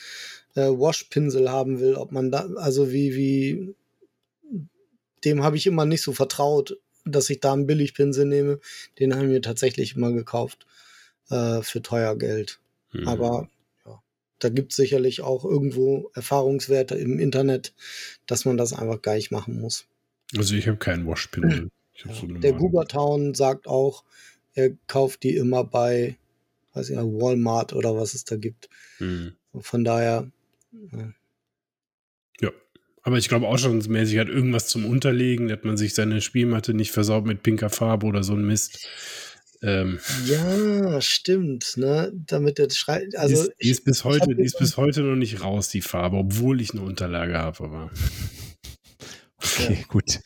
äh, 0.54 0.68
Wash-Pinsel 0.68 1.50
haben 1.50 1.80
will, 1.80 1.94
ob 1.94 2.12
man 2.12 2.30
da, 2.30 2.48
also 2.56 2.92
wie, 2.92 3.14
wie, 3.14 3.74
dem 5.24 5.42
habe 5.42 5.56
ich 5.56 5.66
immer 5.66 5.84
nicht 5.84 6.02
so 6.02 6.12
vertraut, 6.12 6.78
dass 7.04 7.30
ich 7.30 7.40
da 7.40 7.52
einen 7.52 7.66
Billigpinsel 7.66 8.24
nehme. 8.24 8.60
Den 8.98 9.14
habe 9.14 9.24
ich 9.24 9.30
mir 9.30 9.42
tatsächlich 9.42 9.96
immer 9.96 10.12
gekauft 10.12 10.66
äh, 11.30 11.62
für 11.62 11.82
teuer 11.82 12.16
Geld. 12.16 12.60
Hm. 12.90 13.08
Aber 13.08 13.48
ja, 13.86 14.02
da 14.38 14.48
gibt 14.48 14.72
es 14.72 14.76
sicherlich 14.76 15.22
auch 15.22 15.44
irgendwo 15.44 16.10
Erfahrungswerte 16.14 16.94
im 16.96 17.18
Internet, 17.18 17.74
dass 18.26 18.44
man 18.44 18.56
das 18.56 18.72
einfach 18.72 19.00
gleich 19.02 19.30
machen 19.30 19.60
muss. 19.60 19.86
Also 20.36 20.54
ich 20.54 20.66
habe 20.66 20.78
keinen 20.78 21.06
Washpinsel. 21.06 21.70
Ich 21.94 22.04
hab 22.04 22.14
so 22.14 22.26
Der. 22.26 22.52
Gubertown 22.52 23.34
sagt 23.34 23.66
auch, 23.66 24.04
er 24.54 24.70
kauft 24.86 25.22
die 25.22 25.36
immer 25.36 25.64
bei, 25.64 26.16
weiß 26.74 26.90
ich, 26.90 26.96
Walmart 26.96 27.72
oder 27.72 27.96
was 27.96 28.14
es 28.14 28.24
da 28.24 28.36
gibt. 28.36 28.68
Hm. 28.98 29.32
Von 29.60 29.84
daher, 29.84 30.30
Ja. 32.40 32.50
Aber 33.06 33.18
ich 33.18 33.28
glaube, 33.28 33.46
ausstattungsmäßig 33.48 34.18
hat 34.18 34.28
irgendwas 34.28 34.68
zum 34.68 34.86
Unterlegen, 34.86 35.48
dass 35.48 35.62
man 35.62 35.76
sich 35.76 35.94
seine 35.94 36.22
Spielmatte 36.22 36.72
nicht 36.72 36.90
versaut 36.90 37.26
mit 37.26 37.42
pinker 37.42 37.68
Farbe 37.68 38.06
oder 38.06 38.24
so 38.24 38.32
ein 38.32 38.46
Mist. 38.46 38.88
Ähm, 39.62 39.98
ja, 40.26 41.00
stimmt, 41.02 41.76
ne? 41.76 42.12
Damit 42.26 42.58
der 42.58 42.70
schreit, 42.70 43.12
die 43.12 43.16
also 43.16 43.42
ist, 43.42 43.52
die 43.62 43.70
ist 43.70 43.84
bis 43.84 44.04
heute, 44.04 44.34
die 44.34 44.42
ist 44.42 44.58
bis 44.58 44.76
heute 44.78 45.02
noch 45.02 45.16
nicht 45.16 45.42
raus, 45.42 45.68
die 45.68 45.82
Farbe, 45.82 46.16
obwohl 46.16 46.60
ich 46.60 46.72
eine 46.72 46.82
Unterlage 46.82 47.38
habe. 47.38 47.64
Aber 47.64 47.90
Okay, 49.44 49.84
gut. 49.88 50.20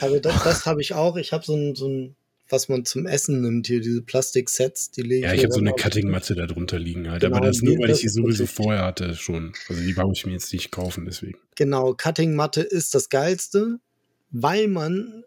Also 0.00 0.18
das, 0.18 0.42
das 0.44 0.66
habe 0.66 0.80
ich 0.80 0.94
auch. 0.94 1.16
Ich 1.16 1.32
habe 1.32 1.44
so 1.44 1.54
ein, 1.54 1.74
so 1.74 1.88
ein, 1.88 2.16
was 2.48 2.68
man 2.68 2.84
zum 2.84 3.06
Essen 3.06 3.40
nimmt, 3.42 3.66
hier 3.66 3.80
diese 3.80 4.02
Plastiksets, 4.02 4.90
die 4.90 5.02
lege 5.02 5.26
ja, 5.26 5.32
mir 5.32 5.36
ich 5.38 5.44
habe 5.44 5.52
so 5.54 5.60
eine 5.60 5.72
Cutting-Matte 5.72 6.34
da 6.34 6.46
drunter 6.46 6.78
liegen 6.78 7.10
halt. 7.10 7.20
Genau, 7.22 7.36
aber 7.36 7.46
das 7.48 7.60
nur, 7.62 7.74
die- 7.74 7.78
weil 7.82 7.86
ich 7.86 7.92
das 7.92 8.00
die 8.00 8.06
ist 8.06 8.14
sowieso 8.14 8.46
vorher 8.46 8.84
hatte 8.84 9.14
schon. 9.14 9.52
Also 9.68 9.82
die 9.82 9.92
brauche 9.92 10.12
ich 10.12 10.24
mir 10.26 10.32
jetzt 10.32 10.52
nicht 10.52 10.70
kaufen, 10.70 11.04
deswegen. 11.04 11.38
Genau, 11.56 11.94
Cutting-Matte 11.94 12.62
ist 12.62 12.94
das 12.94 13.08
Geilste, 13.08 13.78
weil 14.30 14.68
man 14.68 15.24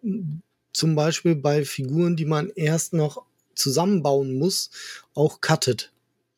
zum 0.73 0.95
Beispiel 0.95 1.35
bei 1.35 1.63
Figuren, 1.65 2.15
die 2.15 2.25
man 2.25 2.49
erst 2.55 2.93
noch 2.93 3.23
zusammenbauen 3.55 4.37
muss, 4.37 4.71
auch 5.13 5.41
cuttet. 5.41 5.91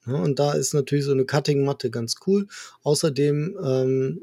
Ja, 0.05 0.15
und 0.15 0.37
da 0.39 0.53
ist 0.53 0.73
natürlich 0.73 1.05
so 1.05 1.11
eine 1.11 1.23
Cutting-Matte 1.25 1.89
ganz 1.91 2.15
cool. 2.27 2.47
Außerdem 2.83 3.57
ähm, 3.63 4.21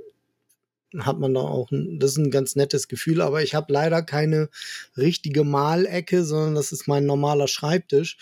hat 0.99 1.19
man 1.19 1.35
da 1.35 1.41
auch, 1.41 1.71
ein, 1.71 1.99
das 1.99 2.13
ist 2.13 2.19
ein 2.19 2.31
ganz 2.31 2.57
nettes 2.57 2.89
Gefühl, 2.89 3.21
aber 3.21 3.43
ich 3.43 3.55
habe 3.55 3.73
leider 3.73 4.03
keine 4.03 4.49
richtige 4.97 5.45
Malecke, 5.45 6.25
sondern 6.25 6.55
das 6.55 6.73
ist 6.73 6.89
mein 6.89 7.07
normaler 7.07 7.49
Schreibtisch. 7.49 8.19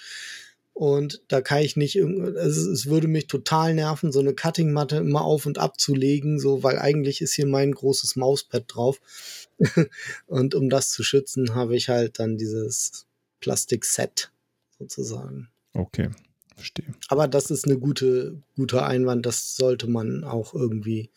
Und 0.78 1.22
da 1.26 1.40
kann 1.40 1.62
ich 1.62 1.76
nicht, 1.76 1.96
es, 1.96 2.56
es 2.56 2.86
würde 2.86 3.08
mich 3.08 3.26
total 3.26 3.74
nerven, 3.74 4.12
so 4.12 4.20
eine 4.20 4.32
Cutting-Matte 4.32 4.98
immer 4.98 5.22
auf 5.22 5.44
und 5.44 5.58
ab 5.58 5.80
zu 5.80 5.92
legen, 5.92 6.38
so, 6.38 6.62
weil 6.62 6.78
eigentlich 6.78 7.20
ist 7.20 7.34
hier 7.34 7.46
mein 7.46 7.72
großes 7.72 8.14
Mauspad 8.14 8.64
drauf. 8.68 9.00
und 10.26 10.54
um 10.54 10.70
das 10.70 10.90
zu 10.90 11.02
schützen, 11.02 11.56
habe 11.56 11.74
ich 11.74 11.88
halt 11.88 12.20
dann 12.20 12.38
dieses 12.38 13.06
Plastikset 13.40 14.30
sozusagen. 14.78 15.48
Okay, 15.72 16.10
verstehe. 16.54 16.94
Aber 17.08 17.26
das 17.26 17.50
ist 17.50 17.64
eine 17.64 17.78
gute, 17.78 18.40
guter 18.54 18.86
Einwand, 18.86 19.26
das 19.26 19.56
sollte 19.56 19.88
man 19.88 20.22
auch 20.22 20.54
irgendwie 20.54 21.10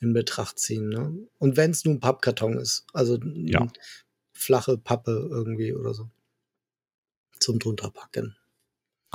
in 0.00 0.12
Betracht 0.12 0.58
ziehen. 0.58 0.88
Ne? 0.88 1.26
Und 1.38 1.56
wenn 1.56 1.70
es 1.70 1.84
nur 1.84 1.94
ein 1.94 2.00
Pappkarton 2.00 2.58
ist, 2.58 2.84
also 2.92 3.18
Ja. 3.22 3.60
eine 3.62 3.70
flache 4.32 4.76
Pappe 4.78 5.28
irgendwie 5.30 5.72
oder 5.72 5.94
so. 5.94 6.10
Zum 7.40 7.58
drunterpacken. 7.58 8.36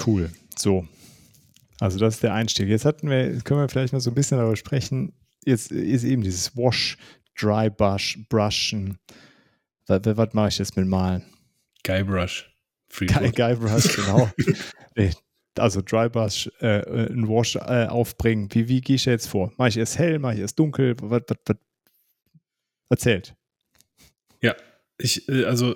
Cool. 0.06 0.32
So. 0.58 0.88
Also 1.80 1.98
das 2.00 2.16
ist 2.16 2.24
der 2.24 2.34
Einstieg. 2.34 2.68
Jetzt 2.68 2.86
hatten 2.86 3.10
wir, 3.10 3.32
jetzt 3.34 3.46
können 3.46 3.60
wir 3.62 3.70
vielleicht 3.70 3.94
noch 3.94 4.00
so 4.02 4.12
ein 4.12 4.16
bisschen 4.16 4.38
darüber 4.38 4.56
sprechen. 4.56 5.14
Jetzt 5.46 5.72
ist 5.72 6.04
eben 6.04 6.22
dieses 6.22 6.56
Wash, 6.56 6.98
Dry 7.40 7.70
Brush, 7.70 8.20
Brushen. 8.30 8.98
Was, 9.88 10.02
was 10.06 10.34
mache 10.34 10.50
ich 10.50 10.58
jetzt 10.60 10.76
mit 10.76 10.88
Malen? 10.88 11.24
Guybrush. 11.84 12.54
Free 12.90 13.06
Guy, 13.06 13.32
Guy 13.32 13.56
Brush, 13.56 13.96
genau. 13.96 14.30
Nee, 14.96 15.12
also 15.58 15.82
Dry 15.82 16.10
Brush, 16.10 16.50
äh, 16.60 17.10
ein 17.10 17.28
Wash 17.28 17.56
äh, 17.56 17.88
aufbringen. 17.88 18.50
Wie, 18.52 18.68
wie 18.68 18.82
gehe 18.82 18.96
ich 18.96 19.06
jetzt 19.06 19.28
vor? 19.28 19.52
Mache 19.58 19.70
ich 19.70 19.78
erst 19.78 19.98
hell, 19.98 20.20
mache 20.20 20.36
ich 20.36 20.40
erst 20.42 20.60
dunkel? 20.60 20.96
Was, 21.02 21.24
was, 21.28 21.38
was? 21.46 21.58
Erzählt. 22.90 23.36
Ja, 24.42 24.56
ich, 24.98 25.28
äh, 25.30 25.46
also, 25.46 25.76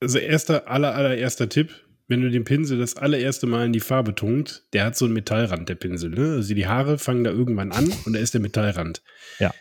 also 0.00 0.18
erster, 0.18 0.68
aller, 0.68 0.94
allererster 0.94 1.48
Tipp, 1.48 1.72
wenn 2.08 2.20
du 2.20 2.30
den 2.30 2.44
Pinsel 2.44 2.78
das 2.78 2.96
allererste 2.96 3.46
Mal 3.46 3.66
in 3.66 3.72
die 3.72 3.80
Farbe 3.80 4.14
tunkt, 4.14 4.64
der 4.72 4.84
hat 4.84 4.96
so 4.96 5.06
einen 5.06 5.14
Metallrand, 5.14 5.68
der 5.68 5.74
Pinsel. 5.74 6.10
Ne? 6.10 6.34
Also 6.34 6.54
die 6.54 6.66
Haare 6.66 6.98
fangen 6.98 7.24
da 7.24 7.30
irgendwann 7.30 7.72
an 7.72 7.92
und 8.04 8.12
da 8.12 8.20
ist 8.20 8.34
der 8.34 8.40
Metallrand. 8.40 9.02
Ja. 9.38 9.52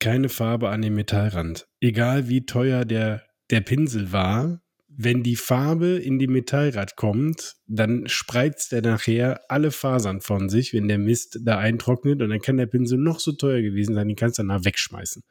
Keine 0.00 0.28
Farbe 0.28 0.68
an 0.68 0.82
dem 0.82 0.94
Metallrand. 0.94 1.68
Egal 1.80 2.28
wie 2.28 2.44
teuer 2.44 2.84
der, 2.84 3.24
der 3.50 3.60
Pinsel 3.60 4.12
war, 4.12 4.60
wenn 5.00 5.22
die 5.22 5.36
Farbe 5.36 5.90
in 5.96 6.18
die 6.18 6.26
Metallrad 6.26 6.96
kommt, 6.96 7.54
dann 7.68 8.08
spreizt 8.08 8.72
er 8.72 8.82
nachher 8.82 9.40
alle 9.48 9.70
Fasern 9.70 10.20
von 10.20 10.48
sich, 10.48 10.74
wenn 10.74 10.88
der 10.88 10.98
Mist 10.98 11.38
da 11.44 11.56
eintrocknet 11.56 12.20
und 12.20 12.30
dann 12.30 12.40
kann 12.40 12.56
der 12.56 12.66
Pinsel 12.66 12.98
noch 12.98 13.20
so 13.20 13.30
teuer 13.30 13.62
gewesen 13.62 13.94
sein, 13.94 14.08
den 14.08 14.16
kannst 14.16 14.38
du 14.38 14.42
danach 14.42 14.64
wegschmeißen. 14.64 15.22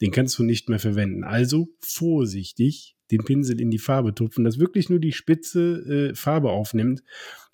Den 0.00 0.12
kannst 0.12 0.38
du 0.38 0.44
nicht 0.44 0.68
mehr 0.68 0.78
verwenden. 0.78 1.24
Also 1.24 1.70
vorsichtig 1.80 2.94
den 3.10 3.24
Pinsel 3.24 3.60
in 3.60 3.72
die 3.72 3.80
Farbe 3.80 4.14
tupfen, 4.14 4.44
dass 4.44 4.60
wirklich 4.60 4.88
nur 4.90 5.00
die 5.00 5.12
spitze 5.12 6.12
äh, 6.12 6.14
Farbe 6.14 6.50
aufnimmt. 6.50 7.02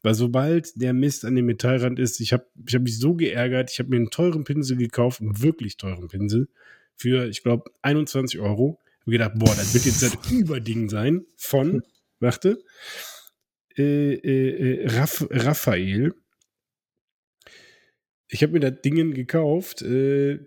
Weil 0.02 0.12
sobald 0.12 0.78
der 0.78 0.92
Mist 0.92 1.24
an 1.24 1.36
dem 1.36 1.46
Metallrand 1.46 1.98
ist, 1.98 2.20
ich 2.20 2.34
habe 2.34 2.46
ich 2.68 2.74
hab 2.74 2.82
mich 2.82 2.98
so 2.98 3.14
geärgert, 3.14 3.70
ich 3.72 3.78
habe 3.78 3.88
mir 3.88 3.96
einen 3.96 4.10
teuren 4.10 4.44
Pinsel 4.44 4.76
gekauft, 4.76 5.22
einen 5.22 5.40
wirklich 5.40 5.78
teuren 5.78 6.08
Pinsel, 6.08 6.48
für, 6.96 7.26
ich 7.28 7.42
glaube, 7.42 7.70
21 7.80 8.40
Euro. 8.40 8.78
Hab 9.06 9.12
gedacht, 9.12 9.32
boah, 9.36 9.54
das 9.54 9.72
wird 9.72 9.84
jetzt 9.84 10.02
das 10.02 10.18
Überding 10.32 10.88
sein 10.88 11.26
von, 11.36 11.82
warte, 12.18 12.58
äh, 13.78 14.14
äh, 14.14 14.82
äh, 14.82 14.88
Raff, 14.88 15.26
Raphael. 15.30 16.12
Ich 18.28 18.42
habe 18.42 18.54
mir 18.54 18.60
das 18.60 18.80
Ding 18.82 19.14
gekauft 19.14 19.82
äh, 19.82 20.40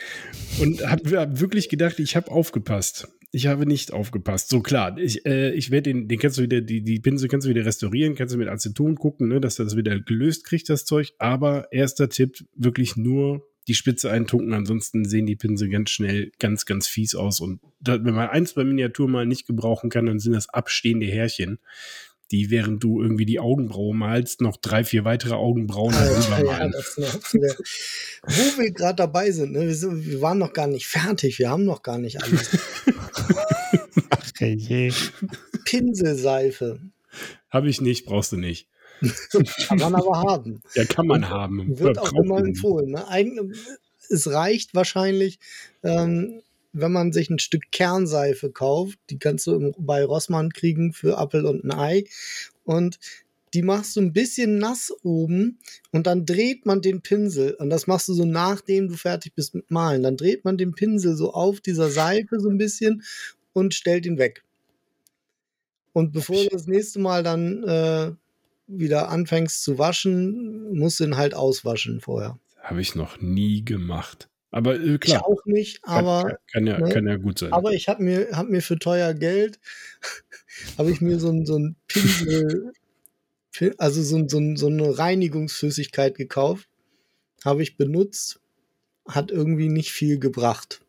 und 0.60 0.86
habe 0.88 1.18
hab 1.18 1.38
wirklich 1.38 1.68
gedacht, 1.68 1.98
ich 1.98 2.16
habe 2.16 2.30
aufgepasst. 2.30 3.08
Ich 3.30 3.46
habe 3.46 3.66
nicht 3.66 3.92
aufgepasst. 3.92 4.48
So 4.48 4.60
klar, 4.62 4.96
ich, 4.96 5.26
äh, 5.26 5.52
ich 5.52 5.70
werde 5.70 5.92
den, 5.92 6.08
den 6.08 6.18
kannst 6.18 6.38
du 6.38 6.42
wieder, 6.42 6.62
die, 6.62 6.82
die 6.82 7.00
Pinsel 7.00 7.28
kannst 7.28 7.46
du 7.46 7.50
wieder 7.50 7.66
restaurieren, 7.66 8.14
kannst 8.14 8.34
du 8.34 8.38
mit 8.38 8.48
Aceton 8.48 8.94
gucken, 8.94 9.28
ne, 9.28 9.38
dass 9.38 9.56
das 9.56 9.76
wieder 9.76 10.00
gelöst 10.00 10.44
kriegt, 10.44 10.70
das 10.70 10.86
Zeug. 10.86 11.12
Aber 11.18 11.70
erster 11.72 12.08
Tipp, 12.08 12.42
wirklich 12.54 12.96
nur 12.96 13.46
die 13.68 13.74
Spitze 13.74 14.10
eintunken, 14.10 14.54
ansonsten 14.54 15.04
sehen 15.04 15.26
die 15.26 15.36
Pinsel 15.36 15.68
ganz 15.68 15.90
schnell 15.90 16.32
ganz, 16.38 16.64
ganz 16.64 16.86
fies 16.88 17.14
aus. 17.14 17.40
Und 17.40 17.60
da, 17.80 18.02
wenn 18.02 18.14
man 18.14 18.30
eins 18.30 18.54
bei 18.54 18.64
Miniatur 18.64 19.08
mal 19.08 19.26
nicht 19.26 19.46
gebrauchen 19.46 19.90
kann, 19.90 20.06
dann 20.06 20.18
sind 20.18 20.32
das 20.32 20.48
abstehende 20.48 21.06
Härchen, 21.06 21.58
die 22.30 22.50
während 22.50 22.82
du 22.82 23.02
irgendwie 23.02 23.26
die 23.26 23.40
Augenbraue 23.40 23.94
malst, 23.94 24.40
noch 24.40 24.56
drei, 24.56 24.84
vier 24.84 25.04
weitere 25.04 25.34
Augenbrauen 25.34 25.92
darüber 25.92 26.36
Alter, 26.36 26.38
ja, 26.38 26.52
malen. 26.52 26.72
der, 27.34 27.56
wo 28.22 28.62
wir 28.62 28.70
gerade 28.72 28.96
dabei 28.96 29.30
sind, 29.30 29.52
ne? 29.52 29.66
wir, 29.66 29.74
sind, 29.74 30.06
wir 30.06 30.20
waren 30.22 30.38
noch 30.38 30.54
gar 30.54 30.66
nicht 30.66 30.86
fertig, 30.86 31.38
wir 31.38 31.50
haben 31.50 31.64
noch 31.64 31.82
gar 31.82 31.98
nicht 31.98 32.22
alles. 32.22 32.58
Ach 34.10 34.40
je. 34.40 34.92
Pinselseife 35.64 36.80
Habe 37.50 37.68
ich 37.68 37.82
nicht, 37.82 38.06
brauchst 38.06 38.32
du 38.32 38.38
nicht. 38.38 38.66
kann 39.66 39.78
man 39.78 39.94
aber 39.94 40.18
haben. 40.18 40.62
Ja, 40.74 40.84
kann 40.84 41.06
man 41.06 41.28
haben. 41.28 41.78
Wird 41.78 41.98
auch 41.98 42.12
immer 42.12 42.38
empfohlen. 42.38 42.90
Ne? 42.90 43.08
Eigentlich, 43.08 43.58
es 44.08 44.30
reicht 44.30 44.74
wahrscheinlich, 44.74 45.38
ähm, 45.82 46.42
wenn 46.72 46.92
man 46.92 47.12
sich 47.12 47.30
ein 47.30 47.38
Stück 47.38 47.70
Kernseife 47.70 48.50
kauft. 48.50 48.98
Die 49.10 49.18
kannst 49.18 49.46
du 49.46 49.54
im, 49.54 49.74
bei 49.78 50.04
Rossmann 50.04 50.52
kriegen 50.52 50.92
für 50.92 51.18
Apfel 51.18 51.46
und 51.46 51.64
ein 51.64 51.72
Ei. 51.72 52.04
Und 52.64 52.98
die 53.54 53.62
machst 53.62 53.96
du 53.96 54.00
ein 54.00 54.12
bisschen 54.12 54.58
nass 54.58 54.92
oben 55.02 55.58
und 55.90 56.06
dann 56.06 56.26
dreht 56.26 56.66
man 56.66 56.82
den 56.82 57.00
Pinsel. 57.00 57.54
Und 57.54 57.70
das 57.70 57.86
machst 57.86 58.08
du 58.08 58.12
so 58.12 58.24
nachdem 58.24 58.88
du 58.88 58.94
fertig 58.94 59.34
bist 59.34 59.54
mit 59.54 59.70
Malen. 59.70 60.02
Dann 60.02 60.16
dreht 60.16 60.44
man 60.44 60.58
den 60.58 60.74
Pinsel 60.74 61.16
so 61.16 61.32
auf 61.32 61.60
dieser 61.60 61.90
Seife 61.90 62.40
so 62.40 62.50
ein 62.50 62.58
bisschen 62.58 63.02
und 63.52 63.74
stellt 63.74 64.06
ihn 64.06 64.18
weg. 64.18 64.44
Und 65.92 66.12
bevor 66.12 66.36
du 66.36 66.48
das 66.50 66.66
nächste 66.66 67.00
Mal 67.00 67.22
dann 67.22 67.64
äh, 67.64 68.12
wieder 68.68 69.08
anfängst 69.08 69.62
zu 69.64 69.78
waschen, 69.78 70.72
musst 70.76 71.00
du 71.00 71.04
ihn 71.04 71.16
halt 71.16 71.34
auswaschen 71.34 72.00
vorher. 72.00 72.38
Habe 72.62 72.80
ich 72.80 72.94
noch 72.94 73.20
nie 73.20 73.64
gemacht. 73.64 74.28
Aber 74.50 74.76
äh, 74.76 74.94
Ich 74.94 75.00
klar, 75.00 75.26
auch 75.26 75.44
nicht, 75.46 75.80
aber, 75.82 76.22
kann, 76.24 76.36
kann, 76.52 76.66
ja, 76.66 76.78
ne? 76.80 76.88
kann 76.90 77.06
ja 77.06 77.16
gut 77.16 77.38
sein. 77.38 77.52
aber 77.52 77.72
ich 77.72 77.88
habe 77.88 78.02
mir, 78.02 78.28
hab 78.32 78.48
mir 78.48 78.62
für 78.62 78.78
teuer 78.78 79.12
Geld, 79.14 79.58
habe 80.78 80.90
ich 80.90 81.00
mir 81.00 81.18
so 81.18 81.30
ein, 81.30 81.44
so 81.46 81.58
ein 81.58 81.76
Pinsel, 81.86 82.72
Pin- 83.52 83.74
also 83.78 84.02
so, 84.02 84.16
ein- 84.16 84.28
so, 84.28 84.38
ein- 84.38 84.56
so 84.56 84.66
eine 84.68 84.98
Reinigungsflüssigkeit 84.98 86.14
gekauft, 86.16 86.68
habe 87.44 87.62
ich 87.62 87.76
benutzt, 87.76 88.40
hat 89.06 89.30
irgendwie 89.30 89.68
nicht 89.68 89.90
viel 89.92 90.18
gebracht. 90.18 90.80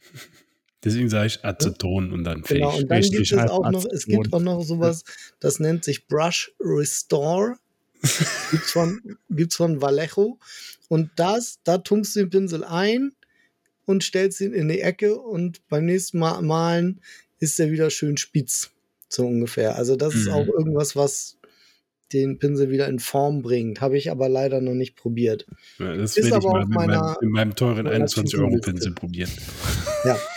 Deswegen 0.84 1.08
sage 1.08 1.26
ich 1.26 1.44
Aceton 1.44 2.12
und 2.12 2.22
dann 2.24 2.42
Genau, 2.42 2.70
fähig. 2.70 2.82
und 2.82 2.90
dann 2.90 3.00
gibt 3.02 3.12
Richtig. 3.18 3.32
es 3.32 3.38
halt 3.38 3.50
auch 3.50 3.68
noch, 3.70 3.84
es 3.86 4.06
gibt 4.06 4.32
auch 4.32 4.40
noch 4.40 4.62
sowas, 4.62 5.02
das 5.40 5.58
nennt 5.58 5.82
sich 5.84 6.06
Brush 6.06 6.52
Restore. 6.60 7.56
gibt's 8.52 8.70
von, 8.72 9.00
gibt's 9.28 9.56
von 9.56 9.82
Vallejo. 9.82 10.38
Und 10.88 11.10
das, 11.16 11.58
da 11.64 11.78
tunkst 11.78 12.14
du 12.14 12.20
den 12.20 12.30
Pinsel 12.30 12.62
ein 12.64 13.12
und 13.86 14.04
stellst 14.04 14.40
ihn 14.40 14.52
in 14.52 14.68
die 14.68 14.80
Ecke 14.80 15.18
und 15.20 15.66
beim 15.68 15.84
nächsten 15.86 16.18
Mal 16.20 16.40
malen 16.42 17.00
ist 17.40 17.58
er 17.58 17.70
wieder 17.72 17.90
schön 17.90 18.16
spitz. 18.16 18.70
So 19.08 19.26
ungefähr. 19.26 19.74
Also 19.76 19.96
das 19.96 20.14
ist 20.14 20.26
Mhm. 20.26 20.32
auch 20.32 20.46
irgendwas, 20.46 20.94
was 20.94 21.38
den 22.12 22.38
Pinsel 22.38 22.70
wieder 22.70 22.86
in 22.88 23.00
Form 23.00 23.42
bringt. 23.42 23.80
Habe 23.80 23.98
ich 23.98 24.10
aber 24.10 24.28
leider 24.28 24.60
noch 24.60 24.74
nicht 24.74 24.94
probiert. 24.96 25.46
Ja, 25.78 25.96
das 25.96 26.16
Ist 26.16 26.26
ich 26.26 26.32
aber 26.32 26.52
mal 26.52 26.62
auf 26.62 26.68
mit 26.68 26.74
meiner- 26.78 27.00
meinem, 27.02 27.16
in 27.22 27.28
meinem 27.30 27.54
teuren 27.56 27.84
meiner 27.84 28.06
21-Euro-Pinsel 28.06 28.62
To-Do-Liste. 28.62 28.90
probieren. 28.92 29.30
Ja. 30.04 30.16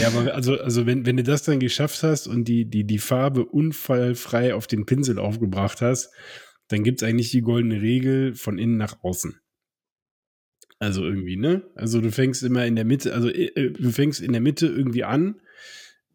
Ja, 0.00 0.08
aber 0.08 0.34
also, 0.34 0.60
also 0.60 0.86
wenn, 0.86 1.06
wenn 1.06 1.16
du 1.16 1.24
das 1.24 1.42
dann 1.42 1.58
geschafft 1.58 2.02
hast 2.02 2.28
und 2.28 2.46
die, 2.46 2.70
die, 2.70 2.84
die 2.84 2.98
Farbe 2.98 3.44
unfallfrei 3.44 4.54
auf 4.54 4.66
den 4.66 4.86
Pinsel 4.86 5.18
aufgebracht 5.18 5.80
hast, 5.80 6.10
dann 6.68 6.84
gibt's 6.84 7.02
eigentlich 7.02 7.30
die 7.30 7.42
goldene 7.42 7.82
Regel 7.82 8.34
von 8.34 8.58
innen 8.58 8.76
nach 8.76 9.02
außen. 9.02 9.40
Also 10.78 11.04
irgendwie, 11.04 11.36
ne? 11.36 11.62
Also 11.74 12.00
du 12.00 12.10
fängst 12.10 12.42
immer 12.42 12.66
in 12.66 12.76
der 12.76 12.84
Mitte, 12.84 13.14
also 13.14 13.28
äh, 13.28 13.70
du 13.70 13.90
fängst 13.90 14.20
in 14.20 14.32
der 14.32 14.40
Mitte 14.40 14.66
irgendwie 14.66 15.04
an 15.04 15.40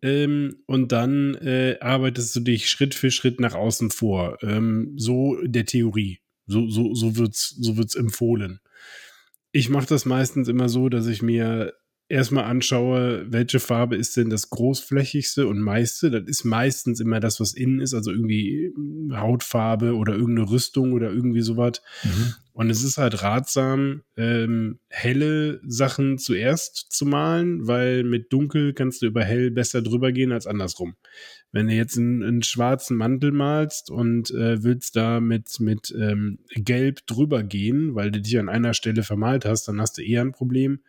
ähm, 0.02 0.64
und 0.66 0.92
dann 0.92 1.36
äh, 1.36 1.78
arbeitest 1.80 2.36
du 2.36 2.40
dich 2.42 2.70
Schritt 2.70 2.94
für 2.94 3.12
Schritt 3.12 3.40
nach 3.40 3.56
außen 3.56 3.92
vor. 3.92 4.38
Ähm, 4.42 4.94
so 4.98 5.38
der 5.44 5.66
Theorie. 5.66 6.20
So, 6.46 6.70
so, 6.70 6.94
so 6.94 7.18
wird's, 7.18 7.56
so 7.60 7.78
wird's 7.78 7.96
empfohlen. 7.96 8.60
Ich 9.52 9.70
mache 9.70 9.88
das 9.88 10.06
meistens 10.06 10.48
immer 10.48 10.70
so, 10.70 10.90
dass 10.90 11.08
ich 11.08 11.22
mir 11.22 11.74
erstmal 12.10 12.46
anschaue, 12.46 13.26
welche 13.30 13.60
Farbe 13.60 13.96
ist 13.96 14.16
denn 14.18 14.30
das 14.30 14.50
großflächigste 14.50 15.48
und 15.48 15.60
meiste. 15.60 16.10
Das 16.10 16.24
ist 16.26 16.46
meistens 16.46 17.00
immer 17.00 17.20
das, 17.20 17.40
was 17.40 17.54
innen 17.54 17.80
ist, 17.82 17.94
also 17.94 18.12
irgendwie 18.12 18.74
Hautfarbe 19.14 19.96
oder 19.96 20.14
irgendeine 20.14 20.50
Rüstung 20.50 20.94
oder 20.94 21.12
irgendwie 21.12 21.42
sowas. 21.42 21.82
Mhm. 22.04 22.34
Und 22.54 22.70
es 22.70 22.84
ist 22.84 22.98
halt 22.98 23.22
ratsam, 23.22 24.02
ähm, 24.16 24.80
helle 24.90 25.62
Sachen 25.64 26.18
zuerst 26.18 26.88
zu 26.90 27.06
malen, 27.06 27.68
weil 27.68 28.04
mit 28.04 28.34
dunkel 28.34 28.74
kannst 28.74 29.02
du 29.02 29.06
über 29.06 29.24
hell 29.24 29.52
besser 29.52 29.82
drüber 29.82 30.12
gehen 30.12 30.32
als 30.32 30.48
andersrum. 30.48 30.96
Wenn 31.54 31.68
du 31.68 31.74
jetzt 31.74 31.98
einen, 31.98 32.24
einen 32.24 32.44
schwarzen 32.44 32.98
Mantel 32.98 33.32
malst 33.32 33.90
und 33.90 34.32
äh, 34.32 34.64
willst 34.64 34.96
da 34.98 35.22
mit, 35.22 35.60
mit 35.62 35.96
ähm, 35.98 36.40
gelb 36.56 37.08
drüber 37.08 37.42
gehen, 37.42 37.96
weil 37.96 38.12
du 38.12 38.20
dich 38.22 38.38
an 38.38 38.50
einer 38.50 38.74
Stelle 38.74 39.02
vermalt 39.02 39.46
hast, 39.46 39.68
dann 39.68 39.80
hast 39.80 39.98
du 39.98 40.04
eher 40.04 40.22
ein 40.22 40.34
Problem, 40.34 40.82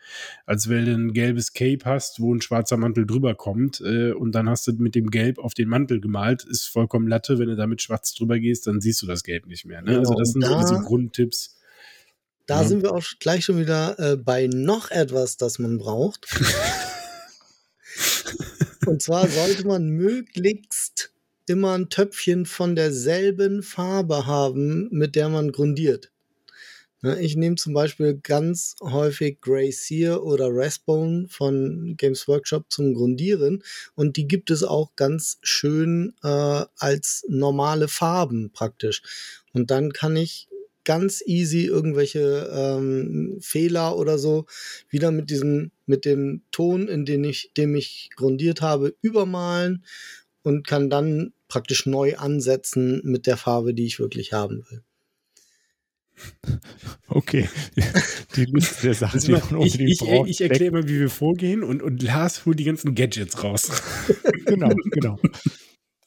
als 0.47 0.69
wenn 0.69 0.85
du 0.85 0.93
ein 0.95 1.13
gelbes 1.13 1.53
Cape 1.53 1.85
hast, 1.85 2.19
wo 2.21 2.35
ein 2.35 2.43
schwarzer 2.43 2.77
Mantel 2.77 3.07
drüber 3.07 3.37
kommt 3.37 3.81
äh, 3.81 4.11
und 4.13 4.33
dann 4.33 4.49
hast 4.49 4.67
du 4.67 4.73
mit 4.73 4.97
dem 4.97 5.11
Gelb 5.11 5.39
auf 5.39 5.55
den 5.55 5.69
Mantel 5.69 6.01
gemalt, 6.01 6.45
ist 6.45 6.67
vollkommen 6.67 7.07
Latte. 7.07 7.39
Wenn 7.39 7.49
du 7.49 7.57
da 7.57 7.67
mit 7.69 7.81
schwarz 7.81 8.13
drüber 8.15 8.39
gehst, 8.41 8.67
dann 8.67 8.81
siehst 8.81 9.01
du 9.01 9.07
das 9.07 9.23
Gelb 9.23 9.47
nicht 9.47 9.65
mehr. 9.65 9.81
Ne? 9.81 9.93
Genau, 9.93 10.01
Also 10.01 10.15
das 10.15 10.33
sind 10.33 10.43
und 10.45 10.51
so 10.51 10.59
diese 10.59 10.75
da- 10.75 10.81
Grundtipps. 10.83 11.55
Da 12.47 12.63
Ja. 12.63 12.69
sind 12.69 12.83
wir 12.83 12.93
auch 12.95 13.05
gleich 13.21 13.45
schon 13.45 13.59
wieder 13.59 13.99
äh, 13.99 14.17
bei 14.17 14.47
noch 14.49 14.91
etwas, 14.91 15.37
das 15.37 15.59
man 15.59 15.79
braucht. 15.79 16.27
Und 18.89 19.03
zwar 19.03 19.29
sollte 19.29 19.67
man 19.67 19.89
möglichst 19.89 21.13
immer 21.47 21.75
ein 21.75 21.91
Töpfchen 21.91 22.47
von 22.47 22.75
derselben 22.75 23.63
Farbe 23.63 24.27
haben, 24.27 24.89
mit 24.91 25.15
der 25.15 25.29
man 25.29 25.53
grundiert. 25.53 26.11
Ne, 27.03 27.21
Ich 27.21 27.37
nehme 27.37 27.57
zum 27.57 27.75
Beispiel 27.75 28.19
ganz 28.23 28.77
häufig 28.81 29.41
Grey 29.43 29.71
Sear 29.73 30.25
oder 30.25 30.49
Raspbone 30.51 31.29
von 31.29 31.97
Games 31.99 32.27
Workshop 32.29 32.65
zum 32.71 32.95
Grundieren 32.95 33.63
und 33.95 34.17
die 34.17 34.27
gibt 34.27 34.51
es 34.51 34.65
auch 34.65 34.97
ganz 34.97 35.39
schön 35.43 36.15
äh, 36.23 36.65
als 36.79 37.25
normale 37.29 37.89
Farben 37.89 38.51
praktisch. 38.53 39.03
Und 39.53 39.71
dann 39.71 39.93
kann 39.93 40.17
ich 40.17 40.49
ganz 40.89 41.23
easy 41.27 41.67
irgendwelche 41.67 42.51
ähm, 42.51 43.37
Fehler 43.43 43.99
oder 43.99 44.17
so 44.17 44.47
wieder 44.89 45.11
mit 45.11 45.29
diesem, 45.29 45.71
mit 45.85 46.07
dem 46.07 46.41
Ton, 46.51 46.89
in 46.89 47.05
den 47.05 47.25
ich, 47.25 47.53
dem 47.59 47.77
ich 47.77 48.09
grundiert 48.17 48.63
habe, 48.63 48.97
übermalen 49.03 49.85
und 50.43 50.67
kann 50.67 50.89
dann 50.89 51.35
praktisch 51.47 51.85
neu 51.85 52.17
ansetzen 52.17 53.03
mit 53.05 53.27
der 53.27 53.37
Farbe, 53.37 53.75
die 53.75 53.85
ich 53.85 53.99
wirklich 53.99 54.33
haben 54.33 54.65
will. 54.71 54.83
Okay. 57.11 57.49
Die 58.37 58.45
Liste 58.45 58.83
der 58.83 58.95
Sachen, 58.95 59.15
Also 59.17 59.27
die 59.27 59.33
man 59.33 59.43
ich 59.43 59.51
unbedingt 59.53 59.91
ich, 59.91 59.99
braucht. 59.99 60.29
ich 60.31 60.41
erkläre 60.41 60.73
mal, 60.73 60.89
wie 60.89 61.01
wir 61.01 61.11
vorgehen 61.11 61.63
und, 61.63 61.83
und 61.83 62.03
Lars 62.03 62.45
holt 62.45 62.59
die 62.59 62.65
ganzen 62.65 62.95
Gadgets 62.95 63.43
raus. 63.43 63.83
genau, 64.47 64.69
genau. 64.91 65.19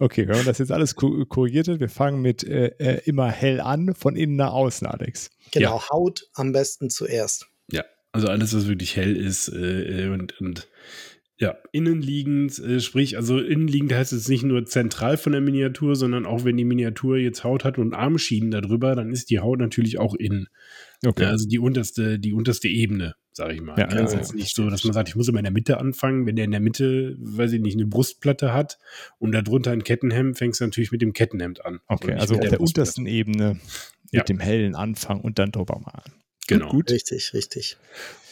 Okay, 0.02 0.28
wenn 0.28 0.36
man 0.36 0.46
das 0.46 0.58
jetzt 0.58 0.72
alles 0.72 0.96
ko- 0.96 1.26
korrigiert 1.28 1.68
hat, 1.68 1.80
wir 1.80 1.88
fangen 1.88 2.24
mit 2.24 2.44
äh, 2.44 2.72
äh, 2.80 3.02
immer 3.06 3.30
hell 3.30 3.62
an, 3.62 3.94
von 3.94 4.16
innen 4.16 4.36
nach 4.36 4.52
außen, 4.52 4.88
Alex. 4.88 5.30
Genau, 5.52 5.80
Haut 5.92 6.28
am 6.34 6.54
besten 6.54 6.90
zuerst. 6.90 7.46
Ja, 7.72 7.84
also 8.12 8.28
alles, 8.28 8.56
was 8.56 8.68
wirklich 8.68 8.96
hell 8.96 9.16
ist 9.16 9.50
äh, 9.50 10.06
äh, 10.06 10.08
und, 10.08 10.42
und 10.42 10.68
ja, 11.38 11.56
innenliegend, 11.72 12.58
äh, 12.58 12.80
sprich, 12.80 13.16
also 13.16 13.38
innenliegend 13.38 13.94
heißt 13.94 14.12
es 14.12 14.28
nicht 14.28 14.42
nur 14.42 14.66
zentral 14.66 15.18
von 15.18 15.34
der 15.34 15.42
Miniatur, 15.42 15.96
sondern 15.96 16.26
auch 16.26 16.46
wenn 16.46 16.58
die 16.58 16.66
Miniatur 16.66 17.18
jetzt 17.18 17.44
Haut 17.44 17.64
hat 17.64 17.78
und 17.78 17.94
Armschienen 17.94 18.50
darüber, 18.50 18.96
dann 18.96 19.12
ist 19.12 19.30
die 19.30 19.40
Haut 19.40 19.60
natürlich 19.60 20.00
auch 20.00 20.16
innen. 20.16 20.48
Okay. 21.06 21.26
Also 21.26 21.48
die 21.48 21.60
unterste, 21.60 22.20
die 22.20 22.34
unterste 22.34 22.68
Ebene, 22.68 23.16
sage 23.34 23.54
ich 23.56 23.62
mal. 23.62 23.78
Ja, 23.78 23.88
es 23.88 23.94
ist 23.94 24.12
ja, 24.12 24.20
jetzt 24.20 24.30
ja, 24.32 24.36
nicht 24.36 24.56
so, 24.56 24.70
dass 24.70 24.84
man 24.84 24.94
sagt, 24.94 25.10
ich 25.10 25.16
muss 25.16 25.28
immer 25.28 25.40
in 25.40 25.46
der 25.46 25.54
Mitte 25.54 25.80
anfangen. 25.80 26.26
Wenn 26.26 26.36
der 26.36 26.46
in 26.46 26.52
der 26.52 26.60
Mitte, 26.60 27.16
weiß 27.20 27.54
ich 27.54 27.62
nicht, 27.62 27.76
eine 27.76 27.88
Brustplatte 27.88 28.54
hat 28.54 28.78
und 29.18 29.32
darunter 29.32 29.72
ein 29.72 29.84
Kettenhemd, 29.84 30.38
fängst 30.38 30.62
du 30.62 30.66
natürlich 30.66 30.92
mit 30.92 31.02
dem 31.02 31.14
Kettenhemd 31.14 31.66
an. 31.66 31.80
okay, 31.88 32.14
also 32.14 32.36
auf 32.36 32.40
der 32.42 32.50
Brustplatte. 32.50 32.62
untersten 32.62 33.06
Ebene 33.08 33.60
mit 34.12 34.30
dem 34.30 34.40
hellen 34.40 34.76
Anfang 34.76 35.22
und 35.22 35.40
dann 35.40 35.52
drüber 35.52 35.80
malen. 35.80 36.22
Genau. 36.48 36.70
Gut. 36.70 36.92
Richtig, 36.92 37.34
richtig. 37.34 37.78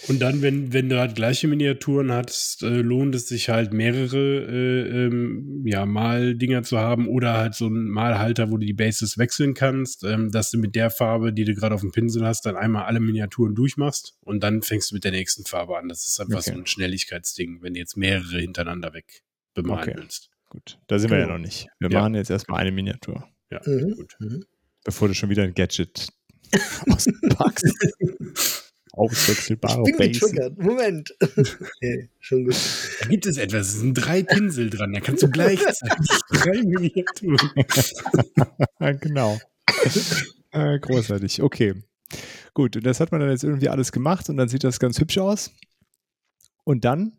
Und 0.07 0.19
dann, 0.19 0.41
wenn, 0.41 0.71
wenn 0.73 0.89
du 0.89 0.97
halt 0.97 1.15
gleiche 1.15 1.47
Miniaturen 1.47 2.11
hast, 2.11 2.63
äh, 2.63 2.81
lohnt 2.81 3.13
es 3.15 3.27
sich 3.27 3.49
halt 3.49 3.73
mehrere 3.73 4.17
äh, 4.17 5.05
ähm, 5.05 5.63
ja, 5.65 5.85
Maldinger 5.85 6.63
zu 6.63 6.79
haben 6.79 7.07
oder 7.07 7.33
halt 7.33 7.53
so 7.55 7.65
einen 7.67 7.89
Malhalter, 7.89 8.49
wo 8.49 8.57
du 8.57 8.65
die 8.65 8.73
Bases 8.73 9.17
wechseln 9.17 9.53
kannst, 9.53 10.03
ähm, 10.05 10.31
dass 10.31 10.51
du 10.51 10.57
mit 10.57 10.75
der 10.75 10.89
Farbe, 10.89 11.33
die 11.33 11.43
du 11.43 11.53
gerade 11.53 11.75
auf 11.75 11.81
dem 11.81 11.91
Pinsel 11.91 12.25
hast, 12.25 12.45
dann 12.45 12.55
einmal 12.55 12.85
alle 12.85 12.99
Miniaturen 13.01 13.55
durchmachst 13.55 14.15
und 14.21 14.41
dann 14.41 14.61
fängst 14.61 14.91
du 14.91 14.95
mit 14.95 15.03
der 15.03 15.11
nächsten 15.11 15.45
Farbe 15.45 15.77
an. 15.77 15.89
Das 15.89 16.05
ist 16.05 16.19
einfach 16.19 16.39
Okay. 16.39 16.51
so 16.53 16.57
ein 16.59 16.65
Schnelligkeitsding, 16.65 17.61
wenn 17.61 17.73
du 17.73 17.79
jetzt 17.79 17.97
mehrere 17.97 18.39
hintereinander 18.39 18.93
weg 18.93 19.23
bemalen 19.53 19.89
Okay. 19.89 19.93
willst. 19.97 20.29
Gut, 20.49 20.79
da 20.87 20.97
sind 20.97 21.11
wir 21.11 21.19
ja 21.19 21.25
Genau. 21.25 21.37
noch 21.37 21.43
nicht. 21.45 21.67
Wir 21.79 21.91
Ja. 21.91 21.99
machen 22.01 22.15
jetzt 22.15 22.31
erstmal 22.31 22.61
eine 22.61 22.71
Miniatur, 22.71 23.27
Ja, 23.51 23.61
Mhm. 23.65 23.95
gut. 23.95 24.15
Mhm. 24.19 24.45
bevor 24.85 25.07
du 25.09 25.13
schon 25.13 25.29
wieder 25.29 25.43
ein 25.43 25.53
Gadget 25.53 26.07
auspackst. 26.89 28.69
Auswechselbare 28.91 29.83
Ich 29.87 29.95
bin 29.95 30.11
getriggert. 30.11 30.57
Moment. 30.57 31.15
okay, 31.21 32.09
schon 32.19 32.45
gut. 32.45 32.55
Da 33.01 33.07
gibt 33.07 33.25
es 33.25 33.37
etwas, 33.37 33.67
es 33.67 33.79
sind 33.79 33.93
drei 33.93 34.23
Pinsel 34.23 34.69
dran, 34.69 34.91
da 34.93 34.99
kannst 34.99 35.23
du 35.23 35.29
gleichzeitig 35.29 36.07
drei 36.31 36.61
Miniaturen. 36.63 37.51
Ja, 38.79 38.91
genau. 38.93 39.39
äh, 40.51 40.79
großartig. 40.79 41.41
Okay. 41.41 41.75
Gut, 42.53 42.75
und 42.75 42.85
das 42.85 42.99
hat 42.99 43.11
man 43.11 43.21
dann 43.21 43.29
jetzt 43.29 43.43
irgendwie 43.43 43.69
alles 43.69 43.91
gemacht 43.91 44.27
und 44.29 44.37
dann 44.37 44.49
sieht 44.49 44.63
das 44.63 44.79
ganz 44.79 44.99
hübsch 44.99 45.19
aus. 45.19 45.51
Und 46.63 46.83
dann 46.83 47.13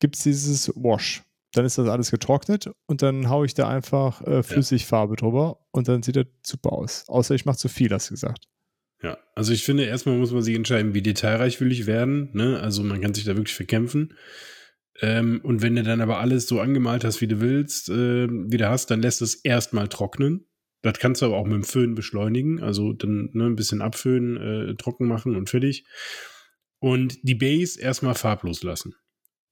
gibt 0.00 0.16
es 0.16 0.24
dieses 0.24 0.68
Wash. 0.74 1.22
Dann 1.52 1.64
ist 1.64 1.78
das 1.78 1.88
alles 1.88 2.10
getrocknet 2.10 2.70
und 2.86 3.02
dann 3.02 3.28
haue 3.28 3.46
ich 3.46 3.54
da 3.54 3.68
einfach 3.68 4.22
äh, 4.26 4.42
Flüssigfarbe 4.42 5.16
drüber 5.16 5.58
und 5.70 5.88
dann 5.88 6.02
sieht 6.02 6.16
das 6.16 6.26
super 6.44 6.72
aus. 6.72 7.04
Außer 7.08 7.34
ich 7.34 7.44
mache 7.44 7.58
zu 7.58 7.68
viel, 7.68 7.90
hast 7.90 8.08
du 8.08 8.14
gesagt. 8.14 8.48
Ja, 9.02 9.18
also 9.34 9.52
ich 9.52 9.64
finde, 9.64 9.84
erstmal 9.84 10.16
muss 10.16 10.32
man 10.32 10.42
sich 10.42 10.54
entscheiden, 10.54 10.94
wie 10.94 11.02
detailreich 11.02 11.60
will 11.60 11.72
ich 11.72 11.86
werden. 11.86 12.30
Ne? 12.32 12.60
Also 12.60 12.84
man 12.84 13.00
kann 13.00 13.14
sich 13.14 13.24
da 13.24 13.36
wirklich 13.36 13.54
verkämpfen. 13.54 14.14
Ähm, 15.00 15.40
und 15.42 15.62
wenn 15.62 15.74
du 15.74 15.82
dann 15.82 16.00
aber 16.00 16.20
alles 16.20 16.46
so 16.46 16.60
angemalt 16.60 17.04
hast, 17.04 17.20
wie 17.20 17.26
du 17.26 17.40
willst, 17.40 17.88
äh, 17.88 18.28
wie 18.28 18.56
du 18.56 18.68
hast, 18.68 18.90
dann 18.90 19.02
lässt 19.02 19.20
es 19.20 19.34
erstmal 19.34 19.88
trocknen. 19.88 20.46
Das 20.82 20.98
kannst 20.98 21.22
du 21.22 21.26
aber 21.26 21.36
auch 21.36 21.44
mit 21.44 21.54
dem 21.54 21.64
Föhn 21.64 21.94
beschleunigen. 21.94 22.62
Also 22.62 22.92
dann 22.92 23.30
ne, 23.32 23.46
ein 23.46 23.56
bisschen 23.56 23.82
abföhnen, 23.82 24.36
äh, 24.70 24.74
trocken 24.76 25.06
machen 25.06 25.36
und 25.36 25.50
fertig. 25.50 25.84
Und 26.78 27.18
die 27.22 27.36
Base 27.36 27.80
erstmal 27.80 28.14
farblos 28.14 28.62
lassen. 28.62 28.94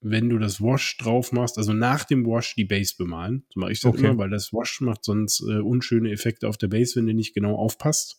Wenn 0.03 0.31
du 0.31 0.39
das 0.39 0.61
Wash 0.61 0.97
drauf 0.97 1.33
machst, 1.33 1.59
also 1.59 1.73
nach 1.73 2.05
dem 2.05 2.25
Wash 2.25 2.55
die 2.55 2.65
Base 2.65 2.95
bemalen. 2.97 3.45
So 3.53 3.61
mache 3.61 3.73
ich 3.73 3.81
das 3.81 3.93
Okay. 3.93 4.07
immer, 4.07 4.19
weil 4.19 4.31
das 4.31 4.53
Wash 4.53 4.81
macht 4.81 5.05
sonst 5.05 5.41
äh, 5.41 5.61
unschöne 5.61 6.11
Effekte 6.11 6.49
auf 6.49 6.57
der 6.57 6.69
Base, 6.69 6.97
wenn 6.97 7.07
du 7.07 7.15
nicht 7.15 7.35
genau 7.35 7.57
aufpasst. 7.57 8.19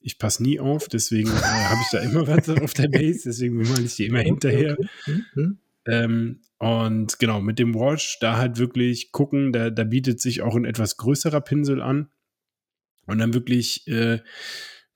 Ich 0.00 0.18
passe 0.18 0.42
nie 0.42 0.60
auf, 0.60 0.88
deswegen 0.88 1.30
äh, 1.30 1.32
habe 1.42 1.80
ich 1.80 1.90
da 1.90 1.98
immer 2.00 2.26
was 2.26 2.48
auf 2.48 2.74
der 2.74 2.88
Base, 2.88 3.22
deswegen 3.24 3.58
bemale 3.58 3.84
ich 3.84 3.96
die 3.96 4.06
immer 4.06 4.20
hinterher. 4.20 4.76
Mhm. 5.06 5.58
Ähm, 5.86 6.40
und 6.58 7.18
genau, 7.18 7.40
mit 7.40 7.58
dem 7.58 7.74
Wash, 7.74 8.18
da 8.20 8.36
halt 8.36 8.58
wirklich 8.58 9.12
gucken, 9.12 9.52
da, 9.52 9.70
da 9.70 9.84
bietet 9.84 10.20
sich 10.20 10.42
auch 10.42 10.54
ein 10.54 10.64
etwas 10.64 10.96
größerer 10.96 11.40
Pinsel 11.40 11.80
an. 11.80 12.08
Und 13.06 13.18
dann 13.18 13.34
wirklich 13.34 13.88
äh, 13.88 14.20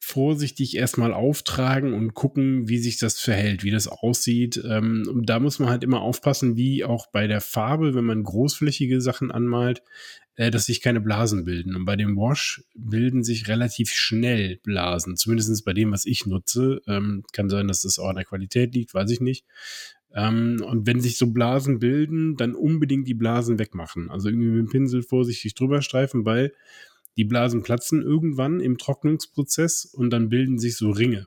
vorsichtig 0.07 0.77
erstmal 0.77 1.13
auftragen 1.13 1.93
und 1.93 2.15
gucken, 2.15 2.69
wie 2.69 2.79
sich 2.79 2.97
das 2.97 3.19
verhält, 3.19 3.65
wie 3.65 3.73
das 3.73 3.89
aussieht. 3.89 4.63
Ähm, 4.65 5.03
und 5.11 5.29
da 5.29 5.41
muss 5.41 5.59
man 5.59 5.69
halt 5.69 5.83
immer 5.83 6.01
aufpassen, 6.01 6.57
wie 6.57 6.85
auch 6.85 7.09
bei 7.09 7.27
der 7.27 7.41
Farbe, 7.41 7.97
wenn 7.97 8.05
man 8.05 8.23
großflächige 8.23 9.01
Sachen 9.01 9.33
anmalt, 9.33 9.83
äh, 10.37 10.53
dass 10.53 10.67
sich 10.67 10.81
keine 10.81 11.01
Blasen 11.01 11.45
bilden. 11.45 11.75
Und 11.75 11.87
bei 11.87 11.97
dem 11.97 12.17
Wash 12.17 12.63
bilden 12.77 13.25
sich 13.25 13.49
relativ 13.49 13.91
schnell 13.91 14.61
Blasen, 14.63 15.17
zumindest 15.17 15.65
bei 15.65 15.73
dem, 15.73 15.91
was 15.91 16.07
ich 16.07 16.25
nutze. 16.25 16.83
Ähm, 16.87 17.25
kann 17.33 17.51
sein, 17.51 17.67
dass 17.67 17.83
das 17.83 17.99
auch 17.99 18.09
an 18.09 18.17
der 18.17 18.27
Qualität 18.27 18.77
liegt, 18.77 18.95
weiß 18.95 19.11
ich 19.11 19.21
nicht. 19.21 19.45
Ähm, 20.15 20.63
und 20.65 20.87
wenn 20.87 21.01
sich 21.01 21.19
so 21.19 21.33
Blasen 21.33 21.81
bilden, 21.81 22.37
dann 22.37 22.55
unbedingt 22.55 23.09
die 23.09 23.15
Blasen 23.15 23.59
wegmachen. 23.59 24.09
Also 24.09 24.29
irgendwie 24.29 24.51
mit 24.51 24.69
dem 24.69 24.71
Pinsel 24.71 25.03
vorsichtig 25.03 25.57
drüber 25.57 25.83
streifen, 25.83 26.25
weil 26.25 26.53
die 27.17 27.25
Blasen 27.25 27.63
platzen 27.63 28.03
irgendwann 28.03 28.61
im 28.61 28.79
Trocknungsprozess 28.79 29.85
und 29.85 30.11
dann 30.11 30.29
bilden 30.29 30.59
sich 30.59 30.77
so 30.77 30.91
Ringe. 30.91 31.27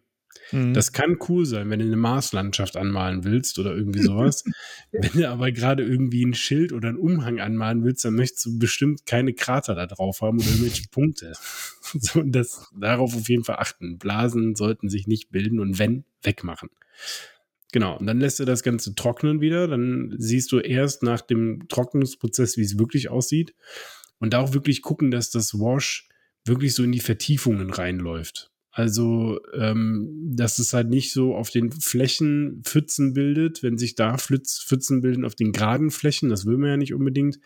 Mhm. 0.52 0.74
Das 0.74 0.92
kann 0.92 1.18
cool 1.28 1.46
sein, 1.46 1.70
wenn 1.70 1.80
du 1.80 1.86
eine 1.86 1.96
Marslandschaft 1.96 2.78
anmalen 2.78 3.24
willst 3.24 3.60
oder 3.60 3.76
irgendwie 3.76 4.02
sowas. 4.02 4.44
wenn 4.92 5.22
du 5.22 5.30
aber 5.30 5.52
gerade 5.52 5.84
irgendwie 5.84 6.26
ein 6.26 6.34
Schild 6.34 6.72
oder 6.72 6.90
einen 6.90 6.98
Umhang 6.98 7.40
anmalen 7.40 7.84
willst, 7.84 8.06
dann 8.06 8.16
möchtest 8.16 8.46
du 8.46 8.60
bestimmt 8.60 9.06
keine 9.06 9.34
Krater 9.34 9.76
da 9.76 9.86
drauf 9.86 10.22
haben 10.22 10.40
oder 10.40 10.48
irgendwelche 10.48 10.88
Punkte. 10.92 11.34
so, 11.82 12.22
und 12.22 12.32
das, 12.32 12.72
darauf 12.80 13.16
auf 13.16 13.30
jeden 13.30 13.44
Fall 13.44 13.58
achten. 13.58 13.98
Blasen 13.98 14.56
sollten 14.56 14.90
sich 14.90 15.08
nicht 15.08 15.32
bilden 15.32 15.60
und 15.60 15.80
wenn, 15.80 16.06
wegmachen. 16.24 16.70
Genau, 17.72 17.98
und 17.98 18.08
dann 18.08 18.20
lässt 18.20 18.40
du 18.40 18.46
das 18.46 18.64
Ganze 18.64 18.96
trocknen 18.96 19.42
wieder. 19.42 19.68
Dann 19.68 20.16
siehst 20.18 20.52
du 20.52 20.60
erst 20.60 21.04
nach 21.04 21.22
dem 21.22 21.68
Trocknungsprozess, 21.68 22.58
wie 22.58 22.64
es 22.64 22.80
wirklich 22.80 23.10
aussieht. 23.10 23.54
Und 24.20 24.34
da 24.34 24.40
auch 24.40 24.54
wirklich 24.54 24.82
gucken, 24.82 25.12
dass 25.12 25.32
das 25.32 25.54
Wash 25.54 26.08
wirklich 26.46 26.76
so 26.76 26.84
in 26.84 26.92
die 26.92 27.00
Vertiefungen 27.00 27.70
reinläuft. 27.70 28.52
Also, 28.72 29.40
ähm, 29.54 30.32
dass 30.36 30.60
es 30.60 30.74
halt 30.74 30.90
nicht 30.90 31.12
so 31.12 31.36
auf 31.36 31.50
den 31.50 31.72
Flächen 31.72 32.62
Pfützen 32.64 33.14
bildet, 33.14 33.64
wenn 33.64 33.78
sich 33.78 33.96
da 33.96 34.18
Pfützen 34.18 35.02
bilden 35.02 35.26
auf 35.26 35.36
den 35.36 35.52
geraden 35.52 35.92
Flächen, 35.92 36.30
das 36.30 36.46
will 36.46 36.58
man 36.58 36.70
ja 36.70 36.78
nicht 36.78 36.94
unbedingt. 36.94 37.40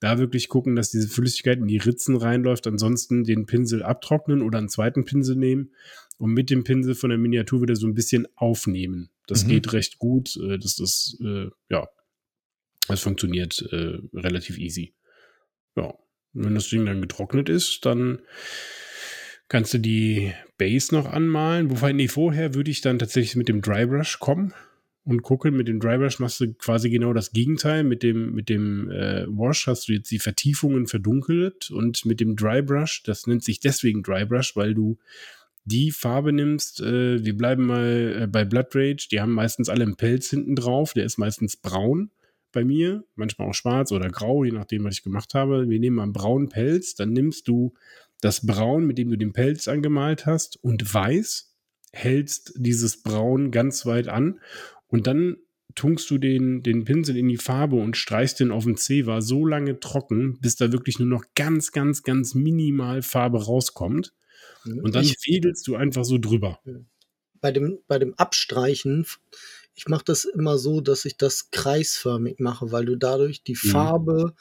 Da 0.00 0.18
wirklich 0.18 0.48
gucken, 0.48 0.76
dass 0.76 0.90
diese 0.90 1.08
Flüssigkeit 1.08 1.58
in 1.58 1.68
die 1.68 1.78
Ritzen 1.78 2.16
reinläuft, 2.16 2.66
ansonsten 2.66 3.24
den 3.24 3.46
Pinsel 3.46 3.82
abtrocknen 3.82 4.42
oder 4.42 4.58
einen 4.58 4.68
zweiten 4.68 5.04
Pinsel 5.04 5.36
nehmen 5.36 5.70
und 6.18 6.32
mit 6.32 6.50
dem 6.50 6.64
Pinsel 6.64 6.94
von 6.94 7.10
der 7.10 7.18
Miniatur 7.18 7.62
wieder 7.62 7.76
so 7.76 7.86
ein 7.86 7.94
bisschen 7.94 8.26
aufnehmen. 8.34 9.10
Das 9.26 9.44
mhm. 9.44 9.50
geht 9.50 9.72
recht 9.72 9.98
gut. 9.98 10.36
Äh, 10.36 10.58
das 10.58 10.78
ist, 10.80 11.18
äh, 11.24 11.48
ja, 11.70 11.88
das 12.88 13.00
funktioniert 13.00 13.66
äh, 13.72 14.00
relativ 14.12 14.58
easy. 14.58 14.92
Ja. 15.76 15.94
Wenn 16.34 16.54
das 16.54 16.68
Ding 16.68 16.84
dann 16.84 17.00
getrocknet 17.00 17.48
ist, 17.48 17.86
dann 17.86 18.18
kannst 19.48 19.72
du 19.74 19.78
die 19.78 20.32
Base 20.58 20.94
noch 20.94 21.06
anmalen. 21.06 21.70
Wobei, 21.70 21.92
nee, 21.92 22.08
vorher 22.08 22.54
würde 22.54 22.70
ich 22.70 22.80
dann 22.80 22.98
tatsächlich 22.98 23.36
mit 23.36 23.48
dem 23.48 23.62
Drybrush 23.62 24.18
kommen 24.18 24.52
und 25.04 25.22
gucken. 25.22 25.56
Mit 25.56 25.68
dem 25.68 25.80
Drybrush 25.80 26.18
machst 26.18 26.40
du 26.40 26.52
quasi 26.54 26.90
genau 26.90 27.12
das 27.12 27.32
Gegenteil. 27.32 27.84
Mit 27.84 28.02
dem, 28.02 28.34
mit 28.34 28.48
dem 28.48 28.90
äh, 28.90 29.26
Wash 29.28 29.66
hast 29.66 29.88
du 29.88 29.92
jetzt 29.92 30.10
die 30.10 30.18
Vertiefungen 30.18 30.86
verdunkelt 30.86 31.70
und 31.70 32.04
mit 32.04 32.20
dem 32.20 32.36
Drybrush, 32.36 33.02
das 33.04 33.26
nennt 33.26 33.44
sich 33.44 33.60
deswegen 33.60 34.02
Drybrush, 34.02 34.56
weil 34.56 34.74
du 34.74 34.98
die 35.66 35.92
Farbe 35.92 36.32
nimmst, 36.32 36.80
äh, 36.80 37.24
wir 37.24 37.36
bleiben 37.36 37.66
mal 37.66 38.22
äh, 38.22 38.26
bei 38.26 38.44
Blood 38.44 38.74
Rage, 38.74 39.08
die 39.10 39.20
haben 39.20 39.32
meistens 39.32 39.70
alle 39.70 39.84
einen 39.84 39.96
Pelz 39.96 40.28
hinten 40.28 40.56
drauf, 40.56 40.92
der 40.92 41.04
ist 41.04 41.16
meistens 41.16 41.56
braun 41.56 42.10
bei 42.54 42.64
mir, 42.64 43.04
manchmal 43.14 43.48
auch 43.48 43.54
schwarz 43.54 43.92
oder 43.92 44.08
grau, 44.08 44.44
je 44.44 44.52
nachdem, 44.52 44.84
was 44.84 44.94
ich 44.94 45.02
gemacht 45.02 45.34
habe. 45.34 45.68
Wir 45.68 45.78
nehmen 45.78 45.96
mal 45.96 46.04
einen 46.04 46.12
braunen 46.12 46.48
Pelz, 46.48 46.94
dann 46.94 47.12
nimmst 47.12 47.48
du 47.48 47.74
das 48.20 48.46
Braun, 48.46 48.86
mit 48.86 48.96
dem 48.96 49.10
du 49.10 49.18
den 49.18 49.32
Pelz 49.32 49.68
angemalt 49.68 50.24
hast, 50.24 50.62
und 50.62 50.94
weiß, 50.94 51.54
hältst 51.92 52.54
dieses 52.56 53.02
Braun 53.02 53.50
ganz 53.50 53.84
weit 53.84 54.08
an 54.08 54.40
und 54.86 55.06
dann 55.06 55.36
tunkst 55.74 56.10
du 56.10 56.18
den, 56.18 56.62
den 56.62 56.84
Pinsel 56.84 57.16
in 57.16 57.28
die 57.28 57.36
Farbe 57.36 57.76
und 57.76 57.96
streichst 57.96 58.40
den 58.40 58.50
auf 58.50 58.64
den 58.64 58.76
Zewa 58.76 59.20
so 59.20 59.44
lange 59.44 59.80
trocken, 59.80 60.38
bis 60.40 60.56
da 60.56 60.72
wirklich 60.72 60.98
nur 60.98 61.08
noch 61.08 61.24
ganz, 61.34 61.72
ganz, 61.72 62.02
ganz 62.02 62.34
minimal 62.34 63.02
Farbe 63.02 63.44
rauskommt. 63.44 64.14
Und 64.64 64.94
dann 64.94 65.04
ich, 65.04 65.18
fädelst 65.18 65.66
du 65.66 65.76
einfach 65.76 66.04
so 66.04 66.18
drüber. 66.18 66.60
Bei 67.40 67.52
dem, 67.52 67.78
bei 67.86 67.98
dem 67.98 68.14
Abstreichen 68.14 69.06
ich 69.74 69.88
mache 69.88 70.04
das 70.04 70.24
immer 70.24 70.58
so, 70.58 70.80
dass 70.80 71.04
ich 71.04 71.16
das 71.16 71.50
kreisförmig 71.50 72.38
mache, 72.38 72.72
weil 72.72 72.84
du 72.84 72.96
dadurch 72.96 73.42
die 73.42 73.58
mhm. 73.62 73.68
Farbe 73.68 74.34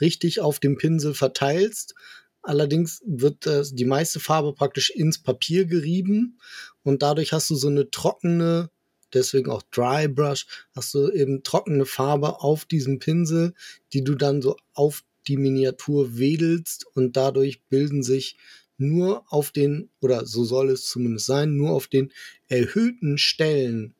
richtig 0.00 0.40
auf 0.40 0.60
dem 0.60 0.76
Pinsel 0.76 1.14
verteilst. 1.14 1.94
Allerdings 2.42 3.02
wird 3.06 3.46
äh, 3.46 3.64
die 3.72 3.86
meiste 3.86 4.20
Farbe 4.20 4.52
praktisch 4.52 4.90
ins 4.90 5.22
Papier 5.22 5.64
gerieben 5.64 6.38
und 6.82 7.02
dadurch 7.02 7.32
hast 7.32 7.48
du 7.48 7.54
so 7.54 7.68
eine 7.68 7.90
trockene, 7.90 8.70
deswegen 9.14 9.50
auch 9.50 9.62
Dry 9.70 10.08
Brush, 10.08 10.46
hast 10.74 10.92
du 10.92 11.10
eben 11.10 11.42
trockene 11.42 11.86
Farbe 11.86 12.40
auf 12.40 12.66
diesem 12.66 12.98
Pinsel, 12.98 13.54
die 13.94 14.04
du 14.04 14.14
dann 14.14 14.42
so 14.42 14.56
auf 14.74 15.04
die 15.26 15.38
Miniatur 15.38 16.18
wedelst 16.18 16.84
und 16.94 17.16
dadurch 17.16 17.62
bilden 17.64 18.02
sich 18.02 18.36
nur 18.76 19.24
auf 19.32 19.50
den, 19.50 19.88
oder 20.00 20.26
so 20.26 20.44
soll 20.44 20.68
es 20.68 20.86
zumindest 20.86 21.26
sein, 21.26 21.56
nur 21.56 21.70
auf 21.70 21.86
den 21.86 22.12
erhöhten 22.48 23.16
Stellen 23.16 23.94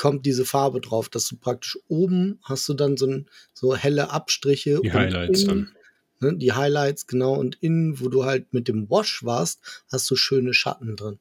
kommt 0.00 0.24
diese 0.24 0.46
Farbe 0.46 0.80
drauf, 0.80 1.10
dass 1.10 1.28
du 1.28 1.36
praktisch 1.36 1.78
oben 1.86 2.40
hast 2.42 2.66
du 2.70 2.74
dann 2.74 2.96
so, 2.96 3.06
ein, 3.06 3.26
so 3.52 3.76
helle 3.76 4.10
Abstriche. 4.10 4.80
Die 4.82 4.92
Highlights 4.94 5.42
innen, 5.42 5.70
dann. 6.18 6.32
Ne, 6.32 6.38
die 6.38 6.52
Highlights, 6.52 7.06
genau. 7.06 7.34
Und 7.34 7.56
innen, 7.60 8.00
wo 8.00 8.08
du 8.08 8.24
halt 8.24 8.54
mit 8.54 8.66
dem 8.66 8.88
Wash 8.88 9.22
warst, 9.24 9.84
hast 9.92 10.10
du 10.10 10.16
schöne 10.16 10.54
Schatten 10.54 10.96
drin. 10.96 11.18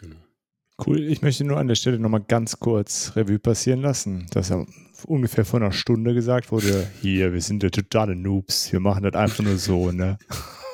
Genau. 0.00 0.16
Cool, 0.86 1.02
ich 1.02 1.22
möchte 1.22 1.44
nur 1.44 1.56
an 1.56 1.66
der 1.66 1.76
Stelle 1.76 1.98
nochmal 1.98 2.24
ganz 2.28 2.60
kurz 2.60 3.12
Revue 3.16 3.38
passieren 3.38 3.80
lassen, 3.80 4.26
dass 4.32 4.50
ja 4.50 4.66
ungefähr 5.06 5.46
vor 5.46 5.60
einer 5.60 5.72
Stunde 5.72 6.12
gesagt 6.12 6.52
wurde, 6.52 6.86
hier, 7.00 7.32
wir 7.32 7.40
sind 7.40 7.62
ja 7.62 7.70
totale 7.70 8.14
Noobs, 8.14 8.70
wir 8.70 8.80
machen 8.80 9.02
das 9.02 9.14
einfach 9.14 9.42
nur 9.42 9.56
so, 9.56 9.92
ne? 9.92 10.18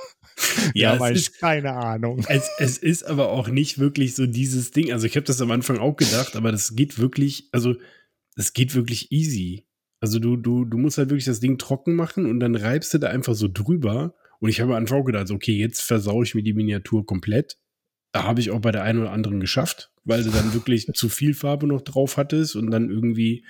ja, 0.74 0.96
ja 0.96 1.08
ist, 1.08 1.38
keine 1.38 1.72
Ahnung. 1.72 2.24
Es, 2.28 2.50
es 2.58 2.78
ist 2.78 3.04
aber 3.04 3.30
auch 3.30 3.48
nicht 3.48 3.78
wirklich 3.78 4.14
so 4.14 4.26
dieses 4.26 4.70
Ding. 4.70 4.92
Also 4.92 5.06
ich 5.06 5.16
habe 5.16 5.26
das 5.26 5.40
am 5.40 5.50
Anfang 5.50 5.78
auch 5.78 5.96
gedacht, 5.96 6.36
aber 6.36 6.52
das 6.52 6.74
geht 6.74 6.98
wirklich, 6.98 7.48
also 7.52 7.74
es 8.36 8.52
geht 8.52 8.74
wirklich 8.74 9.12
easy. 9.12 9.66
Also 10.00 10.18
du, 10.18 10.36
du, 10.36 10.64
du 10.64 10.76
musst 10.78 10.98
halt 10.98 11.10
wirklich 11.10 11.24
das 11.24 11.40
Ding 11.40 11.58
trocken 11.58 11.94
machen 11.94 12.26
und 12.26 12.40
dann 12.40 12.54
reibst 12.54 12.92
du 12.94 12.98
da 12.98 13.08
einfach 13.08 13.34
so 13.34 13.48
drüber. 13.48 14.14
Und 14.40 14.50
ich 14.50 14.60
habe 14.60 14.72
am 14.72 14.78
Anfang 14.78 15.00
auch 15.00 15.04
gedacht, 15.04 15.30
okay, 15.30 15.56
jetzt 15.56 15.80
versaue 15.80 16.24
ich 16.24 16.34
mir 16.34 16.42
die 16.42 16.52
Miniatur 16.52 17.06
komplett. 17.06 17.56
Da 18.12 18.24
habe 18.24 18.40
ich 18.40 18.50
auch 18.50 18.60
bei 18.60 18.70
der 18.70 18.82
einen 18.82 19.00
oder 19.00 19.12
anderen 19.12 19.40
geschafft, 19.40 19.90
weil 20.04 20.22
du 20.22 20.30
dann 20.30 20.54
wirklich 20.54 20.86
zu 20.94 21.08
viel 21.08 21.34
Farbe 21.34 21.66
noch 21.66 21.80
drauf 21.80 22.16
hattest 22.16 22.54
und 22.54 22.70
dann 22.70 22.90
irgendwie 22.90 23.44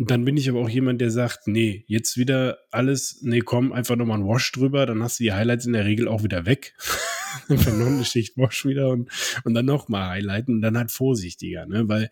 dann 0.00 0.24
bin 0.24 0.36
ich 0.36 0.48
aber 0.48 0.60
auch 0.60 0.68
jemand, 0.68 1.00
der 1.00 1.10
sagt, 1.10 1.48
nee, 1.48 1.84
jetzt 1.88 2.16
wieder 2.16 2.58
alles, 2.70 3.18
nee, 3.22 3.40
komm, 3.40 3.72
einfach 3.72 3.96
nochmal 3.96 4.18
ein 4.18 4.26
Wash 4.26 4.52
drüber, 4.52 4.86
dann 4.86 5.02
hast 5.02 5.18
du 5.18 5.24
die 5.24 5.32
Highlights 5.32 5.66
in 5.66 5.72
der 5.72 5.84
Regel 5.84 6.06
auch 6.06 6.22
wieder 6.22 6.46
weg. 6.46 6.74
einfach 7.48 7.72
noch 7.72 7.86
eine 7.86 8.04
Schicht 8.04 8.36
Wash 8.36 8.64
wieder 8.64 8.90
und, 8.90 9.10
und 9.42 9.54
dann 9.54 9.66
nochmal 9.66 10.10
Highlighten 10.10 10.56
und 10.56 10.62
dann 10.62 10.78
halt 10.78 10.92
vorsichtiger, 10.92 11.66
ne, 11.66 11.88
weil 11.88 12.10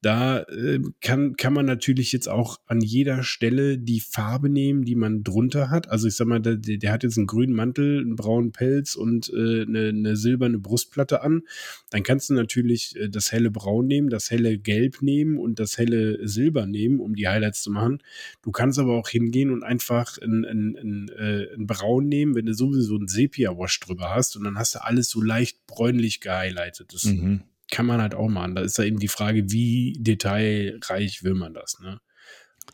da 0.00 0.42
äh, 0.42 0.80
kann, 1.00 1.36
kann 1.36 1.52
man 1.52 1.66
natürlich 1.66 2.12
jetzt 2.12 2.28
auch 2.28 2.58
an 2.66 2.80
jeder 2.80 3.24
Stelle 3.24 3.78
die 3.78 3.98
Farbe 4.00 4.48
nehmen, 4.48 4.84
die 4.84 4.94
man 4.94 5.24
drunter 5.24 5.70
hat. 5.70 5.90
Also 5.90 6.06
ich 6.06 6.14
sag 6.14 6.28
mal, 6.28 6.40
der, 6.40 6.56
der 6.56 6.92
hat 6.92 7.02
jetzt 7.02 7.18
einen 7.18 7.26
grünen 7.26 7.52
Mantel, 7.52 8.00
einen 8.00 8.14
braunen 8.14 8.52
Pelz 8.52 8.94
und 8.94 9.28
äh, 9.34 9.62
eine, 9.62 9.88
eine 9.88 10.16
silberne 10.16 10.60
Brustplatte 10.60 11.22
an. 11.22 11.42
Dann 11.90 12.04
kannst 12.04 12.30
du 12.30 12.34
natürlich 12.34 12.94
äh, 12.96 13.08
das 13.08 13.32
helle 13.32 13.50
Braun 13.50 13.88
nehmen, 13.88 14.08
das 14.08 14.30
helle 14.30 14.58
Gelb 14.58 15.02
nehmen 15.02 15.36
und 15.36 15.58
das 15.58 15.78
helle 15.78 16.28
Silber 16.28 16.66
nehmen, 16.66 17.00
um 17.00 17.16
die 17.16 17.26
Highlights 17.26 17.62
zu 17.62 17.72
machen. 17.72 18.00
Du 18.42 18.52
kannst 18.52 18.78
aber 18.78 18.94
auch 18.94 19.08
hingehen 19.08 19.50
und 19.50 19.64
einfach 19.64 20.16
ein, 20.18 20.44
ein, 20.44 20.76
ein, 20.76 21.08
äh, 21.18 21.54
ein 21.54 21.66
Braun 21.66 22.06
nehmen, 22.06 22.36
wenn 22.36 22.46
du 22.46 22.54
sowieso 22.54 22.96
einen 22.96 23.08
Sepia-Wash 23.08 23.80
drüber 23.80 24.14
hast 24.14 24.36
und 24.36 24.44
dann 24.44 24.58
hast 24.58 24.76
du 24.76 24.84
alles 24.84 25.10
so 25.10 25.20
leicht 25.20 25.66
bräunlich 25.66 26.20
gehighlightet. 26.20 26.94
Das 26.94 27.04
mhm 27.04 27.42
kann 27.70 27.86
man 27.86 28.00
halt 28.00 28.14
auch 28.14 28.28
machen. 28.28 28.54
Da 28.54 28.62
ist 28.62 28.78
ja 28.78 28.84
eben 28.84 28.98
die 28.98 29.08
Frage, 29.08 29.50
wie 29.50 29.94
detailreich 29.98 31.22
will 31.22 31.34
man 31.34 31.54
das. 31.54 31.78
Ne? 31.80 31.98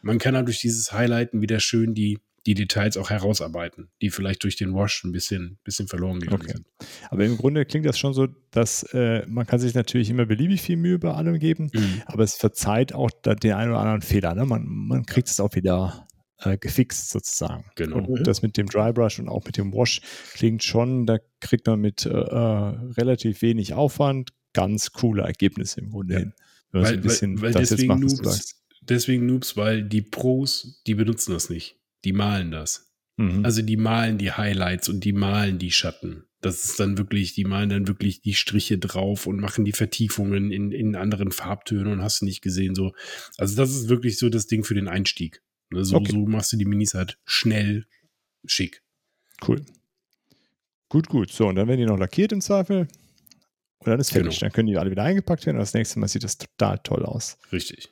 Man 0.02 0.18
kann 0.18 0.36
halt 0.36 0.46
durch 0.46 0.60
dieses 0.60 0.92
Highlighten 0.92 1.40
wieder 1.40 1.60
schön 1.60 1.94
die, 1.94 2.18
die 2.46 2.54
Details 2.54 2.96
auch 2.96 3.10
herausarbeiten, 3.10 3.90
die 4.02 4.10
vielleicht 4.10 4.44
durch 4.44 4.56
den 4.56 4.74
Wash 4.74 5.02
ein 5.04 5.12
bisschen, 5.12 5.58
bisschen 5.64 5.88
verloren 5.88 6.20
gegangen 6.20 6.42
okay. 6.42 6.52
sind. 6.52 6.66
Aber 7.10 7.24
im 7.24 7.36
Grunde 7.36 7.64
klingt 7.64 7.86
das 7.86 7.98
schon 7.98 8.12
so, 8.12 8.28
dass 8.50 8.82
äh, 8.92 9.24
man 9.26 9.46
kann 9.46 9.58
sich 9.58 9.74
natürlich 9.74 10.10
immer 10.10 10.26
beliebig 10.26 10.60
viel 10.60 10.76
Mühe 10.76 10.98
bei 10.98 11.12
allem 11.12 11.38
geben, 11.38 11.70
mhm. 11.72 12.02
aber 12.06 12.22
es 12.22 12.34
verzeiht 12.34 12.92
auch 12.92 13.10
den 13.10 13.52
einen 13.52 13.70
oder 13.70 13.80
anderen 13.80 14.02
Fehler. 14.02 14.34
Ne? 14.34 14.44
Man, 14.44 14.66
man 14.66 15.06
kriegt 15.06 15.28
es 15.28 15.40
auch 15.40 15.54
wieder 15.54 16.06
äh, 16.38 16.58
gefixt 16.58 17.10
sozusagen. 17.10 17.64
Genau. 17.76 17.96
Und 17.96 18.08
Mhm. 18.20 18.24
das 18.24 18.42
mit 18.42 18.56
dem 18.56 18.66
Drybrush 18.66 19.18
und 19.18 19.28
auch 19.28 19.44
mit 19.44 19.56
dem 19.56 19.72
Wash 19.72 20.00
klingt 20.34 20.62
schon, 20.62 21.06
da 21.06 21.18
kriegt 21.40 21.66
man 21.66 21.80
mit 21.80 22.04
äh, 22.04 22.10
äh, 22.10 22.74
relativ 22.96 23.42
wenig 23.42 23.72
Aufwand 23.74 24.30
ganz 24.54 24.92
coole 24.92 25.22
Ergebnisse 25.22 25.80
im 25.80 25.90
Grunde 25.90 26.14
Ja. 26.14 26.20
hin. 26.20 26.32
Wenn 26.72 26.82
Weil, 26.82 26.94
ein 26.94 27.00
bisschen 27.02 27.36
weil, 27.36 27.42
weil 27.42 27.52
das 27.52 27.60
jetzt 27.62 27.70
deswegen, 27.72 27.88
macht, 27.88 28.02
was 28.04 28.16
du 28.16 28.22
Noobs, 28.24 28.54
deswegen 28.80 29.26
Noobs, 29.26 29.56
weil 29.56 29.82
die 29.84 30.02
Pros, 30.02 30.82
die 30.86 30.94
benutzen 30.94 31.32
das 31.32 31.50
nicht. 31.50 31.76
Die 32.04 32.12
malen 32.12 32.50
das. 32.50 32.90
Mhm. 33.16 33.44
Also 33.44 33.62
die 33.62 33.76
malen 33.76 34.18
die 34.18 34.32
Highlights 34.32 34.88
und 34.88 35.04
die 35.04 35.12
malen 35.12 35.58
die 35.58 35.70
Schatten. 35.70 36.24
Das 36.40 36.64
ist 36.64 36.78
dann 36.80 36.98
wirklich, 36.98 37.32
die 37.34 37.44
malen 37.44 37.70
dann 37.70 37.86
wirklich 37.88 38.20
die 38.20 38.34
Striche 38.34 38.76
drauf 38.76 39.26
und 39.26 39.38
machen 39.40 39.64
die 39.64 39.72
Vertiefungen 39.72 40.50
in, 40.50 40.72
in 40.72 40.94
anderen 40.96 41.30
Farbtönen 41.30 41.86
und 41.92 42.02
hast 42.02 42.20
du 42.20 42.24
nicht 42.26 42.42
gesehen. 42.42 42.74
So. 42.74 42.92
Also 43.38 43.56
das 43.56 43.70
ist 43.70 43.88
wirklich 43.88 44.18
so 44.18 44.28
das 44.28 44.46
Ding 44.46 44.64
für 44.64 44.74
den 44.74 44.88
Einstieg. 44.88 45.42
Ne, 45.70 45.84
So, 45.84 45.96
Okay. 45.96 46.10
so 46.12 46.26
machst 46.26 46.52
du 46.52 46.56
die 46.58 46.66
Minis 46.66 46.92
halt 46.94 47.18
schnell 47.24 47.86
schick. 48.44 48.82
Cool. 49.46 49.62
Gut, 50.90 51.08
gut. 51.08 51.30
So, 51.32 51.46
und 51.48 51.54
dann 51.56 51.66
werden 51.68 51.80
die 51.80 51.86
noch 51.86 51.98
lackiert 51.98 52.32
im 52.32 52.40
Zweifel. 52.40 52.88
Und 53.84 53.90
dann 53.90 54.00
ist 54.00 54.12
fertig. 54.12 54.30
Genau. 54.30 54.40
Dann 54.40 54.52
können 54.52 54.66
die 54.68 54.76
alle 54.78 54.90
wieder 54.90 55.02
eingepackt 55.02 55.46
werden 55.46 55.56
und 55.56 55.62
das 55.62 55.74
nächste 55.74 55.98
Mal 55.98 56.08
sieht 56.08 56.24
das 56.24 56.38
total 56.38 56.78
toll 56.82 57.04
aus. 57.04 57.38
Richtig. 57.52 57.90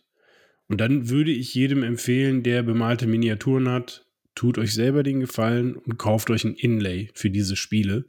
Und 0.68 0.80
dann 0.80 1.08
würde 1.10 1.30
ich 1.30 1.54
jedem 1.54 1.82
empfehlen, 1.82 2.42
der 2.42 2.62
bemalte 2.62 3.06
Miniaturen 3.06 3.68
hat, 3.68 4.06
tut 4.34 4.56
euch 4.58 4.72
selber 4.72 5.02
den 5.02 5.20
Gefallen 5.20 5.76
und 5.76 5.98
kauft 5.98 6.30
euch 6.30 6.44
ein 6.44 6.54
Inlay 6.54 7.10
für 7.14 7.28
diese 7.30 7.56
Spiele. 7.56 8.06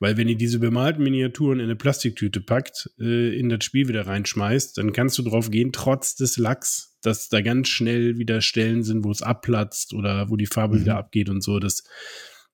Weil 0.00 0.16
wenn 0.16 0.28
ihr 0.28 0.36
diese 0.36 0.60
bemalten 0.60 1.02
Miniaturen 1.02 1.58
in 1.58 1.64
eine 1.64 1.74
Plastiktüte 1.74 2.40
packt, 2.40 2.88
äh, 3.00 3.36
in 3.36 3.48
das 3.48 3.64
Spiel 3.64 3.88
wieder 3.88 4.06
reinschmeißt, 4.06 4.78
dann 4.78 4.92
kannst 4.92 5.18
du 5.18 5.22
drauf 5.22 5.50
gehen, 5.50 5.72
trotz 5.72 6.14
des 6.14 6.36
Lacks, 6.36 6.96
dass 7.02 7.28
da 7.28 7.40
ganz 7.40 7.66
schnell 7.66 8.16
wieder 8.16 8.40
Stellen 8.40 8.84
sind, 8.84 9.02
wo 9.04 9.10
es 9.10 9.22
abplatzt 9.22 9.94
oder 9.94 10.30
wo 10.30 10.36
die 10.36 10.46
Farbe 10.46 10.76
Mhm. 10.76 10.80
wieder 10.82 10.96
abgeht 10.98 11.28
und 11.28 11.42
so. 11.42 11.58
Das, 11.58 11.82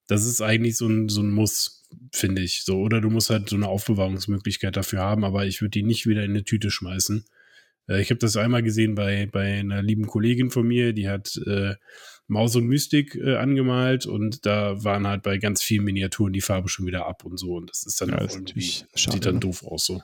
das 0.07 0.25
ist 0.25 0.41
eigentlich 0.41 0.75
so 0.75 0.87
ein, 0.87 1.07
so 1.07 1.21
ein 1.21 1.29
Muss, 1.29 1.84
finde 2.11 2.41
ich. 2.41 2.63
So, 2.63 2.79
oder 2.79 3.01
du 3.01 3.09
musst 3.09 3.29
halt 3.29 3.49
so 3.49 3.55
eine 3.55 3.67
Aufbewahrungsmöglichkeit 3.67 4.75
dafür 4.75 4.99
haben, 4.99 5.23
aber 5.23 5.45
ich 5.45 5.61
würde 5.61 5.71
die 5.71 5.83
nicht 5.83 6.05
wieder 6.07 6.23
in 6.23 6.31
eine 6.31 6.43
Tüte 6.43 6.71
schmeißen. 6.71 7.25
Äh, 7.87 8.01
ich 8.01 8.09
habe 8.09 8.19
das 8.19 8.37
einmal 8.37 8.63
gesehen 8.63 8.95
bei, 8.95 9.27
bei 9.31 9.59
einer 9.59 9.81
lieben 9.81 10.07
Kollegin 10.07 10.49
von 10.51 10.67
mir, 10.67 10.93
die 10.93 11.09
hat 11.09 11.39
äh, 11.45 11.75
Maus 12.27 12.55
und 12.55 12.65
Mystik 12.65 13.15
äh, 13.15 13.35
angemalt 13.35 14.05
und 14.05 14.45
da 14.45 14.83
waren 14.83 15.05
halt 15.05 15.23
bei 15.23 15.37
ganz 15.37 15.61
vielen 15.61 15.83
Miniaturen 15.83 16.33
die 16.33 16.41
Farbe 16.41 16.69
schon 16.69 16.87
wieder 16.87 17.05
ab 17.05 17.23
und 17.23 17.37
so. 17.37 17.55
Und 17.55 17.69
das 17.69 17.85
ist 17.85 18.01
dann 18.01 18.09
Ja, 18.09 18.17
ist 18.17 18.35
irgendwie, 18.35 18.53
natürlich 18.53 18.85
schade, 18.95 19.13
sieht 19.15 19.25
dann 19.25 19.35
ne? 19.35 19.39
doof 19.41 19.63
aus 19.63 19.85
so. 19.85 20.01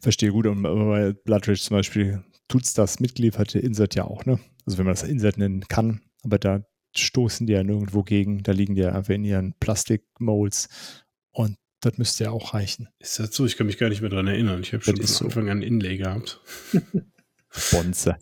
Verstehe 0.00 0.30
gut. 0.30 0.46
Und 0.46 0.62
bei 0.62 1.12
Blood 1.12 1.48
Rage 1.48 1.60
zum 1.60 1.76
Beispiel 1.76 2.24
tut's 2.48 2.74
das 2.74 3.00
mitgelieferte 3.00 3.58
Insert 3.58 3.94
ja 3.94 4.04
auch, 4.04 4.24
ne? 4.24 4.38
Also 4.64 4.78
wenn 4.78 4.86
man 4.86 4.94
das 4.94 5.02
Insert 5.02 5.38
nennen 5.38 5.66
kann, 5.68 6.00
aber 6.22 6.38
da 6.38 6.64
stoßen 6.98 7.46
die 7.46 7.52
ja 7.54 7.62
nirgendwo 7.62 8.02
gegen. 8.02 8.42
Da 8.42 8.52
liegen 8.52 8.74
die 8.74 8.82
ja 8.82 8.92
einfach 8.92 9.14
in 9.14 9.24
ihren 9.24 9.54
Plastikmolds 9.60 10.68
und 11.30 11.56
das 11.80 11.98
müsste 11.98 12.24
ja 12.24 12.30
auch 12.30 12.54
reichen. 12.54 12.88
Ist 12.98 13.18
das 13.18 13.34
so? 13.34 13.46
Ich 13.46 13.56
kann 13.56 13.66
mich 13.66 13.78
gar 13.78 13.88
nicht 13.88 14.00
mehr 14.00 14.10
dran 14.10 14.26
erinnern. 14.26 14.60
Ich 14.62 14.72
habe 14.72 14.82
schon 14.82 14.96
von 14.96 15.06
so. 15.06 15.24
Anfang 15.26 15.50
an 15.50 15.62
Inlay 15.62 15.96
gehabt. 15.98 16.40
Bonze. 17.72 18.16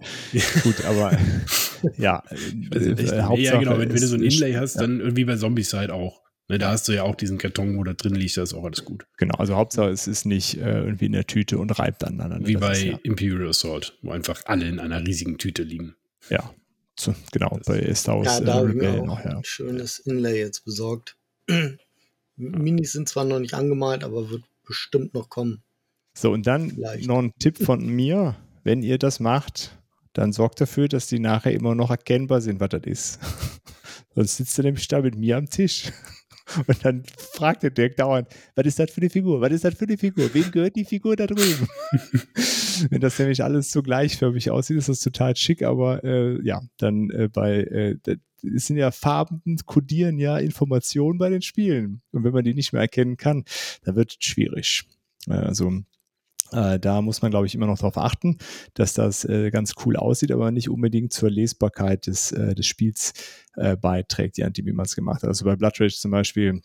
Gut, 0.62 0.84
aber 0.84 1.16
ja, 1.96 2.22
echt, 2.30 2.74
äh, 2.74 3.16
ja, 3.16 3.24
Hauptsache 3.24 3.58
genau, 3.58 3.78
wenn, 3.78 3.88
wenn 3.88 4.00
du 4.00 4.06
so 4.06 4.16
ein 4.16 4.22
ist- 4.22 4.34
Inlay 4.34 4.54
hast, 4.54 4.76
ja. 4.76 4.82
dann 4.82 5.00
irgendwie 5.00 5.24
bei 5.24 5.36
Zombicide 5.36 5.92
auch. 5.92 6.22
Ne, 6.48 6.58
da 6.58 6.70
hast 6.72 6.86
du 6.88 6.92
ja 6.92 7.04
auch 7.04 7.14
diesen 7.14 7.38
Karton, 7.38 7.78
wo 7.78 7.84
da 7.84 7.94
drin 7.94 8.14
liegt, 8.14 8.36
da 8.36 8.42
ist 8.42 8.52
auch 8.52 8.64
alles 8.64 8.84
gut. 8.84 9.06
Genau, 9.16 9.34
also 9.38 9.56
Hauptsache 9.56 9.88
es 9.88 10.06
ist 10.06 10.26
nicht 10.26 10.58
äh, 10.58 10.80
irgendwie 10.84 11.06
in 11.06 11.12
der 11.12 11.26
Tüte 11.26 11.56
und 11.58 11.70
reibt 11.78 12.04
aneinander. 12.04 12.46
Wie 12.46 12.52
Das 12.52 12.60
bei 12.60 12.72
ist 12.72 12.84
ja, 12.84 12.98
Imperial 13.02 13.48
Assault, 13.48 13.98
wo 14.02 14.10
einfach 14.10 14.42
alle 14.44 14.68
in 14.68 14.78
einer 14.78 15.06
riesigen 15.06 15.38
Tüte 15.38 15.62
liegen. 15.62 15.94
ja 16.28 16.52
so, 16.98 17.14
genau, 17.32 17.58
bei 17.66 17.92
Star 17.94 18.18
Wars 18.18 18.26
Ja, 18.26 18.38
äh, 18.40 18.44
da 18.44 18.54
habe 18.54 18.68
ich 18.70 18.74
mir 18.74 19.02
auch 19.02 19.24
ja. 19.24 19.36
ein 19.36 19.44
schönes 19.44 19.98
Inlay 20.00 20.38
jetzt 20.38 20.64
besorgt. 20.64 21.16
Minis 22.36 22.92
sind 22.92 23.08
zwar 23.08 23.24
noch 23.24 23.38
nicht 23.38 23.54
angemalt, 23.54 24.04
aber 24.04 24.30
wird 24.30 24.44
bestimmt 24.66 25.14
noch 25.14 25.28
kommen. 25.28 25.62
So, 26.14 26.32
und 26.32 26.46
dann 26.46 26.70
Vielleicht. 26.70 27.06
noch 27.06 27.18
ein 27.18 27.32
Tipp 27.38 27.58
von 27.58 27.84
mir, 27.84 28.36
wenn 28.62 28.82
ihr 28.82 28.98
das 28.98 29.20
macht, 29.20 29.76
dann 30.12 30.32
sorgt 30.32 30.60
dafür, 30.60 30.88
dass 30.88 31.08
die 31.08 31.18
nachher 31.18 31.52
immer 31.52 31.74
noch 31.74 31.90
erkennbar 31.90 32.40
sind, 32.40 32.60
was 32.60 32.68
das 32.70 32.84
ist. 32.84 33.18
Sonst 34.14 34.36
sitzt 34.36 34.58
ihr 34.58 34.64
nämlich 34.64 34.86
da 34.86 35.00
mit 35.00 35.16
mir 35.16 35.36
am 35.36 35.50
Tisch. 35.50 35.92
Und 36.66 36.84
dann 36.84 37.02
fragt 37.32 37.62
der 37.62 37.70
Dirk 37.70 37.96
dauernd, 37.96 38.28
was 38.54 38.66
ist 38.66 38.78
das 38.78 38.90
für 38.90 39.00
eine 39.00 39.10
Figur? 39.10 39.40
Was 39.40 39.52
ist 39.52 39.64
das 39.64 39.74
für 39.74 39.86
eine 39.86 39.96
Figur? 39.96 40.32
Wem 40.34 40.50
gehört 40.50 40.76
die 40.76 40.84
Figur 40.84 41.16
da 41.16 41.26
drüben? 41.26 41.68
Wenn 42.90 43.00
das 43.00 43.18
nämlich 43.18 43.42
alles 43.42 43.70
so 43.70 43.82
gleichförmig 43.82 44.50
aussieht, 44.50 44.76
ist 44.76 44.88
das 44.88 45.00
total 45.00 45.36
schick, 45.36 45.62
aber 45.62 46.02
äh, 46.04 46.44
ja, 46.44 46.60
dann 46.76 47.10
äh, 47.10 47.28
bei, 47.28 47.62
äh, 47.62 47.96
es 48.42 48.66
sind 48.66 48.76
ja 48.76 48.90
Farben, 48.90 49.56
kodieren 49.64 50.18
ja 50.18 50.38
Informationen 50.38 51.18
bei 51.18 51.30
den 51.30 51.42
Spielen. 51.42 52.02
Und 52.12 52.24
wenn 52.24 52.32
man 52.32 52.44
die 52.44 52.54
nicht 52.54 52.72
mehr 52.72 52.82
erkennen 52.82 53.16
kann, 53.16 53.44
dann 53.84 53.96
wird 53.96 54.16
es 54.18 54.26
schwierig. 54.26 54.84
Äh, 55.28 55.32
Also 55.34 55.72
äh, 56.52 56.78
da 56.78 57.02
muss 57.02 57.22
man, 57.22 57.30
glaube 57.30 57.46
ich, 57.46 57.54
immer 57.54 57.66
noch 57.66 57.78
darauf 57.78 57.98
achten, 57.98 58.38
dass 58.74 58.94
das 58.94 59.24
äh, 59.24 59.50
ganz 59.50 59.74
cool 59.84 59.96
aussieht, 59.96 60.32
aber 60.32 60.50
nicht 60.50 60.68
unbedingt 60.68 61.12
zur 61.12 61.30
Lesbarkeit 61.30 62.06
des, 62.06 62.32
äh, 62.32 62.54
des 62.54 62.66
Spiels 62.66 63.12
äh, 63.56 63.76
beiträgt, 63.76 64.38
nachdem, 64.38 64.66
wie 64.66 64.72
man 64.72 64.86
es 64.86 64.94
gemacht 64.96 65.22
hat. 65.22 65.28
Also 65.28 65.44
bei 65.44 65.56
Blood 65.56 65.80
Rage 65.80 65.96
zum 65.96 66.10
Beispiel, 66.10 66.60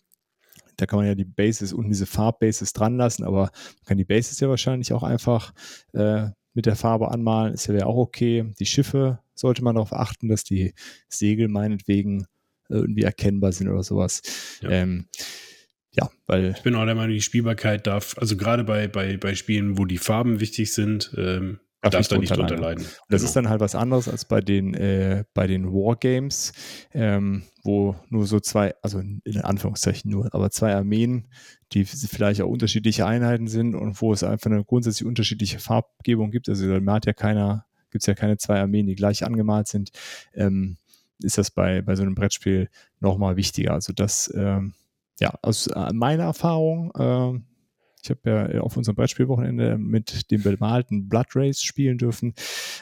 da 0.77 0.85
kann 0.85 0.99
man 0.99 1.07
ja 1.07 1.15
die 1.15 1.25
Bases 1.25 1.73
unten 1.73 1.91
diese 1.91 2.05
Farbbases 2.05 2.73
dran 2.73 2.97
lassen, 2.97 3.23
aber 3.23 3.41
man 3.41 3.85
kann 3.85 3.97
die 3.97 4.05
Bases 4.05 4.39
ja 4.39 4.49
wahrscheinlich 4.49 4.93
auch 4.93 5.03
einfach 5.03 5.53
äh, 5.93 6.27
mit 6.53 6.65
der 6.65 6.75
Farbe 6.75 7.11
anmalen, 7.11 7.53
ist 7.53 7.67
ja 7.67 7.85
auch 7.85 7.97
okay. 7.97 8.51
Die 8.59 8.65
Schiffe 8.65 9.19
sollte 9.35 9.63
man 9.63 9.75
darauf 9.75 9.93
achten, 9.93 10.29
dass 10.29 10.43
die 10.43 10.73
Segel 11.07 11.47
meinetwegen 11.47 12.25
irgendwie 12.69 13.03
erkennbar 13.03 13.51
sind 13.51 13.67
oder 13.69 13.83
sowas. 13.83 14.21
Ja. 14.61 14.69
Ähm, 14.69 15.07
ja, 15.99 16.09
weil 16.27 16.53
Ich 16.55 16.63
bin 16.63 16.75
auch 16.75 16.85
der 16.85 16.95
Meinung, 16.95 17.13
die 17.13 17.21
Spielbarkeit 17.21 17.87
darf, 17.87 18.15
also 18.17 18.37
gerade 18.37 18.63
bei, 18.63 18.87
bei, 18.87 19.17
bei 19.17 19.35
Spielen, 19.35 19.77
wo 19.77 19.85
die 19.85 19.97
Farben 19.97 20.39
wichtig 20.39 20.73
sind, 20.73 21.13
ähm, 21.17 21.59
Darf 21.81 21.91
darf 21.91 21.99
nicht 21.99 22.11
da 22.11 22.17
nicht 22.17 22.35
drunter 22.35 22.57
leiden. 22.57 22.83
Das 23.07 23.21
Genau. 23.21 23.23
ist 23.23 23.35
dann 23.37 23.49
halt 23.49 23.61
was 23.61 23.73
anderes 23.73 24.09
als 24.09 24.25
bei 24.25 24.41
den, 24.41 24.73
äh, 24.73 25.23
bei 25.33 25.47
den 25.47 25.71
Wargames, 25.71 26.51
ähm, 26.93 27.43
wo 27.63 27.95
nur 28.09 28.27
so 28.27 28.41
zwei, 28.41 28.73
also 28.81 28.99
in 28.99 29.41
Anführungszeichen 29.41 30.11
nur, 30.11 30.33
aber 30.33 30.49
zwei 30.51 30.75
Armeen, 30.75 31.29
die 31.71 31.85
vielleicht 31.85 32.41
auch 32.41 32.49
unterschiedliche 32.49 33.05
Einheiten 33.05 33.47
sind 33.47 33.75
und 33.75 34.01
wo 34.01 34.11
es 34.11 34.23
einfach 34.23 34.51
eine 34.51 34.65
grundsätzlich 34.65 35.07
unterschiedliche 35.07 35.59
Farbgebung 35.59 36.31
gibt. 36.31 36.49
Also 36.49 36.79
da 36.79 36.91
hat 36.93 37.05
ja 37.05 37.13
keiner, 37.13 37.65
gibt 37.91 38.01
es 38.03 38.07
ja 38.07 38.13
keine 38.13 38.35
zwei 38.37 38.59
Armeen, 38.59 38.85
die 38.87 38.95
gleich 38.95 39.25
angemalt 39.25 39.69
sind. 39.69 39.91
Ähm, 40.33 40.75
ist 41.23 41.37
das 41.37 41.49
bei, 41.49 41.81
bei 41.81 41.95
so 41.95 42.03
einem 42.03 42.15
Brettspiel 42.15 42.67
nochmal 42.99 43.37
wichtiger. 43.37 43.73
Also 43.73 43.93
das, 43.93 44.29
ähm, 44.35 44.73
ja, 45.19 45.33
aus 45.41 45.67
äh, 45.67 45.93
meiner 45.93 46.23
Erfahrung, 46.23 46.91
ähm, 46.97 47.45
ich 48.01 48.09
habe 48.09 48.53
ja 48.53 48.61
auf 48.61 48.77
unserem 48.77 48.95
Brettspielwochenende 48.95 49.77
mit 49.77 50.31
dem 50.31 50.41
bemalten 50.41 51.09
Blood 51.09 51.35
Race 51.35 51.61
spielen 51.61 51.97
dürfen. 51.97 52.33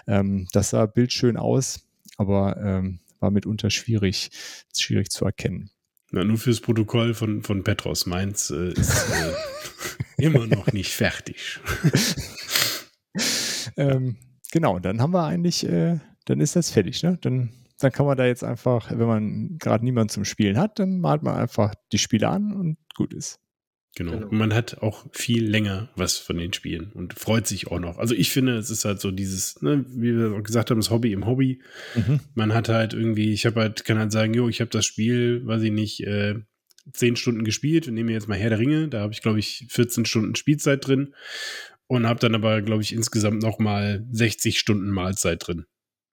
Ähm, 0.06 0.48
das 0.52 0.70
sah 0.70 0.86
bildschön 0.86 1.38
aus, 1.38 1.88
aber 2.18 2.58
ähm, 2.58 3.00
war 3.20 3.32
mitunter 3.32 3.70
schwierig, 3.70 4.30
schwierig 4.76 5.10
zu 5.10 5.26
erkennen. 5.26 5.72
Na, 6.12 6.24
nur 6.24 6.38
fürs 6.38 6.62
Protokoll 6.62 7.14
von, 7.14 7.42
von 7.44 7.64
Petros. 7.64 8.06
Meins 8.06 8.50
äh, 8.50 8.72
ist 8.72 9.10
äh, 9.10 9.34
immer 10.24 10.48
noch 10.48 10.72
nicht 10.72 10.94
fertig. 10.94 11.60
ähm, 13.78 14.16
genau, 14.52 14.80
dann 14.80 15.02
haben 15.02 15.14
wir 15.14 15.26
eigentlich, 15.26 15.68
äh, 15.68 16.00
dann 16.26 16.40
ist 16.40 16.56
das 16.56 16.72
fertig, 16.72 17.04
ne? 17.04 17.18
Dann, 17.20 17.50
dann 17.80 17.92
kann 17.92 18.06
man 18.06 18.18
da 18.18 18.26
jetzt 18.26 18.44
einfach, 18.44 18.92
wenn 18.92 19.08
man 19.08 19.58
gerade 19.58 19.84
niemanden 19.84 20.10
zum 20.10 20.26
Spielen 20.26 20.58
hat, 20.58 20.80
dann 20.80 21.00
malt 21.00 21.24
man 21.24 21.36
einfach 21.36 21.74
die 21.92 21.98
Spiele 21.98 22.30
an 22.30 22.54
und 22.54 22.78
gut 22.96 23.14
ist. 23.14 23.40
Genau. 23.96 24.12
Genau. 24.12 24.28
Und 24.28 24.38
man 24.38 24.54
hat 24.54 24.80
auch 24.82 25.06
viel 25.12 25.48
länger 25.50 25.90
was 25.96 26.18
von 26.18 26.38
den 26.38 26.54
Spielen 26.54 26.92
und 26.94 27.14
freut 27.14 27.48
sich 27.48 27.68
auch 27.68 27.80
noch. 27.80 27.98
Also 27.98 28.14
ich 28.14 28.30
finde, 28.32 28.56
es 28.58 28.70
ist 28.70 28.86
halt 28.86 29.02
so 29.02 29.10
dieses, 29.10 29.62
ne, 29.62 29.86
wie 29.90 30.16
wir 30.16 30.34
auch 30.34 30.44
gesagt 30.44 30.70
haben, 30.70 30.80
das 30.80 30.92
Hobby 30.92 31.14
im 31.14 31.26
Hobby. 31.26 31.62
Man 32.36 32.54
hat 32.54 32.70
halt 32.70 32.94
irgendwie, 32.94 33.34
ich 33.34 33.48
habe 33.48 33.62
halt, 33.62 33.86
kann 33.86 33.98
halt 33.98 34.12
sagen, 34.12 34.36
jo, 34.36 34.50
ich 34.50 34.62
habe 34.62 34.70
das 34.70 34.86
Spiel, 34.86 35.46
weiß 35.48 35.64
ich 35.64 35.72
nicht, 35.72 36.02
äh, 36.06 36.36
zehn 36.94 37.16
Stunden 37.16 37.44
gespielt. 37.44 37.88
Wir 37.88 37.94
nehmen 37.94 38.10
jetzt 38.10 38.28
mal 38.28 38.38
Herr 38.38 38.52
der 38.52 38.60
Ringe, 38.60 38.88
da 38.88 39.02
habe 39.02 39.14
ich, 39.14 39.22
glaube 39.22 39.40
ich, 39.40 39.66
14 39.70 40.06
Stunden 40.06 40.36
Spielzeit 40.36 40.86
drin 40.86 41.16
und 41.88 42.06
habe 42.06 42.20
dann 42.20 42.36
aber, 42.36 42.62
glaube 42.62 42.84
ich, 42.84 42.94
insgesamt 42.94 43.42
noch 43.42 43.58
mal 43.58 44.06
60 44.12 44.60
Stunden 44.60 44.90
Mahlzeit 44.90 45.48
drin. 45.48 45.66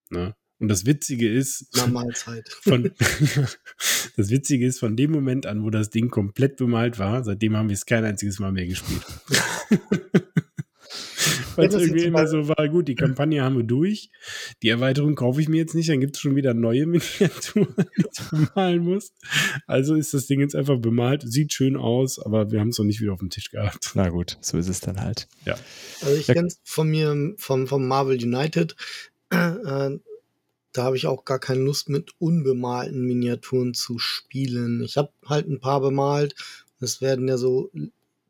Ne? 0.08 0.34
Und 0.60 0.68
das 0.68 0.86
Witzige 0.86 1.30
ist, 1.30 1.66
Na, 1.74 1.86
Mahlzeit. 1.86 2.48
von, 2.62 2.90
das 4.16 4.30
Witzige 4.30 4.66
ist, 4.66 4.78
von 4.78 4.96
dem 4.96 5.10
Moment 5.10 5.46
an, 5.46 5.62
wo 5.64 5.70
das 5.70 5.90
Ding 5.90 6.10
komplett 6.10 6.56
bemalt 6.56 6.98
war, 6.98 7.24
seitdem 7.24 7.56
haben 7.56 7.68
wir 7.68 7.74
es 7.74 7.86
kein 7.86 8.04
einziges 8.04 8.38
Mal 8.38 8.52
mehr 8.52 8.66
gespielt. 8.66 9.02
Weil 11.56 11.68
es 11.68 11.74
irgendwie 11.74 12.04
immer 12.04 12.26
so 12.26 12.48
war, 12.48 12.68
gut, 12.68 12.88
die 12.88 12.94
Kampagne 12.96 13.42
haben 13.42 13.56
wir 13.56 13.62
durch, 13.64 14.10
die 14.62 14.68
Erweiterung 14.68 15.14
kaufe 15.14 15.40
ich 15.40 15.48
mir 15.48 15.58
jetzt 15.58 15.74
nicht, 15.74 15.88
dann 15.88 16.00
gibt 16.00 16.16
es 16.16 16.20
schon 16.20 16.36
wieder 16.36 16.52
neue 16.52 16.86
Miniaturen, 16.86 17.74
die 17.78 18.04
ich 18.10 18.30
bemalen 18.30 18.82
muss. 18.84 19.12
Also 19.66 19.94
ist 19.94 20.14
das 20.14 20.26
Ding 20.26 20.40
jetzt 20.40 20.56
einfach 20.56 20.78
bemalt, 20.78 21.22
sieht 21.24 21.52
schön 21.52 21.76
aus, 21.76 22.18
aber 22.18 22.50
wir 22.50 22.60
haben 22.60 22.68
es 22.68 22.78
noch 22.78 22.84
nicht 22.84 23.00
wieder 23.00 23.12
auf 23.12 23.20
dem 23.20 23.30
Tisch 23.30 23.50
gehabt. 23.50 23.92
Na 23.94 24.08
gut, 24.08 24.36
so 24.40 24.58
ist 24.58 24.68
es 24.68 24.80
dann 24.80 25.00
halt. 25.00 25.28
Also 26.00 26.14
ich 26.16 26.26
Ja. 26.26 26.34
kenne 26.34 26.48
von 26.64 26.88
mir 26.88 27.34
vom, 27.38 27.66
vom 27.66 27.86
Marvel 27.86 28.22
United. 28.22 28.74
Äh, 29.30 29.98
da 30.74 30.82
habe 30.84 30.96
ich 30.96 31.06
auch 31.06 31.24
gar 31.24 31.38
keine 31.38 31.62
Lust 31.62 31.88
mit 31.88 32.12
unbemalten 32.18 33.06
Miniaturen 33.06 33.74
zu 33.74 33.98
spielen. 33.98 34.82
Ich 34.82 34.96
habe 34.96 35.12
halt 35.24 35.48
ein 35.48 35.60
paar 35.60 35.80
bemalt. 35.80 36.34
Es 36.80 37.00
werden 37.00 37.28
ja 37.28 37.38
so 37.38 37.70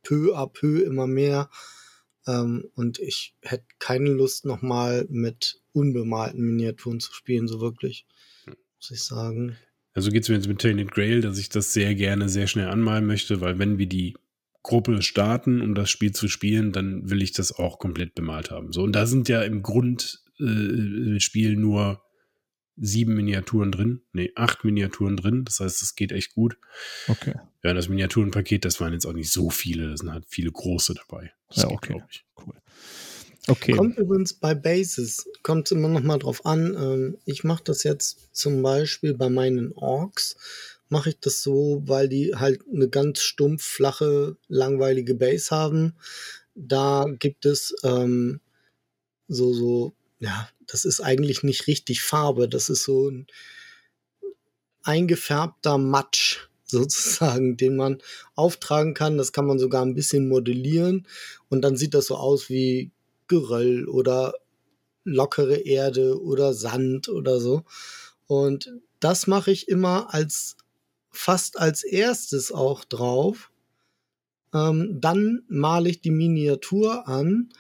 peu 0.03 0.37
à 0.37 0.47
peu 0.47 0.83
immer 0.83 1.07
mehr. 1.07 1.51
Ähm, 2.27 2.67
und 2.75 2.99
ich 2.99 3.35
hätte 3.41 3.65
keine 3.79 4.11
Lust 4.11 4.45
nochmal 4.45 5.07
mit 5.09 5.63
unbemalten 5.73 6.43
Miniaturen 6.43 7.01
zu 7.01 7.13
spielen, 7.15 7.49
so 7.49 7.61
wirklich, 7.61 8.07
muss 8.47 8.91
ich 8.91 9.03
sagen. 9.03 9.57
Also 9.95 10.11
geht 10.11 10.25
es 10.25 10.29
mir 10.29 10.37
jetzt 10.37 10.49
mit 10.49 10.61
Tainted 10.61 10.93
Grail, 10.93 11.23
dass 11.23 11.39
ich 11.39 11.49
das 11.49 11.73
sehr 11.73 11.95
gerne 11.95 12.29
sehr 12.29 12.47
schnell 12.47 12.69
anmalen 12.69 13.07
möchte, 13.07 13.41
weil 13.41 13.59
wenn 13.59 13.79
wir 13.79 13.87
die 13.87 14.17
Gruppe 14.63 15.01
starten, 15.03 15.63
um 15.63 15.75
das 15.75 15.91
Spiel 15.91 16.13
zu 16.13 16.29
spielen, 16.29 16.73
dann 16.73 17.09
will 17.09 17.23
ich 17.23 17.33
das 17.33 17.53
auch 17.53 17.79
komplett 17.79 18.15
bemalt 18.15 18.51
haben. 18.51 18.73
So, 18.73 18.83
und 18.83 18.93
da 18.93 19.07
sind 19.07 19.29
ja 19.29 19.43
im 19.43 19.63
Grundspiel 19.63 21.53
äh, 21.53 21.57
nur 21.57 22.04
sieben 22.77 23.15
Miniaturen 23.15 23.71
drin, 23.71 24.03
nee, 24.13 24.33
acht 24.35 24.65
Miniaturen 24.65 25.17
drin. 25.17 25.45
Das 25.45 25.61
heißt, 25.61 25.83
es 25.83 25.95
geht 25.95 26.13
echt 26.13 26.35
gut. 26.35 26.57
Okay. 27.09 27.35
Ja, 27.63 27.73
das 27.75 27.89
Miniaturenpaket, 27.89 28.65
das 28.65 28.81
waren 28.81 28.93
jetzt 28.93 29.07
auch 29.07 29.13
nicht 29.13 29.31
so 29.31 29.51
viele, 29.51 29.91
das 29.91 30.01
sind 30.01 30.13
halt 30.13 30.25
viele 30.29 30.51
große 30.51 30.95
dabei. 30.95 31.33
Das 31.49 31.59
ja, 31.59 31.71
okay. 31.71 31.95
Geht, 31.95 32.25
cool. 32.47 32.55
Okay. 33.47 33.73
Kommt 33.73 33.99
übrigens 33.99 34.33
bei 34.33 34.55
Bases, 34.55 35.29
kommt 35.43 35.71
immer 35.71 35.89
noch 35.89 36.03
mal 36.03 36.19
drauf 36.19 36.47
an. 36.47 36.75
Ähm, 36.79 37.19
ich 37.25 37.45
mache 37.45 37.63
das 37.65 37.85
jetzt 37.85 38.29
zum 38.33 38.63
Beispiel 38.63 39.15
bei 39.15 39.29
meinen 39.29 39.73
Orks, 39.73 40.37
mache 40.89 41.11
ich 41.11 41.21
das 41.21 41.43
so, 41.43 41.83
weil 41.87 42.09
die 42.09 42.35
halt 42.35 42.63
eine 42.73 42.89
ganz 42.89 43.21
stumpf, 43.21 43.63
flache, 43.63 44.37
langweilige 44.49 45.15
Base 45.15 45.55
haben. 45.55 45.95
Da 46.55 47.07
gibt 47.19 47.47
es 47.47 47.75
ähm, 47.83 48.41
so, 49.29 49.53
so, 49.53 49.95
ja, 50.19 50.49
das 50.67 50.85
ist 50.85 51.01
eigentlich 51.01 51.43
nicht 51.43 51.67
richtig 51.67 52.03
Farbe. 52.03 52.49
Das 52.49 52.69
ist 52.69 52.85
so 52.85 53.11
ein 53.11 53.27
eingefärbter 54.83 55.79
Matsch 55.79 56.49
sozusagen, 56.65 57.57
den 57.57 57.77
man 57.77 57.99
auftragen 58.35 58.95
kann. 58.95 59.19
Das 59.19 59.33
kann 59.33 59.47
man 59.47 59.59
sogar 59.59 59.85
ein 59.85 59.95
bisschen 59.95 60.29
modellieren 60.29 61.07
und 61.49 61.63
dann 61.63 61.77
sieht 61.77 61.95
das 61.95 62.07
so 62.07 62.17
aus 62.17 62.49
wie 62.49 62.91
Geröll 63.27 63.89
oder 63.89 64.35
lockere 65.05 65.57
Erde 65.57 66.21
oder 66.23 66.55
Sand 66.55 67.09
oder 67.09 67.39
so. 67.39 67.65
Und 68.27 68.73
das 69.01 69.27
mache 69.27 69.51
ich 69.51 69.69
immer 69.69 70.13
als 70.13 70.57
fast 71.11 71.59
als 71.59 71.85
erstes 71.85 72.53
auch 72.53 72.85
drauf. 72.85 73.51
Ähm, 74.53 75.01
dann 75.01 75.43
male 75.49 75.91
ich 75.91 76.01
die 76.01 76.11
Miniatur 76.11 77.07
an 77.07 77.51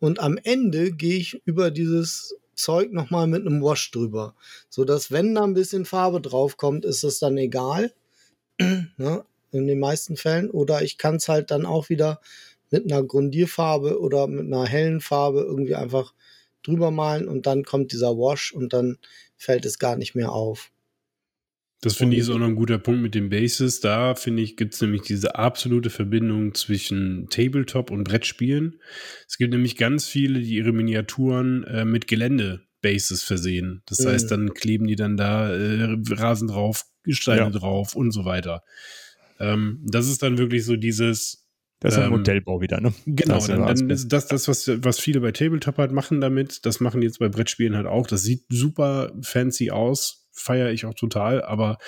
und 0.00 0.20
am 0.20 0.38
Ende 0.42 0.92
gehe 0.92 1.18
ich 1.18 1.40
über 1.44 1.70
dieses 1.70 2.36
Zeug 2.54 2.92
nochmal 2.92 3.26
mit 3.26 3.46
einem 3.46 3.62
Wash 3.62 3.90
drüber. 3.90 4.34
So 4.68 4.84
dass, 4.84 5.10
wenn 5.10 5.34
da 5.34 5.44
ein 5.44 5.54
bisschen 5.54 5.84
Farbe 5.84 6.20
draufkommt, 6.20 6.84
ist 6.84 7.04
es 7.04 7.18
dann 7.18 7.36
egal. 7.36 7.92
ne? 8.58 9.24
In 9.50 9.66
den 9.66 9.78
meisten 9.78 10.16
Fällen. 10.16 10.50
Oder 10.50 10.82
ich 10.82 10.98
kann 10.98 11.16
es 11.16 11.28
halt 11.28 11.50
dann 11.50 11.64
auch 11.64 11.88
wieder 11.88 12.20
mit 12.70 12.90
einer 12.90 13.02
Grundierfarbe 13.02 13.98
oder 14.00 14.26
mit 14.26 14.46
einer 14.46 14.66
hellen 14.66 15.00
Farbe 15.00 15.40
irgendwie 15.40 15.74
einfach 15.74 16.12
drüber 16.62 16.90
malen 16.90 17.28
und 17.28 17.46
dann 17.46 17.64
kommt 17.64 17.92
dieser 17.92 18.16
Wash 18.16 18.52
und 18.52 18.72
dann 18.72 18.98
fällt 19.36 19.64
es 19.64 19.78
gar 19.78 19.96
nicht 19.96 20.14
mehr 20.14 20.32
auf. 20.32 20.70
Das 21.80 21.96
finde 21.96 22.16
ich 22.16 22.22
ist 22.22 22.30
auch 22.30 22.38
noch 22.38 22.48
ein 22.48 22.56
guter 22.56 22.78
Punkt 22.78 23.02
mit 23.02 23.14
den 23.14 23.30
Bases. 23.30 23.80
Da 23.80 24.16
finde 24.16 24.42
ich, 24.42 24.56
gibt 24.56 24.74
es 24.74 24.80
nämlich 24.80 25.02
diese 25.02 25.36
absolute 25.36 25.90
Verbindung 25.90 26.54
zwischen 26.54 27.28
Tabletop 27.30 27.92
und 27.92 28.02
Brettspielen. 28.04 28.80
Es 29.28 29.38
gibt 29.38 29.52
nämlich 29.52 29.76
ganz 29.76 30.06
viele, 30.06 30.40
die 30.40 30.56
ihre 30.56 30.72
Miniaturen 30.72 31.62
äh, 31.64 31.84
mit 31.84 32.08
Gelände-Bases 32.08 33.22
versehen. 33.22 33.82
Das 33.86 34.00
mhm. 34.00 34.08
heißt, 34.08 34.30
dann 34.30 34.54
kleben 34.54 34.88
die 34.88 34.96
dann 34.96 35.16
da 35.16 35.54
äh, 35.54 35.96
Rasen 36.10 36.48
drauf, 36.48 36.84
Steine 37.08 37.42
ja. 37.42 37.50
drauf 37.50 37.94
und 37.94 38.10
so 38.10 38.24
weiter. 38.24 38.64
Ähm, 39.38 39.80
das 39.86 40.08
ist 40.08 40.24
dann 40.24 40.36
wirklich 40.36 40.64
so 40.64 40.74
dieses, 40.74 41.48
das 41.80 41.94
ist 41.94 41.98
ein 42.00 42.06
ähm, 42.06 42.10
Modellbau 42.10 42.60
wieder, 42.60 42.80
ne? 42.80 42.92
Genau, 43.06 43.34
das 43.34 43.46
dann, 43.46 43.66
dann 43.66 43.90
ist 43.90 44.08
das, 44.08 44.26
das 44.26 44.48
was, 44.48 44.68
was 44.82 44.98
viele 44.98 45.20
bei 45.20 45.30
Tabletop 45.30 45.78
halt 45.78 45.92
machen 45.92 46.20
damit, 46.20 46.66
das 46.66 46.80
machen 46.80 47.00
die 47.00 47.06
jetzt 47.06 47.20
bei 47.20 47.28
Brettspielen 47.28 47.76
halt 47.76 47.86
auch. 47.86 48.08
Das 48.08 48.22
sieht 48.22 48.46
super 48.48 49.12
fancy 49.22 49.70
aus, 49.70 50.17
feiere 50.38 50.70
ich 50.70 50.86
auch 50.86 50.94
total, 50.94 51.42
aber 51.42 51.78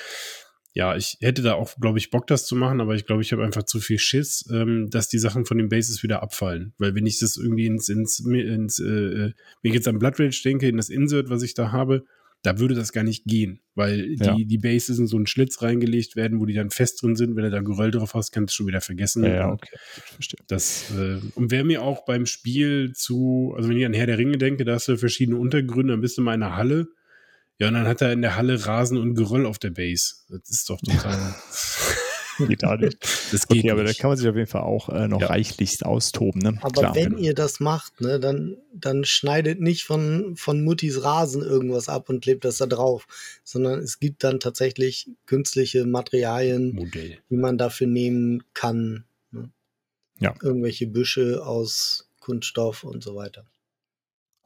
ja, 0.73 0.95
ich 0.97 1.17
hätte 1.21 1.43
da 1.43 1.55
auch, 1.55 1.75
glaube 1.81 1.99
ich, 1.99 2.11
Bock, 2.11 2.29
das 2.29 2.47
zu 2.47 2.55
machen, 2.55 2.81
aber 2.81 2.95
ich 2.95 3.05
glaube, 3.05 3.23
ich 3.23 3.33
habe 3.33 3.43
einfach 3.43 3.65
zu 3.65 3.81
viel 3.81 3.99
Schiss, 3.99 4.49
ähm, 4.53 4.89
dass 4.89 5.09
die 5.09 5.19
Sachen 5.19 5.45
von 5.45 5.59
den 5.59 5.69
Bases 5.69 6.03
wieder 6.05 6.23
abfallen. 6.23 6.75
Weil 6.79 6.95
wenn 6.95 7.07
ich 7.07 7.19
das 7.19 7.37
irgendwie 7.37 7.67
ins, 7.67 7.89
ins, 7.89 8.21
ins 8.21 8.79
äh, 8.79 9.33
wenn 9.63 9.71
ich 9.71 9.75
jetzt 9.75 9.89
an 9.89 9.99
Blood 9.99 10.21
Rage 10.21 10.43
denke, 10.45 10.69
in 10.69 10.77
das 10.77 10.89
Insert, 10.89 11.29
was 11.29 11.43
ich 11.43 11.55
da 11.55 11.73
habe, 11.73 12.05
da 12.43 12.59
würde 12.59 12.75
das 12.75 12.93
gar 12.93 13.03
nicht 13.03 13.25
gehen, 13.25 13.61
weil 13.75 14.15
die, 14.17 14.25
ja. 14.25 14.35
die 14.35 14.59
Bases 14.59 14.99
in 14.99 15.07
so 15.07 15.17
einen 15.17 15.27
Schlitz 15.27 15.61
reingelegt 15.61 16.17
werden, 16.17 16.41
wo 16.41 16.47
die 16.47 16.55
dann 16.55 16.71
fest 16.71 17.03
drin 17.03 17.15
sind. 17.15 17.37
Wenn 17.37 17.45
du 17.45 17.51
da 17.51 17.61
Geröll 17.61 17.91
drauf 17.91 18.15
hast, 18.15 18.31
kannst 18.31 18.55
du 18.55 18.57
schon 18.57 18.67
wieder 18.67 18.81
vergessen. 18.81 19.25
Ja, 19.25 19.31
ja 19.31 19.53
okay. 19.53 19.77
Verstehe. 20.15 20.39
Das, 20.47 20.91
äh, 20.97 21.19
und 21.35 21.51
wer 21.51 21.65
mir 21.65 21.83
auch 21.83 22.07
beim 22.07 22.25
Spiel 22.25 22.93
zu, 22.95 23.53
also 23.57 23.69
wenn 23.69 23.77
ich 23.77 23.85
an 23.85 23.93
Herr 23.93 24.07
der 24.07 24.19
Ringe 24.19 24.39
denke, 24.39 24.65
da 24.65 24.75
hast 24.75 24.89
du 24.89 24.97
verschiedene 24.97 25.37
Untergründe, 25.37 25.93
dann 25.93 26.01
bist 26.01 26.17
du 26.17 26.23
mal 26.23 26.35
in 26.35 26.43
einer 26.43 26.57
Halle 26.57 26.89
ja, 27.61 27.69
und 27.69 27.75
dann 27.75 27.87
hat 27.87 28.01
er 28.01 28.13
in 28.13 28.23
der 28.23 28.37
Halle 28.37 28.65
Rasen 28.67 28.97
und 28.97 29.15
Geröll 29.15 29.45
auf 29.45 29.59
der 29.59 29.69
Base. 29.69 30.15
Das 30.31 30.49
ist 30.49 30.71
doch 30.71 30.81
total. 30.81 31.35
geht 32.49 32.65
auch 32.65 32.79
nicht. 32.79 33.03
Das 33.33 33.47
geht 33.47 33.59
okay, 33.59 33.71
aber 33.71 33.85
da 33.85 33.93
kann 33.93 34.09
man 34.09 34.17
sich 34.17 34.27
auf 34.27 34.35
jeden 34.35 34.49
Fall 34.49 34.63
auch 34.63 34.89
äh, 34.89 35.09
noch 35.09 35.21
ja. 35.21 35.27
reichlichst 35.27 35.85
austoben. 35.85 36.41
Ne? 36.41 36.59
Aber 36.63 36.81
Klar, 36.81 36.95
wenn 36.95 37.11
genau. 37.11 37.19
ihr 37.19 37.35
das 37.35 37.61
macht, 37.61 38.01
ne, 38.01 38.19
dann, 38.19 38.57
dann 38.73 39.05
schneidet 39.05 39.61
nicht 39.61 39.85
von, 39.85 40.37
von 40.37 40.65
Muttis 40.65 41.05
Rasen 41.05 41.43
irgendwas 41.43 41.91
ab 41.91 42.09
und 42.09 42.23
klebt 42.23 42.47
das 42.47 42.57
da 42.57 42.67
drauf, 42.67 43.07
sondern 43.45 43.81
es 43.81 43.99
gibt 43.99 44.25
dann 44.25 44.41
tatsächlich 44.41 45.11
künstliche 45.27 45.85
Materialien, 45.85 46.75
Modell. 46.75 47.19
die 47.29 47.37
man 47.37 47.59
dafür 47.59 47.89
nehmen 47.89 48.43
kann. 48.55 49.05
Ne? 49.33 49.51
Ja. 50.19 50.35
Irgendwelche 50.43 50.87
Büsche 50.87 51.45
aus 51.45 52.09
Kunststoff 52.21 52.85
und 52.85 53.03
so 53.03 53.15
weiter. 53.17 53.45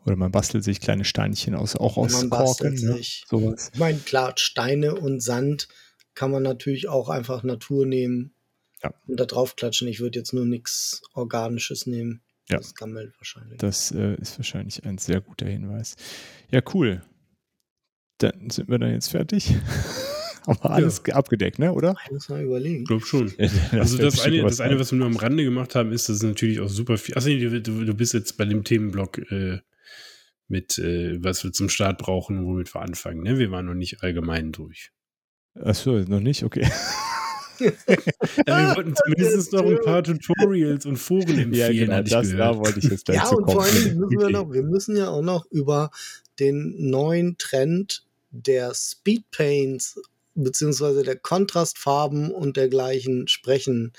Oder 0.06 0.16
man 0.16 0.30
bastelt 0.30 0.64
sich 0.64 0.80
kleine 0.80 1.04
Steinchen 1.04 1.54
aus, 1.54 1.76
auch 1.76 1.96
aus 1.96 2.12
man 2.12 2.30
Korken. 2.30 2.74
Ne? 2.74 3.00
Sowas. 3.26 3.70
Ich 3.72 3.78
meine, 3.78 3.98
klar, 3.98 4.34
Steine 4.36 4.94
und 4.94 5.20
Sand 5.20 5.68
kann 6.14 6.30
man 6.30 6.42
natürlich 6.42 6.88
auch 6.88 7.08
einfach 7.08 7.42
Natur 7.42 7.86
nehmen 7.86 8.34
ja. 8.82 8.92
und 9.06 9.18
da 9.18 9.24
drauf 9.24 9.56
klatschen. 9.56 9.88
Ich 9.88 10.00
würde 10.00 10.18
jetzt 10.18 10.32
nur 10.32 10.44
nichts 10.44 11.02
Organisches 11.14 11.86
nehmen. 11.86 12.22
Ja. 12.48 12.58
Das 12.58 12.74
gammelt 12.74 13.14
wahrscheinlich. 13.18 13.58
Das 13.58 13.90
äh, 13.92 14.14
ist 14.16 14.38
wahrscheinlich 14.38 14.84
ein 14.84 14.98
sehr 14.98 15.20
guter 15.20 15.46
Hinweis. 15.46 15.96
Ja, 16.50 16.60
cool. 16.74 17.02
Dann 18.18 18.50
sind 18.50 18.68
wir 18.68 18.78
dann 18.78 18.92
jetzt 18.92 19.08
fertig. 19.08 19.54
Haben 20.46 20.58
wir 20.62 20.70
alles 20.70 21.02
ja. 21.06 21.14
abgedeckt, 21.14 21.58
ne? 21.58 21.72
oder? 21.72 21.96
Ich 22.04 22.10
muss 22.10 22.28
mal 22.28 22.42
überlegen. 22.42 22.82
Ich 22.82 22.88
glaube 22.88 23.06
schon. 23.06 23.32
also 23.72 23.96
das 23.96 24.20
eine, 24.20 24.42
das 24.42 24.60
eine, 24.60 24.78
was 24.78 24.92
wir 24.92 24.98
nur 24.98 25.06
am 25.06 25.16
Rande 25.16 25.42
gemacht 25.42 25.74
haben, 25.74 25.90
ist, 25.90 26.10
dass 26.10 26.16
es 26.16 26.22
natürlich 26.22 26.60
auch 26.60 26.68
super 26.68 26.98
viel. 26.98 27.14
Achso, 27.16 27.30
du, 27.30 27.60
du 27.60 27.94
bist 27.94 28.12
jetzt 28.12 28.36
bei 28.36 28.44
dem 28.44 28.62
Themenblock 28.62 29.18
äh, 29.30 29.60
mit, 30.48 30.78
äh, 30.78 31.22
was 31.22 31.44
wir 31.44 31.52
zum 31.52 31.68
Start 31.68 31.98
brauchen, 31.98 32.44
womit 32.44 32.74
wir 32.74 32.82
anfangen. 32.82 33.22
Ne? 33.22 33.38
Wir 33.38 33.50
waren 33.50 33.66
noch 33.66 33.74
nicht 33.74 34.02
allgemein 34.02 34.52
durch. 34.52 34.90
Achso, 35.54 35.98
noch 36.00 36.20
nicht? 36.20 36.42
Okay. 36.42 36.68
ja, 37.60 38.68
wir 38.68 38.76
wollten 38.76 38.94
zumindest 38.96 39.52
noch 39.52 39.64
ein 39.64 39.80
paar 39.80 40.02
Tutorials 40.02 40.86
und 40.86 40.96
Foren 40.96 41.38
empfehlen. 41.38 41.52
Ja, 41.52 41.68
genau, 41.68 42.02
das 42.02 42.30
da 42.30 42.56
wollte 42.56 42.78
ich 42.78 42.86
jetzt 42.86 43.08
Ja, 43.08 43.28
und 43.28 43.50
vor 43.50 43.62
allem 43.62 43.96
müssen 43.96 44.18
wir 44.18 44.30
noch, 44.30 44.52
wir 44.52 44.62
müssen 44.62 44.96
ja 44.96 45.08
auch 45.08 45.22
noch 45.22 45.46
über 45.50 45.90
den 46.40 46.90
neuen 46.90 47.38
Trend 47.38 48.04
der 48.30 48.74
Speedpaints 48.74 50.00
beziehungsweise 50.34 51.04
der 51.04 51.16
Kontrastfarben 51.16 52.32
und 52.32 52.56
dergleichen 52.56 53.28
sprechen, 53.28 53.92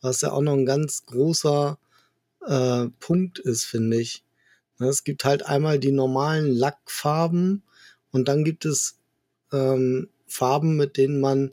was 0.00 0.22
ja 0.22 0.32
auch 0.32 0.40
noch 0.40 0.54
ein 0.54 0.64
ganz 0.64 1.04
großer 1.04 1.78
äh, 2.46 2.86
Punkt 2.98 3.38
ist, 3.38 3.64
finde 3.64 4.00
ich. 4.00 4.24
Ne, 4.78 4.88
es 4.88 5.04
gibt 5.04 5.24
halt 5.24 5.46
einmal 5.46 5.78
die 5.78 5.92
normalen 5.92 6.46
Lackfarben 6.46 7.62
und 8.10 8.28
dann 8.28 8.44
gibt 8.44 8.64
es 8.64 8.98
ähm, 9.52 10.08
Farben, 10.26 10.76
mit 10.76 10.96
denen 10.96 11.20
man 11.20 11.52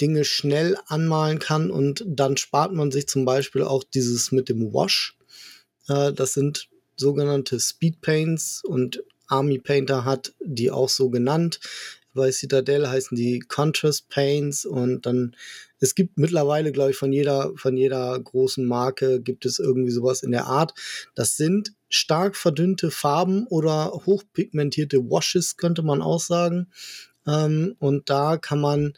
Dinge 0.00 0.24
schnell 0.24 0.76
anmalen 0.86 1.38
kann 1.38 1.70
und 1.70 2.04
dann 2.06 2.36
spart 2.36 2.72
man 2.72 2.90
sich 2.90 3.06
zum 3.06 3.24
Beispiel 3.24 3.62
auch 3.62 3.84
dieses 3.84 4.32
mit 4.32 4.48
dem 4.48 4.72
Wash. 4.72 5.16
Äh, 5.88 6.12
das 6.12 6.34
sind 6.34 6.68
sogenannte 6.96 7.60
Speed 7.60 8.00
Paints 8.00 8.62
und 8.64 9.02
Army 9.26 9.58
Painter 9.58 10.04
hat 10.04 10.34
die 10.40 10.70
auch 10.70 10.88
so 10.88 11.10
genannt. 11.10 11.60
Bei 12.12 12.30
Citadel 12.30 12.88
heißen 12.88 13.16
die 13.16 13.40
Contrast 13.40 14.08
Paints 14.08 14.64
und 14.64 15.06
dann 15.06 15.34
es 15.80 15.94
gibt 15.94 16.16
mittlerweile, 16.16 16.72
glaube 16.72 16.92
ich, 16.92 16.96
von 16.96 17.12
jeder, 17.12 17.52
von 17.56 17.76
jeder 17.76 18.18
großen 18.18 18.64
Marke 18.64 19.20
gibt 19.20 19.44
es 19.44 19.58
irgendwie 19.58 19.90
sowas 19.90 20.22
in 20.22 20.30
der 20.30 20.46
Art. 20.46 20.72
Das 21.14 21.36
sind 21.36 21.74
stark 21.94 22.36
verdünnte 22.36 22.90
Farben 22.90 23.46
oder 23.46 23.92
hochpigmentierte 24.06 24.98
Washes, 25.10 25.56
könnte 25.56 25.82
man 25.82 26.02
auch 26.02 26.20
sagen. 26.20 26.68
Ähm, 27.26 27.76
und 27.78 28.10
da 28.10 28.36
kann 28.36 28.60
man 28.60 28.94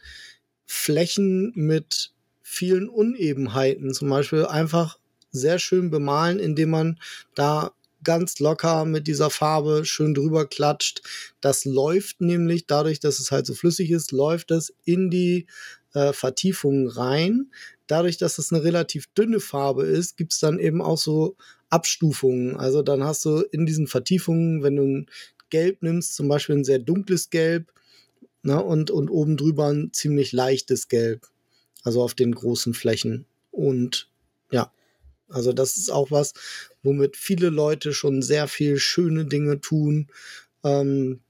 Flächen 0.65 1.51
mit 1.55 2.11
vielen 2.41 2.89
Unebenheiten 2.89 3.93
zum 3.93 4.09
Beispiel 4.09 4.45
einfach 4.45 4.97
sehr 5.31 5.59
schön 5.59 5.91
bemalen, 5.91 6.39
indem 6.39 6.71
man 6.71 6.99
da 7.35 7.71
ganz 8.03 8.39
locker 8.39 8.85
mit 8.85 9.05
dieser 9.05 9.29
Farbe 9.29 9.85
schön 9.85 10.13
drüber 10.13 10.47
klatscht. 10.47 11.01
Das 11.41 11.65
läuft 11.65 12.21
nämlich, 12.21 12.65
dadurch, 12.65 12.99
dass 12.99 13.19
es 13.19 13.31
halt 13.31 13.45
so 13.45 13.53
flüssig 13.53 13.91
ist, 13.91 14.11
läuft 14.11 14.49
es 14.51 14.73
in 14.85 15.09
die 15.09 15.45
äh, 15.93 16.13
Vertiefungen 16.13 16.87
rein. 16.87 17.51
Dadurch, 17.85 18.17
dass 18.17 18.37
es 18.37 18.51
eine 18.51 18.63
relativ 18.63 19.07
dünne 19.13 19.39
Farbe 19.39 19.83
ist, 19.85 20.17
gibt's 20.17 20.39
dann 20.39 20.57
eben 20.57 20.81
auch 20.81 20.97
so 20.97 21.35
Abstufungen. 21.69 22.55
Also 22.57 22.81
dann 22.81 23.03
hast 23.03 23.25
du 23.25 23.39
in 23.51 23.65
diesen 23.65 23.87
Vertiefungen, 23.87 24.63
wenn 24.63 24.75
du 24.75 24.83
ein 24.83 25.09
Gelb 25.49 25.81
nimmst, 25.81 26.15
zum 26.15 26.27
Beispiel 26.27 26.55
ein 26.55 26.63
sehr 26.63 26.79
dunkles 26.79 27.29
Gelb 27.29 27.71
ne, 28.43 28.61
und, 28.61 28.91
und 28.91 29.09
oben 29.09 29.37
drüber 29.37 29.67
ein 29.67 29.91
ziemlich 29.93 30.31
leichtes 30.31 30.87
Gelb. 30.87 31.27
Also 31.83 32.01
auf 32.01 32.13
den 32.13 32.33
großen 32.33 32.73
Flächen. 32.73 33.25
Und 33.51 34.09
ja, 34.51 34.71
also 35.29 35.53
das 35.53 35.77
ist 35.77 35.89
auch 35.89 36.11
was, 36.11 36.33
womit 36.83 37.15
viele 37.15 37.49
Leute 37.49 37.93
schon 37.93 38.21
sehr 38.21 38.47
viel 38.47 38.77
schöne 38.77 39.25
Dinge 39.25 39.61
tun. 39.61 40.07
Ähm, 40.63 41.21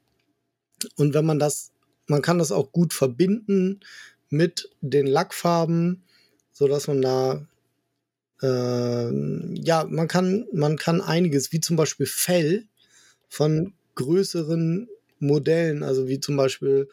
und 0.95 1.13
wenn 1.13 1.25
man 1.25 1.39
das, 1.39 1.71
man 2.07 2.21
kann 2.21 2.37
das 2.37 2.51
auch 2.51 2.71
gut 2.71 2.93
verbinden 2.93 3.81
mit 4.29 4.69
den 4.81 5.07
Lackfarben, 5.07 6.03
so 6.51 6.67
dass 6.67 6.87
man 6.87 7.01
da 7.01 7.47
äh, 8.41 9.59
ja, 9.61 9.85
man 9.89 10.07
kann, 10.07 10.47
man 10.53 10.77
kann 10.77 11.01
einiges, 11.01 11.51
wie 11.51 11.59
zum 11.59 11.75
Beispiel 11.75 12.05
Fell 12.05 12.65
von 13.29 13.73
größeren 13.95 14.89
Modellen, 15.19 15.83
also 15.83 16.07
wie 16.07 16.19
zum 16.19 16.37
Beispiel 16.37 16.89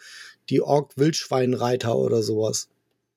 die 0.49 0.61
Ork-Wildschweinreiter 0.61 1.97
oder 1.97 2.23
sowas. 2.23 2.69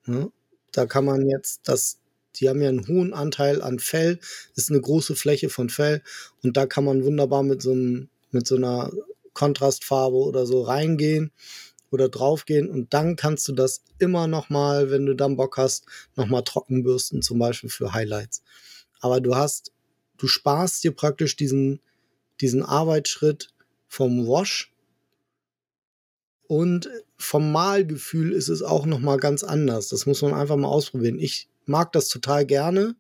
Ja? 0.06 0.14
Ne? 0.14 0.32
Da 0.74 0.86
kann 0.86 1.06
man 1.06 1.28
jetzt 1.28 1.62
das 1.68 1.98
die 2.40 2.50
haben 2.50 2.62
ja 2.62 2.70
einen 2.70 2.88
hohen 2.88 3.14
Anteil 3.14 3.62
an 3.62 3.80
Fell, 3.80 4.20
ist 4.56 4.70
eine 4.70 4.82
große 4.82 5.16
Fläche 5.16 5.50
von 5.50 5.70
Fell 5.70 6.02
und 6.44 6.58
da 6.58 6.66
kann 6.66 6.84
man 6.84 7.04
wunderbar 7.04 7.44
mit 7.44 7.62
so, 7.62 7.72
einem, 7.72 8.10
mit 8.32 8.48
so 8.48 8.56
einer 8.56 8.92
Kontrastfarbe 9.34 10.18
oder 10.18 10.46
so 10.46 10.62
reingehen 10.62 11.32
oder 11.92 12.10
draufgehen 12.10 12.70
und 12.70 12.94
dann 12.94 13.16
kannst 13.16 13.48
du 13.48 13.54
das 13.54 13.84
immer 14.00 14.28
noch 14.28 14.50
mal, 14.50 14.92
wenn 14.92 15.06
du 15.06 15.16
dann 15.16 15.38
Bock 15.38 15.58
hast, 15.58 15.86
noch 16.16 16.28
mal 16.28 16.42
trocken 16.42 16.84
bürsten, 16.84 17.22
zum 17.22 17.40
Beispiel 17.40 17.70
für 17.70 17.94
Highlights. 17.94 18.44
Aber 19.00 19.22
du 19.22 19.36
hast, 19.36 19.72
du 20.18 20.28
sparst 20.28 20.84
dir 20.84 20.92
praktisch 20.92 21.36
diesen, 21.36 21.80
diesen 22.42 22.64
Arbeitsschritt 22.64 23.50
vom 23.88 24.28
Wash 24.28 24.74
und 26.48 26.90
vom 27.18 27.52
Malgefühl 27.52 28.32
ist 28.32 28.48
es 28.48 28.62
auch 28.62 28.86
noch 28.86 29.00
mal 29.00 29.18
ganz 29.18 29.44
anders. 29.44 29.90
Das 29.90 30.06
muss 30.06 30.22
man 30.22 30.34
einfach 30.34 30.56
mal 30.56 30.68
ausprobieren. 30.68 31.20
Ich 31.20 31.50
mag 31.66 31.92
das 31.92 32.08
total 32.08 32.46
gerne. 32.46 32.96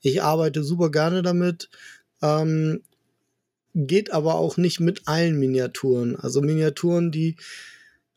Ich 0.00 0.22
arbeite 0.22 0.62
super 0.62 0.90
gerne 0.90 1.22
damit. 1.22 1.70
Ähm, 2.20 2.82
geht 3.74 4.12
aber 4.12 4.34
auch 4.34 4.56
nicht 4.56 4.80
mit 4.80 5.06
allen 5.06 5.38
Miniaturen. 5.38 6.16
Also 6.16 6.42
Miniaturen, 6.42 7.10
die 7.10 7.36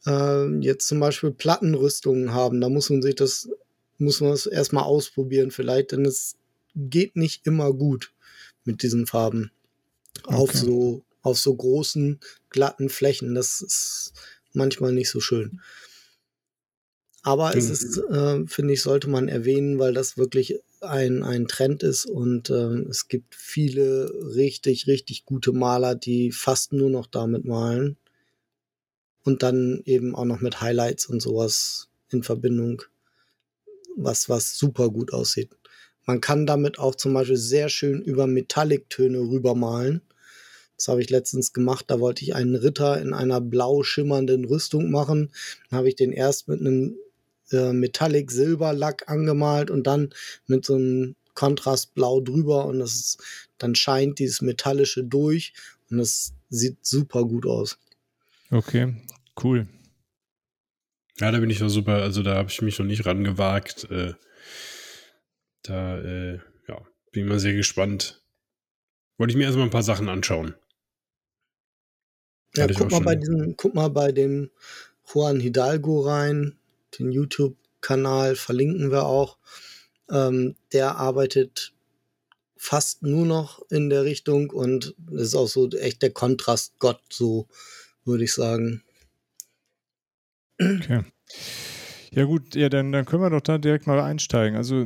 äh, 0.06 0.48
jetzt 0.60 0.88
zum 0.88 1.00
Beispiel 1.00 1.32
Plattenrüstungen 1.32 2.34
haben, 2.34 2.62
da 2.62 2.70
muss 2.70 2.90
man 2.90 3.02
sich 3.02 3.16
das, 3.16 3.50
muss 3.98 4.22
man 4.22 4.32
das 4.32 4.46
erstmal 4.46 4.84
ausprobieren 4.84 5.52
vielleicht, 5.52 5.92
denn 5.92 6.06
es 6.06 6.36
geht 6.76 7.16
nicht 7.16 7.46
immer 7.46 7.74
gut 7.74 8.14
mit 8.66 8.82
diesen 8.84 9.06
Farben. 9.06 9.52
Okay. 10.24 10.36
Auf 10.36 10.54
so, 10.54 11.04
auf 11.22 11.38
so 11.38 11.56
großen, 11.56 12.20
glatten 12.50 12.90
Flächen. 12.90 13.36
Das 13.36 13.62
ist 13.62 14.14
manchmal 14.54 14.94
nicht 14.94 15.10
so 15.10 15.20
schön. 15.20 15.62
Aber 17.26 17.56
es 17.56 17.70
ist, 17.70 17.98
äh, 17.98 18.46
finde 18.48 18.74
ich, 18.74 18.82
sollte 18.82 19.10
man 19.10 19.30
erwähnen, 19.30 19.80
weil 19.80 19.94
das 19.94 20.18
wirklich 20.18 20.60
ein, 20.82 21.24
ein 21.24 21.48
Trend 21.48 21.82
ist 21.82 22.06
und 22.06 22.50
äh, 22.50 22.82
es 22.90 23.08
gibt 23.08 23.34
viele 23.36 24.12
richtig, 24.36 24.88
richtig 24.88 25.24
gute 25.24 25.54
Maler, 25.54 25.96
die 25.96 26.34
fast 26.34 26.74
nur 26.74 26.90
noch 26.90 27.08
damit 27.08 27.46
malen 27.46 27.96
und 29.24 29.44
dann 29.44 29.82
eben 29.86 30.16
auch 30.16 30.26
noch 30.26 30.42
mit 30.42 30.62
Highlights 30.62 31.06
und 31.06 31.22
sowas 31.22 31.90
in 32.10 32.24
Verbindung, 32.24 32.82
was, 33.96 34.30
was 34.30 34.58
super 34.58 34.90
gut 34.90 35.14
aussieht. 35.14 35.50
Man 36.06 36.22
kann 36.22 36.46
damit 36.46 36.80
auch 36.80 36.96
zum 36.96 37.14
Beispiel 37.14 37.38
sehr 37.38 37.70
schön 37.70 38.02
über 38.02 38.28
Metallic-Töne 38.28 39.20
rübermalen. 39.20 40.02
Das 40.76 40.90
habe 40.90 41.02
ich 41.02 41.10
letztens 41.10 41.54
gemacht. 41.54 41.86
Da 41.88 42.00
wollte 42.00 42.24
ich 42.24 42.36
einen 42.36 42.56
Ritter 42.56 43.00
in 43.02 43.14
einer 43.14 43.40
blau 43.40 43.84
schimmernden 43.84 44.44
Rüstung 44.44 44.92
machen. 44.92 45.32
Dann 45.70 45.78
habe 45.78 45.88
ich 45.88 45.96
den 45.96 46.12
erst 46.12 46.50
mit 46.50 46.60
einem 46.60 46.98
äh, 47.52 47.72
Metallic 47.72 48.32
Silberlack 48.32 49.10
angemalt 49.10 49.72
und 49.72 49.88
dann 49.88 50.14
mit 50.48 50.66
so 50.66 50.76
einem 50.76 51.16
Kontrastblau 51.36 52.22
drüber 52.22 52.66
und 52.66 52.80
das 52.80 52.96
ist, 52.96 53.18
dann 53.58 53.76
scheint 53.76 54.20
dieses 54.20 54.42
Metallische 54.42 55.04
durch 55.04 55.54
und 55.90 56.00
es 56.00 56.34
sieht 56.50 56.86
super 56.86 57.26
gut 57.26 57.46
aus. 57.46 57.78
Okay, 58.52 58.94
cool. 59.42 59.68
Ja, 61.20 61.32
da 61.32 61.40
bin 61.40 61.50
ich 61.50 61.60
noch 61.60 61.70
super, 61.70 62.02
also 62.02 62.24
da 62.24 62.36
habe 62.36 62.50
ich 62.50 62.62
mich 62.62 62.78
noch 62.80 62.86
nicht 62.86 63.06
rangewagt. 63.06 63.90
Äh, 63.92 64.14
da, 65.62 66.00
äh, 66.00 66.40
ja, 66.68 66.82
bin 67.12 67.24
ich 67.24 67.30
mal 67.30 67.40
sehr 67.40 67.54
gespannt. 67.54 68.22
Wollte 69.18 69.32
ich 69.32 69.38
mir 69.38 69.46
erstmal 69.46 69.66
ein 69.66 69.72
paar 69.72 69.84
Sachen 69.84 70.10
anschauen. 70.10 70.56
Ja, 72.56 72.68
guck 72.68 72.92
mal, 72.92 73.02
bei 73.02 73.16
diesem, 73.16 73.56
guck 73.58 73.74
mal 73.74 73.90
bei 73.90 74.12
dem 74.12 74.52
Juan 75.12 75.40
Hidalgo 75.40 76.02
rein 76.02 76.58
den 77.00 77.12
YouTube-Kanal 77.12 78.36
verlinken 78.36 78.92
wir 78.92 79.06
auch. 79.06 79.38
Ähm, 80.10 80.56
der 80.72 80.98
arbeitet 80.98 81.74
fast 82.56 83.04
nur 83.04 83.26
noch 83.26 83.62
in 83.70 83.90
der 83.90 84.04
Richtung 84.04 84.50
und 84.50 84.96
ist 85.12 85.36
auch 85.36 85.48
so 85.48 85.70
echt 85.72 86.02
der 86.02 86.12
Kontrastgott, 86.12 87.02
so 87.12 87.48
würde 88.06 88.24
ich 88.24 88.34
sagen. 88.34 88.84
Okay. 90.60 91.04
Ja 92.16 92.26
gut, 92.26 92.54
ja, 92.54 92.70
dann, 92.70 92.92
dann 92.92 93.06
können 93.06 93.24
wir 93.24 93.32
doch 93.32 93.42
da 93.42 93.58
direkt 93.58 93.88
mal 93.88 94.00
einsteigen. 94.00 94.56
Also 94.56 94.86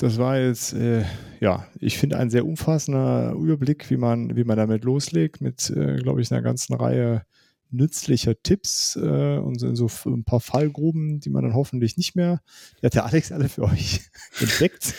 das 0.00 0.18
war 0.18 0.40
jetzt, 0.40 0.72
äh, 0.72 1.04
ja, 1.38 1.64
ich 1.78 1.96
finde 1.96 2.18
ein 2.18 2.28
sehr 2.28 2.44
umfassender 2.44 3.34
Überblick, 3.34 3.88
wie 3.88 3.96
man, 3.96 4.34
wie 4.34 4.42
man 4.42 4.56
damit 4.56 4.82
loslegt, 4.82 5.40
mit, 5.40 5.70
äh, 5.70 5.96
glaube 5.96 6.20
ich, 6.20 6.32
einer 6.32 6.42
ganzen 6.42 6.74
Reihe 6.74 7.22
nützlicher 7.70 8.34
Tipps 8.42 8.96
äh, 8.96 9.38
und 9.38 9.58
so, 9.58 9.88
ein 10.06 10.24
paar 10.24 10.40
Fallgruben, 10.40 11.20
die 11.20 11.30
man 11.30 11.44
dann 11.44 11.54
hoffentlich 11.54 11.96
nicht 11.96 12.16
mehr, 12.16 12.40
die 12.80 12.86
hat 12.86 12.94
der 12.94 13.06
Alex 13.06 13.30
alle 13.30 13.48
für 13.48 13.62
euch 13.62 14.00
entdeckt. 14.40 14.92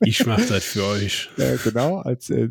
Ich 0.00 0.26
mache 0.26 0.44
das 0.46 0.64
für 0.64 0.84
euch. 0.84 1.30
Ja, 1.38 1.56
genau, 1.56 1.98
als 1.98 2.28
äh, 2.28 2.48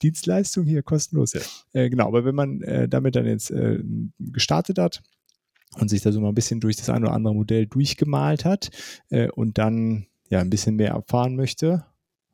Dienstleistung 0.00 0.64
hier 0.64 0.82
kostenlos. 0.82 1.34
Ja. 1.34 1.42
Äh, 1.74 1.90
genau, 1.90 2.06
aber 2.06 2.24
wenn 2.24 2.34
man 2.34 2.62
äh, 2.62 2.88
damit 2.88 3.16
dann 3.16 3.26
jetzt 3.26 3.50
äh, 3.50 3.78
gestartet 4.18 4.78
hat 4.78 5.02
und 5.78 5.88
sich 5.88 6.02
da 6.02 6.12
so 6.12 6.20
mal 6.20 6.28
ein 6.28 6.34
bisschen 6.34 6.60
durch 6.60 6.76
das 6.76 6.90
ein 6.90 7.04
oder 7.04 7.12
andere 7.12 7.34
Modell 7.34 7.66
durchgemalt 7.66 8.44
hat 8.44 8.70
äh, 9.10 9.28
und 9.30 9.58
dann 9.58 10.06
ja 10.28 10.40
ein 10.40 10.50
bisschen 10.50 10.76
mehr 10.76 10.90
erfahren 10.90 11.36
möchte, 11.36 11.84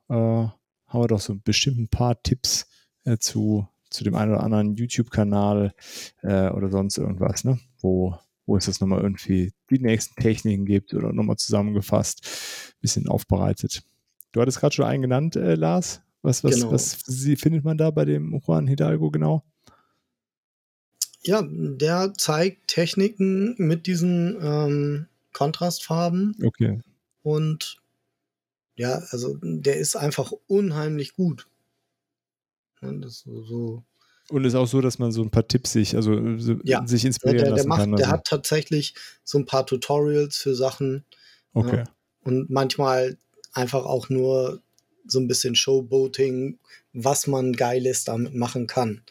äh, 0.09 0.15
haben 0.15 0.55
wir 0.93 1.09
doch 1.09 1.21
so 1.21 1.37
bestimmt 1.43 1.79
ein 1.79 1.89
paar 1.89 2.23
Tipps 2.23 2.67
zu 3.19 3.67
zu 3.93 4.05
dem 4.05 4.15
einen 4.15 4.33
oder 4.33 4.43
anderen 4.43 4.75
YouTube-Kanal 4.75 5.75
äh, 6.23 6.49
oder 6.49 6.71
sonst 6.71 6.99
irgendwas, 6.99 7.45
ne? 7.45 7.59
Wo, 7.81 8.17
wo 8.47 8.57
es 8.57 8.67
das 8.67 8.81
nochmal 8.81 9.03
irgendwie 9.03 9.53
die 9.71 9.79
nächsten 9.79 10.21
Techniken 10.21 10.65
gibt 10.65 10.95
oder 10.95 11.13
nochmal 11.13 11.37
zusammengefasst, 11.37 12.75
bisschen 12.81 13.07
aufbereitet. 13.09 13.83
Du 14.33 14.41
hattest 14.41 14.61
gerade 14.61 14.75
schon 14.75 14.87
einen 14.87 15.03
genannt, 15.03 15.37
äh, 15.37 15.55
Lars. 15.55 16.03
Was, 16.23 16.45
was, 16.45 16.55
genau. 16.55 16.73
was 16.73 16.95
findet 17.37 17.65
man 17.65 17.77
da 17.77 17.91
bei 17.91 18.05
dem 18.05 18.41
Juan 18.47 18.69
Hidalgo 18.69 19.11
genau? 19.11 19.45
Ja, 21.25 21.43
der 21.47 22.15
zeigt 22.15 22.69
Techniken 22.69 23.55
mit 23.59 23.87
diesen 23.87 24.37
ähm, 24.43 25.07
Kontrastfarben. 25.33 26.37
Okay. 26.45 26.81
Und 27.23 27.77
ja, 28.75 29.03
also 29.11 29.39
der 29.43 29.77
ist 29.77 29.97
einfach 29.97 30.33
unheimlich 30.49 31.15
gut. 31.15 31.47
Das 32.81 33.21
so, 33.21 33.43
so. 33.45 33.85
Und 34.31 34.45
ist 34.45 34.55
auch 34.55 34.67
so, 34.67 34.81
dass 34.81 34.99
man 34.99 35.13
so 35.13 35.23
ein 35.23 35.31
paar 35.31 35.47
Tipps 35.47 35.73
sich, 35.73 35.95
also 35.95 36.39
so 36.39 36.57
ja, 36.65 36.85
sich 36.87 37.05
inspirieren 37.05 37.39
der, 37.39 37.45
der, 37.47 37.57
lassen 37.57 37.69
macht, 37.69 37.81
kann. 37.81 37.93
Also. 37.93 38.03
Der 38.03 38.11
hat 38.11 38.25
tatsächlich 38.25 38.95
so 39.25 39.39
ein 39.39 39.47
paar 39.47 39.67
Tutorials 39.67 40.39
für 40.39 40.55
Sachen. 40.55 41.05
Okay. 41.55 41.79
Ja, 41.79 41.85
und 42.25 42.51
manchmal 42.51 43.17
einfach 43.53 43.85
auch 43.85 44.09
nur 44.09 44.63
so 45.07 45.21
ein 45.21 45.29
bisschen 45.29 45.55
Showboating, 45.55 46.59
was 46.93 47.27
man 47.27 47.53
Geiles 47.53 48.05
damit 48.05 48.35
machen 48.35 48.67
kann. 48.67 49.03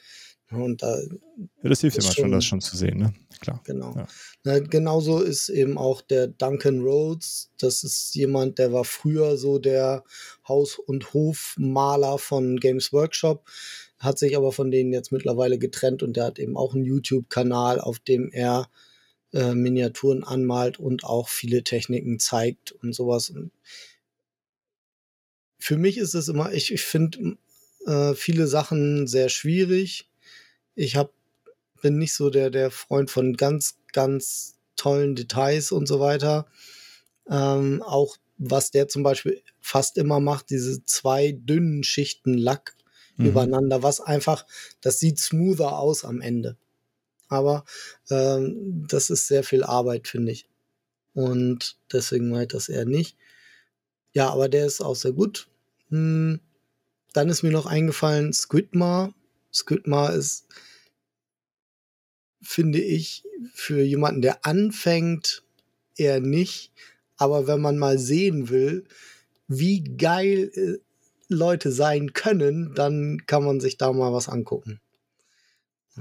Und 0.52 0.84
da 0.84 0.99
ja, 0.99 1.69
das 1.69 1.82
hilft 1.82 1.98
immer 1.99 2.11
schon, 2.11 2.32
das 2.32 2.45
schon 2.45 2.61
zu 2.61 2.76
sehen, 2.76 2.98
ne? 2.99 3.14
Klar. 3.40 3.61
Genau. 3.65 3.95
Ja. 3.95 4.07
Na, 4.44 4.60
genauso 4.60 5.22
ist 5.22 5.49
eben 5.49 5.78
auch 5.78 6.02
der 6.02 6.28
Duncan 6.28 6.82
Rhodes. 6.82 7.52
Das 7.57 7.84
ist 7.84 8.14
jemand, 8.15 8.60
der 8.60 8.73
war 8.73 8.84
früher 8.84 9.38
so 9.38 9.60
der 9.60 10.03
Haus- 10.48 10.78
und 10.78 11.14
Hofmaler 11.14 12.18
von 12.18 12.57
Games 12.57 12.91
Workshop, 12.91 13.48
hat 13.98 14.19
sich 14.19 14.36
aber 14.36 14.52
von 14.52 14.72
denen 14.72 14.94
jetzt 14.94 15.11
mittlerweile 15.11 15.57
getrennt 15.57 16.03
und 16.03 16.18
der 16.18 16.26
hat 16.26 16.40
eben 16.40 16.57
auch 16.57 16.73
einen 16.73 16.84
YouTube-Kanal, 16.84 17.80
auf 17.80 17.99
dem 17.99 18.30
er 18.32 18.69
äh, 19.34 19.53
Miniaturen 19.53 20.23
anmalt 20.23 20.80
und 20.80 21.03
auch 21.03 21.30
viele 21.30 21.64
Techniken 21.64 22.19
zeigt 22.19 22.73
und 22.73 22.94
sowas. 22.94 23.30
Und 23.30 23.52
für 25.57 25.78
mich 25.78 25.98
ist 25.98 26.15
es 26.15 26.28
immer, 26.28 26.52
ich, 26.52 26.73
ich 26.73 26.82
finde, 26.82 27.38
äh, 27.86 28.14
viele 28.14 28.48
Sachen 28.48 29.07
sehr 29.07 29.30
schwierig. 29.30 30.11
Ich 30.82 30.95
hab, 30.95 31.14
bin 31.82 31.98
nicht 31.98 32.14
so 32.14 32.30
der, 32.30 32.49
der 32.49 32.72
Freund 32.72 33.12
von 33.12 33.38
ganz, 33.38 33.78
ganz 33.94 34.58
tollen 34.76 35.16
Details 35.16 35.72
und 35.72 35.88
so 35.88 35.99
weiter. 35.99 36.48
Ähm, 37.30 37.84
auch 37.84 38.18
was 38.38 38.72
der 38.72 38.88
zum 38.88 39.03
Beispiel 39.03 39.44
fast 39.60 39.98
immer 39.98 40.20
macht, 40.20 40.49
diese 40.49 40.84
zwei 40.86 41.34
dünnen 41.34 41.84
Schichten 41.84 42.34
Lack 42.34 42.76
mhm. 43.18 43.28
übereinander, 43.28 43.84
was 43.84 44.02
einfach, 44.02 44.45
das 44.82 44.99
sieht 44.99 45.20
smoother 45.20 45.78
aus 45.78 46.03
am 46.03 46.20
Ende. 46.20 46.58
Aber 47.28 47.64
ähm, 48.10 48.86
das 48.88 49.12
ist 49.12 49.28
sehr 49.28 49.44
viel 49.44 49.64
Arbeit, 49.64 50.08
finde 50.08 50.32
ich. 50.32 50.49
Und 51.14 51.78
deswegen 51.94 52.30
meint 52.30 52.53
das 52.53 52.70
eher 52.70 52.86
nicht. 52.86 53.18
Ja, 54.14 54.30
aber 54.32 54.49
der 54.49 54.66
ist 54.66 54.82
auch 54.82 54.95
sehr 54.95 55.14
gut. 55.14 55.48
Hm, 55.90 56.40
dann 57.14 57.30
ist 57.30 57.44
mir 57.44 57.52
noch 57.52 57.68
eingefallen, 57.68 58.34
Squidmar. 58.34 59.14
Squidmar 59.53 60.14
ist, 60.14 60.48
finde 62.42 62.80
ich, 62.82 63.24
für 63.54 63.82
jemanden, 63.82 64.22
der 64.22 64.46
anfängt, 64.46 65.44
eher 65.96 66.20
nicht. 66.20 66.72
Aber 67.18 67.48
wenn 67.48 67.62
man 67.62 67.78
mal 67.78 68.00
sehen 68.00 68.50
will, 68.50 68.86
wie 69.48 69.84
geil 69.84 70.52
äh, 70.56 70.78
Leute 71.28 71.72
sein 71.72 72.14
können, 72.14 72.74
dann 72.76 73.26
kann 73.28 73.44
man 73.44 73.60
sich 73.60 73.78
da 73.78 73.92
mal 73.94 74.12
was 74.14 74.28
angucken. 74.30 74.80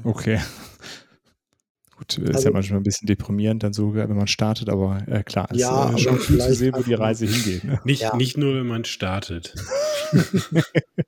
Okay. 0.04 0.40
Gut, 1.96 2.16
ist 2.16 2.34
Also- 2.36 2.48
ja 2.48 2.52
manchmal 2.52 2.80
ein 2.80 2.84
bisschen 2.84 3.06
deprimierend 3.06 3.62
dann 3.62 3.72
so, 3.74 3.94
wenn 3.94 4.16
man 4.16 4.26
startet, 4.26 4.70
aber 4.70 5.06
äh, 5.06 5.22
klar, 5.22 5.48
es 5.50 5.58
Ja, 5.58 5.90
ist 5.90 5.96
äh, 5.96 5.98
schon 6.04 6.14
cool 6.30 6.38
zu 6.40 6.54
sehen, 6.54 6.74
wo 6.74 6.82
die 6.82 6.94
Reise 6.94 7.26
hingeht. 7.26 7.64
Ne? 7.64 7.80
Nicht, 7.84 8.00
Ja. 8.02 8.16
nicht 8.16 8.36
nur, 8.38 8.54
wenn 8.54 8.66
man 8.66 8.84
startet. 8.84 9.54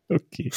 Okay. 0.08 0.50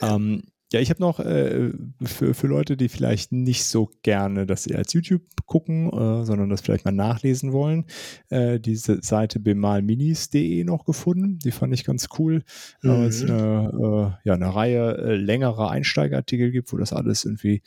Ähm, 0.00 0.42
ja, 0.72 0.78
ich 0.80 0.90
habe 0.90 1.00
noch 1.00 1.18
äh, 1.20 1.70
für, 2.04 2.32
für 2.34 2.46
Leute, 2.46 2.76
die 2.76 2.88
vielleicht 2.88 3.32
nicht 3.32 3.64
so 3.64 3.90
gerne 4.02 4.46
das 4.46 4.70
als 4.70 4.92
YouTube 4.92 5.22
gucken, 5.46 5.88
äh, 5.88 6.24
sondern 6.24 6.48
das 6.48 6.60
vielleicht 6.60 6.84
mal 6.84 6.92
nachlesen 6.92 7.52
wollen, 7.52 7.86
äh, 8.28 8.60
diese 8.60 9.02
Seite 9.02 9.40
bemalminis.de 9.40 10.62
noch 10.64 10.84
gefunden. 10.84 11.38
Die 11.40 11.50
fand 11.50 11.74
ich 11.74 11.84
ganz 11.84 12.08
cool, 12.18 12.44
weil 12.82 13.08
es 13.08 13.22
Mhm. 13.22 13.30
eine, 13.30 14.16
äh, 14.24 14.28
ja, 14.28 14.34
eine 14.34 14.54
Reihe 14.54 14.96
äh, 14.96 15.16
längerer 15.16 15.70
Einsteigerartikel 15.70 16.52
gibt, 16.52 16.72
wo 16.72 16.76
das 16.76 16.92
alles 16.92 17.24
irgendwie 17.24 17.62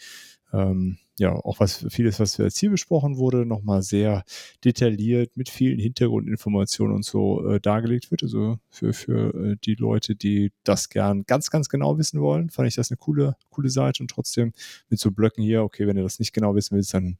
ähm, 0.53 0.97
ja, 1.19 1.33
auch 1.33 1.59
was 1.59 1.85
vieles, 1.89 2.19
was 2.19 2.37
jetzt 2.37 2.57
hier 2.57 2.71
besprochen 2.71 3.17
wurde, 3.17 3.45
nochmal 3.45 3.83
sehr 3.83 4.23
detailliert 4.63 5.37
mit 5.37 5.49
vielen 5.49 5.79
Hintergrundinformationen 5.79 6.95
und 6.95 7.05
so 7.05 7.47
äh, 7.47 7.59
dargelegt 7.59 8.09
wird. 8.09 8.23
Also 8.23 8.57
für, 8.69 8.93
für 8.93 9.33
äh, 9.33 9.55
die 9.63 9.75
Leute, 9.75 10.15
die 10.15 10.51
das 10.63 10.89
gern 10.89 11.23
ganz, 11.25 11.51
ganz 11.51 11.69
genau 11.69 11.97
wissen 11.97 12.19
wollen, 12.19 12.49
fand 12.49 12.67
ich 12.67 12.75
das 12.75 12.89
eine 12.89 12.97
coole, 12.97 13.35
coole 13.49 13.69
Seite 13.69 14.01
und 14.01 14.09
trotzdem 14.09 14.53
mit 14.89 14.99
so 14.99 15.11
Blöcken 15.11 15.43
hier, 15.43 15.63
okay, 15.63 15.85
wenn 15.85 15.97
du 15.97 16.03
das 16.03 16.19
nicht 16.19 16.33
genau 16.33 16.55
wissen 16.55 16.75
willst, 16.75 16.93
dann 16.93 17.17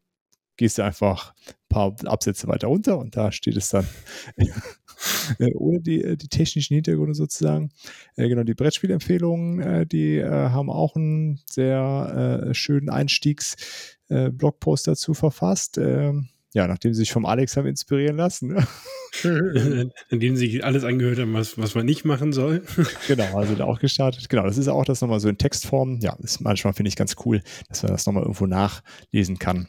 gehst 0.58 0.78
du 0.78 0.84
einfach 0.84 1.34
ein 1.48 1.54
paar 1.70 1.96
Absätze 2.06 2.48
weiter 2.48 2.68
runter 2.68 2.98
und 2.98 3.16
da 3.16 3.32
steht 3.32 3.58
es 3.58 3.70
dann 3.70 3.88
ohne 5.56 5.82
die, 5.82 6.04
äh, 6.04 6.18
die 6.18 6.28
technischen 6.28 6.76
Hintergründe 6.76 7.16
sozusagen. 7.16 7.72
Äh, 8.16 8.30
genau, 8.30 8.44
die 8.44 8.54
Brettspielempfehlungen, 8.54 9.60
äh, 9.60 9.86
die 9.86 10.18
äh, 10.18 10.30
haben 10.30 10.70
auch 10.70 10.96
einen 10.96 11.40
sehr 11.50 12.48
äh, 12.50 12.54
schönen 12.54 12.90
Einstiegs-Blogpost 12.90 14.88
dazu 14.88 15.14
verfasst. 15.14 15.78
Ähm, 15.78 16.30
ja, 16.54 16.68
nachdem 16.68 16.94
sie 16.94 17.00
sich 17.00 17.12
vom 17.12 17.26
Alex 17.26 17.58
haben 17.58 17.68
inspirieren 17.68 18.16
lassen. 18.16 18.50
Ne? 18.50 18.68
in 20.10 20.20
denen 20.20 20.36
sich 20.36 20.64
alles 20.64 20.84
angehört 20.84 21.20
haben, 21.20 21.34
was, 21.34 21.58
was 21.58 21.76
man 21.76 21.86
nicht 21.86 22.06
machen 22.06 22.34
soll. 22.34 22.64
genau, 23.08 23.38
also 23.38 23.56
da 23.56 23.66
auch 23.66 23.80
gestartet. 23.80 24.30
Genau, 24.30 24.44
das 24.44 24.58
ist 24.58 24.68
auch 24.68 24.86
das 24.86 25.02
nochmal 25.02 25.20
so 25.20 25.30
in 25.30 25.38
Textform. 25.38 26.00
Ja, 26.02 26.16
ist 26.20 26.42
manchmal 26.42 26.74
finde 26.74 26.90
ich 26.90 26.96
ganz 26.96 27.16
cool, 27.26 27.42
dass 27.70 27.84
man 27.84 27.92
das 27.92 28.06
nochmal 28.06 28.24
irgendwo 28.24 28.46
nachlesen 28.46 29.40
kann. 29.40 29.68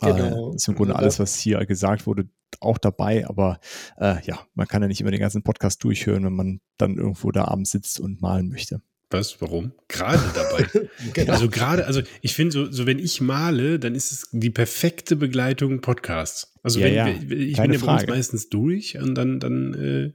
Genau. 0.00 0.52
Äh, 0.52 0.56
ist 0.56 0.68
im 0.68 0.74
Grunde 0.74 0.92
Ja. 0.94 0.98
alles, 0.98 1.18
was 1.18 1.36
hier 1.38 1.64
gesagt 1.66 2.06
wurde, 2.06 2.28
auch 2.60 2.78
dabei, 2.78 3.26
aber 3.26 3.58
äh, 3.98 4.16
ja, 4.24 4.40
man 4.54 4.66
kann 4.66 4.80
ja 4.82 4.88
nicht 4.88 5.00
immer 5.00 5.10
den 5.10 5.20
ganzen 5.20 5.42
Podcast 5.42 5.82
durchhören, 5.84 6.24
wenn 6.24 6.32
man 6.34 6.60
dann 6.78 6.96
irgendwo 6.96 7.30
da 7.30 7.44
abends 7.46 7.70
sitzt 7.72 8.00
und 8.00 8.20
malen 8.22 8.48
möchte. 8.48 8.80
Was? 9.10 9.40
Warum? 9.40 9.72
Gerade 9.88 10.22
dabei. 10.34 10.88
genau. 11.12 11.32
Also 11.32 11.48
gerade, 11.48 11.86
also 11.86 12.02
ich 12.22 12.34
finde 12.34 12.52
so, 12.52 12.72
so 12.72 12.86
wenn 12.86 12.98
ich 12.98 13.20
male, 13.20 13.78
dann 13.78 13.94
ist 13.94 14.10
es 14.10 14.28
die 14.32 14.50
perfekte 14.50 15.14
Begleitung 15.16 15.80
Podcasts. 15.80 16.52
Also 16.62 16.80
Ja, 16.80 16.86
wenn 16.86 16.94
ja, 16.94 17.06
ich 17.08 17.54
keine 17.54 17.72
bin 17.74 17.80
ja 17.80 17.86
bei 17.86 17.92
uns 17.92 18.00
Frage. 18.02 18.06
meistens 18.12 18.48
durch 18.48 18.98
und 18.98 19.14
dann 19.14 19.38
dann 19.38 19.74
äh, 19.74 20.12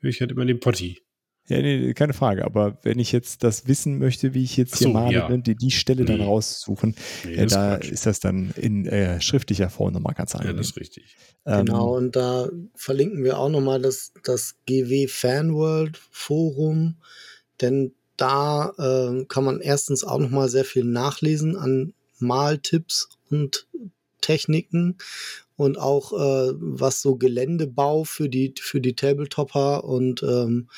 höre 0.00 0.10
ich 0.10 0.20
halt 0.20 0.32
immer 0.32 0.44
den 0.44 0.60
Potti. 0.60 1.00
Ja, 1.48 1.60
nee, 1.60 1.92
keine 1.94 2.14
Frage. 2.14 2.44
Aber 2.44 2.78
wenn 2.82 2.98
ich 2.98 3.12
jetzt 3.12 3.44
das 3.44 3.68
wissen 3.68 3.98
möchte, 3.98 4.32
wie 4.32 4.42
ich 4.44 4.56
jetzt 4.56 4.74
Ach 4.74 4.78
hier 4.78 4.86
so, 4.88 4.92
male, 4.94 5.12
ja. 5.12 5.28
ne, 5.28 5.38
die, 5.40 5.54
die 5.54 5.70
Stelle 5.70 6.04
dann 6.06 6.18
Nee. 6.18 6.24
raussuchen, 6.24 6.94
Nee, 7.24 7.34
äh, 7.34 7.46
da 7.46 7.74
ist 7.74 7.80
Quatsch. 7.82 7.92
ist 7.92 8.06
das 8.06 8.20
dann 8.20 8.54
in 8.56 8.86
äh, 8.86 9.20
schriftlicher 9.20 9.68
Form 9.68 9.92
nochmal 9.92 10.14
ganz 10.14 10.32
ja, 10.32 10.38
angenehm. 10.40 10.56
das 10.58 10.68
ist 10.70 10.76
richtig. 10.80 11.16
Ähm, 11.44 11.66
Genau, 11.66 11.94
und 11.96 12.16
da 12.16 12.48
verlinken 12.74 13.22
wir 13.24 13.38
auch 13.38 13.50
nochmal 13.50 13.80
das, 13.82 14.12
das 14.24 14.54
GW 14.66 15.06
Fanworld 15.08 15.98
Forum, 16.10 16.96
denn 17.60 17.92
da 18.16 18.72
ähm, 18.78 19.28
kann 19.28 19.44
man 19.44 19.60
erstens 19.60 20.02
auch 20.04 20.18
nochmal 20.18 20.48
sehr 20.48 20.64
viel 20.64 20.84
nachlesen 20.84 21.56
an 21.56 21.92
Maltipps 22.20 23.08
und 23.28 23.66
Techniken 24.22 24.96
und 25.56 25.78
auch 25.78 26.12
äh, 26.12 26.52
was 26.56 27.02
so 27.02 27.16
Geländebau 27.16 28.04
für 28.04 28.28
die 28.30 28.54
für 28.58 28.80
die 28.80 28.94
Tabletopper 28.94 29.84
und 29.84 30.22
ähm, 30.22 30.68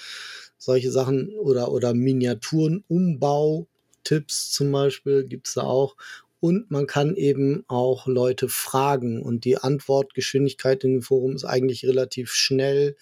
solche 0.66 0.90
Sachen 0.90 1.30
oder 1.38 1.70
oder 1.72 1.94
Miniaturenumbau 1.94 3.66
Tipps 4.02 4.52
zum 4.52 4.70
Beispiel 4.72 5.24
gibt's 5.24 5.54
da 5.54 5.62
auch 5.62 5.96
und 6.40 6.70
man 6.70 6.86
kann 6.86 7.16
eben 7.16 7.64
auch 7.68 8.06
Leute 8.06 8.48
fragen 8.48 9.22
und 9.22 9.44
die 9.44 9.56
Antwortgeschwindigkeit 9.56 10.84
in 10.84 10.94
dem 10.94 11.02
Forum 11.02 11.34
ist 11.34 11.44
eigentlich 11.44 11.84
relativ 11.86 12.32
schnell. 12.32 12.96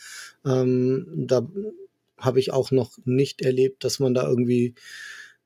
Ähm, 0.44 1.06
da 1.26 1.46
habe 2.18 2.38
ich 2.38 2.52
auch 2.52 2.70
noch 2.70 2.92
nicht 3.04 3.42
erlebt, 3.42 3.82
dass 3.82 3.98
man 3.98 4.14
da 4.14 4.28
irgendwie 4.28 4.74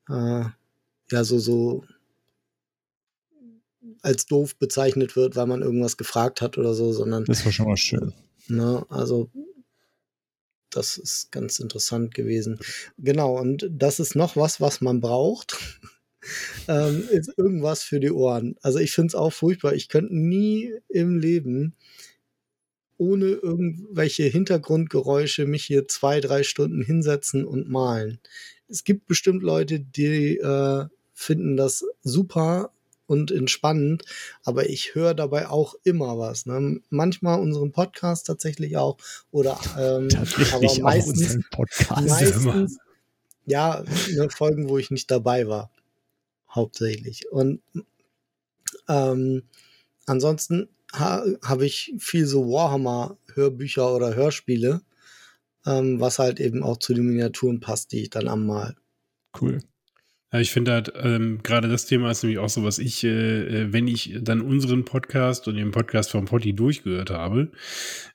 äh, 0.09 0.43
ja 1.11 1.23
so 1.23 1.39
so 1.39 1.83
als 4.01 4.25
doof 4.25 4.55
bezeichnet 4.57 5.15
wird, 5.15 5.35
weil 5.35 5.47
man 5.47 5.61
irgendwas 5.61 5.97
gefragt 5.97 6.41
hat 6.41 6.57
oder 6.57 6.73
so, 6.73 6.91
sondern 6.91 7.25
das 7.25 7.45
war 7.45 7.51
schon 7.51 7.67
mal 7.67 7.77
schön. 7.77 8.13
Ne, 8.47 8.85
also 8.89 9.29
das 10.69 10.97
ist 10.97 11.31
ganz 11.31 11.59
interessant 11.59 12.13
gewesen. 12.13 12.59
Genau, 12.97 13.37
und 13.39 13.67
das 13.71 13.99
ist 13.99 14.15
noch 14.15 14.35
was, 14.35 14.61
was 14.61 14.81
man 14.81 15.01
braucht. 15.01 15.57
ähm, 16.67 17.07
ist 17.09 17.33
irgendwas 17.37 17.83
für 17.83 17.99
die 17.99 18.11
Ohren. 18.11 18.55
Also 18.61 18.79
ich 18.79 18.91
finde 18.91 19.07
es 19.07 19.15
auch 19.15 19.31
furchtbar. 19.31 19.73
Ich 19.73 19.89
könnte 19.89 20.15
nie 20.15 20.73
im 20.89 21.17
Leben 21.17 21.75
ohne 22.97 23.27
irgendwelche 23.27 24.23
Hintergrundgeräusche 24.23 25.45
mich 25.45 25.63
hier 25.63 25.87
zwei, 25.87 26.19
drei 26.19 26.43
Stunden 26.43 26.81
hinsetzen 26.81 27.45
und 27.45 27.69
malen. 27.69 28.19
Es 28.67 28.83
gibt 28.83 29.07
bestimmt 29.07 29.41
Leute, 29.41 29.79
die 29.79 30.37
äh, 30.37 30.85
finden 31.13 31.55
das 31.55 31.85
super 32.03 32.71
und 33.09 33.31
entspannend, 33.31 34.03
aber 34.43 34.69
ich 34.69 34.93
höre 34.93 35.15
dabei 35.15 35.49
auch 35.49 35.73
immer 35.83 36.19
was. 36.19 36.45
Ne? 36.45 36.79
Manchmal 36.89 37.39
unseren 37.39 37.71
Podcast 37.71 38.27
tatsächlich 38.27 38.77
auch 38.77 38.97
oder 39.31 39.59
ähm, 39.77 40.09
aber 40.53 40.79
meistens, 40.81 41.39
meistens 41.89 42.77
ja 43.45 43.83
ne, 44.11 44.29
Folgen, 44.29 44.69
wo 44.69 44.77
ich 44.77 44.91
nicht 44.91 45.09
dabei 45.09 45.47
war, 45.47 45.71
hauptsächlich. 46.51 47.31
Und 47.31 47.61
ähm, 48.87 49.41
ansonsten 50.05 50.69
ha, 50.93 51.25
habe 51.43 51.65
ich 51.65 51.95
viel 51.97 52.27
so 52.27 52.45
Warhammer-Hörbücher 52.51 53.91
oder 53.95 54.13
Hörspiele, 54.13 54.81
ähm, 55.65 55.99
was 55.99 56.19
halt 56.19 56.39
eben 56.39 56.61
auch 56.61 56.77
zu 56.77 56.93
den 56.93 57.07
Miniaturen 57.07 57.59
passt, 57.59 57.91
die 57.91 58.03
ich 58.03 58.11
dann 58.11 58.27
am 58.27 58.45
Mal. 58.45 58.75
Cool. 59.39 59.61
Ja, 60.31 60.39
ich 60.39 60.51
finde 60.51 60.73
halt, 60.73 60.93
ähm, 60.95 61.39
gerade 61.41 61.67
das 61.69 61.87
Thema 61.87 62.11
ist 62.11 62.21
nämlich 62.21 62.37
auch 62.37 62.49
so, 62.49 62.63
was 62.63 62.77
ich, 62.77 63.03
äh, 63.03 63.07
äh, 63.63 63.73
wenn 63.73 63.87
ich 63.87 64.15
dann 64.21 64.41
unseren 64.41 64.85
Podcast 64.85 65.47
und 65.47 65.55
den 65.55 65.71
Podcast 65.71 66.11
vom 66.11 66.25
Potti 66.25 66.53
durchgehört 66.53 67.09
habe 67.09 67.51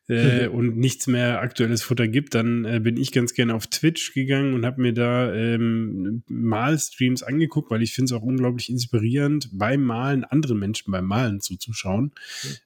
äh, 0.06 0.46
und 0.46 0.76
nichts 0.76 1.08
mehr 1.08 1.40
aktuelles 1.40 1.82
Futter 1.82 2.06
gibt, 2.06 2.36
dann 2.36 2.64
äh, 2.66 2.78
bin 2.78 2.96
ich 2.98 3.10
ganz 3.10 3.34
gerne 3.34 3.52
auf 3.52 3.66
Twitch 3.66 4.14
gegangen 4.14 4.54
und 4.54 4.64
habe 4.64 4.80
mir 4.80 4.92
da 4.92 5.34
ähm, 5.34 6.22
Malstreams 6.28 7.24
angeguckt, 7.24 7.72
weil 7.72 7.82
ich 7.82 7.94
finde 7.94 8.14
es 8.14 8.20
auch 8.20 8.22
unglaublich 8.22 8.70
inspirierend, 8.70 9.48
beim 9.52 9.82
Malen 9.82 10.22
anderen 10.22 10.60
Menschen 10.60 10.92
beim 10.92 11.06
Malen 11.06 11.40
zuzuschauen. 11.40 12.12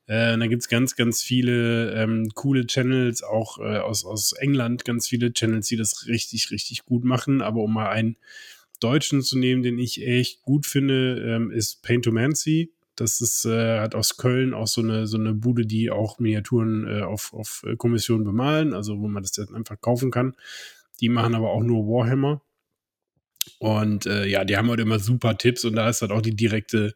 Äh, 0.07 0.35
und 0.35 0.41
da 0.41 0.47
gibt's 0.47 0.69
ganz, 0.69 0.95
ganz 0.95 1.23
viele 1.23 1.95
ähm, 1.95 2.29
coole 2.35 2.67
Channels, 2.67 3.23
auch 3.23 3.57
äh, 3.61 3.79
aus, 3.79 4.05
aus 4.05 4.33
England, 4.33 4.85
ganz 4.85 5.09
viele 5.09 5.33
Channels, 5.33 5.69
die 5.69 5.77
das 5.77 6.07
richtig, 6.07 6.51
richtig 6.51 6.85
gut 6.85 7.05
machen. 7.05 7.41
Aber 7.41 7.63
um 7.63 7.73
mal 7.73 7.89
einen 7.89 8.17
Deutschen 8.81 9.23
zu 9.23 9.39
nehmen, 9.39 9.63
den 9.63 9.79
ich 9.79 10.07
echt 10.07 10.43
gut 10.43 10.67
finde, 10.67 11.23
ähm, 11.27 11.51
ist 11.51 11.83
Paintomancy. 11.83 12.73
Das 12.97 13.21
ist, 13.21 13.45
äh, 13.45 13.79
hat 13.79 13.95
aus 13.95 14.17
Köln 14.17 14.55
auch 14.55 14.67
so 14.67 14.81
eine, 14.81 15.07
so 15.07 15.19
eine 15.19 15.33
Bude, 15.35 15.67
die 15.67 15.91
auch 15.91 16.19
Miniaturen 16.19 16.87
äh, 16.87 17.03
auf, 17.03 17.33
auf 17.33 17.63
äh, 17.67 17.77
Kommission 17.77 18.25
bemalen, 18.25 18.75
also 18.75 19.01
wo 19.01 19.09
man 19.09 19.23
das 19.23 19.33
dann 19.33 19.55
einfach 19.55 19.81
kaufen 19.81 20.11
kann. 20.11 20.35
Die 21.01 21.09
machen 21.09 21.35
aber 21.35 21.51
auch 21.51 21.63
nur 21.63 21.87
Warhammer. 21.87 22.43
Und 23.59 24.07
äh, 24.07 24.27
ja, 24.27 24.45
die 24.45 24.57
haben 24.57 24.69
halt 24.69 24.81
immer 24.81 24.99
super 24.99 25.37
Tipps 25.37 25.65
und 25.65 25.75
da 25.75 25.89
ist 25.89 26.03
halt 26.03 26.13
auch 26.13 26.23
die 26.23 26.37
direkte 26.37 26.95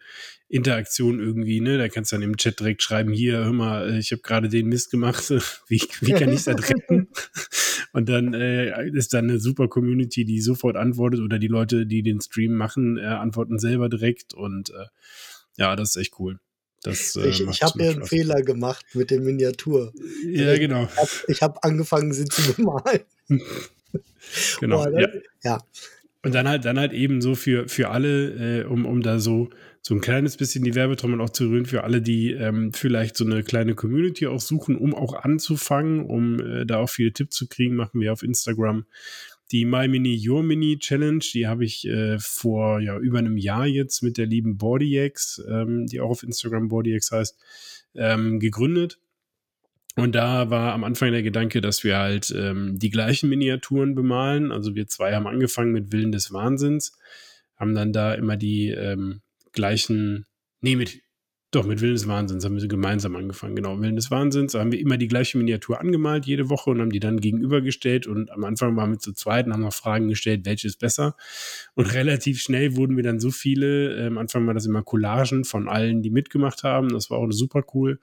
Interaktion 0.48 1.18
irgendwie, 1.18 1.60
ne? 1.60 1.78
Da 1.78 1.88
kannst 1.88 2.12
du 2.12 2.16
dann 2.16 2.22
im 2.22 2.36
Chat 2.36 2.60
direkt 2.60 2.82
schreiben, 2.82 3.12
hier, 3.12 3.38
hör 3.38 3.52
mal, 3.52 3.90
äh, 3.90 3.98
ich 3.98 4.12
habe 4.12 4.22
gerade 4.22 4.48
den 4.48 4.68
Mist 4.68 4.90
gemacht, 4.90 5.30
wie, 5.68 5.82
wie 6.00 6.12
kann 6.12 6.30
ich 6.30 6.44
das 6.44 6.68
retten? 6.68 7.08
und 7.92 8.08
dann 8.08 8.34
äh, 8.34 8.88
ist 8.90 9.14
da 9.14 9.18
eine 9.18 9.38
super 9.38 9.68
Community, 9.68 10.24
die 10.24 10.40
sofort 10.40 10.76
antwortet 10.76 11.20
oder 11.20 11.38
die 11.38 11.48
Leute, 11.48 11.86
die 11.86 12.02
den 12.02 12.20
Stream 12.20 12.54
machen, 12.54 12.98
äh, 12.98 13.02
antworten 13.06 13.58
selber 13.58 13.88
direkt 13.88 14.34
und 14.34 14.70
äh, 14.70 14.86
ja, 15.56 15.74
das 15.74 15.90
ist 15.90 15.96
echt 15.96 16.18
cool. 16.18 16.38
Das, 16.82 17.14
äh, 17.16 17.28
ich 17.28 17.40
ich 17.40 17.62
habe 17.62 17.78
mir 17.78 17.90
einen 17.90 18.04
Fehler 18.04 18.42
gemacht 18.42 18.84
mit 18.94 19.10
der 19.10 19.20
Miniatur. 19.20 19.92
Ja, 20.26 20.56
genau. 20.58 20.88
Ich 21.28 21.40
habe 21.40 21.54
hab 21.54 21.64
angefangen, 21.64 22.12
sie 22.12 22.24
zu 22.24 22.54
bemalen. 22.54 23.02
genau. 24.60 24.84
Boah, 24.84 25.00
ja. 25.00 25.08
ja. 25.44 25.62
Und 26.24 26.34
dann 26.34 26.48
halt, 26.48 26.64
dann 26.64 26.78
halt 26.78 26.92
eben 26.92 27.20
so 27.20 27.34
für, 27.34 27.68
für 27.68 27.90
alle, 27.90 28.60
äh, 28.60 28.64
um, 28.64 28.86
um 28.86 29.02
da 29.02 29.18
so, 29.18 29.50
so 29.80 29.94
ein 29.94 30.00
kleines 30.00 30.36
bisschen 30.36 30.62
die 30.62 30.76
Werbetrommel 30.76 31.20
auch 31.20 31.30
zu 31.30 31.48
rühren, 31.48 31.66
für 31.66 31.82
alle, 31.82 32.00
die 32.00 32.30
ähm, 32.30 32.72
vielleicht 32.72 33.16
so 33.16 33.24
eine 33.24 33.42
kleine 33.42 33.74
Community 33.74 34.28
auch 34.28 34.40
suchen, 34.40 34.76
um 34.76 34.94
auch 34.94 35.14
anzufangen, 35.14 36.04
um 36.04 36.38
äh, 36.38 36.64
da 36.64 36.78
auch 36.78 36.88
viele 36.88 37.12
Tipps 37.12 37.34
zu 37.34 37.48
kriegen, 37.48 37.74
machen 37.74 38.00
wir 38.00 38.12
auf 38.12 38.22
Instagram 38.22 38.84
die 39.52 39.66
My 39.66 39.86
Mini 39.86 40.18
Your 40.26 40.42
Mini 40.42 40.78
Challenge. 40.78 41.24
Die 41.34 41.46
habe 41.46 41.64
ich 41.64 41.86
äh, 41.86 42.18
vor 42.18 42.80
ja, 42.80 42.98
über 42.98 43.18
einem 43.18 43.36
Jahr 43.36 43.66
jetzt 43.66 44.02
mit 44.02 44.16
der 44.16 44.26
lieben 44.26 44.56
BodyX, 44.56 45.42
ähm, 45.48 45.86
die 45.86 46.00
auch 46.00 46.10
auf 46.10 46.22
Instagram 46.22 46.68
BodyX 46.68 47.12
heißt, 47.12 47.38
ähm, 47.94 48.40
gegründet. 48.40 48.98
Und 49.96 50.14
da 50.14 50.48
war 50.48 50.72
am 50.72 50.84
Anfang 50.84 51.12
der 51.12 51.22
Gedanke, 51.22 51.60
dass 51.60 51.84
wir 51.84 51.98
halt 51.98 52.32
ähm, 52.36 52.78
die 52.78 52.90
gleichen 52.90 53.28
Miniaturen 53.28 53.94
bemalen. 53.94 54.50
Also 54.50 54.74
wir 54.74 54.86
zwei 54.86 55.14
haben 55.14 55.26
angefangen 55.26 55.72
mit 55.72 55.92
Willen 55.92 56.12
des 56.12 56.32
Wahnsinns, 56.32 56.98
haben 57.56 57.74
dann 57.74 57.92
da 57.92 58.14
immer 58.14 58.36
die 58.36 58.70
ähm, 58.70 59.20
gleichen, 59.52 60.24
nee, 60.62 60.76
mit, 60.76 61.02
doch, 61.50 61.66
mit 61.66 61.82
Willen 61.82 61.92
des 61.92 62.08
Wahnsinns 62.08 62.46
haben 62.46 62.58
wir 62.58 62.66
gemeinsam 62.66 63.14
angefangen. 63.14 63.54
Genau, 63.54 63.78
Willen 63.78 63.96
des 63.96 64.10
Wahnsinns. 64.10 64.54
Haben 64.54 64.72
wir 64.72 64.80
immer 64.80 64.96
die 64.96 65.08
gleiche 65.08 65.36
Miniatur 65.36 65.78
angemalt 65.78 66.24
jede 66.24 66.48
Woche 66.48 66.70
und 66.70 66.80
haben 66.80 66.88
die 66.88 66.98
dann 66.98 67.20
gegenübergestellt. 67.20 68.06
Und 68.06 68.30
am 68.30 68.44
Anfang 68.44 68.74
waren 68.74 68.92
wir 68.92 68.98
zu 68.98 69.12
zweit 69.12 69.46
und 69.46 69.52
haben 69.52 69.60
noch 69.60 69.74
Fragen 69.74 70.08
gestellt, 70.08 70.46
welche 70.46 70.66
ist 70.66 70.78
besser. 70.78 71.14
Und 71.74 71.92
relativ 71.92 72.40
schnell 72.40 72.76
wurden 72.76 72.96
wir 72.96 73.04
dann 73.04 73.20
so 73.20 73.30
viele. 73.30 73.94
Äh, 73.98 74.06
am 74.06 74.16
Anfang 74.16 74.46
war 74.46 74.54
das 74.54 74.64
immer 74.64 74.82
Collagen 74.82 75.44
von 75.44 75.68
allen, 75.68 76.00
die 76.00 76.08
mitgemacht 76.08 76.62
haben. 76.62 76.88
Das 76.88 77.10
war 77.10 77.18
auch 77.18 77.30
super 77.30 77.62
cool. 77.74 78.00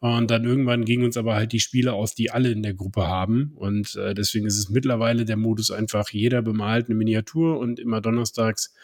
Und 0.00 0.30
dann 0.30 0.44
irgendwann 0.44 0.84
gingen 0.84 1.04
uns 1.04 1.16
aber 1.16 1.34
halt 1.34 1.52
die 1.52 1.60
Spiele 1.60 1.92
aus, 1.92 2.14
die 2.14 2.30
alle 2.30 2.50
in 2.50 2.62
der 2.62 2.74
Gruppe 2.74 3.06
haben. 3.06 3.52
Und 3.56 3.96
äh, 3.96 4.14
deswegen 4.14 4.46
ist 4.46 4.58
es 4.58 4.68
mittlerweile 4.68 5.24
der 5.24 5.36
Modus 5.36 5.70
einfach, 5.70 6.10
jeder 6.10 6.42
bemalt 6.42 6.86
eine 6.86 6.94
Miniatur 6.94 7.58
und 7.58 7.80
immer 7.80 8.00
donnerstags 8.00 8.74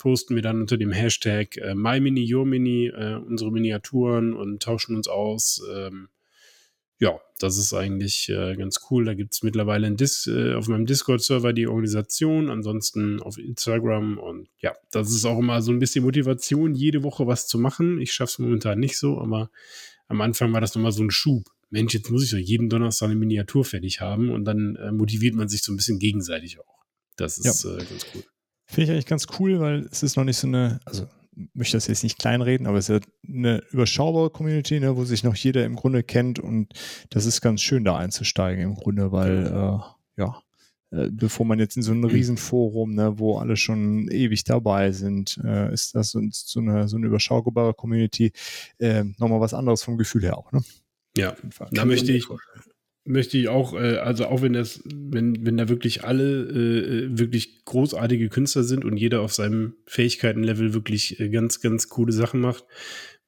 posten 0.00 0.34
wir 0.34 0.42
dann 0.42 0.62
unter 0.62 0.78
dem 0.78 0.92
Hashtag 0.92 1.58
äh, 1.58 1.74
MyMini, 1.74 2.24
YourMini 2.24 2.86
äh, 2.86 3.16
unsere 3.16 3.52
Miniaturen 3.52 4.32
und 4.32 4.62
tauschen 4.62 4.96
uns 4.96 5.08
aus. 5.08 5.62
Ähm, 5.72 6.08
ja, 6.98 7.18
das 7.38 7.56
ist 7.56 7.72
eigentlich 7.72 8.28
äh, 8.28 8.56
ganz 8.56 8.80
cool. 8.90 9.04
Da 9.04 9.14
gibt 9.14 9.32
es 9.34 9.42
mittlerweile 9.42 9.90
Dis 9.92 10.26
äh, 10.26 10.54
auf 10.54 10.68
meinem 10.68 10.86
Discord-Server 10.86 11.52
die 11.52 11.66
Organisation, 11.66 12.50
ansonsten 12.50 13.20
auf 13.20 13.38
Instagram 13.38 14.18
und 14.18 14.48
ja, 14.58 14.74
das 14.90 15.10
ist 15.10 15.24
auch 15.24 15.38
immer 15.38 15.62
so 15.62 15.72
ein 15.72 15.78
bisschen 15.78 16.04
Motivation, 16.04 16.74
jede 16.74 17.02
Woche 17.02 17.26
was 17.26 17.46
zu 17.46 17.58
machen. 17.58 18.00
Ich 18.00 18.12
schaffe 18.12 18.32
es 18.32 18.38
momentan 18.38 18.80
nicht 18.80 18.98
so, 18.98 19.18
aber 19.18 19.50
am 20.10 20.20
Anfang 20.20 20.52
war 20.52 20.60
das 20.60 20.74
nochmal 20.74 20.92
so 20.92 21.02
ein 21.02 21.10
Schub. 21.10 21.44
Mensch, 21.70 21.94
jetzt 21.94 22.10
muss 22.10 22.24
ich 22.24 22.30
doch 22.30 22.38
jeden 22.38 22.68
Donnerstag 22.68 23.06
eine 23.06 23.16
Miniatur 23.16 23.64
fertig 23.64 24.00
haben 24.00 24.30
und 24.30 24.44
dann 24.44 24.74
äh, 24.76 24.90
motiviert 24.90 25.36
man 25.36 25.48
sich 25.48 25.62
so 25.62 25.72
ein 25.72 25.76
bisschen 25.76 26.00
gegenseitig 26.00 26.58
auch. 26.58 26.84
Das 27.16 27.38
ist 27.38 27.64
ja. 27.64 27.70
äh, 27.70 27.78
ganz 27.78 28.06
cool. 28.12 28.24
Finde 28.66 28.82
ich 28.82 28.90
eigentlich 28.90 29.06
ganz 29.06 29.26
cool, 29.38 29.60
weil 29.60 29.88
es 29.90 30.02
ist 30.02 30.16
noch 30.16 30.24
nicht 30.24 30.36
so 30.36 30.48
eine, 30.48 30.80
also 30.84 31.06
möchte 31.54 31.76
das 31.76 31.86
jetzt 31.86 32.02
nicht 32.02 32.18
kleinreden, 32.18 32.66
aber 32.66 32.78
es 32.78 32.88
ist 32.88 33.04
eine 33.26 33.62
überschaubare 33.70 34.30
Community, 34.30 34.80
ne, 34.80 34.96
wo 34.96 35.04
sich 35.04 35.22
noch 35.22 35.36
jeder 35.36 35.64
im 35.64 35.76
Grunde 35.76 36.02
kennt 36.02 36.40
und 36.40 36.72
das 37.10 37.24
ist 37.24 37.40
ganz 37.40 37.60
schön 37.60 37.84
da 37.84 37.96
einzusteigen 37.96 38.64
im 38.64 38.74
Grunde, 38.74 39.12
weil 39.12 39.46
äh, 39.46 40.20
ja, 40.20 40.42
bevor 40.90 41.46
man 41.46 41.58
jetzt 41.58 41.76
in 41.76 41.82
so 41.82 41.92
ein 41.92 42.04
Riesenforum, 42.04 42.94
ne, 42.94 43.18
wo 43.18 43.38
alle 43.38 43.56
schon 43.56 44.08
ewig 44.08 44.44
dabei 44.44 44.92
sind, 44.92 45.40
äh, 45.44 45.72
ist 45.72 45.94
das 45.94 46.10
so, 46.10 46.20
so, 46.30 46.60
eine, 46.60 46.88
so 46.88 46.96
eine 46.96 47.06
überschaubare 47.06 47.74
Community 47.74 48.32
äh, 48.78 49.04
nochmal 49.18 49.40
was 49.40 49.54
anderes 49.54 49.82
vom 49.82 49.98
Gefühl 49.98 50.22
her 50.22 50.36
auch. 50.36 50.50
Ne? 50.52 50.62
Ja, 51.16 51.36
da 51.72 51.84
möchte 51.84 52.12
ich, 52.12 52.26
möchte 53.04 53.38
ich 53.38 53.48
auch, 53.48 53.74
äh, 53.74 53.96
also 53.96 54.26
auch 54.26 54.42
wenn 54.42 54.52
das, 54.52 54.82
wenn, 54.84 55.44
wenn 55.44 55.56
da 55.56 55.68
wirklich 55.68 56.04
alle 56.04 56.42
äh, 56.42 57.18
wirklich 57.18 57.64
großartige 57.64 58.28
Künstler 58.28 58.62
sind 58.62 58.84
und 58.84 58.96
jeder 58.96 59.20
auf 59.20 59.32
seinem 59.32 59.74
Fähigkeitenlevel 59.86 60.74
wirklich 60.74 61.20
äh, 61.20 61.28
ganz, 61.28 61.60
ganz 61.60 61.88
coole 61.88 62.12
Sachen 62.12 62.40
macht, 62.40 62.64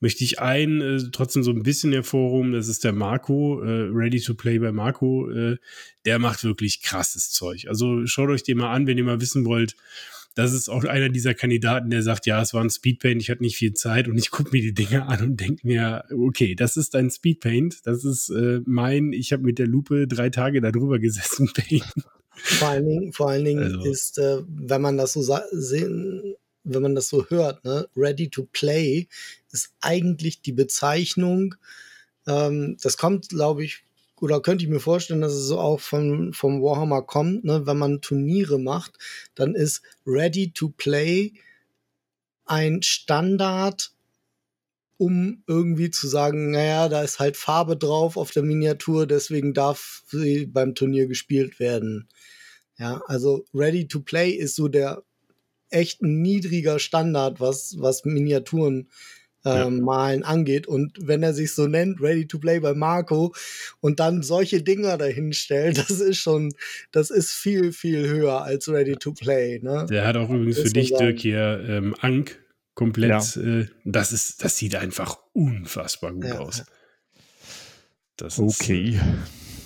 möchte 0.02 0.24
ich 0.24 0.40
einen 0.40 0.80
äh, 0.80 1.10
trotzdem 1.12 1.44
so 1.44 1.52
ein 1.52 1.62
bisschen 1.62 1.92
hervorhoben. 1.92 2.52
Das 2.52 2.66
ist 2.66 2.82
der 2.82 2.92
Marco, 2.92 3.62
äh, 3.62 3.88
Ready 3.88 4.20
to 4.20 4.34
Play 4.34 4.58
bei 4.58 4.72
Marco. 4.72 5.30
Äh, 5.30 5.58
der 6.04 6.18
macht 6.18 6.42
wirklich 6.42 6.82
krasses 6.82 7.30
Zeug. 7.30 7.66
Also 7.68 8.04
schaut 8.06 8.28
euch 8.28 8.42
den 8.42 8.58
mal 8.58 8.72
an, 8.72 8.88
wenn 8.88 8.98
ihr 8.98 9.04
mal 9.04 9.20
wissen 9.20 9.44
wollt. 9.44 9.76
Das 10.34 10.52
ist 10.52 10.68
auch 10.68 10.84
einer 10.84 11.08
dieser 11.08 11.34
Kandidaten, 11.34 11.90
der 11.90 12.02
sagt, 12.02 12.26
ja, 12.26 12.42
es 12.42 12.52
war 12.52 12.64
ein 12.64 12.70
Speedpaint, 12.70 13.22
ich 13.22 13.30
hatte 13.30 13.42
nicht 13.42 13.56
viel 13.56 13.74
Zeit 13.74 14.08
und 14.08 14.18
ich 14.18 14.30
gucke 14.30 14.50
mir 14.50 14.62
die 14.62 14.74
Dinge 14.74 15.06
an 15.06 15.22
und 15.22 15.40
denke 15.40 15.66
mir, 15.66 16.04
okay, 16.10 16.54
das 16.54 16.76
ist 16.76 16.96
ein 16.96 17.10
Speedpaint, 17.10 17.80
das 17.84 18.04
ist 18.04 18.30
äh, 18.30 18.60
mein, 18.64 19.12
ich 19.12 19.32
habe 19.32 19.42
mit 19.42 19.58
der 19.58 19.66
Lupe 19.66 20.08
drei 20.08 20.30
Tage 20.30 20.60
darüber 20.60 20.98
gesessen, 20.98 21.52
Paint. 21.54 21.84
Vor 22.34 22.68
allen 22.68 22.88
Dingen, 22.88 23.12
vor 23.12 23.30
allen 23.30 23.44
Dingen 23.44 23.62
also. 23.62 23.84
ist, 23.84 24.18
äh, 24.18 24.38
wenn 24.48 24.80
man 24.80 24.96
das 24.96 25.12
so 25.12 25.38
sehen, 25.52 26.34
wenn 26.64 26.82
man 26.82 26.94
das 26.94 27.08
so 27.08 27.26
hört, 27.28 27.64
ne, 27.64 27.88
ready 27.96 28.28
to 28.28 28.46
play 28.52 29.08
ist 29.50 29.74
eigentlich 29.80 30.42
die 30.42 30.52
Bezeichnung. 30.52 31.54
Ähm, 32.26 32.76
das 32.80 32.96
kommt, 32.96 33.30
glaube 33.30 33.64
ich, 33.64 33.82
oder 34.22 34.40
könnte 34.40 34.64
ich 34.64 34.70
mir 34.70 34.80
vorstellen, 34.80 35.20
dass 35.20 35.32
es 35.32 35.46
so 35.46 35.58
auch 35.58 35.80
von, 35.80 36.32
vom 36.32 36.62
Warhammer 36.62 37.02
kommt, 37.02 37.44
ne? 37.44 37.66
wenn 37.66 37.76
man 37.76 38.00
Turniere 38.00 38.60
macht, 38.60 38.96
dann 39.34 39.56
ist 39.56 39.82
ready 40.06 40.52
to 40.52 40.68
play 40.68 41.32
ein 42.44 42.82
Standard, 42.82 43.92
um 44.96 45.42
irgendwie 45.48 45.90
zu 45.90 46.06
sagen, 46.06 46.52
naja, 46.52 46.88
da 46.88 47.02
ist 47.02 47.18
halt 47.18 47.36
Farbe 47.36 47.76
drauf 47.76 48.16
auf 48.16 48.30
der 48.30 48.44
Miniatur, 48.44 49.08
deswegen 49.08 49.54
darf 49.54 50.04
sie 50.06 50.46
beim 50.46 50.76
Turnier 50.76 51.08
gespielt 51.08 51.58
werden. 51.58 52.08
Ja, 52.78 53.02
also 53.06 53.44
ready 53.52 53.88
to 53.88 54.00
play 54.00 54.30
ist 54.30 54.54
so 54.54 54.68
der 54.68 55.02
echt 55.72 56.02
niedriger 56.02 56.78
Standard, 56.78 57.40
was, 57.40 57.76
was 57.78 58.04
Miniaturen 58.04 58.88
ähm, 59.44 59.78
ja. 59.78 59.82
Malen 59.82 60.22
angeht. 60.22 60.66
Und 60.66 60.96
wenn 61.00 61.22
er 61.22 61.34
sich 61.34 61.54
so 61.54 61.66
nennt, 61.66 62.00
Ready 62.00 62.26
to 62.26 62.38
Play 62.38 62.60
bei 62.60 62.74
Marco 62.74 63.34
und 63.80 64.00
dann 64.00 64.22
solche 64.22 64.62
Dinger 64.62 64.98
dahin 64.98 65.32
stellt, 65.32 65.78
das 65.88 65.90
ist 65.90 66.18
schon, 66.18 66.54
das 66.92 67.10
ist 67.10 67.32
viel, 67.32 67.72
viel 67.72 68.08
höher 68.08 68.42
als 68.42 68.68
Ready 68.68 68.96
to 68.96 69.12
Play. 69.12 69.60
Ne? 69.62 69.86
Der 69.90 70.06
hat 70.06 70.16
auch 70.16 70.30
übrigens 70.30 70.60
für 70.60 70.70
dich, 70.70 70.94
Dirk, 70.94 71.18
hier 71.18 71.64
ähm, 71.68 71.94
Ank 72.00 72.38
komplett. 72.74 73.36
Ja. 73.36 73.42
Äh, 73.42 73.66
das 73.84 74.12
ist, 74.12 74.44
das 74.44 74.56
sieht 74.56 74.76
einfach 74.76 75.18
unfassbar 75.32 76.12
gut 76.12 76.24
ja. 76.24 76.38
aus. 76.38 76.64
Das 78.16 78.38
okay. 78.38 78.90
Ist, 78.90 79.00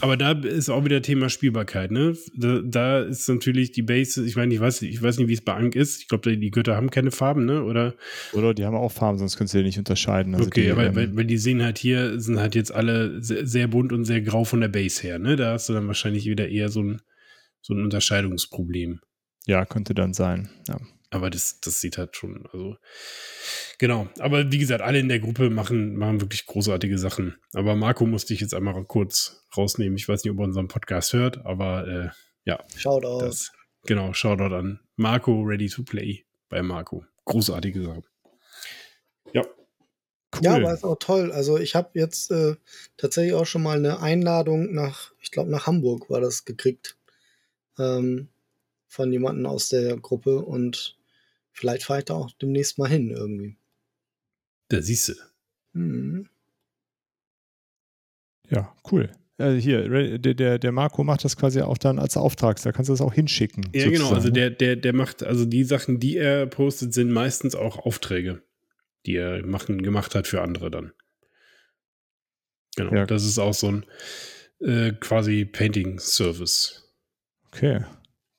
aber 0.00 0.16
da 0.16 0.32
ist 0.32 0.68
auch 0.68 0.84
wieder 0.84 1.02
Thema 1.02 1.28
Spielbarkeit, 1.28 1.90
ne? 1.90 2.16
Da, 2.34 2.60
da 2.62 3.00
ist 3.00 3.28
natürlich 3.28 3.72
die 3.72 3.82
Base, 3.82 4.24
ich 4.24 4.36
meine, 4.36 4.54
ich 4.54 4.60
weiß, 4.60 4.82
ich 4.82 5.00
weiß 5.00 5.18
nicht, 5.18 5.28
wie 5.28 5.34
es 5.34 5.40
bei 5.40 5.54
Ank 5.54 5.74
ist. 5.74 6.00
Ich 6.00 6.08
glaube, 6.08 6.36
die 6.36 6.50
Götter 6.50 6.76
haben 6.76 6.90
keine 6.90 7.10
Farben, 7.10 7.44
ne? 7.44 7.64
Oder? 7.64 7.94
Oder 8.32 8.54
die 8.54 8.64
haben 8.64 8.76
auch 8.76 8.92
Farben, 8.92 9.18
sonst 9.18 9.36
könnt 9.36 9.52
ihr 9.54 9.62
nicht 9.62 9.78
unterscheiden. 9.78 10.34
Also 10.34 10.46
okay, 10.46 10.64
die, 10.64 10.70
aber 10.70 10.86
ähm, 10.86 10.96
weil, 10.96 11.16
weil, 11.16 11.24
die 11.24 11.38
sehen 11.38 11.62
halt 11.62 11.78
hier, 11.78 12.20
sind 12.20 12.38
halt 12.38 12.54
jetzt 12.54 12.74
alle 12.74 13.22
sehr, 13.22 13.46
sehr, 13.46 13.68
bunt 13.68 13.92
und 13.92 14.04
sehr 14.04 14.20
grau 14.20 14.44
von 14.44 14.60
der 14.60 14.68
Base 14.68 15.02
her, 15.02 15.18
ne? 15.18 15.36
Da 15.36 15.52
hast 15.52 15.68
du 15.68 15.72
dann 15.72 15.86
wahrscheinlich 15.86 16.26
wieder 16.26 16.48
eher 16.48 16.68
so 16.68 16.82
ein, 16.82 17.00
so 17.60 17.74
ein 17.74 17.82
Unterscheidungsproblem. 17.82 19.00
Ja, 19.46 19.64
könnte 19.64 19.94
dann 19.94 20.12
sein, 20.12 20.48
ja. 20.68 20.78
Aber 21.10 21.30
das, 21.30 21.60
das 21.60 21.80
sieht 21.80 21.98
halt 21.98 22.16
schon, 22.16 22.48
also 22.52 22.76
genau. 23.78 24.08
Aber 24.18 24.50
wie 24.50 24.58
gesagt, 24.58 24.82
alle 24.82 24.98
in 24.98 25.08
der 25.08 25.20
Gruppe 25.20 25.50
machen, 25.50 25.96
machen 25.96 26.20
wirklich 26.20 26.46
großartige 26.46 26.98
Sachen. 26.98 27.36
Aber 27.54 27.76
Marco 27.76 28.06
musste 28.06 28.34
ich 28.34 28.40
jetzt 28.40 28.54
einmal 28.54 28.84
kurz 28.84 29.44
rausnehmen. 29.56 29.96
Ich 29.96 30.08
weiß 30.08 30.24
nicht, 30.24 30.32
ob 30.32 30.38
er 30.38 30.44
unseren 30.44 30.68
Podcast 30.68 31.12
hört, 31.12 31.46
aber 31.46 31.86
äh, 31.86 32.08
ja. 32.44 32.58
Shoutout. 32.76 33.24
Das, 33.24 33.52
genau, 33.84 34.12
Shoutout 34.12 34.54
an 34.54 34.80
Marco 34.96 35.42
Ready 35.42 35.68
to 35.68 35.84
Play 35.84 36.24
bei 36.48 36.62
Marco. 36.62 37.04
Großartige 37.24 37.82
Sachen. 37.82 38.04
Ja. 39.32 39.42
Cool. 40.34 40.42
Ja, 40.42 40.54
aber 40.56 40.74
ist 40.74 40.84
auch 40.84 40.98
toll. 40.98 41.30
Also 41.30 41.56
ich 41.56 41.76
habe 41.76 41.90
jetzt 41.94 42.32
äh, 42.32 42.56
tatsächlich 42.96 43.34
auch 43.34 43.46
schon 43.46 43.62
mal 43.62 43.76
eine 43.76 44.00
Einladung 44.00 44.74
nach, 44.74 45.12
ich 45.20 45.30
glaube 45.30 45.50
nach 45.50 45.66
Hamburg 45.68 46.10
war 46.10 46.20
das 46.20 46.44
gekriegt. 46.44 46.96
Ähm, 47.78 48.28
von 48.88 49.12
jemandem 49.12 49.46
aus 49.46 49.68
der 49.68 49.96
Gruppe 49.98 50.40
und 50.40 50.95
vielleicht 51.56 51.84
fahre 51.84 52.00
ich 52.00 52.04
da 52.04 52.14
auch 52.14 52.30
demnächst 52.40 52.78
mal 52.78 52.88
hin 52.88 53.10
irgendwie. 53.10 53.56
Da 54.68 54.82
siehst 54.82 55.08
du. 55.08 55.14
Mhm. 55.72 56.28
Ja, 58.48 58.74
cool. 58.90 59.10
äh, 59.38 59.54
hier, 59.54 60.18
der, 60.18 60.34
der, 60.34 60.58
der 60.58 60.72
Marco 60.72 61.02
macht 61.02 61.24
das 61.24 61.36
quasi 61.36 61.60
auch 61.60 61.78
dann 61.78 61.98
als 61.98 62.16
Auftrag, 62.16 62.60
da 62.62 62.72
kannst 62.72 62.88
du 62.88 62.92
das 62.92 63.00
auch 63.00 63.12
hinschicken. 63.12 63.64
Ja, 63.74 63.84
sozusagen. 63.84 63.92
genau, 63.94 64.14
also 64.14 64.30
der, 64.30 64.50
der, 64.50 64.76
der 64.76 64.92
macht, 64.92 65.22
also 65.22 65.44
die 65.44 65.64
Sachen, 65.64 65.98
die 65.98 66.16
er 66.16 66.46
postet, 66.46 66.94
sind 66.94 67.10
meistens 67.10 67.54
auch 67.54 67.78
Aufträge, 67.78 68.42
die 69.04 69.16
er 69.16 69.44
machen, 69.44 69.82
gemacht 69.82 70.14
hat 70.14 70.26
für 70.26 70.42
andere 70.42 70.70
dann. 70.70 70.92
Genau, 72.76 72.94
ja. 72.94 73.06
das 73.06 73.24
ist 73.24 73.38
auch 73.38 73.54
so 73.54 73.68
ein 73.68 73.86
äh, 74.60 74.92
quasi 74.92 75.44
Painting-Service. 75.44 76.92
Okay, 77.46 77.84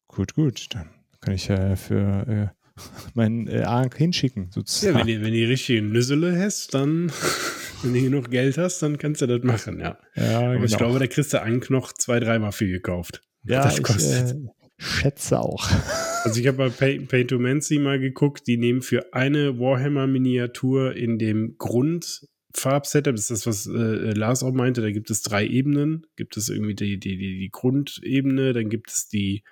gut, 0.08 0.36
gut. 0.36 0.68
Dann 0.74 0.90
kann 1.22 1.34
ich 1.34 1.48
ja 1.48 1.76
für 1.76 2.56
meinen 3.14 3.48
äh, 3.48 3.62
Ark 3.62 3.98
hinschicken, 3.98 4.50
sozusagen. 4.52 4.98
Ja, 4.98 5.06
wenn 5.06 5.08
du, 5.08 5.26
wenn 5.26 5.34
die 5.34 5.46
richtige 5.46 5.82
Nüssele 5.82 6.40
hast, 6.40 6.74
dann, 6.74 7.12
wenn 7.84 7.94
du 7.94 8.02
genug 8.02 8.30
Geld 8.30 8.58
hast, 8.58 8.82
dann 8.82 8.98
kannst 8.98 9.22
du 9.22 9.28
das 9.28 9.44
machen, 9.44 9.80
ja. 9.80 9.98
ja 10.16 10.40
Aber 10.40 10.54
genau. 10.54 10.66
ich 10.66 10.78
glaube, 10.78 11.00
da 11.00 11.08
kriegst 11.08 11.34
du 11.34 11.42
Ank 11.42 11.70
noch 11.70 11.94
zwei, 11.94 12.20
dreimal 12.20 12.52
viel 12.52 12.72
gekauft. 12.72 13.22
Ja, 13.44 13.64
das 13.64 13.82
kostet. 13.82 14.32
Ich, 14.32 14.36
äh, 14.36 14.50
schätze 14.78 15.40
auch. 15.40 15.70
Also 16.24 16.42
ich 16.42 16.48
habe 16.48 16.58
bei 16.58 16.70
Pay, 16.70 17.00
Pay 17.00 17.26
to 17.26 17.40
Mancy 17.40 17.80
mal 17.80 18.00
geguckt, 18.00 18.48
die 18.48 18.58
nehmen 18.58 18.82
für 18.82 19.14
eine 19.14 19.58
Warhammer-Miniatur 19.60 20.94
in 20.94 21.18
dem 21.18 21.56
Grund 21.58 22.28
Farbsetup, 22.60 23.16
das 23.16 23.30
ist 23.30 23.46
das, 23.46 23.48
was 23.48 23.68
äh, 23.68 24.14
Lars 24.14 24.44
auch 24.44 24.52
meinte, 24.52 24.82
da 24.82 24.92
gibt 24.92 25.12
es 25.12 25.22
drei 25.22 25.46
Ebenen. 25.46 26.08
Gibt 26.16 26.38
es 26.38 26.50
irgendwie 26.50 26.74
die, 26.74 27.00
die, 27.00 27.18
die, 27.18 27.40
die 27.40 27.50
Grundebene, 27.52 28.54
dann 28.54 28.70
gibt 28.70 28.92
es 28.92 29.08
die 29.08 29.44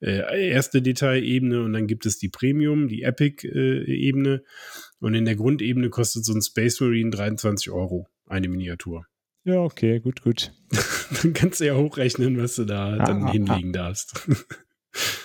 äh, 0.00 0.50
erste 0.50 0.82
Detailebene 0.82 1.62
und 1.62 1.72
dann 1.72 1.86
gibt 1.86 2.04
es 2.06 2.18
die 2.18 2.28
Premium, 2.28 2.88
die 2.88 3.02
Epic-Ebene. 3.02 4.34
Äh, 4.34 4.40
und 5.00 5.14
in 5.14 5.24
der 5.24 5.36
Grundebene 5.36 5.88
kostet 5.88 6.24
so 6.24 6.34
ein 6.34 6.42
Space 6.42 6.80
Marine 6.80 7.10
23 7.10 7.70
Euro, 7.70 8.08
eine 8.26 8.48
Miniatur. 8.48 9.06
Ja, 9.44 9.60
okay, 9.60 10.00
gut, 10.00 10.22
gut. 10.22 10.52
dann 11.22 11.32
kannst 11.32 11.60
du 11.60 11.66
ja 11.66 11.76
hochrechnen, 11.76 12.36
was 12.38 12.56
du 12.56 12.64
da 12.64 12.94
ah, 12.94 13.04
dann 13.04 13.24
ah, 13.24 13.32
hinlegen 13.32 13.70
ah. 13.70 13.84
darfst. 13.84 14.28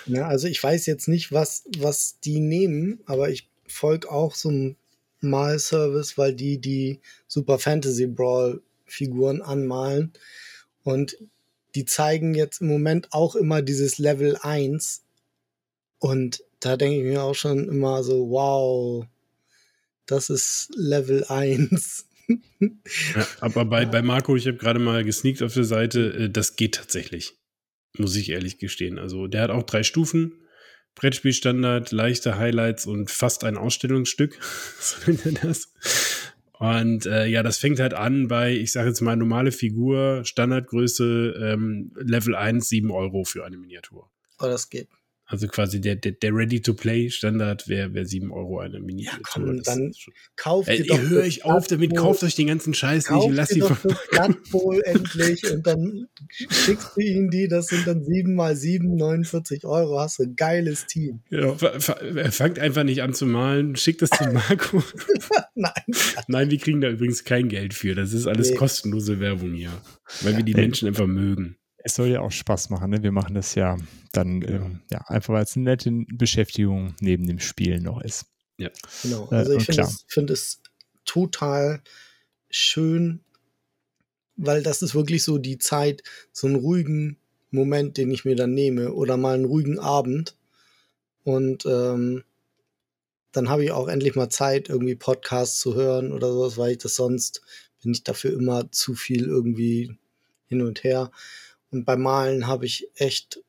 ja, 0.06 0.26
also 0.26 0.48
ich 0.48 0.62
weiß 0.62 0.86
jetzt 0.86 1.06
nicht, 1.06 1.32
was, 1.32 1.64
was 1.78 2.18
die 2.20 2.40
nehmen, 2.40 3.00
aber 3.04 3.28
ich 3.28 3.50
folge 3.66 4.10
auch 4.10 4.34
so 4.34 4.48
ein 5.22 5.30
Malservice, 5.30 6.16
weil 6.18 6.34
die 6.34 6.58
die 6.58 7.00
Super 7.26 7.58
Fantasy 7.58 8.06
Brawl 8.06 8.62
Figuren 8.84 9.42
anmalen 9.42 10.12
und 10.84 11.16
die 11.74 11.84
zeigen 11.84 12.34
jetzt 12.34 12.60
im 12.60 12.68
Moment 12.68 13.12
auch 13.12 13.34
immer 13.36 13.62
dieses 13.62 13.98
Level 13.98 14.36
1 14.40 15.02
und 15.98 16.42
da 16.60 16.76
denke 16.76 16.98
ich 16.98 17.04
mir 17.04 17.22
auch 17.22 17.34
schon 17.34 17.68
immer 17.68 18.02
so, 18.02 18.30
wow, 18.30 19.06
das 20.06 20.30
ist 20.30 20.70
Level 20.74 21.24
1. 21.24 22.06
ja, 22.60 23.26
aber 23.40 23.64
bei, 23.64 23.84
bei 23.86 24.02
Marco, 24.02 24.36
ich 24.36 24.46
habe 24.46 24.56
gerade 24.56 24.80
mal 24.80 25.04
gesneakt 25.04 25.42
auf 25.42 25.54
der 25.54 25.64
Seite, 25.64 26.12
äh, 26.12 26.30
das 26.30 26.56
geht 26.56 26.76
tatsächlich. 26.76 27.34
Muss 27.98 28.16
ich 28.16 28.30
ehrlich 28.30 28.58
gestehen. 28.58 28.98
Also 28.98 29.26
der 29.26 29.42
hat 29.42 29.50
auch 29.50 29.62
drei 29.62 29.82
Stufen. 29.82 30.32
Brettspielstandard, 30.96 31.92
leichte 31.92 32.36
Highlights 32.38 32.86
und 32.86 33.10
fast 33.10 33.44
ein 33.44 33.56
Ausstellungsstück. 33.56 34.38
so 34.80 35.10
nennt 35.10 35.24
er 35.26 35.48
das. 35.48 35.72
Und 36.58 37.04
äh, 37.06 37.26
ja, 37.26 37.42
das 37.42 37.58
fängt 37.58 37.78
halt 37.80 37.94
an 37.94 38.28
bei, 38.28 38.52
ich 38.52 38.72
sage 38.72 38.88
jetzt 38.88 39.02
mal, 39.02 39.14
normale 39.14 39.52
Figur, 39.52 40.24
Standardgröße, 40.24 41.34
ähm, 41.38 41.92
Level 41.96 42.34
1, 42.34 42.68
7 42.68 42.90
Euro 42.90 43.24
für 43.24 43.44
eine 43.44 43.58
Miniatur. 43.58 44.10
Oh, 44.40 44.46
das 44.46 44.70
geht. 44.70 44.88
Also 45.28 45.48
quasi 45.48 45.80
der, 45.80 45.96
der, 45.96 46.12
der 46.12 46.32
Ready-to-Play-Standard 46.32 47.66
wäre 47.66 47.92
wär 47.94 48.06
7 48.06 48.30
Euro 48.30 48.60
eine 48.60 48.78
Mini. 48.78 49.06
Ja, 49.06 49.18
komm, 49.24 49.60
dann 49.64 49.92
kauft 50.36 50.68
ihr 50.68 50.86
doch. 50.86 51.00
Hör 51.00 51.24
ich 51.24 51.44
auf 51.44 51.66
damit, 51.66 51.96
kauft 51.96 52.22
euch 52.22 52.36
den 52.36 52.46
ganzen 52.46 52.74
Scheiß 52.74 53.10
nicht 53.10 53.24
und 53.24 53.34
lasst 53.34 53.54
die 53.54 53.60
von. 53.60 53.76
Bowl 54.52 54.80
endlich 54.84 55.50
und 55.50 55.66
dann 55.66 56.06
schickst 56.28 56.96
du 56.96 57.00
ihnen 57.00 57.30
die, 57.30 57.48
das 57.48 57.66
sind 57.66 57.86
dann 57.88 58.04
7 58.04 58.34
mal 58.34 58.54
7, 58.54 58.94
49 58.94 59.64
Euro, 59.64 59.98
hast 59.98 60.20
du 60.20 60.24
ein 60.24 60.36
geiles 60.36 60.86
Team. 60.86 61.20
Genau, 61.28 61.56
fangt 61.56 62.60
einfach 62.60 62.84
nicht 62.84 63.02
an 63.02 63.12
zu 63.12 63.26
malen, 63.26 63.74
schickt 63.74 64.02
das 64.02 64.10
zu 64.10 64.24
Marco. 64.32 64.82
Nein. 65.56 65.72
Nein, 66.28 66.50
wir 66.50 66.58
kriegen 66.58 66.80
da 66.80 66.88
übrigens 66.88 67.24
kein 67.24 67.48
Geld 67.48 67.74
für. 67.74 67.96
Das 67.96 68.12
ist 68.12 68.26
alles 68.26 68.50
nee. 68.50 68.56
kostenlose 68.56 69.18
Werbung 69.18 69.54
hier. 69.54 69.72
Weil 70.22 70.36
wir 70.36 70.44
die 70.44 70.54
Menschen 70.54 70.86
einfach 70.86 71.06
mögen 71.06 71.56
es 71.86 71.94
soll 71.94 72.08
ja 72.08 72.20
auch 72.20 72.32
Spaß 72.32 72.70
machen. 72.70 72.90
Ne? 72.90 73.02
Wir 73.04 73.12
machen 73.12 73.34
das 73.34 73.54
ja 73.54 73.76
dann 74.12 74.42
ja. 74.42 74.48
Ähm, 74.48 74.80
ja 74.90 74.98
einfach 75.06 75.34
weil 75.34 75.44
es 75.44 75.56
eine 75.56 75.64
nette 75.64 75.90
Beschäftigung 76.12 76.94
neben 77.00 77.26
dem 77.26 77.38
Spielen 77.38 77.84
noch 77.84 78.02
ist. 78.02 78.26
Ja. 78.58 78.70
Genau. 79.02 79.28
Äh, 79.30 79.36
also 79.36 79.52
äh, 79.52 79.56
ich 79.58 79.66
finde 79.66 79.82
es, 79.82 80.04
find 80.08 80.30
es 80.30 80.62
total 81.04 81.80
schön, 82.50 83.20
weil 84.36 84.64
das 84.64 84.82
ist 84.82 84.96
wirklich 84.96 85.22
so 85.22 85.38
die 85.38 85.58
Zeit, 85.58 86.02
so 86.32 86.48
einen 86.48 86.56
ruhigen 86.56 87.18
Moment, 87.52 87.96
den 87.96 88.10
ich 88.10 88.24
mir 88.24 88.34
dann 88.34 88.52
nehme 88.52 88.92
oder 88.92 89.16
mal 89.16 89.34
einen 89.34 89.44
ruhigen 89.44 89.78
Abend. 89.78 90.36
Und 91.22 91.66
ähm, 91.66 92.24
dann 93.30 93.48
habe 93.48 93.64
ich 93.64 93.70
auch 93.70 93.86
endlich 93.86 94.16
mal 94.16 94.28
Zeit, 94.28 94.68
irgendwie 94.68 94.96
Podcasts 94.96 95.60
zu 95.60 95.76
hören 95.76 96.12
oder 96.12 96.32
sowas, 96.32 96.56
weil 96.58 96.72
ich 96.72 96.78
das 96.78 96.96
sonst 96.96 97.42
bin 97.80 97.92
ich 97.92 98.02
dafür 98.02 98.32
immer 98.32 98.72
zu 98.72 98.94
viel 98.94 99.26
irgendwie 99.26 99.96
hin 100.48 100.62
und 100.62 100.82
her. 100.82 101.12
Und 101.76 101.84
beim 101.84 102.02
Malen 102.02 102.46
habe 102.46 102.66
ich 102.66 102.88
echt 102.94 103.42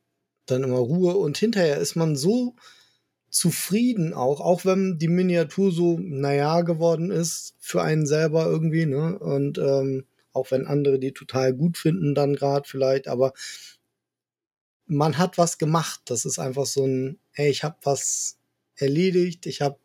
dann 0.45 0.63
immer 0.63 0.77
Ruhe 0.77 1.15
und 1.15 1.37
hinterher 1.37 1.77
ist 1.77 1.95
man 1.95 2.15
so 2.15 2.55
zufrieden 3.29 4.13
auch, 4.13 4.39
auch 4.39 4.65
wenn 4.65 4.97
die 4.97 5.07
Miniatur 5.07 5.71
so, 5.71 5.97
naja, 5.99 6.61
geworden 6.61 7.11
ist 7.11 7.55
für 7.59 7.81
einen 7.81 8.05
selber 8.05 8.45
irgendwie, 8.45 8.85
ne? 8.85 9.17
Und 9.19 9.57
ähm, 9.57 10.05
auch 10.33 10.51
wenn 10.51 10.67
andere 10.67 10.99
die 10.99 11.13
total 11.13 11.53
gut 11.53 11.77
finden, 11.77 12.15
dann 12.15 12.35
gerade 12.35 12.67
vielleicht, 12.67 13.07
aber 13.07 13.33
man 14.85 15.17
hat 15.17 15.37
was 15.37 15.57
gemacht. 15.57 16.01
Das 16.05 16.25
ist 16.25 16.39
einfach 16.39 16.65
so 16.65 16.85
ein, 16.85 17.19
ey, 17.33 17.49
ich 17.49 17.63
habe 17.63 17.77
was 17.83 18.37
erledigt, 18.75 19.45
ich 19.45 19.61
habe 19.61 19.79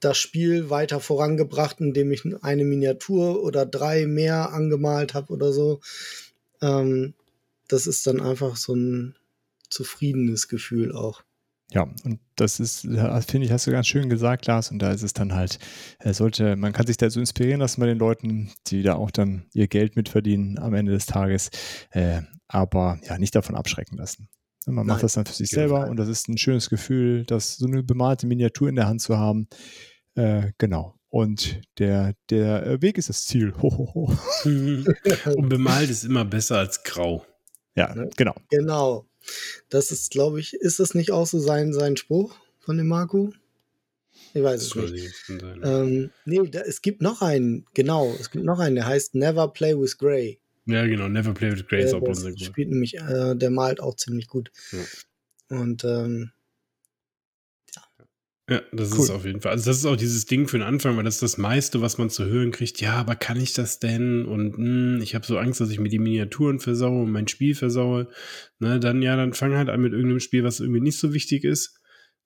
das 0.00 0.18
Spiel 0.18 0.70
weiter 0.70 1.00
vorangebracht, 1.00 1.80
indem 1.80 2.10
ich 2.12 2.22
eine 2.42 2.64
Miniatur 2.64 3.42
oder 3.42 3.64
drei 3.64 4.06
mehr 4.06 4.52
angemalt 4.52 5.14
habe 5.14 5.32
oder 5.32 5.52
so. 5.52 5.80
Ähm, 6.62 7.14
das 7.68 7.86
ist 7.86 8.06
dann 8.06 8.20
einfach 8.20 8.56
so 8.56 8.74
ein 8.74 9.16
zufriedenes 9.68 10.48
Gefühl 10.48 10.92
auch. 10.92 11.22
Ja, 11.72 11.84
und 12.04 12.20
das 12.36 12.60
ist, 12.60 12.82
finde 12.82 13.46
ich, 13.46 13.50
hast 13.50 13.66
du 13.66 13.70
ganz 13.70 13.86
schön 13.86 14.10
gesagt, 14.10 14.46
Lars. 14.46 14.70
Und 14.70 14.80
da 14.80 14.92
ist 14.92 15.02
es 15.02 15.14
dann 15.14 15.34
halt, 15.34 15.58
äh, 16.00 16.12
sollte, 16.12 16.54
man 16.56 16.72
kann 16.72 16.86
sich 16.86 16.98
da 16.98 17.08
so 17.08 17.18
inspirieren 17.18 17.60
lassen 17.60 17.80
bei 17.80 17.86
den 17.86 17.98
Leuten, 17.98 18.52
die 18.66 18.82
da 18.82 18.94
auch 18.94 19.10
dann 19.10 19.46
ihr 19.54 19.68
Geld 19.68 19.96
mitverdienen 19.96 20.58
am 20.58 20.74
Ende 20.74 20.92
des 20.92 21.06
Tages, 21.06 21.50
äh, 21.90 22.20
aber 22.46 23.00
ja, 23.04 23.16
nicht 23.18 23.34
davon 23.34 23.54
abschrecken 23.54 23.96
lassen. 23.96 24.28
Man 24.66 24.74
Nein, 24.74 24.86
macht 24.86 25.02
das 25.02 25.14
dann 25.14 25.24
für 25.24 25.32
sich 25.32 25.48
selber 25.48 25.88
und 25.88 25.96
das 25.96 26.08
ist 26.08 26.28
ein 26.28 26.38
schönes 26.38 26.68
Gefühl, 26.68 27.24
das 27.24 27.56
so 27.56 27.66
eine 27.66 27.82
bemalte 27.82 28.26
Miniatur 28.26 28.68
in 28.68 28.76
der 28.76 28.86
Hand 28.86 29.00
zu 29.00 29.18
haben. 29.18 29.48
Äh, 30.14 30.52
genau. 30.58 30.94
Und 31.12 31.60
der, 31.78 32.14
der 32.30 32.80
Weg 32.80 32.96
ist 32.96 33.10
das 33.10 33.26
Ziel. 33.26 33.52
Ho, 33.60 33.70
ho, 33.70 33.94
ho. 33.94 34.16
Und 35.36 35.50
bemalt 35.50 35.90
ist 35.90 36.04
immer 36.04 36.24
besser 36.24 36.56
als 36.56 36.84
grau. 36.84 37.26
Ja, 37.76 37.92
genau. 38.16 38.34
Genau. 38.48 39.06
Das 39.68 39.90
ist, 39.90 40.10
glaube 40.10 40.40
ich, 40.40 40.54
ist 40.54 40.80
das 40.80 40.94
nicht 40.94 41.10
auch 41.10 41.26
so 41.26 41.38
sein, 41.38 41.74
sein 41.74 41.98
Spruch 41.98 42.34
von 42.60 42.78
dem 42.78 42.86
Marco? 42.86 43.30
Ich 44.32 44.42
weiß 44.42 44.62
es 44.62 44.74
nicht. 44.74 45.14
Ähm, 45.62 46.10
nee, 46.24 46.48
da, 46.48 46.60
es 46.60 46.80
gibt 46.80 47.02
noch 47.02 47.20
einen, 47.20 47.66
genau, 47.74 48.10
es 48.18 48.30
gibt 48.30 48.46
noch 48.46 48.58
einen, 48.58 48.76
der 48.76 48.86
heißt 48.86 49.14
Never 49.14 49.48
Play 49.48 49.78
with 49.78 49.98
Grey. 49.98 50.40
Ja, 50.64 50.86
genau, 50.86 51.08
Never 51.08 51.34
Play 51.34 51.52
with 51.52 51.66
Grey 51.66 51.84
ist 51.84 51.92
auch 51.92 52.00
unser 52.00 52.34
spielt 52.38 52.70
nämlich, 52.70 52.96
äh, 52.96 53.36
der 53.36 53.50
malt 53.50 53.80
auch 53.80 53.96
ziemlich 53.96 54.28
gut. 54.28 54.50
Ja. 54.70 55.58
Und 55.58 55.84
ähm, 55.84 56.32
ja, 58.50 58.60
das 58.72 58.92
cool. 58.92 59.04
ist 59.04 59.10
auf 59.10 59.24
jeden 59.24 59.40
Fall. 59.40 59.52
Also, 59.52 59.70
das 59.70 59.78
ist 59.78 59.86
auch 59.86 59.96
dieses 59.96 60.26
Ding 60.26 60.48
für 60.48 60.58
den 60.58 60.66
Anfang, 60.66 60.96
weil 60.96 61.04
das 61.04 61.14
ist 61.14 61.22
das 61.22 61.38
meiste, 61.38 61.80
was 61.80 61.98
man 61.98 62.10
zu 62.10 62.26
hören 62.26 62.50
kriegt. 62.50 62.80
Ja, 62.80 62.94
aber 62.94 63.14
kann 63.14 63.40
ich 63.40 63.52
das 63.52 63.78
denn? 63.78 64.26
Und 64.26 64.58
mh, 64.58 64.96
hm, 64.96 65.00
ich 65.00 65.14
habe 65.14 65.24
so 65.24 65.38
Angst, 65.38 65.60
dass 65.60 65.70
ich 65.70 65.78
mir 65.78 65.88
die 65.88 66.00
Miniaturen 66.00 66.58
versaue 66.58 67.02
und 67.02 67.12
mein 67.12 67.28
Spiel 67.28 67.54
versaue. 67.54 68.08
Ne, 68.58 68.80
dann 68.80 69.00
ja, 69.00 69.16
dann 69.16 69.32
fang 69.32 69.54
halt 69.54 69.68
an 69.68 69.80
mit 69.80 69.92
irgendeinem 69.92 70.20
Spiel, 70.20 70.42
was 70.42 70.58
irgendwie 70.58 70.80
nicht 70.80 70.98
so 70.98 71.14
wichtig 71.14 71.44
ist. 71.44 71.78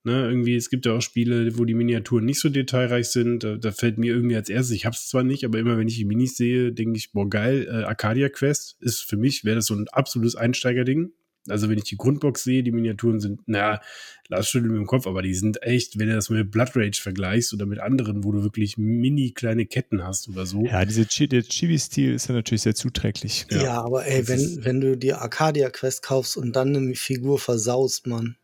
Ne, 0.05 0.26
irgendwie, 0.26 0.56
es 0.56 0.70
gibt 0.70 0.86
ja 0.86 0.93
auch 0.93 1.02
Spiele, 1.02 1.59
wo 1.59 1.64
die 1.64 1.74
Miniaturen 1.74 2.24
nicht 2.24 2.40
so 2.40 2.48
detailreich 2.48 3.09
sind. 3.09 3.44
Da, 3.44 3.56
da 3.56 3.72
fällt 3.72 3.98
mir 3.98 4.14
irgendwie 4.14 4.36
als 4.36 4.48
erstes, 4.48 4.74
ich 4.74 4.86
habe 4.86 4.94
es 4.94 5.09
zwar 5.09 5.22
nicht, 5.22 5.44
aber 5.44 5.59
immer 5.59 5.76
wenn 5.76 5.88
ich 5.88 5.97
die 5.97 6.05
Minis 6.06 6.36
sehe, 6.36 6.72
denke 6.72 6.97
ich, 6.97 7.12
boah, 7.12 7.28
geil, 7.28 7.66
äh, 7.68 7.84
Arcadia 7.84 8.30
Quest 8.30 8.76
ist 8.80 9.01
für 9.01 9.16
mich, 9.18 9.44
wäre 9.44 9.56
das 9.56 9.66
so 9.66 9.74
ein 9.74 9.88
absolutes 9.88 10.36
Einsteigerding. 10.36 11.12
Also 11.48 11.68
wenn 11.68 11.78
ich 11.78 11.85
die 11.85 11.97
Grundbox 11.97 12.44
sehe, 12.44 12.62
die 12.62 12.73
Miniaturen 12.73 13.20
sind, 13.20 13.47
naja, 13.48 13.81
Lars 14.28 14.48
schüttelt 14.48 14.73
mit 14.73 14.81
dem 14.81 14.86
Kopf, 14.86 15.06
aber 15.06 15.23
die 15.23 15.35
sind 15.35 15.62
echt, 15.62 15.98
wenn 15.98 16.09
du 16.09 16.14
das 16.14 16.31
mit 16.31 16.51
Blood 16.51 16.70
Rage 16.74 17.01
vergleichst 17.01 17.52
oder 17.55 17.66
mit 17.66 17.78
anderen, 17.78 18.24
wo 18.24 18.32
du 18.32 18.43
wirklich 18.43 18.77
mini 18.77 19.32
kleine 19.32 19.66
Ketten 19.66 20.05
hast 20.05 20.28
oder 20.28 20.47
so. 20.47 20.64
Ja, 20.64 20.85
diese 20.85 21.06
Ch 21.06 21.28
der 21.28 21.43
Chibi-Stil 21.43 22.14
ist 22.14 22.28
ja 22.28 22.35
natürlich 22.35 22.62
sehr 22.62 22.74
zuträglich. 22.74 23.47
Ja, 23.51 23.62
ja 23.62 23.82
aber 23.82 24.06
ey, 24.06 24.27
wenn, 24.28 24.64
wenn 24.64 24.81
du 24.81 24.97
dir 24.97 25.20
Arcadia 25.20 25.70
Quest 25.70 26.02
kaufst 26.02 26.36
und 26.36 26.55
dann 26.56 26.74
eine 26.74 26.94
Figur 26.94 27.39
versaust, 27.39 28.06
Mann. 28.06 28.36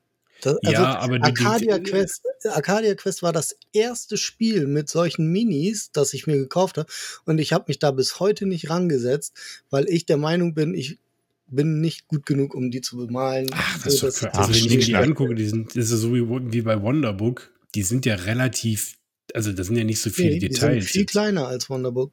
Das, 0.43 0.57
also 0.65 0.83
ja, 0.83 0.99
aber 0.99 1.21
die, 1.21 1.25
Arcadia, 1.25 1.79
die, 1.79 1.89
Quest, 1.89 2.27
Arcadia 2.49 2.95
Quest 2.97 3.23
war 3.23 3.33
das 3.33 3.57
erste 3.73 4.17
Spiel 4.17 4.67
mit 4.67 4.89
solchen 4.89 5.31
Minis, 5.31 5.93
das 5.93 6.15
ich 6.15 6.27
mir 6.27 6.37
gekauft 6.37 6.79
habe. 6.79 6.91
Und 7.25 7.39
ich 7.39 7.53
habe 7.53 7.67
mich 7.69 7.79
da 7.79 7.93
bis 7.93 8.19
heute 8.19 8.47
nicht 8.47 8.69
rangesetzt, 8.69 9.37
weil 9.71 9.89
ich 9.89 10.05
der 10.05 10.17
Meinung 10.17 10.53
bin, 10.55 10.75
ich 10.75 10.99
bin 11.55 11.81
nicht 11.81 12.07
gut 12.09 12.27
genug, 12.27 12.55
um 12.55 12.71
die 12.71 12.81
zu 12.81 12.97
bemalen. 12.97 13.49
Ach, 13.53 13.79
So, 13.79 13.85
das 13.85 13.95
ist 13.95 14.03
das- 14.03 14.21
doch 14.33 14.39
also 14.39 14.51
wenn 14.51 14.57
ich 14.57 14.69
mir 14.71 14.79
die 14.85 14.97
angucke, 14.97 15.35
die 15.35 15.47
sind, 15.47 15.69
das 15.77 15.91
ist 15.91 16.01
so 16.01 16.15
wie, 16.15 16.23
wie 16.53 16.63
bei 16.63 16.81
Wonderbook, 16.83 17.53
die 17.75 17.83
sind 17.83 18.05
ja 18.07 18.15
relativ, 18.17 18.97
also 19.35 19.53
das 19.53 19.67
sind 19.69 19.77
ja 19.77 19.85
nicht 19.85 20.01
so 20.01 20.11
viele 20.11 20.31
nee, 20.31 20.39
die 20.41 20.47
sind 20.47 20.63
Details. 20.63 20.87
viel 20.87 21.07
kleiner 21.07 21.47
als 21.47 21.71
Wonderbook. 21.71 22.13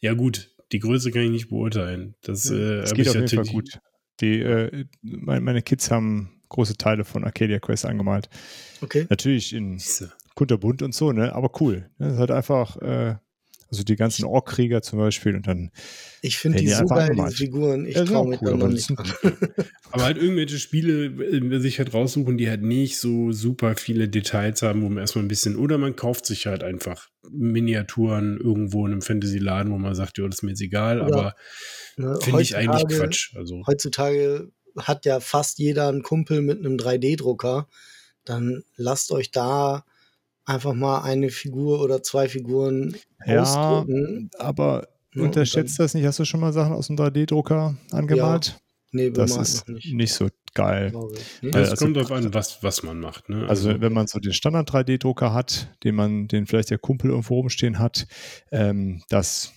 Ja, 0.00 0.14
gut, 0.14 0.54
die 0.72 0.78
Größe 0.78 1.10
kann 1.10 1.22
ich 1.22 1.30
nicht 1.30 1.48
beurteilen. 1.48 2.14
Das, 2.22 2.48
Ja, 2.48 2.56
äh, 2.56 2.80
hab 2.86 2.94
geht 2.94 2.98
ich 3.06 3.08
auf 3.10 3.14
jeden 3.16 3.28
Fall 3.28 3.44
gut. 3.52 3.78
Die, 4.20 4.40
äh, 4.40 4.84
mein, 5.02 5.42
meine 5.44 5.62
Kids 5.62 5.90
haben 5.90 6.40
große 6.48 6.76
Teile 6.76 7.04
von 7.04 7.24
Arcadia 7.24 7.58
Quest 7.60 7.84
angemalt. 7.84 8.28
Okay. 8.80 9.06
Natürlich 9.10 9.52
in 9.52 9.78
kunterbunt 10.34 10.82
und 10.82 10.94
so, 10.94 11.12
ne? 11.12 11.34
Aber 11.34 11.50
cool. 11.60 11.90
Das 11.98 12.14
ist 12.14 12.18
halt 12.18 12.30
einfach, 12.30 12.76
äh, 12.78 13.16
also 13.70 13.82
die 13.82 13.96
ganzen 13.96 14.24
Orkkrieger 14.24 14.82
zum 14.82 14.98
Beispiel 14.98 15.36
und 15.36 15.46
dann 15.46 15.70
Ich 16.22 16.38
finde 16.38 16.58
die 16.58 16.66
die 16.66 16.72
so 16.72 16.86
geil, 16.86 17.10
diese. 17.14 17.36
Figuren. 17.36 17.86
Ich 17.86 17.96
Ja, 17.96 18.04
traue 18.04 18.28
mich 18.28 18.40
cool, 18.40 18.54
aber 18.54 18.68
nicht. 18.68 18.90
Aber 19.90 20.04
halt 20.04 20.18
irgendwelche 20.18 20.58
Spiele 20.58 21.06
äh, 21.06 21.60
sich 21.60 21.78
halt 21.78 21.94
raussuchen, 21.94 22.36
die 22.36 22.48
halt 22.50 22.62
nicht 22.62 22.98
so 22.98 23.32
super 23.32 23.74
viele 23.76 24.08
Details 24.08 24.60
haben, 24.60 24.82
wo 24.82 24.88
man 24.88 24.98
erstmal 24.98 25.24
ein 25.24 25.28
bisschen, 25.28 25.56
oder 25.56 25.78
man 25.78 25.96
kauft 25.96 26.26
sich 26.26 26.46
halt 26.46 26.62
einfach 26.62 27.08
Miniaturen 27.30 28.38
irgendwo 28.38 28.84
in 28.86 28.92
einem 28.92 29.02
Fantasy-Laden, 29.02 29.72
wo 29.72 29.78
man 29.78 29.94
sagt, 29.94 30.18
ja, 30.18 30.26
das 30.26 30.36
ist 30.36 30.42
mir 30.42 30.50
jetzt 30.50 30.60
egal, 30.60 31.00
Oder 31.00 31.16
aber 31.16 31.34
Ne, 31.98 32.16
finde 32.22 32.42
ich 32.42 32.56
eigentlich 32.56 32.86
Quatsch. 32.96 33.34
Also, 33.34 33.64
Heutzutage 33.66 34.52
hat 34.76 35.04
ja 35.04 35.18
fast 35.20 35.58
jeder 35.58 35.88
einen 35.88 36.02
Kumpel 36.02 36.42
mit 36.42 36.58
einem 36.58 36.76
3D-Drucker. 36.76 37.66
Dann 38.24 38.62
lasst 38.76 39.10
euch 39.10 39.32
da 39.32 39.84
einfach 40.48 40.74
mal 40.74 41.02
eine 41.02 41.30
Figur 41.30 41.80
oder 41.80 42.02
zwei 42.02 42.28
Figuren 42.28 42.96
Ja, 43.26 43.42
ausdrucken. 43.42 44.30
aber 44.38 44.88
Ja, 45.14 45.20
und 45.22 45.28
unterschätzt 45.28 45.78
das 45.78 45.94
nicht. 45.94 46.04
Hast 46.06 46.18
du 46.18 46.24
schon 46.24 46.40
mal 46.40 46.52
Sachen 46.52 46.72
aus 46.72 46.86
dem 46.88 46.96
3D-Drucker 46.96 47.76
angemalt? 47.90 48.58
Nee, 48.90 49.10
das 49.10 49.36
ist 49.36 49.68
nicht. 49.68 49.92
nicht 49.92 50.12
so 50.14 50.28
geil. 50.54 50.90
glaube 50.90 51.14
ich. 51.16 51.42
Nee? 51.42 51.52
Also- 51.52 51.76
kommt 51.76 51.96
darauf 51.96 52.10
an, 52.12 52.32
was, 52.32 52.62
was 52.62 52.82
man 52.82 52.98
macht. 53.00 53.28
Ne? 53.28 53.46
Also 53.48 53.80
wenn 53.80 53.92
man 53.92 54.06
so 54.06 54.18
den 54.18 54.32
Standard 54.32 54.70
3D-Drucker 54.70 55.32
hat, 55.34 55.68
den 55.84 55.94
man, 55.94 56.26
den 56.28 56.46
vielleicht 56.46 56.70
der 56.70 56.78
Kumpel 56.78 57.10
irgendwo 57.10 57.34
rumstehen 57.40 57.78
hat, 57.78 58.06
ähm, 58.50 59.02
das 59.10 59.52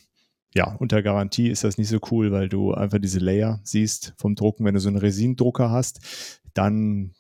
ja, 0.54 0.76
unter 0.80 1.02
Garantie 1.02 1.48
ist 1.48 1.64
das 1.64 1.78
nicht 1.78 1.88
so 1.88 2.00
cool, 2.12 2.34
weil 2.34 2.50
du 2.50 2.74
einfach 2.74 3.00
diese 3.00 3.20
Layer 3.20 3.62
siehst 3.64 4.14
vom 4.18 4.36
Drucken. 4.36 4.66
Wenn 4.66 4.74
du 4.74 4.82
so 4.82 4.90
einen 4.90 4.98
Resin-Drucker 4.98 5.70
hast, 5.72 6.02
dann, 6.54 7.14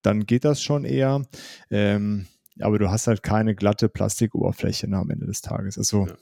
dann 0.00 0.24
geht 0.24 0.46
das 0.46 0.62
schon 0.62 0.86
eher. 0.86 1.22
Ähm, 1.70 2.26
aber 2.60 2.78
du 2.78 2.90
hast 2.90 3.06
halt 3.06 3.22
keine 3.22 3.54
glatte 3.54 3.88
Plastikoberfläche 3.88 4.88
ne, 4.88 4.96
am 4.98 5.10
Ende 5.10 5.26
des 5.26 5.40
Tages. 5.42 5.78
Also 5.78 6.06
Ja. 6.06 6.14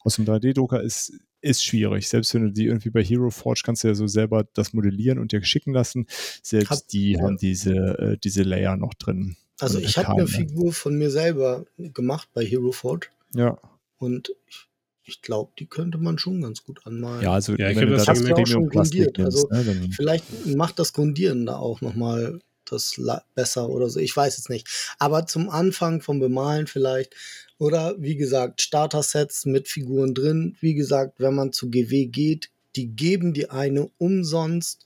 aus 0.00 0.16
dem 0.16 0.24
3D-Drucker 0.24 0.82
ist, 0.82 1.12
ist 1.40 1.64
schwierig. 1.64 2.08
Selbst 2.08 2.34
wenn 2.34 2.42
du 2.44 2.50
die 2.52 2.66
irgendwie 2.66 2.90
bei 2.90 3.02
Hero 3.04 3.30
Forge 3.30 3.62
kannst 3.64 3.84
du 3.84 3.88
ja 3.88 3.94
so 3.94 4.06
selber 4.06 4.44
das 4.54 4.72
modellieren 4.72 5.18
und 5.18 5.32
dir 5.32 5.42
schicken 5.44 5.72
lassen. 5.72 6.06
Selbst 6.42 6.70
Hab- 6.70 6.88
die 6.88 7.12
ja. 7.12 7.22
haben 7.22 7.36
diese, 7.36 7.74
äh, 7.74 8.18
diese 8.22 8.42
Layer 8.42 8.76
noch 8.76 8.94
drin. 8.94 9.36
Also 9.60 9.78
ich 9.78 9.96
habe 9.96 10.12
eine. 10.12 10.26
Figur 10.26 10.72
von 10.72 10.96
mir 10.98 11.10
selber 11.10 11.64
gemacht 11.78 12.28
bei 12.34 12.44
Hero 12.44 12.72
Forge 12.72 13.08
Ja. 13.34 13.58
und 13.98 14.30
ich, 14.46 14.66
ich 15.04 15.22
glaube, 15.22 15.52
die 15.58 15.66
könnte 15.66 15.98
man 15.98 16.18
schon 16.18 16.40
ganz 16.42 16.64
gut 16.64 16.80
anmalen. 16.84 17.22
Ja, 17.22 17.32
also 17.32 17.54
Ja, 17.54 17.70
ich 17.70 17.76
wenn 17.76 17.84
hab 17.84 17.88
du 17.90 17.96
das 17.96 18.04
das 18.06 18.18
gemerkt. 18.18 18.40
Auch 18.40 18.46
schon 18.46 18.68
grundiert, 18.68 19.18
also 19.20 19.48
nimmst, 19.50 19.66
ne, 19.68 19.74
dann, 19.80 19.92
Vielleicht 19.92 20.46
macht 20.56 20.78
das 20.78 20.92
Grundieren 20.92 21.46
da 21.46 21.56
auch 21.56 21.80
nochmal 21.80 22.40
das 22.72 23.00
besser 23.34 23.68
oder 23.68 23.88
so. 23.88 24.00
Ich 24.00 24.16
weiß 24.16 24.38
es 24.38 24.48
nicht. 24.48 24.68
Aber 24.98 25.26
zum 25.26 25.50
Anfang 25.50 26.00
vom 26.00 26.20
Bemalen 26.20 26.66
vielleicht. 26.66 27.14
Oder 27.58 27.94
wie 27.98 28.16
gesagt, 28.16 28.60
Starter-Sets 28.60 29.46
mit 29.46 29.68
Figuren 29.68 30.14
drin. 30.14 30.56
Wie 30.60 30.74
gesagt, 30.74 31.14
wenn 31.18 31.34
man 31.34 31.52
zu 31.52 31.70
GW 31.70 32.06
geht, 32.06 32.50
die 32.76 32.88
geben 32.88 33.32
die 33.32 33.50
eine 33.50 33.90
umsonst. 33.98 34.84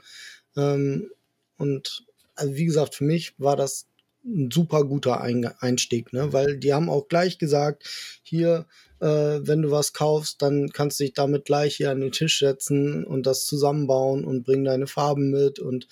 Ähm, 0.57 1.11
und 1.57 2.05
also 2.37 2.55
wie 2.55 2.65
gesagt, 2.65 2.95
für 2.95 3.05
mich 3.05 3.35
war 3.39 3.57
das 3.57 3.87
ein 4.25 4.51
super 4.51 4.85
guter 4.85 5.21
Ein 5.21 5.47
Einstieg, 5.61 6.13
ne? 6.13 6.33
weil 6.33 6.59
die 6.59 6.73
haben 6.75 6.91
auch 6.91 7.09
gleich 7.09 7.39
gesagt, 7.39 7.85
hier, 8.23 8.67
äh, 9.01 9.07
wenn 9.07 9.63
du 9.63 9.71
was 9.71 9.93
kaufst, 9.93 10.43
dann 10.43 10.71
kannst 10.71 11.01
du 11.01 11.05
dich 11.05 11.15
damit 11.15 11.47
gleich 11.47 11.77
hier 11.77 11.91
an 11.91 12.01
den 12.01 12.13
Tisch 12.13 12.39
setzen 12.39 13.05
und 13.05 13.27
das 13.27 13.47
zusammenbauen 13.47 14.25
und 14.25 14.45
bring 14.45 14.65
deine 14.65 14.87
Farben 14.87 15.31
mit 15.31 15.59
und 15.59 15.89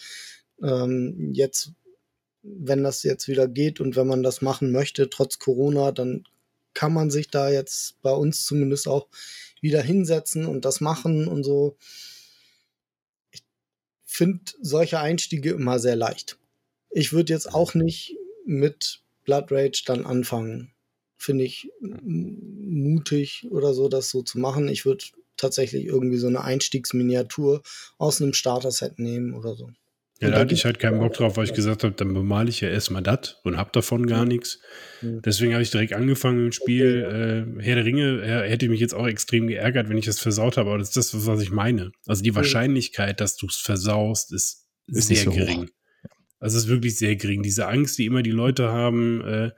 ähm, 0.62 1.32
jetzt, 1.32 1.72
wenn 2.56 2.82
das 2.82 3.02
jetzt 3.02 3.28
wieder 3.28 3.48
geht 3.48 3.80
und 3.80 3.96
wenn 3.96 4.06
man 4.06 4.22
das 4.22 4.42
machen 4.42 4.72
möchte, 4.72 5.10
trotz 5.10 5.38
Corona, 5.38 5.92
dann 5.92 6.24
kann 6.74 6.92
man 6.92 7.10
sich 7.10 7.30
da 7.30 7.50
jetzt 7.50 8.00
bei 8.02 8.12
uns 8.12 8.44
zumindest 8.44 8.88
auch 8.88 9.08
wieder 9.60 9.82
hinsetzen 9.82 10.46
und 10.46 10.64
das 10.64 10.80
machen 10.80 11.26
und 11.26 11.42
so. 11.42 11.76
Ich 13.30 13.42
finde 14.04 14.40
solche 14.60 15.00
Einstiege 15.00 15.50
immer 15.50 15.78
sehr 15.78 15.96
leicht. 15.96 16.38
Ich 16.90 17.12
würde 17.12 17.32
jetzt 17.32 17.52
auch 17.52 17.74
nicht 17.74 18.16
mit 18.44 19.02
Blood 19.24 19.50
Rage 19.50 19.82
dann 19.86 20.06
anfangen. 20.06 20.72
Finde 21.16 21.44
ich 21.44 21.70
mutig 21.80 23.46
oder 23.50 23.74
so, 23.74 23.88
das 23.88 24.08
so 24.10 24.22
zu 24.22 24.38
machen. 24.38 24.68
Ich 24.68 24.86
würde 24.86 25.04
tatsächlich 25.36 25.84
irgendwie 25.84 26.18
so 26.18 26.28
eine 26.28 26.42
Einstiegsminiatur 26.42 27.62
aus 27.98 28.22
einem 28.22 28.34
Starter-Set 28.34 28.98
nehmen 28.98 29.34
oder 29.34 29.54
so. 29.56 29.70
Ja, 30.20 30.30
da 30.30 30.40
hatte 30.40 30.54
ich 30.54 30.64
halt 30.64 30.80
keinen 30.80 30.98
Bock 30.98 31.12
drauf, 31.12 31.36
weil 31.36 31.44
ich 31.44 31.54
gesagt 31.54 31.84
habe, 31.84 31.94
dann 31.94 32.12
bemale 32.12 32.48
ich 32.48 32.60
ja 32.60 32.68
erstmal 32.68 33.02
das 33.02 33.36
und 33.44 33.56
hab 33.56 33.72
davon 33.72 34.06
gar 34.06 34.24
nichts. 34.24 34.58
Deswegen 35.00 35.52
habe 35.52 35.62
ich 35.62 35.70
direkt 35.70 35.92
angefangen 35.92 36.46
im 36.46 36.52
Spiel. 36.52 37.54
Äh, 37.56 37.62
Herr 37.62 37.76
der 37.76 37.84
Ringe 37.84 38.22
äh, 38.22 38.48
hätte 38.50 38.68
mich 38.68 38.80
jetzt 38.80 38.94
auch 38.94 39.06
extrem 39.06 39.46
geärgert, 39.46 39.88
wenn 39.88 39.96
ich 39.96 40.06
das 40.06 40.18
versaut 40.18 40.56
habe, 40.56 40.70
aber 40.70 40.78
das 40.78 40.96
ist 40.96 41.14
das, 41.14 41.26
was 41.26 41.40
ich 41.40 41.52
meine. 41.52 41.92
Also 42.06 42.24
die 42.24 42.34
Wahrscheinlichkeit, 42.34 43.20
dass 43.20 43.36
du 43.36 43.46
es 43.46 43.58
versaust, 43.58 44.32
ist, 44.32 44.66
Ist 44.88 45.06
sehr 45.06 45.18
so 45.18 45.30
hoch. 45.30 45.36
gering. 45.36 45.70
Also 46.40 46.56
es 46.56 46.64
ist 46.64 46.68
wirklich 46.68 46.96
sehr 46.98 47.14
gering. 47.14 47.42
Diese 47.42 47.68
Angst, 47.68 47.96
die 47.98 48.06
immer 48.06 48.22
die 48.22 48.32
Leute 48.32 48.70
haben, 48.70 49.20
äh, 49.22 49.50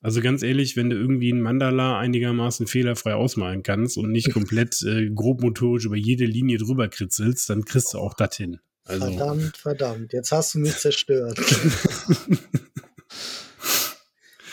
also 0.00 0.20
ganz 0.20 0.42
ehrlich, 0.44 0.76
wenn 0.76 0.90
du 0.90 0.96
irgendwie 0.96 1.32
ein 1.32 1.40
Mandala 1.40 1.98
einigermaßen 1.98 2.68
fehlerfrei 2.68 3.14
ausmalen 3.14 3.64
kannst 3.64 3.98
und 3.98 4.12
nicht 4.12 4.32
komplett 4.32 4.80
äh, 4.82 5.10
grobmotorisch 5.10 5.86
über 5.86 5.96
jede 5.96 6.24
Linie 6.24 6.58
drüber 6.58 6.88
kritzelst, 6.88 7.50
dann 7.50 7.64
kriegst 7.64 7.94
du 7.94 7.98
auch 7.98 8.14
das 8.14 8.36
hin. 8.36 8.60
Also, 8.88 9.06
Verdammt, 9.06 9.56
verdammt. 9.56 10.12
Jetzt 10.12 10.32
hast 10.32 10.54
du 10.54 10.58
mich 10.60 10.76
zerstört. 10.76 11.38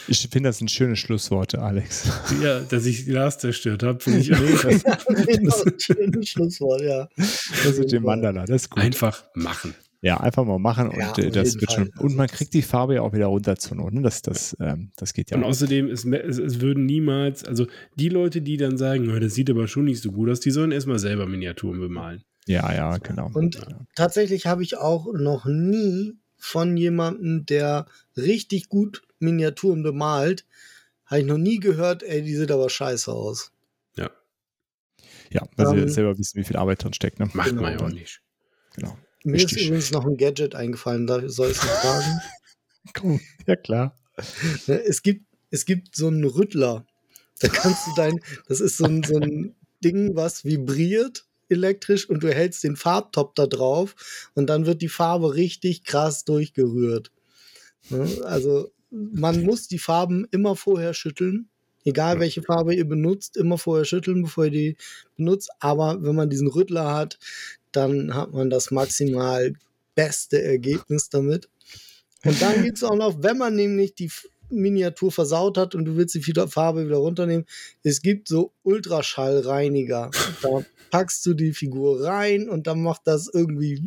ich 0.07 0.27
finde 0.31 0.49
das 0.49 0.61
ein 0.61 0.67
schönes 0.67 0.99
Schlussworte, 0.99 1.61
Alex. 1.61 2.07
Ja, 2.43 2.59
dass 2.59 2.85
ich 2.85 3.07
Lars 3.07 3.39
zerstört 3.39 3.81
habe, 3.83 3.99
finde 4.01 4.19
ich 4.19 4.33
auch. 4.35 4.37
genau, 5.25 5.55
ein 5.63 5.79
schönes 5.79 6.29
Schlusswort, 6.29 6.81
ja. 6.81 7.07
Das 7.15 7.77
mit 7.79 7.91
dem 7.91 8.03
Mandala, 8.03 8.45
das 8.45 8.63
ist 8.63 8.69
gut. 8.69 8.83
Einfach 8.83 9.23
machen. 9.33 9.73
Ja, 10.01 10.17
einfach 10.19 10.43
mal 10.45 10.59
machen 10.59 10.89
und 10.89 10.97
Ja, 10.99 11.17
äh, 11.17 11.31
das 11.31 11.55
wird 11.55 11.71
Fall. 11.71 11.85
schon. 11.85 12.03
Und 12.03 12.15
man 12.15 12.27
kriegt 12.27 12.53
die 12.53 12.61
Farbe 12.61 12.95
ja 12.95 13.01
auch 13.01 13.13
wieder 13.13 13.25
runter 13.27 13.55
zur 13.55 13.77
Not. 13.77 13.93
Ne? 13.93 14.01
Das, 14.03 14.21
das, 14.21 14.55
ähm, 14.59 14.91
das 14.97 15.13
geht 15.13 15.31
ja 15.31 15.37
Und 15.37 15.43
auch. 15.43 15.47
außerdem, 15.47 15.87
es, 15.89 16.05
es, 16.05 16.37
es 16.37 16.61
würden 16.61 16.85
niemals, 16.85 17.43
also 17.43 17.65
die 17.95 18.09
Leute, 18.09 18.41
die 18.41 18.57
dann 18.57 18.77
sagen, 18.77 19.09
"Ja, 19.09 19.19
das 19.19 19.33
sieht 19.33 19.49
aber 19.49 19.67
schon 19.67 19.85
nicht 19.85 20.01
so 20.03 20.11
gut 20.11 20.29
aus, 20.29 20.39
die 20.41 20.51
sollen 20.51 20.71
erstmal 20.71 20.99
selber 20.99 21.25
Miniaturen 21.25 21.79
bemalen. 21.79 22.21
Ja, 22.47 22.73
ja, 22.73 22.97
genau. 22.97 23.29
Und 23.33 23.59
tatsächlich 23.95 24.45
habe 24.45 24.63
ich 24.63 24.77
auch 24.77 25.11
noch 25.13 25.45
nie 25.45 26.15
von 26.37 26.77
jemandem, 26.77 27.45
der 27.45 27.87
richtig 28.15 28.69
gut 28.69 29.01
Miniaturen 29.19 29.81
bemalt, 29.81 30.45
habe 31.05 31.21
ich 31.21 31.25
noch 31.25 31.37
nie 31.37 31.59
gehört, 31.59 32.03
ey, 32.03 32.21
die 32.21 32.35
sieht 32.35 32.51
aber 32.51 32.69
scheiße 32.69 33.11
aus. 33.11 33.51
Ja, 33.97 34.11
ja, 35.31 35.41
weil 35.55 35.77
ähm, 35.79 35.87
sie 35.87 35.93
selber 35.93 36.17
wissen, 36.17 36.39
wie 36.39 36.43
viel 36.43 36.57
Arbeit 36.57 36.83
drin 36.83 36.93
steckt. 36.93 37.19
Ne? 37.19 37.29
macht 37.33 37.49
Genau. 37.49 37.61
man 37.63 37.73
ja 37.73 37.79
auch 37.79 37.89
nicht. 37.89 38.21
Genau. 38.75 38.97
Mir 39.23 39.35
Richtig. 39.35 39.57
ist 39.57 39.65
übrigens 39.65 39.91
noch 39.91 40.05
ein 40.05 40.17
Gadget 40.17 40.53
eingefallen, 40.53 41.07
da 41.07 41.27
soll 41.27 41.49
ich 41.49 41.57
es 41.57 41.63
nicht 41.63 41.81
sagen. 41.81 42.21
Komm, 42.93 43.19
ja, 43.47 43.55
klar. 43.55 43.97
Ne, 44.67 44.83
es 44.83 45.01
gibt, 45.01 45.25
es 45.49 45.65
gibt 45.65 45.95
so 45.95 46.07
einen 46.07 46.23
Rüttler. 46.23 46.85
Da 47.39 47.47
kannst 47.47 47.87
du 47.87 47.91
dein, 47.95 48.19
das 48.47 48.59
ist 48.59 48.77
so 48.77 48.85
ein, 48.85 49.03
so 49.03 49.17
ein 49.17 49.55
Ding, 49.83 50.15
was 50.15 50.45
vibriert 50.45 51.25
elektrisch 51.49 52.09
und 52.09 52.23
du 52.23 52.33
hältst 52.33 52.63
den 52.63 52.75
Farbtop 52.75 53.35
da 53.35 53.47
drauf 53.47 53.95
und 54.33 54.47
dann 54.47 54.65
wird 54.65 54.81
die 54.81 54.89
Farbe 54.89 55.35
richtig 55.35 55.83
krass 55.83 56.25
durchgerührt. 56.25 57.11
Ne, 57.89 58.07
Also 58.23 58.71
man 58.91 59.43
muss 59.43 59.67
die 59.67 59.79
Farben 59.79 60.25
immer 60.31 60.55
vorher 60.55 60.93
schütteln. 60.93 61.49
Egal 61.83 62.19
welche 62.19 62.41
Farbe 62.41 62.73
ihr 62.73 62.87
benutzt, 62.87 63.37
immer 63.37 63.59
vorher 63.59 63.85
schütteln, 63.85 64.23
bevor 64.23 64.45
ihr 64.45 64.51
die 64.51 64.77
benutzt. 65.17 65.51
Aber 65.59 66.01
wenn 66.01 66.15
man 66.15 66.29
diesen 66.29 66.47
Rüttler 66.47 66.95
hat, 66.95 67.19
dann 67.71 68.15
hat 68.15 68.33
man 68.33 68.49
das 68.49 68.71
maximal 68.71 69.53
beste 69.93 70.41
Ergebnis 70.41 71.09
damit. 71.09 71.47
Und 72.23 72.41
dann 72.41 72.63
gibt 72.63 72.77
es 72.77 72.83
auch 72.83 72.95
noch, 72.95 73.21
wenn 73.21 73.37
man 73.37 73.55
nämlich 73.55 73.93
die 73.93 74.09
Miniatur 74.49 75.11
versaut 75.11 75.57
hat 75.57 75.75
und 75.75 75.85
du 75.85 75.95
willst 75.95 76.15
die 76.15 76.33
Farbe 76.47 76.85
wieder 76.85 76.97
runternehmen, 76.97 77.45
es 77.83 78.01
gibt 78.01 78.27
so 78.27 78.51
Ultraschallreiniger. 78.63 80.11
Da 80.41 80.65
packst 80.95 81.25
du 81.25 81.33
die 81.33 81.51
Figur 81.51 82.05
rein 82.05 82.47
und 82.47 82.67
dann 82.67 82.81
macht 82.81 83.01
das 83.03 83.29
irgendwie 83.33 83.81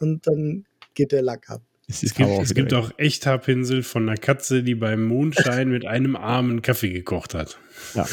und 0.00 0.26
dann 0.26 0.64
geht 0.94 1.12
der 1.12 1.20
Lack 1.20 1.50
ab. 1.50 1.60
die 1.86 1.92
Es 1.92 2.14
gibt, 2.14 2.30
Farbe 2.30 2.42
es 2.42 2.54
gibt 2.54 2.72
auch 2.72 2.90
Echthaarpinsel 2.96 3.82
von 3.82 4.08
einer 4.08 4.16
Katze, 4.16 4.62
die 4.62 4.74
beim 4.74 5.04
Mondschein 5.04 5.68
mit 5.68 5.84
einem 5.84 6.16
Arm 6.16 6.48
einen 6.48 6.62
Kaffee 6.62 6.90
gekocht 6.90 7.34
hat. 7.34 7.58
Ja. 7.94 8.06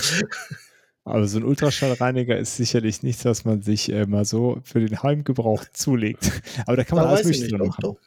Aber 1.06 1.26
so 1.28 1.38
ein 1.38 1.46
Ultraschallreiniger 1.46 2.38
ist 2.38 2.58
sicherlich 2.58 3.02
nichts, 3.02 3.24
was 3.24 3.46
man 3.46 3.62
sich 3.62 3.90
äh, 3.92 4.06
mal 4.06 4.26
so 4.26 4.60
für 4.64 4.82
den 4.82 5.02
Heimgebrauch 5.02 5.64
zulegt. 5.72 6.32
Aber 6.66 6.76
da 6.76 6.84
kann 6.84 6.98
man 6.98 7.06
Da 7.06 7.12
alles 7.12 7.26
Mögliche 7.26 7.58
nicht. 7.58 7.82
drin 7.82 7.98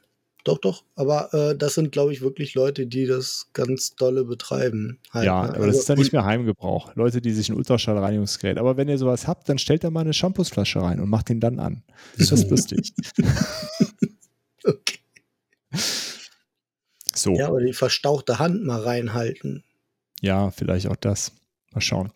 Doch, 0.47 0.59
doch. 0.59 0.85
Aber 0.95 1.35
äh, 1.35 1.57
das 1.57 1.75
sind, 1.75 1.91
glaube 1.91 2.13
ich, 2.13 2.21
wirklich 2.21 2.55
Leute, 2.55 2.87
die 2.87 3.05
das 3.07 3.49
ganz 3.53 3.97
dolle 3.97 4.23
betreiben. 4.25 5.01
Halt, 5.11 5.27
Ja, 5.27 5.43
ne? 5.43 5.49
aber 5.49 5.59
das 5.59 5.67
Also- 5.67 5.79
ist 5.81 5.89
dann 5.91 5.99
nicht 5.99 6.13
mehr 6.13 6.25
Heimgebrauch. 6.25 6.95
Leute, 6.95 7.21
die 7.21 7.33
sich 7.33 7.49
ein 7.49 7.57
Ultraschallreinigungsgerät. 7.57 8.57
Aber 8.57 8.77
wenn 8.77 8.89
ihr 8.89 8.97
sowas 8.97 9.27
habt, 9.27 9.49
dann 9.49 9.59
stellt 9.59 9.83
da 9.83 9.91
mal 9.91 10.03
eine 10.03 10.13
Shampoosflasche 10.15 10.81
rein 10.81 11.01
und 11.01 11.09
macht 11.09 11.31
den 11.31 11.41
dann 11.41 11.59
an. 11.59 11.83
Das 12.17 12.31
ist 12.31 12.49
lustig. 12.51 12.95
Okay. 14.65 14.99
So, 17.15 17.33
Ja, 17.33 17.39
ja, 17.41 17.49
aber 17.49 17.61
die 17.61 17.73
verstauchte 17.73 18.39
Hand 18.39 18.65
mal 18.65 18.81
reinhalten. 18.81 19.65
vielleicht 20.53 20.87
auch 20.87 20.97
das. 20.97 21.33
Mal 21.73 21.81
schauen. 21.81 22.13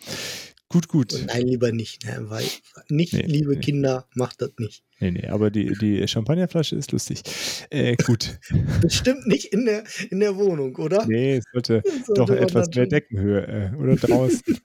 Gut, 0.72 0.86
gut. 0.86 1.24
Nein, 1.26 1.48
lieber 1.48 1.72
nicht. 1.72 2.06
Ne? 2.06 2.30
Weil 2.30 2.44
nicht, 2.88 3.12
Nee, 3.12 3.22
liebe 3.22 3.54
nee. 3.54 3.60
Kinder, 3.60 4.06
macht 4.14 4.40
das 4.40 4.52
nicht. 4.58 4.84
Nee, 5.00 5.10
nee, 5.10 5.26
aber 5.26 5.50
die, 5.50 5.74
die 5.80 6.06
Champagnerflasche 6.06 6.76
ist 6.76 6.92
lustig. 6.92 7.22
Äh, 7.70 7.96
gut. 7.96 8.38
Bestimmt 8.80 9.26
nicht 9.26 9.46
in 9.46 9.64
der, 9.64 9.82
in 10.10 10.20
der 10.20 10.36
Wohnung, 10.36 10.76
oder? 10.76 11.04
Nee, 11.06 11.38
es 11.38 11.44
sollte 11.52 11.82
sollte 12.06 12.14
doch 12.14 12.30
etwas 12.30 12.68
mehr 12.72 12.86
Deckenhöhe 12.86 13.72
äh, 13.72 13.76
oder 13.76 13.96
draußen. 13.96 14.42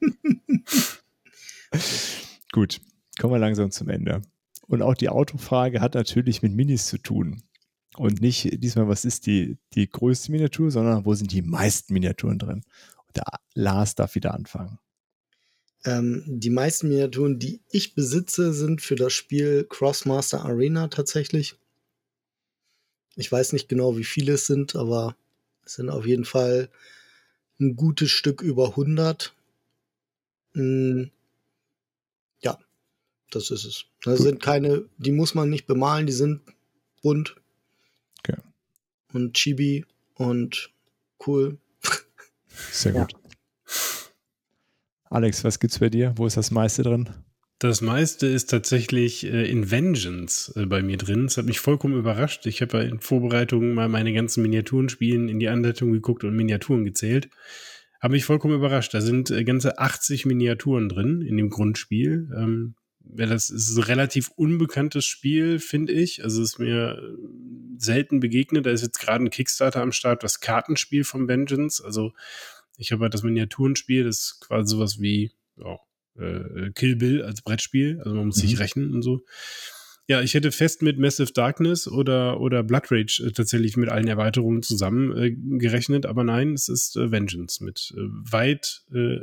Gut, 2.52 2.80
kommen 3.19 3.34
wir 3.34 3.40
langsam 3.40 3.72
zum 3.72 3.90
Ende. 3.90 4.22
Und 4.68 4.84
auch 4.84 4.94
die 4.94 5.10
Autofrage 5.10 5.82
hat 5.82 5.95
natürlich 5.95 6.44
mit 6.44 6.53
Minis 6.53 6.86
zu 6.86 6.99
tun. 6.99 7.41
Und 7.98 8.22
nicht 8.22 8.64
diesmal, 8.64 8.88
was 8.88 9.06
ist 9.06 9.26
die, 9.26 9.57
die 9.73 9.90
größte 9.90 10.32
Miniatur, 10.32 10.69
sondern 10.69 11.03
wo 11.06 11.15
sind 11.15 11.32
die 11.32 11.41
meisten 11.41 11.94
Miniaturen 11.94 12.38
drin? 12.38 12.61
Und 13.07 13.18
der 13.18 13.26
Lars 13.56 13.95
darf 13.95 14.14
wieder 14.15 14.36
anfangen. 14.36 14.77
Ähm, 15.86 16.24
die 16.26 16.49
meisten 16.49 16.90
Miniaturen, 16.90 17.38
die 17.38 17.62
ich 17.70 17.94
besitze, 17.94 18.53
sind 18.53 18.82
für 18.82 18.95
das 18.95 19.14
Spiel 19.14 19.66
Crossmaster 19.70 20.44
Arena 20.44 20.88
tatsächlich. 20.88 21.56
Ich 23.16 23.32
weiß 23.32 23.53
nicht 23.53 23.70
genau, 23.70 23.95
wie 23.95 24.03
viele 24.03 24.34
es 24.34 24.48
sind, 24.48 24.76
aber 24.76 25.16
es 25.64 25.76
sind 25.76 25.90
auf 25.90 26.06
jeden 26.06 26.26
Fall 26.26 26.70
ein 27.60 27.76
gutes 27.76 28.10
Stück 28.10 28.41
über 28.41 28.70
100. 28.70 29.34
Mm, 30.53 31.03
ja, 32.41 32.60
das 33.30 33.52
ist 33.52 33.66
es. 33.66 33.86
Das 34.03 34.18
Gut. 34.18 34.26
sind 34.26 34.41
keine, 34.41 34.90
die 34.98 35.12
muss 35.12 35.36
man 35.36 35.52
nicht 35.52 35.68
bemalen, 35.68 36.07
die 36.07 36.14
sind 36.14 36.41
bunt. 37.03 37.36
Okay. 38.20 38.41
Und 39.14 39.36
chibi 39.36 39.86
und 40.16 40.72
cool. 41.26 41.60
Sehr 42.72 42.94
Ja. 42.94 43.07
Alex, 45.16 45.46
was 45.46 45.62
gibt's 45.62 45.80
bei 45.80 45.88
dir? 45.88 46.14
Wo 46.18 46.28
ist 46.28 46.36
das 46.36 46.52
meiste 46.52 46.84
drin? 46.84 47.08
Das 47.60 47.80
meiste 47.80 48.28
ist 48.28 48.50
tatsächlich 48.50 49.26
äh, 49.26 49.50
in 49.50 49.72
Vengeance 49.72 50.52
äh, 50.58 50.66
bei 50.66 50.84
mir 50.84 50.98
drin. 50.98 51.28
Das 51.28 51.38
hat 51.38 51.46
mich 51.46 51.62
vollkommen 51.62 51.98
überrascht. 51.98 52.46
Ich 52.48 52.62
habe 52.62 52.80
ja 52.80 52.84
in 52.84 53.00
Vorbereitung 53.00 53.74
mal 53.76 53.88
meine 53.88 54.12
ganzen 54.12 54.42
Miniaturen 54.42 54.90
spielen, 54.90 55.30
in 55.30 55.40
die 55.40 55.48
Anleitung 55.48 55.94
geguckt 55.94 56.26
und 56.26 56.36
Miniaturen 56.36 56.84
gezählt. 56.84 57.30
Habe 58.02 58.12
mich 58.12 58.26
vollkommen 58.26 58.56
überrascht. 58.56 58.94
Da 58.94 59.00
sind 59.00 59.32
äh, 59.32 59.46
ganze 59.46 59.80
80 59.80 60.26
Miniaturen 60.26 60.90
drin 60.90 61.22
in 61.22 61.38
dem 61.38 61.50
Grundspiel. 61.50 62.30
Ähm, 62.36 62.76
das 63.00 63.50
ist 63.50 63.78
ein 63.78 63.84
relativ 63.84 64.32
unbekanntes 64.36 65.06
Spiel, 65.06 65.60
finde 65.60 65.94
ich. 65.94 66.26
Also 66.26 66.42
es 66.42 66.54
ist 66.54 66.60
mir 66.60 66.98
äh, 66.98 67.18
selten 67.78 68.20
begegnet. 68.20 68.66
Da 68.66 68.72
ist 68.72 68.82
jetzt 68.82 69.00
gerade 69.00 69.24
ein 69.24 69.30
Kickstarter 69.30 69.82
am 69.82 69.94
Start, 69.94 70.24
das 70.24 70.42
Kartenspiel 70.42 71.06
von 71.06 71.30
Vengeance. 71.30 71.82
Also 71.82 72.12
ich 72.77 72.91
habe 72.91 73.03
halt 73.03 73.14
das 73.14 73.23
Miniaturenspiel, 73.23 74.03
das 74.03 74.18
ist 74.19 74.39
quasi 74.41 74.69
sowas 74.76 74.99
wie 74.99 75.31
ja, 75.57 75.77
äh, 76.18 76.72
Kill 76.73 76.95
Bill 76.95 77.23
als 77.23 77.41
Brettspiel. 77.41 77.99
Also 77.99 78.15
man 78.15 78.27
muss 78.27 78.35
sich 78.38 78.53
Mhm. 78.53 78.57
rechnen 78.60 78.93
und 78.93 79.02
so. 79.02 79.23
Ja, 80.07 80.22
ich 80.22 80.35
hätte 80.35 80.52
fest 80.52 80.84
mit 80.84 80.99
Massive 80.99 81.34
Darkness 81.34 81.88
oder, 81.88 82.39
oder 82.39 82.61
Blood 82.61 82.91
Rage 82.91 83.23
äh, 83.26 83.31
tatsächlich 83.31 83.76
mit 83.76 83.89
allen 83.89 84.07
Erweiterungen 84.07 84.61
zusammen 84.61 85.18
äh, 85.18 85.31
gerechnet, 85.57 86.06
aber 86.06 86.23
nein, 86.23 86.53
es 86.53 86.69
ist 86.69 86.95
äh, 86.95 87.11
Vengeance 87.11 87.64
mit 87.64 87.91
äh, 87.97 88.02
weit 88.31 88.84
äh, 88.93 89.18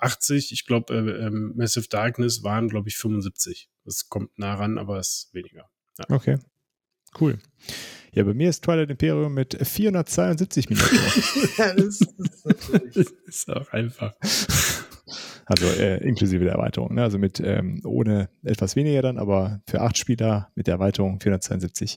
80. 0.00 0.52
Ich 0.52 0.64
glaube, 0.64 0.94
äh, 0.94 1.30
Massive 1.30 1.88
Darkness 1.88 2.44
waren, 2.44 2.68
glaube 2.68 2.88
ich, 2.88 2.96
75. 2.96 3.68
Das 3.84 4.08
kommt 4.08 4.38
nah 4.38 4.54
ran, 4.54 4.78
aber 4.78 4.98
es 5.00 5.08
ist 5.08 5.34
weniger. 5.34 5.68
Okay. 6.08 6.38
Cool. 7.18 7.38
Ja, 8.12 8.24
bei 8.24 8.34
mir 8.34 8.48
ist 8.48 8.64
Twilight 8.64 8.90
Imperium 8.90 9.34
mit 9.34 9.56
472 9.60 10.70
Miniaturen. 10.70 11.50
ja, 11.58 11.74
das, 11.74 11.98
das 12.44 12.96
ist 12.96 13.14
ist 13.26 13.50
auch 13.50 13.72
einfach. 13.72 14.14
Also 15.46 15.66
äh, 15.66 15.96
inklusive 16.06 16.44
der 16.44 16.54
Erweiterung. 16.54 16.94
Ne? 16.94 17.02
Also 17.02 17.18
mit 17.18 17.40
ähm, 17.40 17.80
ohne 17.84 18.28
etwas 18.42 18.76
weniger 18.76 19.00
dann, 19.00 19.18
aber 19.18 19.62
für 19.66 19.80
acht 19.80 19.96
Spieler 19.96 20.50
mit 20.54 20.66
der 20.66 20.74
Erweiterung 20.74 21.20
472. 21.20 21.96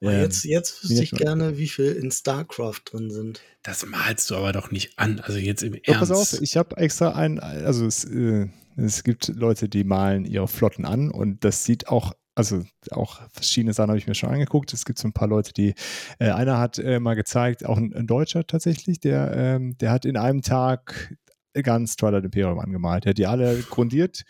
Aber 0.00 0.12
Ähm, 0.12 0.20
jetzt, 0.22 0.44
jetzt 0.44 0.82
wüsste 0.82 1.04
ich 1.04 1.10
gerne, 1.12 1.58
wie 1.58 1.68
viel 1.68 1.92
in 1.92 2.10
StarCraft 2.10 2.80
drin 2.90 3.10
sind. 3.10 3.40
Das 3.62 3.86
malst 3.86 4.30
du 4.30 4.36
aber 4.36 4.52
doch 4.52 4.72
nicht 4.72 4.98
an. 4.98 5.20
Also 5.20 5.38
jetzt 5.38 5.62
im 5.62 5.74
Ernst. 5.74 6.00
pass 6.00 6.10
auf, 6.10 6.40
ich 6.40 6.56
habe 6.56 6.76
extra 6.76 7.12
ein, 7.12 7.38
also 7.38 7.86
es, 7.86 8.04
äh, 8.04 8.48
es 8.76 9.04
gibt 9.04 9.28
Leute, 9.28 9.68
die 9.68 9.84
malen 9.84 10.24
ihre 10.24 10.48
Flotten 10.48 10.84
an 10.84 11.10
und 11.10 11.44
das 11.44 11.64
sieht 11.64 11.88
auch, 11.88 12.14
also 12.38 12.64
auch 12.92 13.20
verschiedene 13.32 13.72
Sachen 13.72 13.90
habe 13.90 13.98
ich 13.98 14.06
mir 14.06 14.14
schon 14.14 14.30
angeguckt. 14.30 14.72
Es 14.72 14.84
gibt 14.84 14.98
so 14.98 15.08
ein 15.08 15.12
paar 15.12 15.26
Leute, 15.26 15.52
die, 15.52 15.74
äh, 16.20 16.30
einer 16.30 16.58
hat 16.58 16.78
äh, 16.78 17.00
mal 17.00 17.14
gezeigt, 17.14 17.66
auch 17.66 17.76
ein, 17.76 17.92
ein 17.94 18.06
Deutscher 18.06 18.46
tatsächlich, 18.46 19.00
der, 19.00 19.32
ähm, 19.36 19.76
der 19.78 19.90
hat 19.90 20.04
in 20.04 20.16
einem 20.16 20.42
Tag 20.42 21.16
ganz 21.62 21.96
Twilight 21.96 22.24
Imperium 22.24 22.60
angemalt. 22.60 23.04
Der 23.04 23.10
hat 23.10 23.18
die 23.18 23.26
alle 23.26 23.58
grundiert 23.62 24.22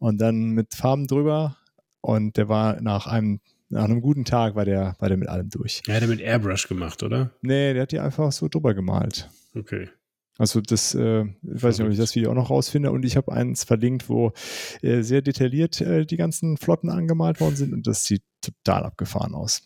und 0.00 0.20
dann 0.20 0.50
mit 0.50 0.74
Farben 0.74 1.06
drüber 1.06 1.56
und 2.00 2.36
der 2.36 2.48
war 2.48 2.80
nach 2.80 3.06
einem, 3.06 3.40
nach 3.68 3.84
einem 3.84 4.00
guten 4.00 4.24
Tag 4.24 4.56
war 4.56 4.64
der, 4.64 4.96
war 4.98 5.08
der 5.08 5.16
mit 5.16 5.28
allem 5.28 5.48
durch. 5.48 5.82
Ja, 5.86 5.94
hat 5.94 6.02
er 6.02 6.08
mit 6.08 6.20
Airbrush 6.20 6.66
gemacht, 6.66 7.04
oder? 7.04 7.30
Nee, 7.42 7.74
der 7.74 7.82
hat 7.82 7.92
die 7.92 8.00
einfach 8.00 8.32
so 8.32 8.48
drüber 8.48 8.74
gemalt. 8.74 9.30
Okay. 9.54 9.88
Also 10.38 10.60
das, 10.60 10.94
äh, 10.94 11.22
ich 11.24 11.62
weiß 11.62 11.78
nicht, 11.78 11.86
ob 11.86 11.92
ich 11.92 11.98
das 11.98 12.14
Video 12.14 12.30
auch 12.30 12.34
noch 12.34 12.50
rausfinde. 12.50 12.90
Und 12.90 13.04
ich 13.04 13.16
habe 13.16 13.32
eins 13.32 13.64
verlinkt, 13.64 14.08
wo 14.08 14.32
äh, 14.80 15.02
sehr 15.02 15.22
detailliert 15.22 15.80
äh, 15.80 16.06
die 16.06 16.16
ganzen 16.16 16.56
Flotten 16.56 16.88
angemalt 16.90 17.40
worden 17.40 17.56
sind 17.56 17.72
und 17.72 17.86
das 17.86 18.04
sieht 18.04 18.22
total 18.40 18.84
abgefahren 18.84 19.34
aus. 19.34 19.62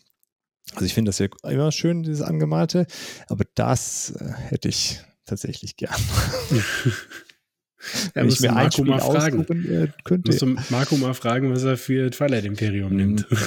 Also 0.73 0.85
ich 0.85 0.93
finde 0.93 1.09
das 1.09 1.19
ja 1.19 1.27
immer 1.43 1.71
schön, 1.71 2.03
dieses 2.03 2.21
Angemalte, 2.21 2.85
aber 3.27 3.45
das 3.55 4.11
äh, 4.19 4.33
hätte 4.49 4.67
ich 4.67 5.01
tatsächlich 5.25 5.75
gern. 5.77 5.95
Ja, 8.15 8.23
Wenn 8.23 8.29
ich 8.29 8.39
mir 8.41 8.49
ein 8.49 8.55
Marco 8.55 8.83
mal 8.83 8.99
fragen. 8.99 9.43
äh, 9.69 9.87
könnte. 10.03 10.31
Musst 10.31 10.41
du 10.41 10.47
Marco 10.71 10.97
mal 10.97 11.13
fragen, 11.13 11.53
was 11.53 11.63
er 11.63 11.77
für 11.77 12.09
Twilight 12.09 12.43
Imperium 12.43 12.95
nimmt. 12.95 13.25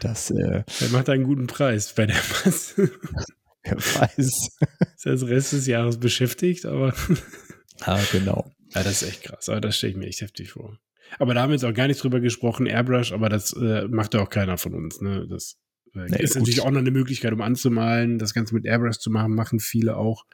Das, 0.00 0.30
äh, 0.30 0.62
er 0.80 0.88
macht 0.92 1.10
einen 1.10 1.24
guten 1.24 1.46
Preis 1.46 1.92
bei 1.94 2.06
der 2.06 2.16
Masse. 2.16 2.90
wer 3.70 3.78
weiß. 4.00 4.18
Ist 4.18 4.58
das 5.04 5.26
Rest 5.26 5.52
des 5.52 5.66
Jahres 5.66 5.98
beschäftigt, 5.98 6.66
aber 6.66 6.94
ah, 7.80 8.00
genau. 8.12 8.50
ja, 8.74 8.82
das 8.82 9.02
ist 9.02 9.08
echt 9.08 9.22
krass. 9.24 9.48
Aber 9.48 9.60
das 9.60 9.76
stelle 9.76 9.92
ich 9.92 9.96
mir 9.96 10.06
echt 10.06 10.20
heftig 10.20 10.52
vor. 10.52 10.78
Aber 11.18 11.34
da 11.34 11.42
haben 11.42 11.50
wir 11.50 11.54
jetzt 11.54 11.64
auch 11.64 11.74
gar 11.74 11.88
nicht 11.88 12.02
drüber 12.02 12.20
gesprochen, 12.20 12.66
Airbrush, 12.66 13.12
aber 13.12 13.28
das 13.28 13.52
äh, 13.54 13.88
macht 13.88 14.14
ja 14.14 14.20
auch 14.20 14.30
keiner 14.30 14.58
von 14.58 14.74
uns. 14.74 15.00
Ne? 15.00 15.26
Das 15.28 15.58
äh, 15.94 16.06
Nee, 16.08 16.22
ist 16.22 16.34
gut. 16.34 16.42
natürlich 16.42 16.60
auch 16.60 16.70
noch 16.70 16.80
eine 16.80 16.92
Möglichkeit, 16.92 17.32
um 17.32 17.40
anzumalen, 17.40 18.18
das 18.18 18.34
Ganze 18.34 18.54
mit 18.54 18.64
Airbrush 18.64 18.98
zu 18.98 19.10
machen, 19.10 19.34
machen 19.34 19.58
viele 19.58 19.96
auch. 19.96 20.24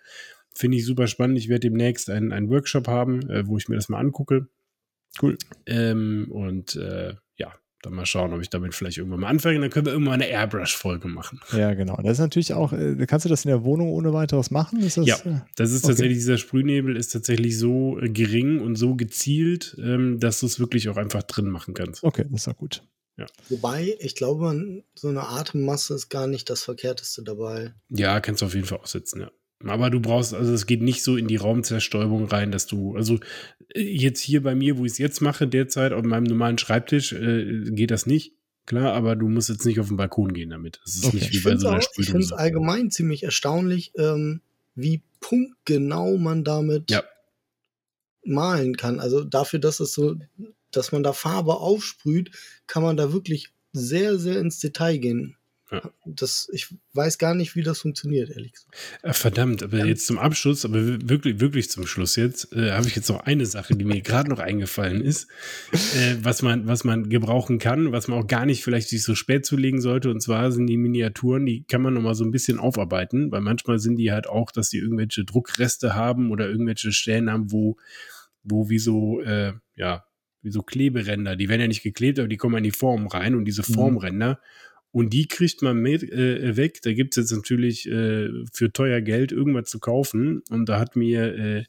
Finde 0.55 0.77
ich 0.79 0.87
super 0.87 1.07
spannend. 1.07 1.39
Ich 1.39 1.49
werde 1.49 1.69
demnächst 1.69 2.11
einen, 2.11 2.33
einen 2.33 2.51
Workshop 2.51 2.89
haben, 2.89 3.29
äh, 3.31 3.47
wo 3.47 3.57
ich 3.57 3.69
mir 3.69 3.77
das 3.77 3.89
mal 3.89 3.99
angucke. 3.99 4.49
Cool. 5.21 5.39
Ähm, 5.67 6.27
und 6.31 6.77
äh, 6.77 7.15
dann 7.87 7.95
mal 7.95 8.05
schauen, 8.07 8.33
ob 8.33 8.41
ich 8.43 8.51
damit 8.51 8.75
vielleicht 8.75 8.99
irgendwann 8.99 9.21
mal 9.21 9.29
anfange. 9.29 9.59
Dann 9.61 9.71
können 9.71 9.87
wir 9.87 9.93
irgendwann 9.93 10.15
eine 10.21 10.29
Airbrush-Folge 10.29 11.09
machen. 11.09 11.41
Ja, 11.53 11.73
genau. 11.75 11.97
Das 12.03 12.13
ist 12.13 12.19
natürlich 12.19 12.53
auch, 12.53 12.73
äh, 12.73 12.97
kannst 13.07 13.25
du 13.25 13.29
das 13.31 13.45
in 13.45 13.49
der 13.49 13.65
Wohnung 13.65 13.89
ohne 13.91 14.13
weiteres 14.13 14.51
machen? 14.51 14.81
Ist 14.83 14.97
das, 14.99 15.07
Ja. 15.07 15.17
äh, 15.25 15.41
Das 15.57 15.71
ist 15.71 15.85
Okay. 15.85 15.93
tatsächlich, 15.93 16.19
dieser 16.19 16.39
Sprühnebel 16.39 16.97
ist 16.97 17.09
tatsächlich 17.13 17.59
so 17.59 17.99
äh, 18.01 18.09
gering 18.09 18.61
und 18.61 18.77
so 18.77 18.95
gezielt, 18.97 19.77
ähm, 19.83 20.21
dass 20.21 20.41
du 20.41 20.47
es 20.47 20.61
wirklich 20.61 20.89
auch 20.89 20.97
einfach 20.97 21.23
drin 21.23 21.49
machen 21.49 21.75
kannst. 21.75 22.03
okay, 22.05 22.25
das 22.31 22.43
ist 22.43 22.49
auch 22.49 22.57
gut. 22.57 22.83
Wobei, 23.49 23.97
ich 24.01 24.15
glaube, 24.15 24.83
so 24.95 25.09
eine 25.09 25.27
Atemmasse 25.27 25.95
ist 25.95 26.11
gar 26.11 26.27
nicht 26.27 26.51
das 26.51 26.63
Verkehrteste 26.65 27.23
dabei. 27.23 27.73
Ja, 27.89 28.21
kannst 28.21 28.43
du 28.43 28.47
auf 28.47 28.55
jeden 28.55 28.67
Fall 28.67 28.79
aussetzen, 28.81 29.21
ja. 29.23 29.31
Aber 29.71 29.91
du 29.91 30.01
brauchst, 30.01 30.35
also 30.35 30.53
es 30.53 30.67
geht 30.67 30.83
nicht 30.83 31.03
so 31.03 31.17
in 31.17 31.27
die 31.29 31.37
Raumzerstäubung 31.37 32.27
rein, 32.27 32.51
dass 32.53 32.67
du, 32.67 32.95
also 32.97 33.19
äh, 33.75 33.81
jetzt 33.83 34.21
hier 34.21 34.43
bei 34.43 34.55
mir, 34.55 34.79
wo 34.79 34.85
ich 34.85 34.93
es 34.93 34.99
jetzt 34.99 35.21
mache, 35.21 35.47
derzeit 35.49 35.93
auf 35.93 36.05
meinem 36.05 36.25
normalen 36.25 36.59
Schreibtisch, 36.59 37.13
äh, 37.13 37.65
geht 37.71 37.91
das 37.91 38.07
nicht. 38.07 38.33
Klar, 38.67 38.95
aber 38.95 39.15
du 39.15 39.29
musst 39.29 39.49
jetzt 39.49 39.65
nicht 39.65 39.79
auf 39.79 39.89
den 39.89 39.97
Balkon 39.97 40.33
gehen 40.33 40.51
damit. 40.51 40.81
Das 40.85 40.97
ist 40.97 41.05
Okay. 41.05 41.17
nicht 41.19 41.33
wie 41.33 41.37
Ich 41.37 41.43
bei 41.45 41.51
finde 41.51 41.61
so 41.61 41.69
einer 41.69 41.79
es 41.79 41.85
Sprühdose. 41.85 42.37
allgemein 42.39 42.91
ziemlich 42.91 43.23
erstaunlich, 43.23 43.93
ähm, 43.97 44.41
wie 44.75 45.03
punktgenau 45.21 46.17
man 46.17 46.43
damit 46.43 46.91
Ja. 46.91 47.05
malen 48.25 48.77
kann. 48.77 48.99
Also 49.01 49.25
dafür, 49.25 49.59
dass 49.61 49.81
es 49.81 49.93
so, 49.93 50.17
dass 50.73 50.93
man 50.93 51.03
da 51.03 51.13
Farbe 51.13 51.55
aufsprüht, 51.57 52.31
kann 52.67 52.83
man 52.83 52.97
da 52.97 53.13
wirklich 53.13 53.51
sehr, 53.73 54.19
sehr 54.19 54.41
ins 54.41 54.59
Detail 54.59 54.99
gehen. 54.99 55.37
Ja. 55.71 55.83
Das, 56.05 56.49
ich 56.53 56.73
weiß 56.93 57.19
gar 57.19 57.35
nicht, 57.35 57.57
wie 57.57 57.63
das 57.63 57.81
funktioniert, 57.81 58.31
ehrlich 58.31 58.53
gesagt. 58.53 58.77
Äh, 59.03 59.13
verdammt, 59.13 59.65
aber 59.65 59.85
jetzt 59.85 60.07
zum 60.07 60.17
Abschluss, 60.17 60.65
aber 60.65 60.79
wirklich, 61.09 61.41
wirklich 61.41 61.71
zum 61.71 61.89
Schluss 61.89 62.15
jetzt, 62.15 62.53
äh, 62.53 62.71
habe 62.71 62.87
ich 62.87 62.95
jetzt 62.95 63.09
noch 63.09 63.21
eine 63.21 63.47
Sache, 63.47 63.75
die 63.75 63.85
mir 63.85 64.01
gerade 64.01 64.31
noch 64.31 64.39
eingefallen 64.39 65.01
ist, 65.01 65.29
äh, 65.73 66.17
was 66.21 66.43
man, 66.43 66.69
was 66.69 66.85
man 66.85 67.09
gebrauchen 67.09 67.59
kann, 67.59 67.91
was 67.91 68.07
man 68.07 68.21
auch 68.21 68.29
gar 68.29 68.47
nicht 68.47 68.63
vielleicht 68.63 68.89
sich 68.89 69.03
so 69.03 69.17
spät 69.17 69.45
zulegen 69.45 69.81
sollte. 69.81 70.09
Und 70.11 70.21
zwar 70.21 70.53
sind 70.53 70.69
die 70.69 70.77
Miniaturen, 70.77 71.45
die 71.45 71.65
kann 71.65 71.83
man 71.83 71.95
noch 71.95 72.03
mal 72.03 72.15
so 72.15 72.25
ein 72.25 72.31
bisschen 72.31 72.61
aufarbeiten, 72.61 73.33
weil 73.33 73.41
manchmal 73.41 73.81
sind 73.81 73.97
die 73.97 74.13
halt 74.13 74.29
auch, 74.29 74.53
dass 74.53 74.71
die 74.71 74.79
irgendwelche 74.79 75.25
Druckreste 75.25 75.95
haben 75.95 76.31
oder 76.31 76.49
irgendwelche 76.49 76.93
Stellen 76.93 77.29
haben, 77.29 77.51
wo, 77.51 77.77
wo 78.45 78.69
wie 78.69 78.79
so, 78.79 79.21
äh, 79.21 79.55
ja, 79.75 80.05
wie 80.43 80.53
so 80.53 80.63
Kleberänder, 80.63 81.35
die 81.35 81.49
werden 81.49 81.63
ja 81.63 81.67
nicht 81.67 81.83
geklebt, 81.83 82.21
aber 82.21 82.29
die 82.29 82.37
kommen 82.37 82.59
in 82.59 82.65
die 82.65 82.71
Form 82.71 83.09
rein 83.09 83.35
und 83.35 83.47
diese 83.47 83.63
mhm. 83.63 83.75
Formränder. 83.75 84.35
Mhm 84.35 84.66
und 84.93 85.13
die 85.13 85.29
kriegt 85.29 85.63
man 85.63 85.79
mit, 85.79 86.03
äh, 86.03 86.57
weg. 86.57 86.81
Da 86.83 86.93
gibt 86.93 87.17
es 87.17 87.23
jetzt 87.23 87.37
natürlich 87.37 87.87
äh, 87.87 88.31
für 88.53 88.73
teuer 88.73 89.01
Geld 89.01 89.33
irgendwas 89.33 89.69
zu 89.69 89.79
kaufen. 89.79 90.43
Und 90.49 90.69
da 90.69 90.79
hat 90.79 90.97
mir 90.97 91.35
äh, 91.35 91.65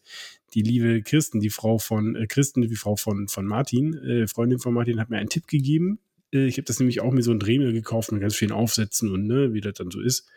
die 0.53 0.61
liebe 0.61 1.01
Kirsten, 1.01 1.39
die 1.39 1.49
Frau 1.49 1.77
von 1.77 2.15
äh, 2.15 2.25
Kirsten, 2.27 2.61
die 2.61 2.75
Frau 2.75 2.95
von, 2.95 3.27
von 3.27 3.45
Martin, 3.45 3.95
äh, 3.95 4.27
Freundin 4.27 4.59
von 4.59 4.73
Martin, 4.73 4.99
hat 4.99 5.09
mir 5.09 5.17
einen 5.17 5.29
Tipp 5.29 5.47
gegeben. 5.47 5.99
Äh, 6.31 6.45
ich 6.45 6.57
habe 6.57 6.65
das 6.65 6.79
nämlich 6.79 7.01
auch 7.01 7.11
mit 7.11 7.23
so 7.23 7.31
einem 7.31 7.39
Dremel 7.39 7.73
gekauft 7.73 8.11
mit 8.11 8.21
ganz 8.21 8.35
vielen 8.35 8.51
Aufsätzen 8.51 9.11
und 9.11 9.27
ne, 9.27 9.53
wie 9.53 9.61
das 9.61 9.73
dann 9.73 9.91
so 9.91 9.99
ist. 9.99 10.27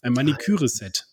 Ein 0.00 0.14
Maniküre-Set. 0.14 1.06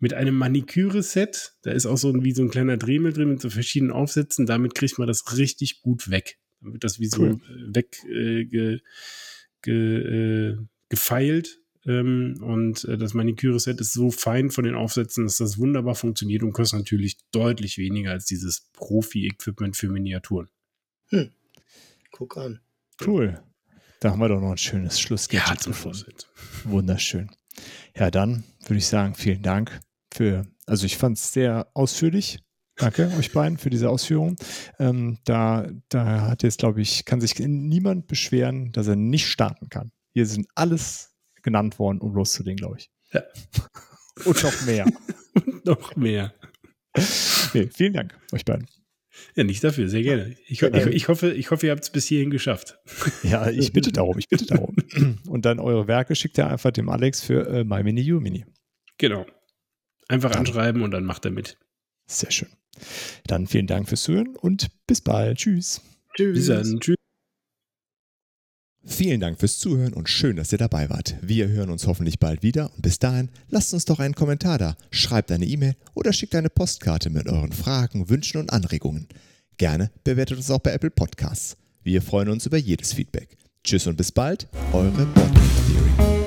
Mit 0.00 0.14
einem 0.14 0.34
Maniküre-Set, 0.34 1.54
da 1.62 1.70
ist 1.70 1.86
auch 1.86 1.96
so 1.96 2.10
ein, 2.10 2.24
wie 2.24 2.32
so 2.32 2.42
ein 2.42 2.50
kleiner 2.50 2.76
Dremel 2.76 3.12
drin 3.12 3.28
mit 3.28 3.40
so 3.40 3.50
verschiedenen 3.50 3.92
Aufsätzen. 3.92 4.46
Damit 4.46 4.74
kriegt 4.74 4.98
man 4.98 5.06
das 5.06 5.36
richtig 5.36 5.80
gut 5.80 6.10
weg. 6.10 6.38
Dann 6.60 6.72
wird 6.72 6.82
das 6.82 6.98
wie 6.98 7.08
cool. 7.16 7.38
so 7.46 7.52
äh, 7.54 7.74
weg 7.74 8.02
äh, 8.10 8.80
ge, 9.62 10.52
äh, 10.52 10.58
gefeilt. 10.88 11.58
Ähm, 11.84 12.38
und 12.42 12.84
äh, 12.84 12.96
das 12.96 13.14
Maniküre-Set 13.14 13.80
ist 13.80 13.92
so 13.92 14.10
fein 14.10 14.50
von 14.50 14.64
den 14.64 14.74
Aufsätzen, 14.74 15.24
dass 15.24 15.38
das 15.38 15.58
wunderbar 15.58 15.94
funktioniert 15.94 16.42
und 16.42 16.52
kostet 16.52 16.78
natürlich 16.78 17.18
deutlich 17.32 17.78
weniger 17.78 18.12
als 18.12 18.26
dieses 18.26 18.68
Profi-Equipment 18.72 19.76
für 19.76 19.88
Miniaturen. 19.88 20.48
Hm. 21.08 21.30
Guck 22.12 22.36
an. 22.36 22.60
Cool. 23.04 23.42
Da 24.00 24.10
haben 24.10 24.20
wir 24.20 24.28
doch 24.28 24.40
noch 24.40 24.52
ein 24.52 24.58
schönes 24.58 25.00
Schlussgadget 25.00 25.48
ja, 25.48 25.56
zum 25.56 25.74
Schluss. 25.74 26.06
Wunderschön. 26.64 27.30
Ja, 27.96 28.10
dann 28.10 28.44
würde 28.62 28.78
ich 28.78 28.86
sagen, 28.86 29.14
vielen 29.14 29.42
Dank 29.42 29.80
für, 30.12 30.46
also 30.66 30.86
ich 30.86 30.96
fand 30.96 31.18
es 31.18 31.32
sehr 31.32 31.68
ausführlich. 31.74 32.38
Danke 32.76 33.12
euch 33.18 33.32
beiden 33.32 33.58
für 33.58 33.70
diese 33.70 33.90
Ausführung. 33.90 34.36
Ähm, 34.78 35.18
da, 35.24 35.68
da 35.88 36.22
hat 36.22 36.42
jetzt, 36.42 36.58
glaube 36.58 36.80
ich, 36.80 37.04
kann 37.04 37.20
sich 37.20 37.38
niemand 37.38 38.06
beschweren, 38.06 38.72
dass 38.72 38.86
er 38.86 38.96
nicht 38.96 39.26
starten 39.26 39.68
kann. 39.68 39.92
Hier 40.14 40.26
sind 40.26 40.46
alles 40.54 41.14
genannt 41.42 41.78
worden, 41.78 42.00
um 42.00 42.14
loszulegen, 42.14 42.56
glaube 42.56 42.78
ich. 42.78 42.90
Ja. 43.12 43.22
Und 44.24 44.42
noch 44.42 44.66
mehr. 44.66 44.86
Und 45.34 45.64
noch 45.66 45.96
mehr. 45.96 46.34
Nee, 47.54 47.68
vielen 47.72 47.94
Dank 47.94 48.18
euch 48.32 48.44
beiden. 48.44 48.66
Ja, 49.34 49.44
nicht 49.44 49.62
dafür, 49.62 49.88
sehr 49.88 50.02
gerne. 50.02 50.36
Ich, 50.46 50.62
ich, 50.62 50.86
ich 50.86 51.08
hoffe, 51.08 51.32
ich 51.32 51.50
hoffe, 51.50 51.66
ihr 51.66 51.72
habt 51.72 51.82
es 51.82 51.90
bis 51.90 52.06
hierhin 52.06 52.30
geschafft. 52.30 52.78
Ja, 53.22 53.48
ich 53.48 53.72
bitte 53.72 53.92
darum, 53.92 54.18
ich 54.18 54.28
bitte 54.28 54.46
darum. 54.46 54.74
Und 55.28 55.44
dann 55.44 55.60
eure 55.60 55.86
Werke 55.86 56.14
schickt 56.14 56.38
ihr 56.38 56.46
einfach 56.46 56.70
dem 56.70 56.88
Alex 56.88 57.22
für 57.22 57.46
äh, 57.48 57.64
MyMini 57.64 58.12
Mini. 58.12 58.44
Genau. 58.98 59.26
Einfach 60.08 60.32
anschreiben 60.32 60.82
und 60.82 60.90
dann 60.90 61.04
macht 61.04 61.24
er 61.24 61.30
mit. 61.30 61.58
Sehr 62.12 62.30
schön. 62.30 62.48
Dann 63.26 63.46
vielen 63.46 63.66
Dank 63.66 63.88
fürs 63.88 64.02
Zuhören 64.02 64.36
und 64.36 64.68
bis 64.86 65.00
bald. 65.00 65.38
Tschüss. 65.38 65.80
Tschüss. 66.16 66.34
Bis 66.34 66.46
dann. 66.46 66.80
Tschüss. 66.80 66.96
Vielen 68.84 69.20
Dank 69.20 69.38
fürs 69.38 69.58
Zuhören 69.58 69.92
und 69.92 70.08
schön, 70.08 70.36
dass 70.36 70.50
ihr 70.50 70.58
dabei 70.58 70.90
wart. 70.90 71.14
Wir 71.22 71.48
hören 71.48 71.70
uns 71.70 71.86
hoffentlich 71.86 72.18
bald 72.18 72.42
wieder 72.42 72.72
und 72.74 72.82
bis 72.82 72.98
dahin 72.98 73.30
lasst 73.48 73.72
uns 73.72 73.84
doch 73.84 74.00
einen 74.00 74.16
Kommentar 74.16 74.58
da, 74.58 74.76
schreibt 74.90 75.30
eine 75.30 75.46
E-Mail 75.46 75.76
oder 75.94 76.12
schickt 76.12 76.34
eine 76.34 76.50
Postkarte 76.50 77.08
mit 77.08 77.28
euren 77.28 77.52
Fragen, 77.52 78.08
Wünschen 78.08 78.38
und 78.38 78.52
Anregungen. 78.52 79.06
Gerne 79.56 79.92
bewertet 80.02 80.38
uns 80.38 80.50
auch 80.50 80.58
bei 80.58 80.72
Apple 80.72 80.90
Podcasts. 80.90 81.56
Wir 81.84 82.02
freuen 82.02 82.28
uns 82.28 82.44
über 82.46 82.56
jedes 82.56 82.92
Feedback. 82.92 83.36
Tschüss 83.62 83.86
und 83.86 83.96
bis 83.96 84.10
bald, 84.10 84.48
eure 84.72 85.06
Body 85.06 85.40
Theory. 85.68 86.21